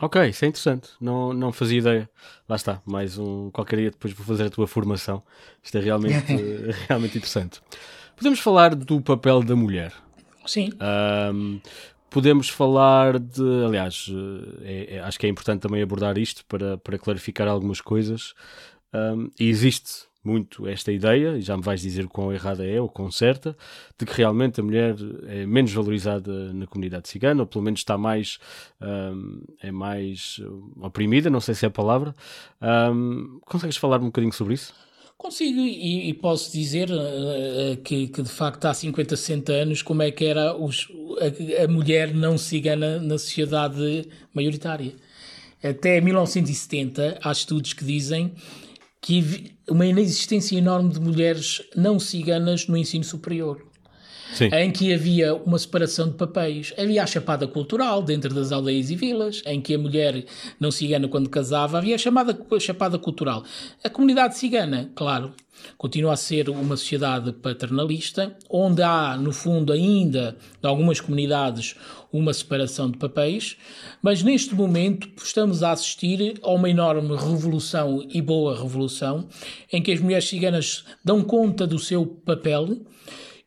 Ok, 0.00 0.28
isso 0.28 0.44
é 0.44 0.48
interessante. 0.48 0.90
Não, 1.00 1.32
não 1.32 1.52
fazia 1.52 1.78
ideia. 1.78 2.10
Lá 2.48 2.54
está, 2.54 2.80
mais 2.86 3.18
um. 3.18 3.50
Qualquer 3.50 3.76
dia 3.76 3.90
depois 3.90 4.14
vou 4.14 4.24
fazer 4.24 4.44
a 4.44 4.50
tua 4.50 4.66
formação. 4.66 5.22
Isto 5.62 5.78
é 5.78 5.80
realmente, 5.80 6.32
realmente 6.88 7.18
interessante. 7.18 7.60
Podemos 8.16 8.38
falar 8.38 8.74
do 8.74 9.00
papel 9.00 9.42
da 9.42 9.56
mulher. 9.56 9.92
Sim. 10.48 10.70
Um, 11.32 11.60
podemos 12.10 12.48
falar 12.48 13.18
de. 13.18 13.64
Aliás, 13.66 14.10
é, 14.62 14.96
é, 14.96 15.00
acho 15.00 15.18
que 15.18 15.26
é 15.26 15.28
importante 15.28 15.60
também 15.60 15.82
abordar 15.82 16.16
isto 16.18 16.44
para, 16.46 16.78
para 16.78 16.98
clarificar 16.98 17.46
algumas 17.46 17.80
coisas. 17.80 18.34
Um, 18.92 19.30
existe 19.38 20.08
muito 20.24 20.66
esta 20.66 20.92
ideia, 20.92 21.38
e 21.38 21.40
já 21.40 21.56
me 21.56 21.62
vais 21.62 21.80
dizer 21.80 22.06
quão 22.06 22.32
errada 22.32 22.66
é 22.66 22.80
ou 22.80 22.88
quão 22.88 23.10
certa, 23.10 23.56
de 23.98 24.04
que 24.04 24.12
realmente 24.12 24.60
a 24.60 24.64
mulher 24.64 24.94
é 25.26 25.46
menos 25.46 25.72
valorizada 25.72 26.52
na 26.52 26.66
comunidade 26.66 27.08
cigana, 27.08 27.42
ou 27.42 27.46
pelo 27.46 27.64
menos 27.64 27.80
está 27.80 27.96
mais, 27.96 28.38
um, 28.80 29.42
é 29.62 29.70
mais 29.70 30.40
oprimida, 30.76 31.30
não 31.30 31.40
sei 31.40 31.54
se 31.54 31.64
é 31.64 31.68
a 31.68 31.70
palavra. 31.70 32.14
Um, 32.60 33.40
consegues 33.46 33.76
falar 33.76 34.00
um 34.00 34.06
bocadinho 34.06 34.32
sobre 34.32 34.54
isso? 34.54 34.74
Consigo, 35.18 35.58
e, 35.58 36.10
e 36.10 36.14
posso 36.14 36.52
dizer 36.52 36.88
uh, 36.92 37.76
que, 37.82 38.06
que, 38.06 38.22
de 38.22 38.28
facto 38.28 38.66
há 38.66 38.72
50, 38.72 39.16
60 39.16 39.52
anos 39.52 39.82
como 39.82 40.00
é 40.00 40.12
que 40.12 40.24
era 40.24 40.56
os, 40.56 40.86
a, 41.58 41.64
a 41.64 41.68
mulher 41.68 42.14
não 42.14 42.38
cigana 42.38 43.00
na 43.00 43.18
sociedade 43.18 44.08
maioritária. 44.32 44.94
Até 45.60 46.00
1970 46.00 47.18
há 47.20 47.32
estudos 47.32 47.72
que 47.72 47.84
dizem 47.84 48.32
que 49.00 49.56
uma 49.68 49.86
inexistência 49.86 50.56
enorme 50.56 50.92
de 50.92 51.00
mulheres 51.00 51.62
não 51.74 51.98
ciganas 51.98 52.68
no 52.68 52.76
ensino 52.76 53.02
superior. 53.02 53.67
Sim. 54.32 54.50
Em 54.52 54.70
que 54.70 54.92
havia 54.92 55.34
uma 55.34 55.58
separação 55.58 56.08
de 56.08 56.14
papéis. 56.14 56.72
Havia 56.78 57.02
a 57.02 57.06
chapada 57.06 57.46
cultural 57.46 58.02
dentro 58.02 58.32
das 58.34 58.52
aldeias 58.52 58.90
e 58.90 58.96
vilas, 58.96 59.42
em 59.46 59.60
que 59.60 59.74
a 59.74 59.78
mulher 59.78 60.24
não 60.60 60.70
cigana, 60.70 61.08
quando 61.08 61.30
casava, 61.30 61.78
havia 61.78 61.94
a 61.94 61.98
chamada 61.98 62.38
chapada 62.60 62.98
cultural. 62.98 63.42
A 63.82 63.88
comunidade 63.88 64.36
cigana, 64.36 64.90
claro, 64.94 65.32
continua 65.76 66.12
a 66.12 66.16
ser 66.16 66.48
uma 66.48 66.76
sociedade 66.76 67.32
paternalista, 67.32 68.36
onde 68.48 68.82
há, 68.82 69.16
no 69.16 69.32
fundo, 69.32 69.72
ainda, 69.72 70.36
em 70.62 70.66
algumas 70.66 71.00
comunidades, 71.00 71.74
uma 72.12 72.32
separação 72.32 72.90
de 72.90 72.98
papéis, 72.98 73.56
mas 74.02 74.22
neste 74.22 74.54
momento 74.54 75.08
estamos 75.22 75.62
a 75.62 75.72
assistir 75.72 76.38
a 76.42 76.50
uma 76.50 76.70
enorme 76.70 77.14
revolução 77.16 78.06
e 78.08 78.22
boa 78.22 78.56
revolução, 78.56 79.28
em 79.72 79.82
que 79.82 79.92
as 79.92 80.00
mulheres 80.00 80.28
ciganas 80.28 80.84
dão 81.04 81.22
conta 81.22 81.66
do 81.66 81.78
seu 81.78 82.06
papel 82.06 82.78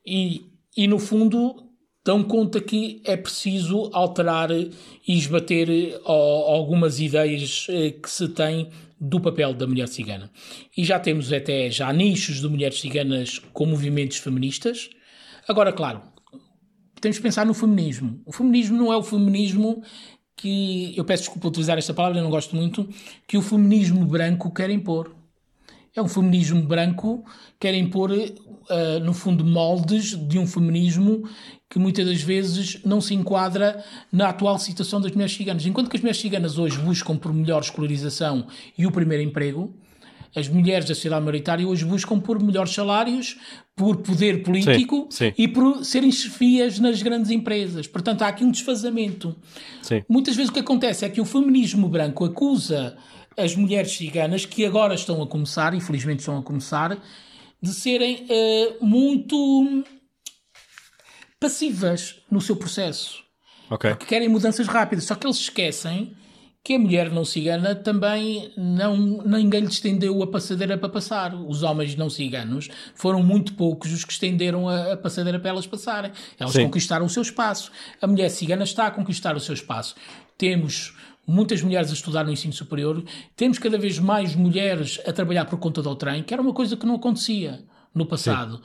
e, 0.05 0.50
e 0.75 0.87
no 0.87 0.99
fundo, 0.99 1.71
dão 2.03 2.23
conta 2.23 2.59
que 2.59 3.01
é 3.05 3.15
preciso 3.15 3.89
alterar 3.93 4.49
e 4.51 4.71
esbater 5.07 5.99
algumas 6.05 6.99
ideias 6.99 7.67
eh, 7.69 7.91
que 7.91 8.09
se 8.09 8.27
têm 8.29 8.69
do 8.99 9.19
papel 9.19 9.53
da 9.53 9.67
mulher 9.67 9.87
cigana. 9.87 10.31
E 10.75 10.83
já 10.83 10.99
temos 10.99 11.31
até 11.33 11.69
já 11.69 11.91
nichos 11.91 12.39
de 12.39 12.47
mulheres 12.47 12.79
ciganas 12.79 13.39
com 13.53 13.65
movimentos 13.65 14.17
feministas. 14.17 14.89
Agora, 15.47 15.73
claro, 15.73 16.01
temos 17.01 17.17
que 17.17 17.23
pensar 17.23 17.45
no 17.45 17.53
feminismo. 17.53 18.21
O 18.25 18.31
feminismo 18.31 18.77
não 18.77 18.93
é 18.93 18.97
o 18.97 19.03
feminismo 19.03 19.81
que, 20.35 20.93
eu 20.95 21.03
peço 21.03 21.23
desculpa 21.23 21.47
utilizar 21.47 21.77
esta 21.77 21.93
palavra, 21.93 22.19
eu 22.19 22.23
não 22.23 22.29
gosto 22.29 22.55
muito, 22.55 22.87
que 23.27 23.37
o 23.37 23.41
feminismo 23.41 24.05
branco 24.05 24.51
quer 24.51 24.69
impor. 24.69 25.15
É 25.95 26.01
um 26.01 26.07
feminismo 26.07 26.61
branco 26.61 27.23
que 27.59 27.67
quer 27.67 27.73
impor, 27.73 28.11
uh, 28.71 28.99
no 29.03 29.13
fundo, 29.13 29.43
moldes 29.43 30.17
de 30.17 30.39
um 30.39 30.47
feminismo 30.47 31.27
que 31.69 31.79
muitas 31.79 32.05
das 32.05 32.21
vezes 32.21 32.81
não 32.83 32.99
se 32.99 33.13
enquadra 33.13 33.83
na 34.11 34.29
atual 34.29 34.57
situação 34.59 34.99
das 34.99 35.11
mulheres 35.11 35.33
ciganas. 35.33 35.65
Enquanto 35.65 35.89
que 35.89 35.95
as 35.95 36.01
mulheres 36.01 36.19
ciganas 36.19 36.57
hoje 36.57 36.77
buscam 36.79 37.15
por 37.15 37.33
melhor 37.33 37.61
escolarização 37.61 38.47
e 38.77 38.85
o 38.85 38.91
primeiro 38.91 39.23
emprego, 39.23 39.73
as 40.35 40.47
mulheres 40.47 40.87
da 40.87 40.95
sociedade 40.95 41.21
maioritária 41.21 41.67
hoje 41.67 41.83
buscam 41.85 42.19
por 42.19 42.41
melhores 42.41 42.73
salários, 42.73 43.37
por 43.75 43.97
poder 43.97 44.43
político 44.43 45.07
sim, 45.09 45.27
sim. 45.27 45.33
e 45.37 45.47
por 45.47 45.83
serem 45.83 46.11
chefias 46.11 46.79
nas 46.79 47.01
grandes 47.01 47.31
empresas. 47.31 47.87
Portanto, 47.87 48.21
há 48.21 48.27
aqui 48.27 48.43
um 48.43 48.51
desfazamento. 48.51 49.35
Sim. 49.81 50.03
Muitas 50.07 50.35
vezes 50.35 50.49
o 50.49 50.53
que 50.53 50.59
acontece 50.59 51.05
é 51.05 51.09
que 51.09 51.19
o 51.19 51.25
feminismo 51.25 51.89
branco 51.89 52.23
acusa 52.23 52.97
as 53.37 53.55
mulheres 53.55 53.91
ciganas, 53.91 54.45
que 54.45 54.65
agora 54.65 54.93
estão 54.93 55.21
a 55.21 55.27
começar, 55.27 55.73
infelizmente 55.73 56.19
estão 56.19 56.37
a 56.37 56.41
começar, 56.41 56.97
de 57.61 57.73
serem 57.73 58.25
uh, 58.25 58.85
muito 58.85 59.83
passivas 61.39 62.21
no 62.29 62.41
seu 62.41 62.55
processo. 62.55 63.23
Okay. 63.69 63.91
Porque 63.91 64.05
querem 64.05 64.27
mudanças 64.27 64.67
rápidas. 64.67 65.05
Só 65.05 65.15
que 65.15 65.25
eles 65.25 65.37
esquecem 65.37 66.15
que 66.63 66.75
a 66.75 66.79
mulher 66.79 67.09
não 67.09 67.25
cigana 67.25 67.73
também 67.73 68.53
não 68.55 68.95
ninguém 68.95 69.61
lhe 69.61 69.67
estendeu 69.67 70.21
a 70.21 70.27
passadeira 70.27 70.77
para 70.77 70.89
passar. 70.89 71.33
Os 71.33 71.63
homens 71.63 71.95
não 71.95 72.09
ciganos 72.09 72.69
foram 72.93 73.23
muito 73.23 73.53
poucos 73.53 73.91
os 73.91 74.05
que 74.05 74.13
estenderam 74.13 74.69
a, 74.69 74.93
a 74.93 74.97
passadeira 74.97 75.39
para 75.39 75.49
elas 75.49 75.65
passarem. 75.65 76.11
Elas 76.39 76.53
Sim. 76.53 76.65
conquistaram 76.65 77.05
o 77.05 77.09
seu 77.09 77.21
espaço. 77.21 77.71
A 78.01 78.07
mulher 78.07 78.29
cigana 78.29 78.63
está 78.63 78.87
a 78.87 78.91
conquistar 78.91 79.35
o 79.35 79.39
seu 79.39 79.53
espaço. 79.53 79.95
Temos 80.37 80.95
muitas 81.27 81.61
mulheres 81.61 81.89
a 81.89 81.93
estudar 81.93 82.23
no 82.23 82.31
ensino 82.31 82.53
superior, 82.53 83.03
temos 83.35 83.57
cada 83.59 83.77
vez 83.77 83.99
mais 83.99 84.35
mulheres 84.35 84.99
a 85.05 85.13
trabalhar 85.13 85.45
por 85.45 85.59
conta 85.59 85.81
do 85.81 85.95
trem, 85.95 86.23
que 86.23 86.33
era 86.33 86.41
uma 86.41 86.53
coisa 86.53 86.75
que 86.75 86.85
não 86.85 86.95
acontecia 86.95 87.63
no 87.93 88.05
passado. 88.05 88.57
Sim. 88.57 88.63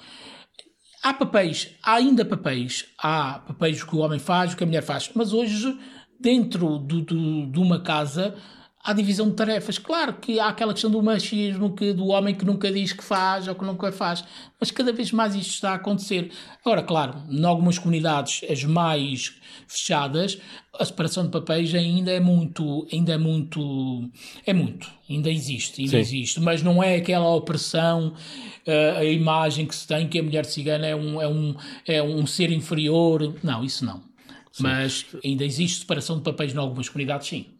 Há 1.02 1.14
papéis, 1.14 1.76
há 1.82 1.94
ainda 1.94 2.24
papéis, 2.24 2.86
há 2.98 3.38
papéis 3.46 3.84
que 3.84 3.94
o 3.94 4.00
homem 4.00 4.18
faz, 4.18 4.54
que 4.54 4.64
a 4.64 4.66
mulher 4.66 4.82
faz, 4.82 5.10
mas 5.14 5.32
hoje, 5.32 5.78
dentro 6.18 6.78
do, 6.78 7.00
do, 7.02 7.46
de 7.46 7.58
uma 7.60 7.80
casa, 7.80 8.34
há 8.86 8.92
divisão 8.92 9.28
de 9.28 9.34
tarefas. 9.34 9.78
Claro 9.78 10.14
que 10.14 10.38
há 10.38 10.46
aquela 10.46 10.72
questão 10.72 10.90
do 10.90 11.02
machismo, 11.02 11.74
que, 11.74 11.92
do 11.92 12.06
homem 12.06 12.34
que 12.34 12.44
nunca 12.44 12.70
diz 12.70 12.92
que 12.92 13.02
faz 13.02 13.48
ou 13.48 13.54
que 13.56 13.64
nunca 13.64 13.90
faz, 13.90 14.22
mas 14.60 14.70
cada 14.70 14.92
vez 14.92 15.10
mais 15.10 15.34
isto 15.34 15.50
está 15.50 15.72
a 15.72 15.74
acontecer. 15.74 16.30
Agora, 16.64 16.84
claro, 16.84 17.20
em 17.28 17.44
algumas 17.44 17.78
comunidades, 17.78 18.48
as 18.48 18.62
mais 18.62 19.34
fechadas, 19.66 20.38
a 20.72 20.84
separação 20.84 21.24
de 21.24 21.30
papéis 21.30 21.74
ainda 21.74 22.12
é 22.12 22.20
muito, 22.20 22.86
ainda 22.92 23.12
é 23.12 23.18
muito, 23.18 24.08
é 24.46 24.52
muito, 24.52 24.88
ainda 25.10 25.30
existe, 25.30 25.80
ainda 25.80 25.92
Sim. 25.92 25.98
existe, 25.98 26.40
mas 26.40 26.62
não 26.62 26.80
é 26.80 26.94
aquela 26.94 27.28
opressão 27.34 28.14
uh, 28.66 28.98
a 28.98 29.04
imagem 29.04 29.66
que 29.66 29.74
se 29.74 29.86
tem 29.86 30.06
que 30.06 30.20
a 30.20 30.22
mulher 30.22 30.44
cigana 30.44 30.86
é 30.86 30.94
um, 30.94 31.20
é 31.20 31.26
um, 31.26 31.56
é 31.84 32.02
um 32.02 32.24
ser 32.24 32.52
inferior. 32.52 33.34
Não, 33.42 33.64
isso 33.64 33.84
não. 33.84 34.04
Sim. 34.52 34.62
Mas 34.62 35.06
ainda 35.24 35.44
existe 35.44 35.80
separação 35.80 36.18
de 36.18 36.22
papéis 36.22 36.54
em 36.54 36.58
algumas 36.58 36.88
comunidades, 36.88 37.26
sim. 37.26 37.55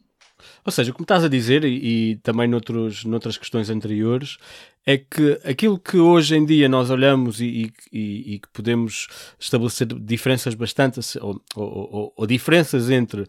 Ou 0.67 0.73
seja, 0.73 0.93
como 0.93 1.05
estás 1.05 1.23
a 1.23 1.29
dizer, 1.29 1.65
e, 1.65 2.11
e, 2.11 2.17
também 2.17 2.49
noutros, 2.49 3.05
noutras 3.05 3.39
questões 3.39 3.71
anteriores, 3.71 4.37
é 4.85 4.99
que 4.99 5.41
aquilo 5.45 5.79
que 5.79 5.97
hoje 5.97 6.35
em 6.35 6.45
dia 6.45 6.69
nós 6.69 6.91
olhamos 6.91 7.41
e, 7.41 7.73
e, 7.93 8.35
e 8.35 8.39
que 8.41 8.49
podemos 8.53 9.07
estabelecer 9.39 9.87
diferenças 9.87 10.55
bastante, 10.55 10.99
ou, 11.21 11.41
ou, 11.55 11.65
ou, 11.65 12.13
ou 12.17 12.27
diferenças 12.27 12.91
entre 12.91 13.29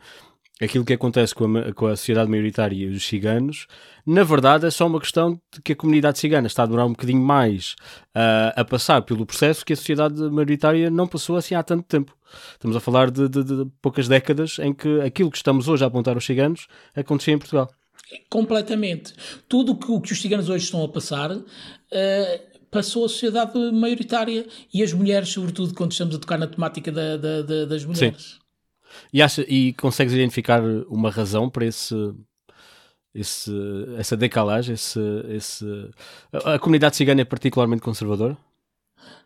aquilo 0.61 0.83
que 0.83 0.93
acontece 0.93 1.35
com 1.35 1.57
a, 1.57 1.73
com 1.73 1.87
a, 1.87 1.95
sociedade 1.95 2.29
maioritária 2.29 2.75
e 2.75 2.87
os 2.87 3.05
ciganos, 3.05 3.67
na 4.05 4.23
verdade 4.23 4.65
é 4.65 4.71
só 4.71 4.87
uma 4.87 4.99
questão 4.99 5.39
de 5.53 5.61
que 5.61 5.73
a 5.73 5.75
comunidade 5.75 6.17
cigana 6.19 6.47
está 6.47 6.63
a 6.63 6.65
demorar 6.65 6.85
um 6.85 6.91
bocadinho 6.91 7.21
mais 7.21 7.75
uh, 8.15 8.53
a 8.55 8.65
passar 8.65 9.01
pelo 9.03 9.25
processo 9.25 9.65
que 9.65 9.73
a 9.73 9.75
sociedade 9.75 10.19
maioritária 10.29 10.89
não 10.89 11.07
passou 11.07 11.37
assim 11.37 11.55
há 11.55 11.63
tanto 11.63 11.83
tempo. 11.83 12.15
Estamos 12.51 12.75
a 12.75 12.79
falar 12.79 13.11
de, 13.11 13.29
de, 13.29 13.43
de 13.43 13.65
poucas 13.81 14.07
décadas 14.07 14.57
em 14.59 14.73
que 14.73 15.01
aquilo 15.01 15.31
que 15.31 15.37
estamos 15.37 15.67
hoje 15.67 15.83
a 15.83 15.87
apontar 15.87 16.15
aos 16.15 16.25
ciganos 16.25 16.67
acontecia 16.95 17.33
em 17.33 17.37
Portugal. 17.37 17.69
Completamente. 18.29 19.13
Tudo 19.47 19.73
o 19.73 19.75
que, 19.75 20.07
que, 20.07 20.13
os 20.13 20.21
ciganos 20.21 20.49
hoje 20.49 20.65
estão 20.65 20.83
a 20.83 20.89
passar 20.89 21.31
uh, 21.31 21.45
passou 22.71 23.05
a 23.05 23.09
sociedade 23.09 23.57
maioritária 23.71 24.45
e 24.73 24.83
as 24.83 24.91
mulheres, 24.93 25.29
sobretudo 25.29 25.73
quando 25.73 25.91
estamos 25.91 26.15
a 26.15 26.19
tocar 26.19 26.37
na 26.37 26.47
temática 26.47 26.91
da, 26.91 27.17
da, 27.17 27.41
da, 27.41 27.65
das 27.65 27.85
mulheres. 27.85 28.23
Sim. 28.23 28.46
E, 29.11 29.21
acha, 29.21 29.45
e 29.47 29.73
consegues 29.73 30.13
identificar 30.13 30.61
uma 30.89 31.09
razão 31.09 31.49
para 31.49 31.65
esse, 31.65 31.95
esse, 33.13 33.51
essa 33.97 34.17
decalagem? 34.17 34.73
Esse, 34.73 34.99
esse... 35.29 35.65
A 36.45 36.59
comunidade 36.59 36.95
cigana 36.95 37.21
é 37.21 37.25
particularmente 37.25 37.81
conservadora? 37.81 38.37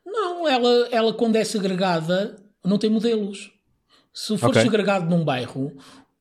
Não, 0.05 0.47
ela, 0.47 0.87
ela 0.91 1.13
quando 1.13 1.35
é 1.35 1.43
segregada 1.43 2.35
não 2.63 2.77
tem 2.77 2.89
modelos. 2.89 3.51
Se 4.13 4.37
for 4.37 4.49
okay. 4.49 4.61
segregado 4.63 5.09
num 5.09 5.23
bairro, 5.23 5.71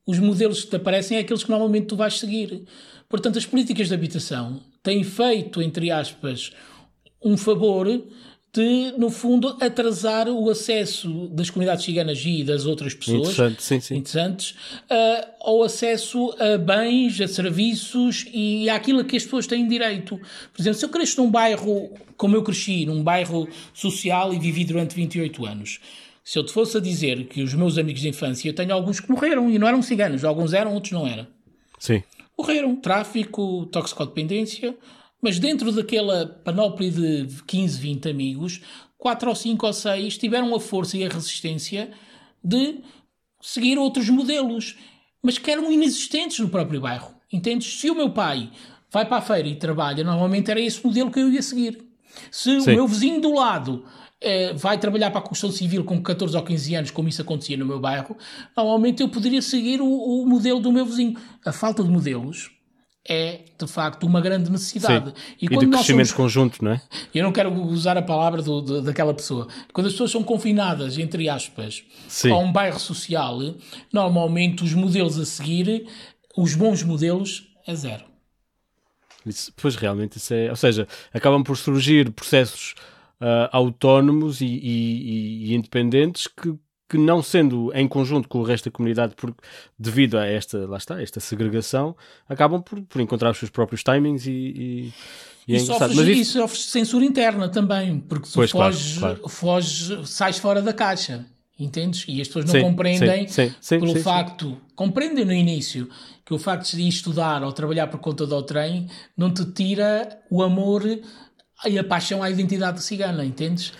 os 0.07 0.18
modelos 0.18 0.64
que 0.64 0.70
te 0.70 0.76
aparecem 0.76 1.16
é 1.16 1.20
aqueles 1.20 1.45
que 1.45 1.51
normalmente 1.51 1.86
tu 1.86 1.97
vais 1.97 2.18
seguir. 2.18 2.64
Portanto, 3.09 3.38
as 3.38 3.47
políticas 3.47 3.88
de 3.88 3.95
habitação 3.95 4.61
têm 4.82 5.03
feito, 5.03 5.61
entre 5.61 5.91
aspas, 5.91 6.53
um 7.22 7.36
favor 7.36 7.86
de, 8.53 8.93
no 8.99 9.11
fundo, 9.11 9.57
atrasar 9.61 10.29
o 10.29 10.51
acesso 10.51 11.29
das 11.29 11.51
comunidades 11.51 11.85
ciganas 11.85 12.21
e 12.25 12.43
das 12.43 12.67
outras 12.67 12.95
pessoas 12.95 13.31
Interessante, 13.31 13.63
sim, 13.63 13.81
sim. 13.81 13.97
interessantes 13.97 14.51
uh, 14.51 15.29
ao 15.41 15.63
acesso 15.63 16.35
a 16.39 16.59
bens, 16.59 17.21
a 17.21 17.29
serviços 17.29 18.27
e 18.33 18.69
àquilo 18.69 19.01
a 19.01 19.05
que 19.05 19.17
as 19.17 19.23
pessoas 19.23 19.47
têm 19.47 19.69
direito. 19.69 20.19
Por 20.53 20.61
exemplo, 20.61 20.79
se 20.79 20.85
eu 20.85 20.89
cresço 20.89 21.23
num 21.23 21.31
bairro 21.31 21.93
como 22.17 22.37
eu 22.37 22.43
cresci, 22.43 22.85
num 22.85 23.03
bairro 23.03 23.49
social 23.73 24.35
e 24.35 24.39
vivi 24.39 24.65
durante 24.65 24.95
28 24.95 25.47
anos, 25.47 25.81
Se 26.23 26.39
eu 26.39 26.45
te 26.45 26.53
fosse 26.53 26.77
a 26.77 26.81
dizer 26.81 27.25
que 27.29 27.43
os 27.43 27.55
meus 27.55 27.79
amigos 27.79 28.03
de 28.03 28.09
infância, 28.09 28.49
eu 28.49 28.55
tenho 28.55 28.75
alguns 28.75 29.01
que 29.01 29.11
morreram 29.11 29.49
e 29.49 29.59
não 29.59 29.67
eram 29.67 29.81
ciganos, 29.81 30.23
alguns 30.23 30.53
eram, 30.53 30.75
outros 30.75 30.93
não 30.93 31.07
eram. 31.07 31.27
Sim. 31.79 32.03
Morreram, 32.39 32.77
tráfico, 32.77 33.67
toxicodependência, 33.67 34.77
mas 35.21 35.39
dentro 35.39 35.73
daquela 35.73 36.27
panóplia 36.27 36.91
de 36.91 37.29
15, 37.47 37.81
20 37.81 38.09
amigos, 38.09 38.61
4 38.99 39.29
ou 39.29 39.35
5 39.35 39.66
ou 39.66 39.73
6 39.73 40.18
tiveram 40.18 40.55
a 40.55 40.61
força 40.61 40.97
e 40.97 41.05
a 41.05 41.09
resistência 41.09 41.91
de 42.43 42.81
seguir 43.41 43.79
outros 43.79 44.09
modelos, 44.09 44.77
mas 45.23 45.39
que 45.39 45.51
eram 45.51 45.73
inexistentes 45.73 46.39
no 46.39 46.49
próprio 46.49 46.81
bairro. 46.81 47.14
Entendes? 47.33 47.81
Se 47.81 47.91
o 47.91 47.95
meu 47.95 48.11
pai 48.11 48.51
vai 48.91 49.07
para 49.07 49.18
a 49.18 49.23
feira 49.23 49.49
e 49.49 49.55
trabalha, 49.55 50.05
normalmente 50.05 50.51
era 50.51 50.61
esse 50.61 50.85
modelo 50.85 51.11
que 51.11 51.21
eu 51.21 51.31
ia 51.31 51.43
seguir. 51.43 51.83
Se 52.31 52.61
Sim. 52.61 52.73
o 52.73 52.75
meu 52.75 52.89
vizinho 52.89 53.21
do 53.21 53.35
lado 53.35 53.85
eh, 54.21 54.53
vai 54.55 54.77
trabalhar 54.79 55.11
para 55.11 55.21
a 55.21 55.23
construção 55.23 55.57
civil 55.57 55.85
com 55.85 56.03
14 56.03 56.37
ou 56.37 56.43
15 56.43 56.75
anos, 56.75 56.91
como 56.91 57.09
isso 57.09 57.23
acontecia 57.23 57.57
no 57.57 57.64
meu 57.64 57.79
bairro, 57.79 58.16
normalmente 58.57 59.03
eu 59.03 59.09
poderia 59.09 59.41
seguir 59.41 59.81
o, 59.81 59.87
o 59.87 60.27
modelo 60.27 60.61
do 60.61 60.73
meu 60.73 60.85
vizinho. 60.85 61.16
A 61.45 61.53
falta 61.53 61.83
de 61.83 61.89
modelos 61.89 62.51
é, 63.09 63.41
de 63.59 63.67
facto, 63.67 64.05
uma 64.05 64.21
grande 64.21 64.51
necessidade. 64.51 65.11
Sim. 65.11 65.15
E, 65.41 65.47
e 65.47 65.49
de 65.49 65.67
crescimento 65.67 66.09
somos... 66.09 66.13
conjunto, 66.13 66.65
não 66.65 66.73
é? 66.73 66.83
Eu 67.15 67.25
não 67.25 67.33
quero 67.33 67.53
usar 67.53 67.97
a 67.97 68.03
palavra 68.03 68.43
do, 68.43 68.61
do, 68.61 68.83
daquela 68.83 69.15
pessoa. 69.15 69.49
Quando 69.73 69.87
as 69.87 69.93
pessoas 69.93 70.11
são 70.11 70.23
confinadas, 70.23 70.99
entre 70.99 71.29
aspas, 71.29 71.83
Sim. 72.09 72.31
a 72.31 72.37
um 72.37 72.53
bairro 72.53 72.79
social, 72.79 73.39
normalmente 73.93 74.63
os 74.63 74.75
modelos 74.75 75.19
a 75.19 75.25
seguir, 75.25 75.87
os 76.37 76.55
bons 76.55 76.83
modelos, 76.83 77.49
é 77.67 77.75
zero. 77.75 78.05
Isso, 79.25 79.53
pois 79.57 79.77
realmente 79.77 80.17
isso 80.17 80.33
é. 80.33 80.51
Ou 80.51 80.57
seja, 80.57 80.87
acabam 81.13 81.43
por 81.43 81.57
surgir 81.57 82.11
processos 82.11 82.75
uh, 83.21 83.49
autónomos 83.53 84.41
e, 84.41 84.47
e, 84.47 85.47
e 85.47 85.55
independentes 85.55 86.27
que 86.27 86.55
que 86.91 86.99
não 86.99 87.22
sendo 87.22 87.70
em 87.72 87.86
conjunto 87.86 88.28
com 88.28 88.41
o 88.41 88.43
resto 88.43 88.64
da 88.64 88.72
comunidade, 88.72 89.14
por, 89.14 89.32
devido 89.78 90.18
a 90.18 90.26
esta, 90.26 90.66
lá 90.66 90.76
está, 90.76 91.01
esta 91.01 91.20
segregação, 91.20 91.97
acabam 92.28 92.61
por, 92.61 92.82
por 92.82 93.01
encontrar 93.01 93.30
os 93.30 93.38
seus 93.38 93.49
próprios 93.49 93.84
timings 93.84 94.26
e, 94.26 94.32
e, 94.32 94.93
e, 95.47 95.55
é 95.55 95.57
e 95.59 95.61
sofres, 95.61 95.95
Mas 95.95 96.09
isso... 96.09 96.32
sofres 96.32 96.64
censura 96.64 97.05
interna 97.05 97.49
também, 97.49 98.01
porque 98.01 98.26
tu 98.26 98.34
pois, 98.34 98.51
foges, 98.51 98.99
claro, 98.99 99.16
claro. 99.16 99.28
foges, 99.28 100.11
sais 100.11 100.38
fora 100.38 100.61
da 100.61 100.72
caixa, 100.72 101.24
entendes? 101.57 102.05
E 102.09 102.20
as 102.20 102.26
pessoas 102.26 102.47
não 102.47 102.53
sim, 102.55 102.61
compreendem 102.62 103.28
sim, 103.28 103.55
sim, 103.61 103.78
pelo 103.78 103.95
facto, 104.01 104.61
compreendem 104.74 105.24
no 105.24 105.32
início 105.32 105.88
que 106.26 106.34
o 106.34 106.38
facto 106.38 106.74
de 106.74 106.88
estudar 106.88 107.45
ou 107.45 107.53
trabalhar 107.53 107.86
por 107.86 108.01
conta 108.01 108.26
do 108.26 108.43
trem 108.43 108.88
não 109.16 109.32
te 109.32 109.45
tira 109.45 110.18
o 110.28 110.43
amor 110.43 110.82
e 111.66 111.78
a 111.78 111.84
paixão 111.84 112.20
à 112.20 112.28
identidade 112.28 112.82
cigana, 112.82 113.24
entendes? 113.24 113.72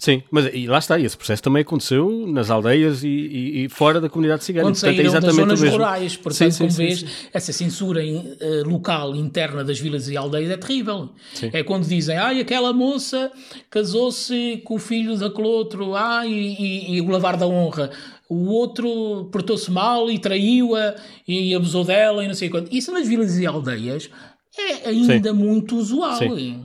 Sim, 0.00 0.22
mas 0.30 0.48
e 0.54 0.66
lá 0.66 0.78
está, 0.78 0.98
e 0.98 1.04
esse 1.04 1.14
processo 1.14 1.42
também 1.42 1.60
aconteceu 1.60 2.26
nas 2.26 2.48
aldeias 2.48 3.04
e, 3.04 3.08
e, 3.08 3.64
e 3.64 3.68
fora 3.68 4.00
da 4.00 4.08
comunidade 4.08 4.42
cigana. 4.42 4.66
Quando 4.68 4.80
Portanto, 4.80 4.98
é 4.98 5.02
exatamente 5.02 5.36
zonas 5.36 5.60
rurais, 5.60 6.16
portanto, 6.16 6.52
sim, 6.52 6.58
como 6.58 6.70
sim, 6.70 6.86
vês, 6.86 7.00
sim. 7.00 7.06
essa 7.34 7.52
censura 7.52 8.00
uh, 8.02 8.66
local, 8.66 9.14
interna 9.14 9.62
das 9.62 9.78
vilas 9.78 10.08
e 10.08 10.16
aldeias 10.16 10.50
é 10.50 10.56
terrível. 10.56 11.10
É 11.52 11.62
quando 11.62 11.86
dizem, 11.86 12.16
ai, 12.16 12.40
aquela 12.40 12.72
moça 12.72 13.30
casou-se 13.68 14.62
com 14.64 14.76
o 14.76 14.78
filho 14.78 15.18
daquele 15.18 15.46
outro, 15.46 15.94
ai, 15.94 16.30
e, 16.30 16.96
e 16.96 17.00
o 17.02 17.08
lavar 17.08 17.36
da 17.36 17.46
honra 17.46 17.90
o 18.26 18.46
outro 18.46 19.28
portou-se 19.32 19.68
mal 19.72 20.08
e 20.08 20.16
traiu-a 20.16 20.94
e 21.26 21.52
abusou 21.52 21.84
dela 21.84 22.24
e 22.24 22.28
não 22.28 22.34
sei 22.34 22.48
quanto. 22.48 22.74
Isso 22.74 22.92
nas 22.92 23.06
vilas 23.06 23.36
e 23.36 23.44
aldeias 23.44 24.08
é 24.56 24.88
ainda 24.88 25.30
Sim. 25.30 25.36
muito 25.36 25.76
usual. 25.76 26.16
Sim. 26.16 26.64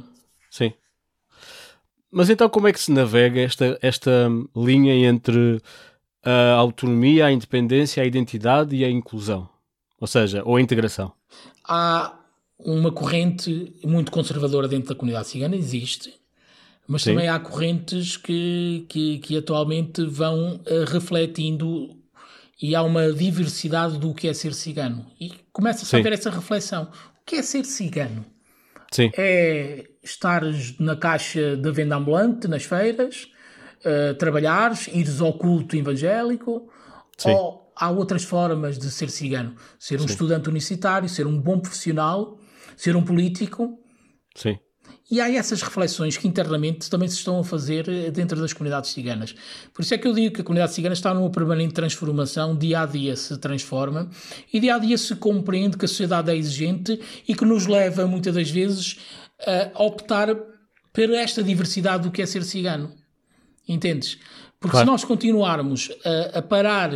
Sim. 0.52 0.74
Mas 2.16 2.30
então 2.30 2.48
como 2.48 2.66
é 2.66 2.72
que 2.72 2.80
se 2.80 2.94
navega 2.94 3.42
esta, 3.42 3.78
esta 3.82 4.30
linha 4.56 4.96
entre 5.06 5.62
a 6.24 6.54
autonomia, 6.54 7.26
a 7.26 7.32
independência, 7.34 8.02
a 8.02 8.06
identidade 8.06 8.74
e 8.74 8.86
a 8.86 8.90
inclusão? 8.90 9.50
Ou 10.00 10.08
seja, 10.08 10.42
ou 10.46 10.56
a 10.56 10.62
integração? 10.62 11.12
Há 11.68 12.18
uma 12.58 12.90
corrente 12.90 13.76
muito 13.84 14.14
conservadora 14.14 14.66
dentro 14.66 14.88
da 14.88 14.96
comunidade 14.96 15.28
cigana, 15.28 15.58
existe, 15.58 16.14
mas 16.88 17.02
Sim. 17.02 17.16
também 17.16 17.28
há 17.28 17.38
correntes 17.38 18.16
que, 18.16 18.86
que, 18.88 19.18
que 19.20 19.38
atualmente 19.38 20.06
vão 20.06 20.56
uh, 20.56 20.86
refletindo 20.88 21.98
e 22.62 22.74
há 22.76 22.82
uma 22.82 23.12
diversidade 23.12 23.98
do 23.98 24.14
que 24.14 24.30
é 24.30 24.34
ser 24.34 24.54
cigano. 24.54 25.06
E 25.20 25.34
começa-se 25.52 25.94
a 25.94 26.00
haver 26.00 26.14
essa 26.14 26.30
reflexão. 26.30 26.84
O 26.84 27.26
que 27.26 27.36
é 27.36 27.42
ser 27.42 27.66
cigano? 27.66 28.26
Sim. 28.96 29.12
É 29.18 29.84
estar 30.02 30.42
na 30.80 30.96
caixa 30.96 31.58
da 31.58 31.70
venda 31.70 31.98
ambulante, 31.98 32.48
nas 32.48 32.64
feiras, 32.64 33.28
uh, 33.84 34.14
trabalhares, 34.16 34.88
ires 34.88 35.20
ao 35.20 35.34
culto 35.34 35.76
evangélico, 35.76 36.70
Sim. 37.18 37.32
ou 37.32 37.74
há 37.76 37.90
outras 37.90 38.24
formas 38.24 38.80
de 38.80 38.90
ser 38.90 39.10
cigano. 39.10 39.54
Ser 39.78 39.98
um 39.98 40.08
Sim. 40.08 40.14
estudante 40.14 40.48
universitário, 40.48 41.10
ser 41.10 41.28
um 41.28 41.38
bom 41.38 41.60
profissional, 41.60 42.40
ser 42.78 42.96
um 42.96 43.04
político. 43.04 43.78
Sim. 44.34 44.58
E 45.10 45.22
há 45.22 45.32
essas 45.32 45.62
reflexões 45.62 46.18
que 46.18 46.28
internamente 46.28 46.90
também 46.90 47.08
se 47.08 47.18
estão 47.18 47.40
a 47.40 47.44
fazer 47.44 47.88
eh, 47.88 48.10
dentro 48.10 48.40
das 48.42 48.54
comunidades 48.54 48.90
ciganas. 48.90 49.36
Por 49.72 49.84
isso 49.84 49.94
é 49.94 49.98
que 49.98 50.08
eu 50.08 50.14
digo 50.14 50.34
que 50.34 50.42
a 50.42 50.44
comunidade 50.44 50.74
cigana 50.74 50.94
está 50.94 51.14
numa 51.14 51.30
permanente 51.30 51.74
transformação, 51.76 52.58
dia 52.58 52.82
a 52.82 52.86
dia 52.88 53.16
se 53.16 53.38
transforma 53.38 54.10
e 54.52 54.60
dia 54.60 54.76
a 54.76 54.80
dia 54.80 54.98
se 54.98 55.16
compreende 55.16 55.78
que 55.78 55.86
a 55.86 55.88
sociedade 55.88 56.32
é 56.32 56.36
exigente 56.36 57.00
e 57.28 57.36
que 57.36 57.46
nos 57.46 57.68
leva 57.68 58.08
muitas 58.08 58.34
das 58.34 58.50
vezes 58.50 58.98
a 59.76 59.84
optar 59.84 60.36
por 60.94 61.10
esta 61.12 61.44
diversidade 61.44 62.04
do 62.04 62.12
que 62.12 62.22
é 62.22 62.26
ser 62.26 62.44
cigano. 62.44 62.92
Entendes? 63.68 64.18
Porque 64.60 64.72
claro. 64.72 64.88
se 64.88 64.92
nós 64.92 65.04
continuarmos 65.04 65.92
a, 66.04 66.40
a, 66.40 66.42
parar 66.42 66.92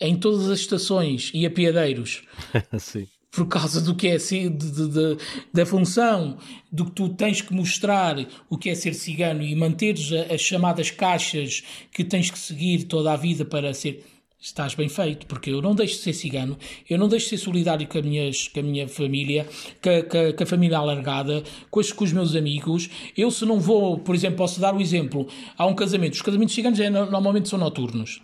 em 0.00 0.16
todas 0.16 0.50
as 0.50 0.58
estações 0.58 1.30
e 1.32 1.46
a 1.46 1.50
piadeiros 1.50 2.24
por 3.36 3.46
causa 3.46 3.82
do 3.82 3.94
que 3.94 4.08
é 4.08 4.18
ser, 4.18 4.48
de, 4.48 4.70
de, 4.70 4.88
de, 4.88 5.18
da 5.52 5.66
função, 5.66 6.38
do 6.72 6.86
que 6.86 6.92
tu 6.92 7.10
tens 7.10 7.42
que 7.42 7.52
mostrar 7.52 8.16
o 8.48 8.56
que 8.56 8.70
é 8.70 8.74
ser 8.74 8.94
cigano 8.94 9.42
e 9.42 9.54
manteres 9.54 10.10
as 10.32 10.40
chamadas 10.40 10.90
caixas 10.90 11.62
que 11.92 12.02
tens 12.02 12.30
que 12.30 12.38
seguir 12.38 12.84
toda 12.84 13.12
a 13.12 13.16
vida 13.16 13.44
para 13.44 13.74
ser 13.74 14.02
estás 14.40 14.74
bem 14.74 14.88
feito, 14.88 15.26
porque 15.26 15.50
eu 15.50 15.60
não 15.60 15.74
deixo 15.74 15.96
de 15.96 16.02
ser 16.02 16.12
cigano, 16.12 16.56
eu 16.88 16.96
não 16.98 17.08
deixo 17.08 17.24
de 17.24 17.30
ser 17.30 17.44
solidário 17.44 17.86
com 17.86 17.98
a, 17.98 18.02
minhas, 18.02 18.48
com 18.48 18.60
a 18.60 18.62
minha 18.62 18.88
família, 18.88 19.46
com 19.82 19.90
a, 19.90 20.02
com 20.02 20.36
com 20.36 20.42
a 20.42 20.46
família 20.46 20.78
alargada, 20.78 21.42
com 21.70 21.80
os, 21.80 21.92
com 21.92 22.04
os, 22.04 22.12
meus 22.12 22.34
amigos. 22.36 22.88
Eu, 23.16 23.30
se 23.30 23.44
não 23.44 23.58
vou, 23.58 23.98
por 23.98 24.14
exemplo, 24.14 24.38
posso 24.38 24.60
dar 24.60 24.74
o 24.74 24.80
exemplo, 24.80 25.26
há 25.58 25.66
um 25.66 25.74
casamento, 25.74 26.14
os 26.14 26.22
casamentos 26.22 26.54
ciganos 26.54 26.78
é, 26.80 26.88
normalmente 26.88 27.48
são 27.48 27.58
noturnos. 27.58 28.22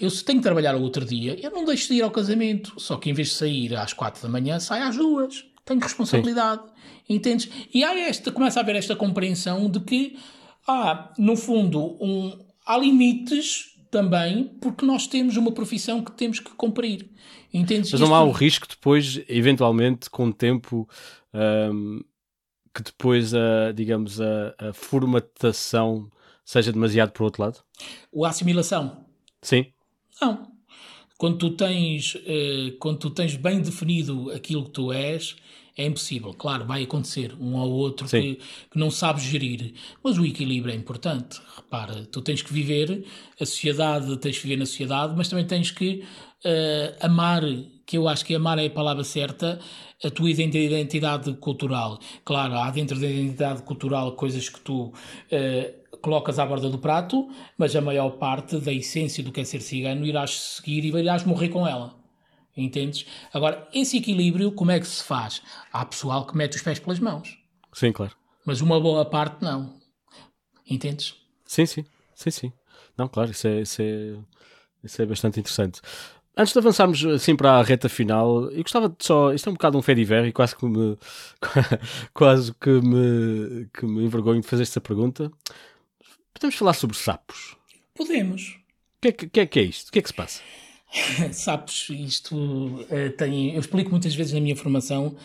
Eu, 0.00 0.08
se 0.10 0.24
tenho 0.24 0.38
que 0.38 0.42
trabalhar 0.42 0.74
o 0.74 0.82
outro 0.82 1.04
dia, 1.04 1.38
eu 1.40 1.50
não 1.50 1.64
deixo 1.64 1.88
de 1.88 1.94
ir 1.94 2.02
ao 2.02 2.10
casamento, 2.10 2.72
só 2.78 2.96
que 2.96 3.10
em 3.10 3.12
vez 3.12 3.28
de 3.28 3.34
sair 3.34 3.76
às 3.76 3.92
quatro 3.92 4.22
da 4.22 4.28
manhã, 4.28 4.58
sai 4.58 4.80
às 4.82 4.96
duas. 4.96 5.44
Tenho 5.64 5.80
responsabilidade, 5.80 6.62
Sim. 6.62 7.14
entendes? 7.14 7.48
E 7.72 7.84
há 7.84 7.96
esta, 7.98 8.32
começa 8.32 8.58
a 8.58 8.62
haver 8.62 8.76
esta 8.76 8.96
compreensão 8.96 9.70
de 9.70 9.80
que 9.80 10.18
há, 10.66 11.12
no 11.18 11.36
fundo, 11.36 11.96
um, 12.00 12.36
há 12.66 12.76
limites 12.78 13.72
também 13.90 14.44
porque 14.60 14.84
nós 14.84 15.06
temos 15.06 15.36
uma 15.36 15.52
profissão 15.52 16.02
que 16.02 16.10
temos 16.12 16.40
que 16.40 16.50
cumprir. 16.52 17.10
Entendes? 17.52 17.92
Mas 17.92 18.00
não 18.00 18.14
há 18.14 18.24
o 18.24 18.32
risco 18.32 18.66
depois, 18.66 19.20
eventualmente, 19.28 20.08
com 20.08 20.28
o 20.28 20.32
tempo, 20.32 20.88
um, 21.34 22.00
que 22.74 22.82
depois, 22.82 23.34
a, 23.34 23.72
digamos, 23.72 24.20
a, 24.20 24.54
a, 24.58 24.72
formatação 24.72 26.10
seja 26.44 26.72
demasiado 26.72 27.12
para 27.12 27.22
o 27.22 27.24
outro 27.24 27.42
lado? 27.42 27.60
O 28.10 28.24
assimilação? 28.24 29.04
Sim. 29.42 29.66
Não. 30.20 30.52
Quando 31.18 31.38
tu 31.38 31.50
tens, 31.50 32.14
uh, 32.14 32.76
quando 32.78 32.98
tu 32.98 33.10
tens 33.10 33.36
bem 33.36 33.60
definido 33.60 34.30
aquilo 34.32 34.64
que 34.64 34.70
tu 34.70 34.92
és, 34.92 35.36
é 35.76 35.86
impossível. 35.86 36.34
Claro, 36.34 36.66
vai 36.66 36.82
acontecer 36.82 37.34
um 37.40 37.54
ou 37.54 37.70
outro 37.70 38.06
que, 38.08 38.38
que, 38.70 38.78
não 38.78 38.90
sabes 38.90 39.24
gerir, 39.24 39.72
mas 40.02 40.18
o 40.18 40.24
equilíbrio 40.24 40.72
é 40.72 40.76
importante. 40.76 41.40
Repara, 41.56 42.04
tu 42.06 42.20
tens 42.20 42.42
que 42.42 42.52
viver 42.52 43.04
a 43.40 43.46
sociedade, 43.46 44.16
tens 44.18 44.36
que 44.36 44.42
viver 44.42 44.58
na 44.58 44.66
sociedade, 44.66 45.14
mas 45.16 45.28
também 45.28 45.46
tens 45.46 45.70
que 45.70 46.04
uh, 46.44 46.96
amar, 47.06 47.42
que 47.86 47.96
eu 47.96 48.08
acho 48.08 48.24
que 48.24 48.34
amar 48.34 48.58
é 48.58 48.66
a 48.66 48.70
palavra 48.70 49.04
certa, 49.04 49.58
a 50.04 50.10
tua 50.10 50.30
identidade 50.30 51.32
cultural. 51.34 51.98
Claro, 52.24 52.54
há 52.54 52.70
dentro 52.70 52.98
da 52.98 53.06
identidade 53.08 53.62
cultural 53.62 54.12
coisas 54.12 54.48
que 54.48 54.60
tu 54.60 54.86
uh, 54.86 55.81
colocas 56.02 56.38
à 56.38 56.44
borda 56.44 56.68
do 56.68 56.78
prato, 56.78 57.30
mas 57.56 57.74
a 57.74 57.80
maior 57.80 58.10
parte 58.10 58.58
da 58.58 58.72
essência 58.72 59.22
do 59.22 59.32
que 59.32 59.40
é 59.40 59.44
ser 59.44 59.60
cigano 59.60 60.04
irás 60.04 60.38
seguir 60.38 60.84
e 60.84 60.88
irás 60.88 61.24
morrer 61.24 61.48
com 61.48 61.66
ela. 61.66 61.94
Entendes? 62.56 63.06
Agora, 63.32 63.66
esse 63.72 63.96
equilíbrio, 63.96 64.52
como 64.52 64.70
é 64.70 64.78
que 64.78 64.86
se 64.86 65.02
faz? 65.02 65.42
Há 65.72 65.86
pessoal 65.86 66.26
que 66.26 66.36
mete 66.36 66.56
os 66.56 66.62
pés 66.62 66.78
pelas 66.78 66.98
mãos. 66.98 67.38
Sim, 67.72 67.92
claro. 67.92 68.12
Mas 68.44 68.60
uma 68.60 68.78
boa 68.78 69.04
parte 69.04 69.42
não. 69.42 69.74
Entendes? 70.68 71.14
Sim, 71.46 71.64
sim. 71.64 71.84
Sim, 72.14 72.30
sim. 72.30 72.52
Não, 72.96 73.08
claro, 73.08 73.30
isso 73.30 73.46
é, 73.46 73.60
isso 73.62 73.80
é, 73.80 74.16
isso 74.84 75.00
é 75.00 75.06
bastante 75.06 75.40
interessante. 75.40 75.80
Antes 76.36 76.52
de 76.52 76.58
avançarmos 76.58 77.04
assim 77.04 77.36
para 77.36 77.52
a 77.52 77.62
reta 77.62 77.88
final, 77.88 78.50
eu 78.50 78.62
gostava 78.62 78.88
de 78.88 78.96
só. 79.00 79.32
Isto 79.34 79.48
é 79.48 79.50
um 79.50 79.54
bocado 79.54 79.76
um 79.76 79.82
fediver 79.82 80.24
e 80.24 80.32
quase 80.32 80.56
que 80.56 80.64
me. 80.64 80.96
quase 82.14 82.54
que 82.54 82.70
me, 82.70 83.68
que 83.72 83.84
me 83.84 84.04
envergonho 84.04 84.40
de 84.40 84.46
fazer 84.46 84.62
esta 84.62 84.80
pergunta. 84.80 85.30
Podemos 86.32 86.56
falar 86.56 86.74
sobre 86.74 86.96
sapos? 86.96 87.56
Podemos. 87.94 88.58
O 88.98 89.02
que, 89.02 89.08
é 89.08 89.12
que, 89.12 89.40
é, 89.40 89.46
que 89.46 89.58
é 89.58 89.62
isto? 89.62 89.88
O 89.88 89.92
que 89.92 89.98
é 89.98 90.02
que 90.02 90.08
se 90.08 90.14
passa? 90.14 90.40
Sabes, 91.32 91.88
isto 91.90 92.36
uh, 92.36 93.10
tem. 93.16 93.54
Eu 93.54 93.60
explico 93.60 93.90
muitas 93.90 94.14
vezes 94.14 94.32
na 94.32 94.40
minha 94.40 94.54
formação 94.54 95.16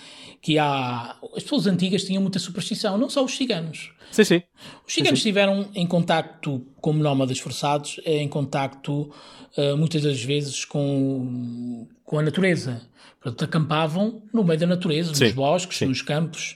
que 0.42 0.58
há. 0.58 1.16
As 1.36 1.44
pessoas 1.44 1.68
antigas 1.68 2.06
tinham 2.06 2.22
muita 2.22 2.40
superstição, 2.40 2.98
não 2.98 3.10
só 3.10 3.24
os 3.24 3.36
ciganos. 3.36 3.92
Sim, 4.12 4.24
sim. 4.24 4.44
Os 4.88 4.94
ciganos 4.94 5.20
sim, 5.20 5.24
sim. 5.24 5.30
estiveram 5.30 5.70
em 5.76 5.86
contacto, 5.86 6.66
como 6.80 7.04
nómadas 7.04 7.40
forçados, 7.40 8.00
em 8.06 8.28
contacto 8.30 9.12
uh, 9.58 9.76
muitas 9.78 10.04
das 10.04 10.24
vezes 10.24 10.64
com, 10.64 11.86
com 12.06 12.18
a 12.18 12.22
natureza. 12.22 12.82
Portanto, 13.20 13.44
acampavam 13.44 14.22
no 14.34 14.44
meio 14.44 14.60
da 14.60 14.68
natureza, 14.68 15.14
sim, 15.14 15.26
nos 15.26 15.34
bosques, 15.34 15.82
nos 15.82 16.02
campos. 16.02 16.56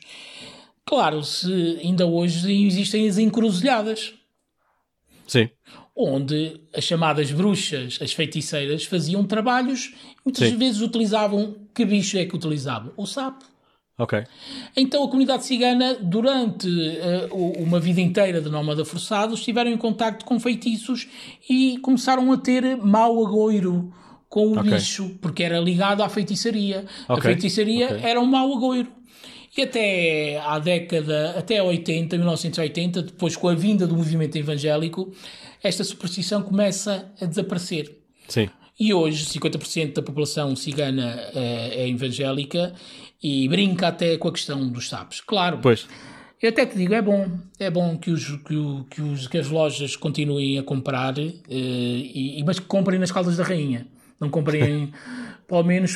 Claro, 0.85 1.21
se 1.23 1.79
ainda 1.83 2.05
hoje 2.05 2.65
existem 2.65 3.09
as 3.09 3.17
encruzilhadas. 3.17 4.13
Sim 5.31 5.49
onde 5.95 6.59
as 6.75 6.83
chamadas 6.83 7.31
bruxas, 7.31 7.99
as 8.01 8.13
feiticeiras, 8.13 8.85
faziam 8.85 9.23
trabalhos 9.23 9.93
muitas 10.25 10.49
Sim. 10.49 10.57
vezes 10.57 10.81
utilizavam. 10.81 11.55
Que 11.73 11.85
bicho 11.85 12.17
é 12.17 12.25
que 12.25 12.35
utilizavam? 12.35 12.91
O 12.97 13.05
sapo. 13.05 13.45
Ok. 13.97 14.23
Então 14.75 15.03
a 15.03 15.07
comunidade 15.07 15.45
cigana, 15.45 15.95
durante 15.95 16.67
uh, 16.67 17.35
uma 17.61 17.79
vida 17.79 18.01
inteira 18.01 18.41
de 18.41 18.49
nómada 18.49 18.83
forçado, 18.83 19.35
estiveram 19.35 19.69
em 19.69 19.77
contacto 19.77 20.25
com 20.25 20.39
feitiços 20.39 21.07
e 21.47 21.77
começaram 21.79 22.31
a 22.31 22.37
ter 22.37 22.75
mau 22.77 23.23
agouro 23.23 23.93
com 24.27 24.47
o 24.47 24.59
okay. 24.59 24.71
bicho, 24.71 25.17
porque 25.21 25.43
era 25.43 25.59
ligado 25.59 26.01
à 26.01 26.09
feitiçaria. 26.09 26.85
Okay. 27.03 27.15
A 27.15 27.21
feitiçaria 27.21 27.85
okay. 27.87 28.09
era 28.09 28.19
um 28.19 28.25
mau 28.25 28.51
agouro. 28.55 28.87
E 29.55 29.63
até 29.63 30.39
à 30.39 30.59
década, 30.59 31.35
até 31.37 31.61
80, 31.61 32.17
1980, 32.17 33.01
depois 33.01 33.35
com 33.35 33.49
a 33.49 33.53
vinda 33.53 33.85
do 33.85 33.95
movimento 33.95 34.37
evangélico, 34.37 35.13
esta 35.61 35.83
superstição 35.83 36.41
começa 36.41 37.11
a 37.19 37.25
desaparecer. 37.25 37.97
Sim. 38.27 38.49
E 38.79 38.93
hoje 38.93 39.25
50% 39.25 39.93
da 39.93 40.01
população 40.01 40.55
cigana 40.55 41.29
é, 41.35 41.83
é, 41.83 41.89
evangélica 41.89 42.73
e 43.21 43.47
brinca 43.49 43.89
até 43.89 44.17
com 44.17 44.29
a 44.29 44.31
questão 44.31 44.67
dos 44.69 44.87
sapos. 44.87 45.19
Claro. 45.21 45.59
Pois. 45.61 45.87
Eu 46.41 46.49
até 46.49 46.65
te 46.65 46.75
digo, 46.75 46.93
é 46.93 47.01
bom, 47.01 47.29
é 47.59 47.69
bom 47.69 47.95
que, 47.97 48.09
os, 48.09 48.25
que, 48.37 48.55
o, 48.55 48.83
que, 48.85 49.01
os, 49.01 49.27
que 49.27 49.37
as 49.37 49.47
lojas 49.49 49.95
continuem 49.95 50.57
a 50.57 50.63
comprar, 50.63 51.13
uh, 51.19 51.31
e, 51.49 52.41
mas 52.43 52.57
que 52.57 52.65
comprem 52.65 52.97
nas 52.97 53.11
caldas 53.11 53.37
da 53.37 53.43
rainha. 53.43 53.85
Não 54.19 54.27
comprem, 54.29 54.91
pelo 55.47 55.63
menos, 55.63 55.95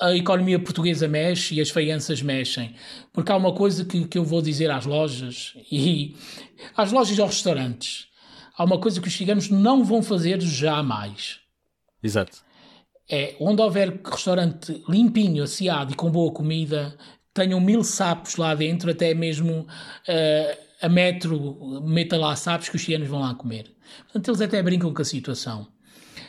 a 0.00 0.14
economia 0.14 0.58
portuguesa 0.58 1.08
mexe 1.08 1.54
e 1.54 1.60
as 1.60 1.70
feianças 1.70 2.22
mexem. 2.22 2.74
Porque 3.12 3.32
há 3.32 3.36
uma 3.36 3.52
coisa 3.52 3.84
que, 3.84 4.06
que 4.06 4.18
eu 4.18 4.24
vou 4.24 4.42
dizer 4.42 4.70
às 4.70 4.84
lojas, 4.84 5.54
e 5.70 6.14
às 6.76 6.92
lojas 6.92 7.16
e 7.16 7.20
aos 7.20 7.34
restaurantes 7.34 8.06
há 8.56 8.64
uma 8.64 8.78
coisa 8.78 9.00
que 9.00 9.08
os 9.08 9.14
ciganos 9.14 9.50
não 9.50 9.84
vão 9.84 10.02
fazer 10.02 10.40
jamais. 10.40 11.40
Exato. 12.02 12.44
É 13.08 13.36
onde 13.38 13.62
houver 13.62 14.00
restaurante 14.04 14.82
limpinho, 14.88 15.44
asseado 15.44 15.92
e 15.92 15.94
com 15.94 16.10
boa 16.10 16.32
comida, 16.32 16.96
tenham 17.32 17.60
mil 17.60 17.84
sapos 17.84 18.36
lá 18.36 18.54
dentro, 18.54 18.90
até 18.90 19.14
mesmo 19.14 19.60
uh, 19.60 20.58
a 20.80 20.88
metro 20.88 21.82
meta 21.84 22.16
lá 22.16 22.34
sapos 22.34 22.68
que 22.68 22.76
os 22.76 22.82
ciganos 22.82 23.08
vão 23.08 23.20
lá 23.20 23.34
comer. 23.34 23.70
Portanto, 24.04 24.28
eles 24.28 24.40
até 24.40 24.62
brincam 24.62 24.92
com 24.92 25.02
a 25.02 25.04
situação. 25.04 25.68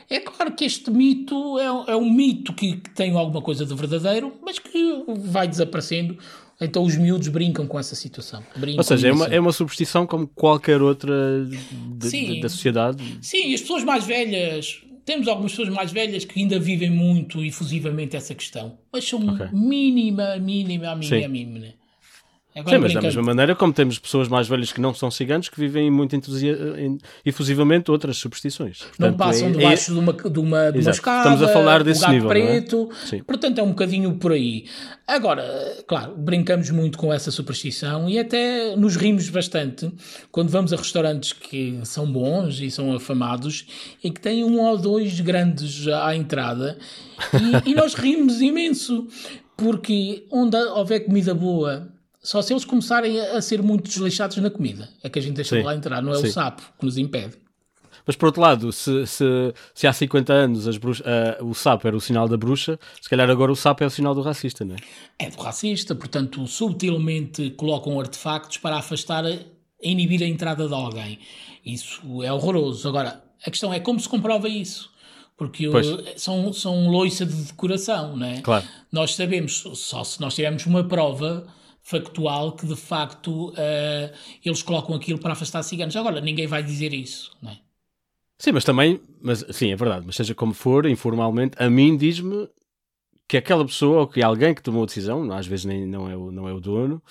É 0.09 0.19
claro 0.19 0.53
que 0.53 0.63
este 0.65 0.89
mito 0.89 1.59
é, 1.59 1.91
é 1.91 1.95
um 1.95 2.09
mito 2.09 2.53
que, 2.53 2.77
que, 2.77 2.89
tem 2.91 3.15
alguma 3.15 3.41
coisa 3.41 3.65
de 3.65 3.73
verdadeiro, 3.73 4.33
mas 4.41 4.57
que 4.57 5.03
vai 5.07 5.47
desaparecendo 5.47 6.17
então 6.59 6.83
os 6.83 6.95
miúdos 6.97 7.27
brincam 7.27 7.67
com 7.67 7.79
essa 7.79 7.95
situação. 7.95 8.43
Ou 8.75 8.83
seja, 8.83 9.09
é 9.09 9.11
uma, 9.11 9.25
é 9.27 9.39
uma 9.39 9.51
superstição 9.51 10.07
como 10.07 10.27
qualquer 10.27 10.81
outra 10.81 11.45
de, 11.45 12.09
de, 12.09 12.41
da 12.41 12.49
sociedade. 12.49 13.03
Sim, 13.21 13.53
as 13.53 13.61
pessoas 13.61 13.83
mais 13.83 14.05
velhas. 14.05 14.81
Temos 15.05 15.27
algumas 15.27 15.51
pessoas 15.51 15.69
mais 15.69 15.91
velhas 15.91 16.25
que 16.25 16.37
ainda 16.39 16.59
vivem 16.59 16.89
muito 16.89 17.43
efusivamente 17.45 18.17
essa 18.17 18.35
questão, 18.35 18.77
mas 18.91 19.07
são 19.07 19.25
okay. 19.25 19.47
mínima, 19.53 20.35
mínima, 20.37 20.93
mínima, 20.95 21.27
mínima. 21.29 21.73
Agora 22.57 22.75
Sim, 22.75 22.81
mas 22.81 22.93
da 22.93 23.01
mesma 23.01 23.21
maneira 23.21 23.55
como 23.55 23.71
temos 23.71 23.99
pessoas 23.99 24.27
mais 24.27 24.47
velhas 24.47 24.71
que 24.71 24.81
não 24.81 24.91
são 24.91 25.11
ciganos 25.11 25.47
que 25.47 25.59
vivem 25.59 25.91
muito 25.91 26.19
efusivamente 27.23 27.91
outras 27.91 28.17
superstições. 28.17 28.79
Portanto, 28.79 29.11
não 29.11 29.13
passam 29.17 29.49
é, 29.49 29.51
debaixo 29.51 29.91
é... 29.91 29.93
de, 29.93 29.99
uma, 29.99 30.13
de, 30.13 30.39
uma, 30.39 30.71
de 30.71 30.79
uma 30.79 30.89
escada, 30.89 31.29
Estamos 31.29 31.43
a 31.43 31.53
falar 31.53 31.83
desse 31.83 32.01
gato 32.01 32.13
nível, 32.13 32.29
preto. 32.29 32.89
É? 33.13 33.21
Portanto, 33.21 33.59
é 33.59 33.63
um 33.63 33.69
bocadinho 33.69 34.15
por 34.15 34.31
aí. 34.31 34.65
Agora, 35.07 35.45
claro, 35.87 36.15
brincamos 36.17 36.71
muito 36.71 36.97
com 36.97 37.13
essa 37.13 37.29
superstição 37.29 38.09
e 38.09 38.17
até 38.17 38.75
nos 38.75 38.95
rimos 38.95 39.29
bastante 39.29 39.91
quando 40.31 40.49
vamos 40.49 40.73
a 40.73 40.77
restaurantes 40.77 41.33
que 41.33 41.79
são 41.83 42.11
bons 42.11 42.59
e 42.59 42.71
são 42.71 42.93
afamados 42.93 43.67
e 44.03 44.09
que 44.09 44.19
têm 44.19 44.43
um 44.43 44.59
ou 44.59 44.77
dois 44.77 45.19
grandes 45.19 45.87
à 45.87 46.15
entrada 46.15 46.77
e, 47.65 47.71
e 47.71 47.75
nós 47.75 47.93
rimos 47.93 48.41
imenso 48.41 49.07
porque 49.55 50.25
onde 50.31 50.57
houver 50.57 51.01
comida 51.01 51.33
boa 51.33 51.87
só 52.27 52.41
se 52.41 52.51
eles 52.51 52.65
começarem 52.65 53.21
a, 53.21 53.41
ser 53.41 53.61
muito 53.61 53.85
desleixados 53.85 54.35
na 54.35 54.49
comida 54.49 54.89
é 55.01 55.07
que 55.07 55.17
a 55.17 55.21
gente 55.21 55.35
deixa 55.35 55.55
de 55.55 55.63
lá 55.63 55.73
entrar, 55.73 56.01
não 56.01 56.11
é 56.11 56.17
Sim. 56.17 56.27
o 56.27 56.31
sapo 56.33 56.61
que 56.77 56.85
nos 56.85 56.97
impede. 56.97 57.37
Mas 58.05 58.17
por 58.17 58.25
outro 58.25 58.41
lado, 58.41 58.69
se, 58.73 59.07
se, 59.07 59.23
se 59.73 59.87
há 59.87 59.93
50 59.93 60.33
anos 60.33 60.67
uh, 60.67 60.71
o 61.41 61.53
sapo 61.53 61.87
era 61.87 61.95
o 61.95 62.01
sinal 62.01 62.27
da 62.27 62.35
bruxa, 62.35 62.77
se 63.01 63.09
calhar 63.09 63.29
agora 63.29 63.49
o 63.49 63.55
sapo 63.55 63.81
é 63.81 63.87
o 63.87 63.89
sinal 63.89 64.13
do 64.13 64.21
racista, 64.21 64.65
não 64.65 64.75
é? 64.75 65.25
É 65.25 65.29
do 65.29 65.41
racista, 65.41 65.95
portanto, 65.95 66.45
subtilmente 66.47 67.51
colocam 67.51 67.97
artefactos 67.97 68.57
para 68.57 68.75
afastar, 68.75 69.23
inibir 69.81 70.21
a 70.21 70.27
entrada 70.27 70.67
de 70.67 70.73
alguém. 70.73 71.19
Isso 71.65 72.21
é 72.23 72.33
horroroso. 72.33 72.89
Agora, 72.89 73.23
a 73.41 73.49
questão 73.49 73.73
é 73.73 73.79
como 73.79 74.01
se 74.01 74.09
comprova 74.09 74.49
isso 74.49 74.91
porque 75.37 75.69
são, 76.17 76.51
são 76.51 76.89
loiça 76.89 77.25
de 77.25 77.33
decoração, 77.33 78.17
não 78.17 78.25
é? 78.25 78.41
Claro. 78.41 78.65
Nós 78.91 79.15
sabemos, 79.15 79.63
só 79.75 80.03
se 80.03 80.19
nós 80.19 80.33
tivermos 80.35 80.65
uma 80.65 80.83
prova 80.83 81.47
factual 81.87 82.51
que 82.51 82.67
de 82.67 82.75
facto 82.75 83.47
uh, 83.51 84.13
eles 84.43 84.61
colocam 84.61 84.93
aquilo 84.93 85.17
para 85.17 85.31
afastar 85.31 85.63
ciganos. 85.63 85.95
Agora, 85.95 86.19
ninguém 86.19 86.45
vai 86.45 86.61
dizer 86.61 86.93
isso, 86.93 87.31
não 87.41 87.49
é? 87.49 87.59
Sim, 88.37 88.51
mas 88.51 88.65
também, 88.65 88.99
mas, 89.21 89.45
sim, 89.51 89.71
é 89.71 89.75
verdade, 89.75 90.05
mas 90.05 90.17
seja 90.17 90.35
como 90.35 90.53
for, 90.53 90.85
informalmente, 90.85 91.55
a 91.57 91.69
mim 91.69 91.95
diz-me 91.95 92.49
que 93.25 93.37
aquela 93.37 93.65
pessoa 93.65 94.01
ou 94.01 94.07
que 94.07 94.21
alguém 94.21 94.53
que 94.53 94.61
tomou 94.61 94.83
a 94.83 94.85
decisão, 94.85 95.31
às 95.31 95.47
vezes 95.47 95.63
nem, 95.63 95.85
não, 95.87 96.09
é 96.11 96.15
o, 96.17 96.29
não 96.29 96.47
é 96.49 96.53
o 96.53 96.59
dono, 96.59 97.01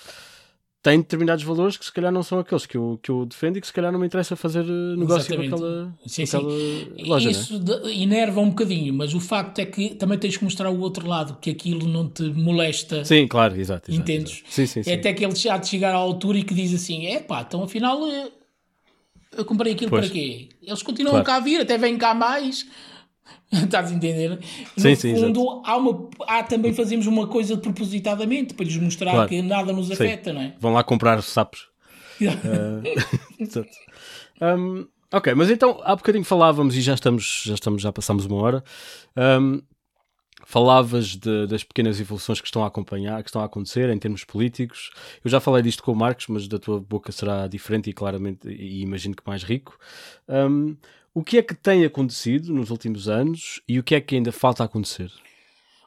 tem 0.87 0.99
determinados 0.99 1.43
valores 1.43 1.75
que 1.75 1.83
se 1.83 1.91
calhar 1.91 2.13
não 2.13 2.23
são 2.23 2.39
aqueles 2.39 2.65
que 2.65 2.77
eu, 2.77 2.97
que 3.03 3.11
eu 3.11 3.25
defendo 3.25 3.57
e 3.57 3.61
que 3.61 3.67
se 3.67 3.73
calhar 3.73 3.91
não 3.91 3.99
me 3.99 4.07
interessa 4.07 4.37
fazer 4.37 4.63
eh, 4.63 4.95
negócio 4.95 5.33
Exatamente. 5.33 5.49
com 5.49 5.55
aquela, 5.57 5.93
sim, 6.05 6.25
com 6.25 6.37
aquela 6.37 6.59
sim. 6.59 7.03
loja. 7.03 7.29
Isso 7.29 7.59
né? 7.59 7.93
inerva 7.93 8.39
um 8.39 8.47
bocadinho, 8.47 8.93
mas 8.93 9.13
o 9.13 9.19
facto 9.19 9.59
é 9.59 9.65
que 9.65 9.95
também 9.95 10.17
tens 10.17 10.37
que 10.37 10.45
mostrar 10.45 10.69
o 10.69 10.79
outro 10.79 11.05
lado, 11.05 11.39
que 11.41 11.49
aquilo 11.49 11.85
não 11.89 12.07
te 12.07 12.23
molesta. 12.23 13.03
Sim, 13.03 13.27
claro, 13.27 13.59
exato. 13.59 13.91
exato 13.91 14.01
entendes? 14.01 14.31
Exato. 14.31 14.53
Sim, 14.53 14.65
sim, 14.65 14.79
é 14.79 14.83
sim. 14.83 14.93
até 14.93 15.11
que 15.11 15.25
ele 15.25 15.35
já 15.35 15.59
te 15.59 15.67
chegar 15.67 15.93
à 15.93 15.97
altura 15.97 16.37
e 16.37 16.43
que 16.43 16.53
diz 16.53 16.73
assim: 16.73 17.05
é 17.05 17.19
pá, 17.19 17.43
então 17.45 17.63
afinal 17.63 18.07
eh, 18.07 18.29
eu 19.35 19.43
comprei 19.43 19.73
aquilo 19.73 19.89
pois. 19.89 20.05
para 20.05 20.13
quê? 20.13 20.47
Eles 20.63 20.81
continuam 20.81 21.21
claro. 21.21 21.25
cá 21.25 21.35
a 21.35 21.39
vir, 21.41 21.59
até 21.59 21.77
vêm 21.77 21.97
cá 21.97 22.13
mais 22.13 22.65
Estás 23.51 23.91
a 23.91 23.93
entender? 23.93 24.31
No 24.31 24.39
sim, 24.81 24.95
sim, 24.95 25.15
fundo, 25.15 25.61
há, 25.65 25.77
uma, 25.77 26.09
há 26.27 26.43
também 26.43 26.73
fazemos 26.73 27.07
uma 27.07 27.27
coisa 27.27 27.57
propositadamente 27.57 28.53
para 28.53 28.65
lhes 28.65 28.77
mostrar 28.77 29.11
claro. 29.11 29.29
que 29.29 29.41
nada 29.41 29.71
nos 29.71 29.89
afeta, 29.91 30.31
sim. 30.31 30.35
não 30.35 30.41
é? 30.41 30.53
Vão 30.59 30.73
lá 30.73 30.83
comprar 30.83 31.21
sapos. 31.21 31.67
uh, 32.19 32.83
um, 34.41 34.87
ok, 35.11 35.33
mas 35.33 35.49
então 35.49 35.79
há 35.83 35.95
bocadinho 35.95 36.25
falávamos 36.25 36.75
e 36.75 36.81
já 36.81 36.93
estamos, 36.93 37.43
já 37.45 37.53
estamos, 37.53 37.81
já 37.81 37.91
passamos 37.91 38.25
uma 38.25 38.37
hora. 38.37 38.63
Um, 39.15 39.61
falavas 40.47 41.07
de, 41.07 41.45
das 41.45 41.61
pequenas 41.65 41.99
evoluções 41.99 42.39
que 42.39 42.47
estão 42.47 42.63
a 42.63 42.67
acompanhar, 42.67 43.21
que 43.21 43.29
estão 43.29 43.41
a 43.41 43.45
acontecer 43.45 43.89
em 43.89 43.99
termos 43.99 44.23
políticos. 44.23 44.91
Eu 45.21 45.29
já 45.29 45.41
falei 45.41 45.61
disto 45.61 45.83
com 45.83 45.91
o 45.91 45.95
Marcos, 45.95 46.27
mas 46.27 46.47
da 46.47 46.57
tua 46.57 46.79
boca 46.79 47.11
será 47.11 47.47
diferente 47.47 47.89
e 47.89 47.93
claramente, 47.93 48.47
e 48.47 48.81
imagino 48.81 49.13
que 49.13 49.23
mais 49.25 49.43
rico. 49.43 49.77
Um, 50.25 50.77
o 51.17 51.23
que 51.23 51.39
é 51.39 51.41
que 51.41 51.55
tem 51.55 51.83
acontecido 51.83 52.53
nos 52.53 52.69
últimos 52.69 53.09
anos 53.09 53.59
e 53.67 53.79
o 53.79 53.83
que 53.83 53.95
é 53.95 53.99
que 53.99 54.13
ainda 54.13 54.31
falta 54.31 54.63
acontecer? 54.63 55.11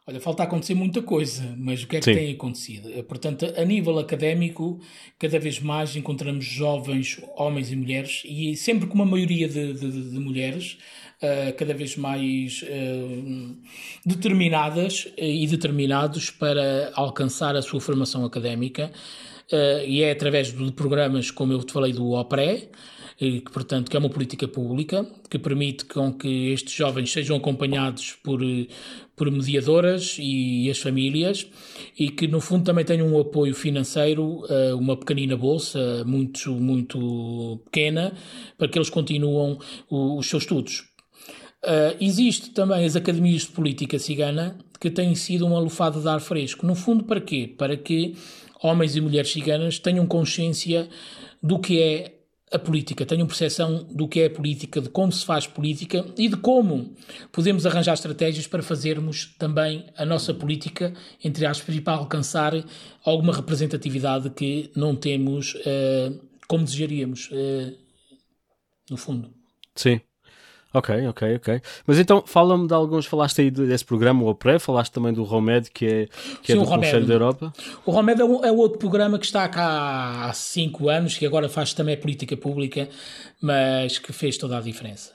Olha, 0.04 0.20
falta 0.20 0.42
acontecer 0.42 0.74
muita 0.74 1.00
coisa, 1.02 1.54
mas 1.56 1.84
o 1.84 1.86
que 1.86 1.98
é 1.98 2.00
que 2.00 2.06
Sim. 2.06 2.14
tem 2.14 2.32
acontecido? 2.32 2.90
Eh, 2.92 3.00
portanto, 3.04 3.46
a 3.56 3.64
nível 3.64 3.96
académico, 4.00 4.80
cada 5.20 5.38
vez 5.38 5.60
mais 5.60 5.94
encontramos 5.94 6.44
jovens, 6.44 7.22
homens 7.36 7.70
e 7.70 7.76
mulheres, 7.76 8.22
e 8.24 8.56
sempre 8.56 8.88
com 8.88 8.94
uma 8.94 9.06
maioria 9.06 9.48
de, 9.48 9.72
de, 9.72 10.10
de 10.10 10.18
mulheres, 10.18 10.78
uh, 11.22 11.56
cada 11.56 11.74
vez 11.74 11.96
mais 11.96 12.62
uh, 12.62 13.56
determinadas 14.04 15.06
e 15.16 15.46
determinados 15.46 16.28
para 16.30 16.90
alcançar 16.94 17.54
a 17.54 17.62
sua 17.62 17.80
formação 17.80 18.24
académica, 18.24 18.90
uh, 19.52 19.86
e 19.86 20.02
é 20.02 20.10
através 20.10 20.52
de 20.52 20.72
programas, 20.72 21.30
como 21.30 21.52
eu 21.52 21.62
te 21.62 21.72
falei, 21.72 21.92
do 21.92 22.10
OPRE, 22.14 22.68
que, 23.20 23.50
portanto, 23.52 23.90
que 23.90 23.96
é 23.96 24.00
uma 24.00 24.08
política 24.08 24.48
pública 24.48 25.06
que 25.28 25.38
permite 25.38 25.84
com 25.84 26.10
que 26.10 26.52
estes 26.52 26.72
jovens 26.72 27.12
sejam 27.12 27.36
acompanhados 27.36 28.16
por, 28.22 28.40
por 29.14 29.30
mediadoras 29.30 30.16
e, 30.18 30.70
as 30.70 30.78
famílias 30.78 31.46
e 31.98 32.08
que, 32.08 32.26
no 32.26 32.40
fundo, 32.40 32.64
também 32.64 32.82
tenham 32.82 33.06
um 33.06 33.20
apoio 33.20 33.54
financeiro, 33.54 34.42
uma 34.78 34.96
pequenina 34.96 35.36
bolsa, 35.36 36.02
muito, 36.06 36.50
muito 36.52 37.60
pequena, 37.66 38.14
para 38.56 38.68
que 38.68 38.78
eles 38.78 38.88
continuem 38.88 39.58
os 39.90 40.26
seus 40.26 40.44
estudos. 40.44 40.84
Uh, 41.62 41.92
existe 42.00 42.50
também 42.50 42.86
as 42.86 42.96
academias 42.96 43.42
de 43.42 43.48
política 43.48 43.98
cigana, 43.98 44.56
que 44.80 44.90
têm 44.90 45.14
sido 45.14 45.46
uma 45.46 45.60
lufada 45.60 46.00
de 46.00 46.08
ar 46.08 46.20
fresco. 46.20 46.64
No 46.64 46.74
fundo, 46.74 47.04
para 47.04 47.20
quê? 47.20 47.54
Para 47.58 47.76
que 47.76 48.16
homens 48.62 48.96
e 48.96 49.00
mulheres 49.02 49.30
ciganas 49.30 49.78
tenham 49.78 50.06
consciência 50.06 50.88
do 51.42 51.58
que 51.58 51.82
é 51.82 52.19
a 52.52 52.58
política, 52.58 53.06
tenham 53.06 53.26
percepção 53.26 53.84
do 53.84 54.08
que 54.08 54.20
é 54.20 54.26
a 54.26 54.30
política, 54.30 54.80
de 54.80 54.88
como 54.88 55.12
se 55.12 55.24
faz 55.24 55.46
política 55.46 56.04
e 56.18 56.28
de 56.28 56.36
como 56.36 56.94
podemos 57.30 57.64
arranjar 57.64 57.94
estratégias 57.94 58.46
para 58.46 58.62
fazermos 58.62 59.34
também 59.38 59.86
a 59.96 60.04
nossa 60.04 60.34
política, 60.34 60.92
entre 61.22 61.46
aspas, 61.46 61.78
para 61.78 61.92
alcançar 61.92 62.52
alguma 63.04 63.32
representatividade 63.32 64.30
que 64.30 64.70
não 64.74 64.96
temos 64.96 65.54
uh, 65.54 66.20
como 66.48 66.64
desejaríamos, 66.64 67.30
uh, 67.30 67.78
no 68.90 68.96
fundo. 68.96 69.32
Sim. 69.76 70.00
Ok, 70.72 71.08
ok, 71.08 71.36
ok. 71.36 71.62
Mas 71.84 71.98
então, 71.98 72.22
fala-me 72.24 72.66
de 72.68 72.72
alguns, 72.72 73.04
falaste 73.04 73.40
aí 73.40 73.50
desse 73.50 73.84
programa, 73.84 74.24
o 74.24 74.34
pré, 74.34 74.58
falaste 74.58 74.92
também 74.92 75.12
do 75.12 75.24
Romed, 75.24 75.68
que 75.70 75.84
é, 75.84 76.08
que 76.42 76.52
é 76.52 76.54
Sim, 76.54 76.60
é 76.60 76.64
do 76.64 76.68
Conselho 76.68 77.06
da 77.06 77.14
Europa. 77.14 77.52
O 77.84 77.90
Romed 77.90 78.20
é, 78.20 78.24
um, 78.24 78.44
é 78.44 78.52
outro 78.52 78.78
programa 78.78 79.18
que 79.18 79.26
está 79.26 79.48
cá 79.48 80.26
há 80.26 80.32
cinco 80.32 80.88
anos, 80.88 81.18
que 81.18 81.26
agora 81.26 81.48
faz 81.48 81.74
também 81.74 81.96
política 81.96 82.36
pública, 82.36 82.88
mas 83.42 83.98
que 83.98 84.12
fez 84.12 84.38
toda 84.38 84.58
a 84.58 84.60
diferença. 84.60 85.12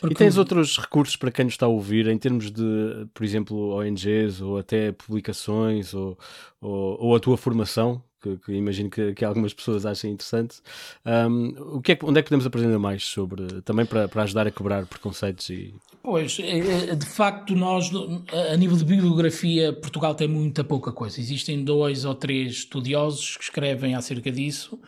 Porque... 0.00 0.14
E 0.14 0.18
tens 0.18 0.36
outros 0.36 0.78
recursos 0.78 1.16
para 1.16 1.32
quem 1.32 1.46
nos 1.46 1.54
está 1.54 1.66
a 1.66 1.68
ouvir, 1.68 2.06
em 2.06 2.18
termos 2.18 2.50
de, 2.52 3.08
por 3.12 3.24
exemplo, 3.24 3.76
ONGs 3.76 4.40
ou 4.40 4.58
até 4.58 4.92
publicações 4.92 5.94
ou, 5.94 6.16
ou, 6.60 6.96
ou 7.00 7.16
a 7.16 7.20
tua 7.20 7.36
formação? 7.36 8.02
Que, 8.26 8.36
que 8.46 8.52
imagino 8.52 8.90
que, 8.90 9.14
que, 9.14 9.24
algumas 9.24 9.52
pessoas 9.52 9.86
achem 9.86 10.12
interessante. 10.12 10.56
Um, 11.04 11.76
o 11.76 11.80
que 11.80 11.92
é, 11.92 11.98
onde 12.02 12.18
é 12.18 12.22
que 12.22 12.28
podemos 12.28 12.46
aprender 12.46 12.78
mais 12.78 13.04
sobre, 13.04 13.62
também 13.62 13.86
para, 13.86 14.08
para 14.08 14.22
ajudar 14.22 14.46
a 14.46 14.50
quebrar 14.50 14.86
preconceitos 14.86 15.48
e... 15.50 15.74
Pois, 16.02 16.38
é, 16.40 16.90
é, 16.90 16.94
de 16.94 17.06
facto, 17.06 17.54
nós, 17.54 17.90
a 18.52 18.56
nível 18.56 18.76
de 18.76 18.84
bibliografia, 18.84 19.72
Portugal 19.72 20.14
tem 20.14 20.28
muita 20.28 20.62
pouca 20.62 20.92
coisa. 20.92 21.20
Existem 21.20 21.64
dois 21.64 22.04
ou 22.04 22.14
três 22.14 22.58
estudiosos 22.58 23.36
que 23.36 23.42
escrevem 23.42 23.94
acerca 23.96 24.30
disso, 24.30 24.78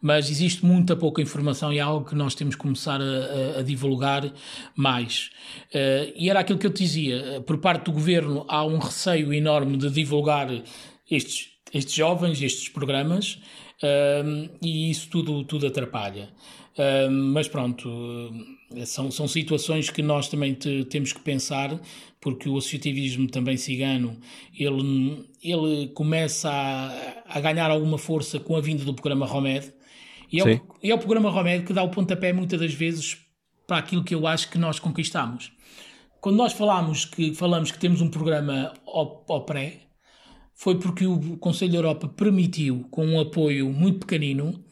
mas 0.00 0.30
existe 0.30 0.64
muita 0.64 0.94
pouca 0.94 1.20
informação 1.20 1.72
e 1.72 1.78
é 1.78 1.80
algo 1.80 2.08
que 2.08 2.14
nós 2.14 2.34
temos 2.34 2.54
que 2.54 2.62
começar 2.62 3.00
a, 3.00 3.58
a, 3.58 3.62
divulgar 3.62 4.32
mais. 4.76 5.30
Uh, 5.74 6.12
e 6.14 6.30
era 6.30 6.40
aquilo 6.40 6.58
que 6.58 6.66
eu 6.66 6.72
te 6.72 6.84
dizia, 6.84 7.40
por 7.44 7.58
parte 7.58 7.86
do 7.86 7.92
governo 7.92 8.44
há 8.48 8.64
um 8.64 8.78
receio 8.78 9.32
enorme 9.32 9.76
de 9.76 9.90
divulgar 9.90 10.48
estes 11.10 11.50
estes 11.72 11.94
jovens, 11.94 12.40
estes 12.42 12.68
programas, 12.68 13.38
um, 14.24 14.48
e 14.62 14.90
isso 14.90 15.08
tudo, 15.08 15.44
tudo 15.44 15.66
atrapalha. 15.66 16.28
Um, 16.78 17.32
mas 17.32 17.48
pronto, 17.48 17.88
são, 18.86 19.10
são 19.10 19.26
situações 19.26 19.90
que 19.90 20.02
nós 20.02 20.28
também 20.28 20.54
te, 20.54 20.84
temos 20.84 21.12
que 21.12 21.20
pensar, 21.20 21.80
porque 22.20 22.48
o 22.48 22.56
associativismo 22.56 23.28
também 23.28 23.56
cigano, 23.56 24.18
ele, 24.58 25.26
ele 25.42 25.88
começa 25.88 26.50
a, 26.50 27.38
a 27.38 27.40
ganhar 27.40 27.70
alguma 27.70 27.98
força 27.98 28.38
com 28.38 28.56
a 28.56 28.60
vinda 28.60 28.84
do 28.84 28.94
programa 28.94 29.26
Romed, 29.26 29.72
e 30.32 30.40
é, 30.40 30.44
o, 30.44 30.60
é 30.82 30.94
o 30.94 30.98
programa 30.98 31.30
Romed 31.30 31.64
que 31.64 31.72
dá 31.72 31.82
o 31.82 31.90
pontapé 31.90 32.32
muitas 32.32 32.60
das 32.60 32.72
vezes 32.72 33.18
para 33.66 33.78
aquilo 33.78 34.04
que 34.04 34.14
eu 34.14 34.26
acho 34.26 34.48
que 34.50 34.58
nós 34.58 34.78
conquistamos. 34.78 35.52
Quando 36.20 36.36
nós 36.36 36.52
falamos 36.52 37.04
que, 37.04 37.34
falamos 37.34 37.72
que 37.72 37.78
temos 37.78 38.00
um 38.00 38.08
programa 38.08 38.74
ao, 38.86 39.24
ao 39.28 39.44
pré, 39.44 39.80
foi 40.60 40.78
porque 40.78 41.06
o 41.06 41.38
Conselho 41.38 41.72
da 41.72 41.78
Europa 41.78 42.06
permitiu, 42.06 42.86
com 42.90 43.06
um 43.06 43.18
apoio 43.18 43.70
muito 43.70 44.00
pequenino, 44.00 44.62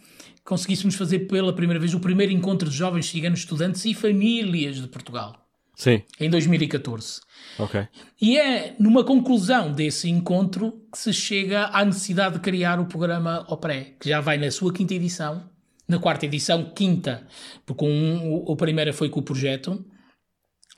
conseguíssemos 0.44 0.94
fazer 0.94 1.20
pela 1.20 1.50
primeira 1.50 1.80
vez 1.80 1.94
o 1.94 2.00
primeiro 2.00 2.30
encontro 2.30 2.68
de 2.68 2.76
jovens 2.76 3.06
ciganos 3.06 3.38
estudantes 3.38 3.86
e 3.86 3.94
famílias 3.94 4.76
de 4.76 4.86
Portugal. 4.86 5.48
Sim. 5.74 6.02
Em 6.20 6.28
2014. 6.28 7.22
Ok. 7.58 7.88
E 8.20 8.36
é 8.36 8.76
numa 8.78 9.02
conclusão 9.02 9.72
desse 9.72 10.10
encontro 10.10 10.78
que 10.92 10.98
se 10.98 11.10
chega 11.10 11.70
à 11.72 11.82
necessidade 11.86 12.34
de 12.34 12.40
criar 12.42 12.78
o 12.78 12.84
programa 12.84 13.46
OPRE, 13.48 13.96
que 13.98 14.10
já 14.10 14.20
vai 14.20 14.36
na 14.36 14.50
sua 14.50 14.70
quinta 14.74 14.92
edição, 14.92 15.48
na 15.88 15.98
quarta 15.98 16.26
edição, 16.26 16.70
quinta, 16.74 17.26
porque 17.64 17.86
um, 17.86 18.44
o, 18.44 18.52
a 18.52 18.56
primeira 18.56 18.92
foi 18.92 19.08
com 19.08 19.20
o 19.20 19.22
projeto, 19.22 19.82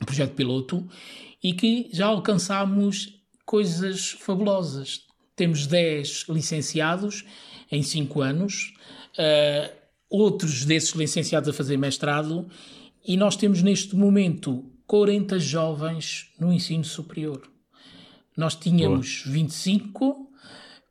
o 0.00 0.06
projeto 0.06 0.34
piloto, 0.36 0.86
e 1.42 1.52
que 1.52 1.90
já 1.92 2.06
alcançámos 2.06 3.19
coisas 3.50 4.12
fabulosas. 4.12 5.06
Temos 5.34 5.66
10 5.66 6.26
licenciados 6.28 7.24
em 7.68 7.82
5 7.82 8.20
anos, 8.20 8.74
uh, 9.18 9.74
outros 10.08 10.64
desses 10.64 10.90
licenciados 10.90 11.48
a 11.48 11.52
fazer 11.52 11.76
mestrado, 11.76 12.46
e 13.04 13.16
nós 13.16 13.34
temos 13.34 13.60
neste 13.60 13.96
momento 13.96 14.64
40 14.86 15.40
jovens 15.40 16.28
no 16.38 16.52
ensino 16.52 16.84
superior. 16.84 17.42
Nós 18.36 18.54
tínhamos 18.54 19.22
Boa. 19.24 19.34
25, 19.34 20.30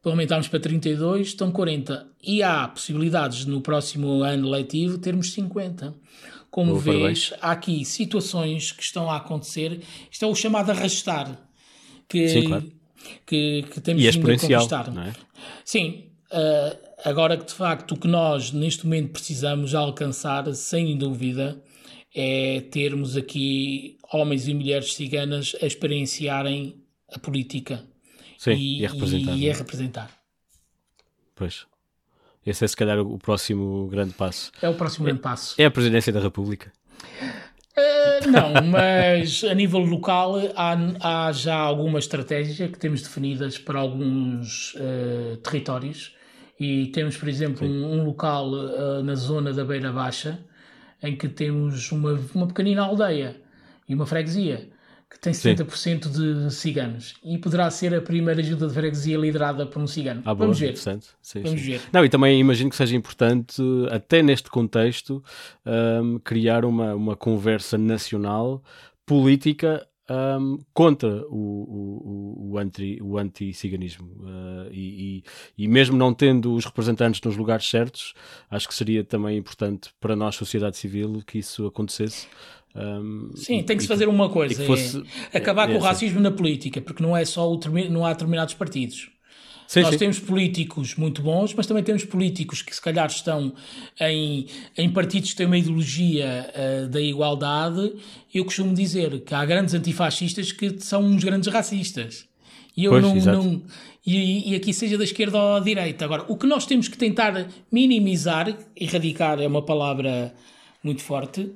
aumentámos 0.03 0.49
para 0.49 0.60
32, 0.60 1.27
estão 1.27 1.53
40. 1.53 2.10
E 2.22 2.44
há 2.44 2.68
possibilidades 2.68 3.45
no 3.45 3.61
próximo 3.61 4.22
ano 4.22 4.49
letivo 4.49 4.98
termos 4.98 5.31
50. 5.31 5.95
Como 6.52 6.73
Boa, 6.73 6.81
vês, 6.81 7.34
há 7.40 7.52
aqui 7.52 7.86
situações 7.86 8.73
que 8.73 8.84
estão 8.84 9.10
a 9.10 9.15
acontecer. 9.15 9.81
Isto 10.11 10.26
é 10.26 10.27
o 10.27 10.36
chamado 10.36 10.72
arrastar 10.72 11.49
que, 12.10 12.27
Sim, 12.27 12.44
claro. 12.45 12.72
que, 13.26 13.64
que 13.72 13.80
temos 13.80 14.03
e 14.03 14.07
é 14.07 14.11
vindo 14.11 14.31
a 14.31 14.38
conquistar. 14.38 14.91
Não 14.91 15.03
é? 15.03 15.14
Sim, 15.64 16.10
uh, 16.31 16.77
agora 17.06 17.38
que 17.38 17.45
de 17.45 17.53
facto 17.53 17.94
o 17.94 17.98
que 17.98 18.07
nós 18.07 18.52
neste 18.52 18.86
momento 18.86 19.11
precisamos 19.11 19.76
alcançar, 19.76 20.52
sem 20.56 20.98
dúvida, 20.98 21.61
é 22.14 22.61
termos 22.72 23.15
aqui 23.15 23.98
homens 24.11 24.48
e 24.48 24.53
mulheres 24.53 24.94
ciganas 24.95 25.56
a 25.61 25.65
experienciarem 25.65 26.84
a 27.14 27.19
política 27.19 27.84
Sim, 28.38 28.52
e, 28.52 28.81
e, 28.81 28.86
a 28.86 28.90
representar. 28.90 29.36
E, 29.36 29.40
e 29.41 29.52
a 29.52 29.53
representar. 29.53 30.11
Pois. 31.36 31.65
Esse 32.45 32.65
é 32.65 32.68
se 32.68 32.76
calhar 32.76 32.99
o 32.99 33.19
próximo 33.19 33.88
grande 33.88 34.14
passo. 34.14 34.52
É 34.61 34.68
o 34.68 34.73
próximo 34.73 35.06
é, 35.06 35.10
grande 35.10 35.22
passo. 35.22 35.56
É 35.61 35.65
a 35.65 35.72
presidência 35.72 36.11
da 36.11 36.19
República. 36.19 36.72
Uh, 37.80 38.30
não, 38.30 38.62
mas 38.68 39.44
a 39.46 39.54
nível 39.54 39.80
local 39.80 40.36
há, 40.54 40.76
há, 41.00 41.32
já 41.32 41.56
alguma 41.56 41.98
estratégia 41.98 42.68
que 42.68 42.78
temos 42.78 43.02
definidas 43.02 43.58
para 43.58 43.80
alguns 43.80 44.76
uh, 44.76 45.38
territórios. 45.38 46.14
E 46.60 46.88
temos, 46.88 47.16
por 47.16 47.30
exemplo, 47.30 47.66
um, 47.66 47.94
um, 47.94 48.04
local 48.04 48.52
uh, 48.52 49.02
na 49.02 49.16
zona 49.16 49.54
da 49.54 49.64
Beira 49.64 49.94
Baixa 49.94 50.38
em 51.02 51.16
que 51.16 51.30
temos 51.30 51.90
uma, 51.94 52.20
uma 52.36 52.48
pequenina 52.48 52.84
aldeia 52.84 53.38
e 53.88 53.96
uma 53.96 54.06
freguesia 54.06 54.68
que 55.10 55.19
tem 55.19 55.34
70% 55.34 55.73
Sim. 55.76 55.98
de 55.98 56.53
ciganos 56.53 57.15
e 57.23 57.38
poderá 57.38 57.69
ser 57.72 57.95
a 57.95 58.02
primeira 58.02 58.41
ajuda 58.41 58.68
de 58.68 58.73
freguesia 58.73 59.18
liderada 59.18 59.65
por 59.65 59.81
um 59.81 59.88
cigano. 59.88 60.22
Ah, 60.23 60.34
Vamos 60.34 60.60
boa, 60.60 60.72
ver. 60.72 60.77
Sim, 60.77 60.99
Vamos 61.41 61.61
sim. 61.61 61.72
ver. 61.72 61.81
Não, 61.91 62.06
e 62.06 62.10
também 62.10 62.40
imagino 62.40 62.69
que 62.69 62.76
seja 62.76 62.95
importante, 62.95 63.61
até 63.90 64.22
neste 64.22 64.49
contexto, 64.49 65.23
um, 65.65 66.19
criar 66.19 66.64
uma, 66.64 66.94
uma 66.94 67.15
conversa 67.15 67.77
nacional 67.77 68.64
política 69.03 69.84
um, 70.10 70.60
contra 70.73 71.23
o, 71.27 71.36
o, 71.36 72.52
o, 72.52 72.57
anti, 72.57 72.99
o 73.02 73.18
anti-ciganismo. 73.18 74.07
Uh, 74.19 74.72
e, 74.72 75.23
e, 75.57 75.64
e, 75.64 75.68
mesmo 75.68 75.95
não 75.95 76.14
tendo 76.14 76.53
os 76.53 76.65
representantes 76.65 77.22
nos 77.22 77.38
lugares 77.38 77.68
certos, 77.69 78.14
acho 78.49 78.68
que 78.68 78.73
seria 78.73 79.03
também 79.03 79.38
importante 79.38 79.91
para 79.99 80.15
nós, 80.15 80.36
sociedade 80.36 80.77
civil, 80.77 81.22
que 81.26 81.40
isso 81.40 81.65
acontecesse. 81.68 82.27
Um, 82.76 83.32
Sim, 83.36 83.64
tem 83.64 83.76
que 83.76 83.84
se 83.84 83.88
fazer 83.88 84.08
uma 84.08 84.30
coisa: 84.30 84.64
fosse, 84.66 85.04
é 85.34 85.38
acabar 85.38 85.70
é, 85.70 85.74
com 85.74 85.80
o 85.80 85.82
racismo 85.82 86.20
na 86.20 86.32
política, 86.32 86.80
porque 86.82 87.02
não 87.02 87.16
é 87.16 87.26
só 87.26 87.52
o 87.52 87.60
não 87.90 88.06
há 88.06 88.14
determinados 88.14 88.54
partidos. 88.54 89.10
Sim, 89.68 89.82
Nós 89.82 89.91
sim. 89.91 89.98
temos 90.00 90.20
políticos 90.20 90.96
muito 90.96 91.22
bons, 91.22 91.54
mas 91.54 91.68
também 91.68 91.84
temos 91.84 92.04
políticos 92.04 92.64
que 92.64 92.74
se 92.74 92.82
calhar 92.82 93.06
estão 93.06 93.54
em, 94.02 94.48
em 94.76 94.90
partidos 94.90 95.30
que 95.30 95.36
têm 95.36 95.46
uma 95.46 95.60
ideologia 95.60 96.52
uh, 96.56 96.88
da 96.88 97.00
igualdade. 97.00 97.94
Eu 98.34 98.46
costumo 98.46 98.74
dizer 98.74 99.20
que 99.22 99.32
há 99.32 99.46
grandes 99.46 99.76
antifascistas 99.76 100.52
que 100.52 100.80
são 100.80 101.04
uns 101.04 101.24
grandes 101.24 101.54
racistas. 101.54 102.26
E 102.76 102.86
eu 102.86 102.91
pois, 102.94 103.04
não, 103.04 103.44
não 103.44 103.64
e, 104.04 104.54
e, 104.54 104.56
aqui 104.56 104.74
seja 104.74 104.98
da 104.98 105.04
esquerda 105.04 105.38
ou 105.38 105.60
da 105.60 105.64
direita. 105.64 106.04
Agora, 106.04 106.26
o 106.28 106.36
que 106.36 106.48
nós 106.48 106.66
temos 106.66 106.88
que 106.88 106.98
tentar 106.98 107.48
minimizar, 107.72 108.58
erradicar 108.76 109.40
é 109.40 109.46
uma 109.46 109.62
palavra 109.62 110.34
muito 110.84 111.04
forte, 111.04 111.52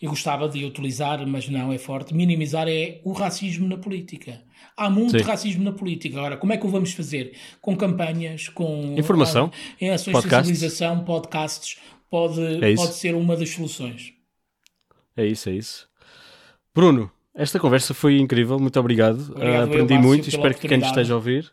eu 0.00 0.10
gostava 0.10 0.48
de 0.48 0.64
utilizar, 0.64 1.26
mas 1.26 1.48
não 1.48 1.72
é 1.72 1.78
forte, 1.78 2.14
minimizar 2.14 2.68
é 2.68 3.00
o 3.04 3.12
racismo 3.12 3.66
na 3.66 3.76
política. 3.76 4.40
Há 4.76 4.88
muito 4.88 5.18
Sim. 5.18 5.24
racismo 5.24 5.64
na 5.64 5.72
política. 5.72 6.18
Agora, 6.18 6.36
como 6.36 6.52
é 6.52 6.56
que 6.56 6.64
o 6.64 6.68
vamos 6.68 6.92
fazer? 6.92 7.32
Com 7.60 7.76
campanhas, 7.76 8.48
com 8.48 8.94
informação, 8.96 9.50
em 9.80 9.90
ações 9.90 10.22
de 10.22 10.30
sensibilização, 10.30 11.04
podcasts, 11.04 11.78
pode, 12.08 12.40
é 12.64 12.74
pode 12.76 12.94
ser 12.94 13.14
uma 13.14 13.36
das 13.36 13.50
soluções. 13.50 14.12
É 15.16 15.26
isso, 15.26 15.48
é 15.48 15.52
isso. 15.52 15.88
Bruno, 16.72 17.10
esta 17.34 17.58
conversa 17.58 17.92
foi 17.92 18.18
incrível, 18.18 18.58
muito 18.60 18.78
obrigado. 18.78 19.32
obrigado 19.32 19.62
uh, 19.62 19.64
aprendi 19.64 19.94
eu, 19.94 20.00
muito, 20.00 20.28
espero 20.28 20.54
que 20.54 20.68
quem 20.68 20.78
nos 20.78 20.88
esteja 20.88 21.12
a 21.14 21.16
ouvir. 21.16 21.50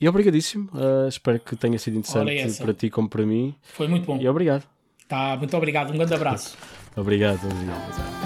E 0.00 0.08
obrigadíssimo. 0.08 0.68
Uh, 0.74 1.06
espero 1.08 1.38
que 1.38 1.54
tenha 1.54 1.78
sido 1.78 1.96
interessante 1.96 2.60
para 2.60 2.74
ti 2.74 2.90
como 2.90 3.08
para 3.08 3.24
mim. 3.24 3.54
Foi 3.62 3.86
muito 3.86 4.04
bom. 4.04 4.18
E 4.20 4.28
obrigado. 4.28 4.64
Tá, 5.06 5.36
muito 5.36 5.56
obrigado. 5.56 5.92
Um 5.92 5.96
grande 5.96 6.14
abraço. 6.14 6.58
obrigado, 6.96 7.38
obrigado. 7.46 8.21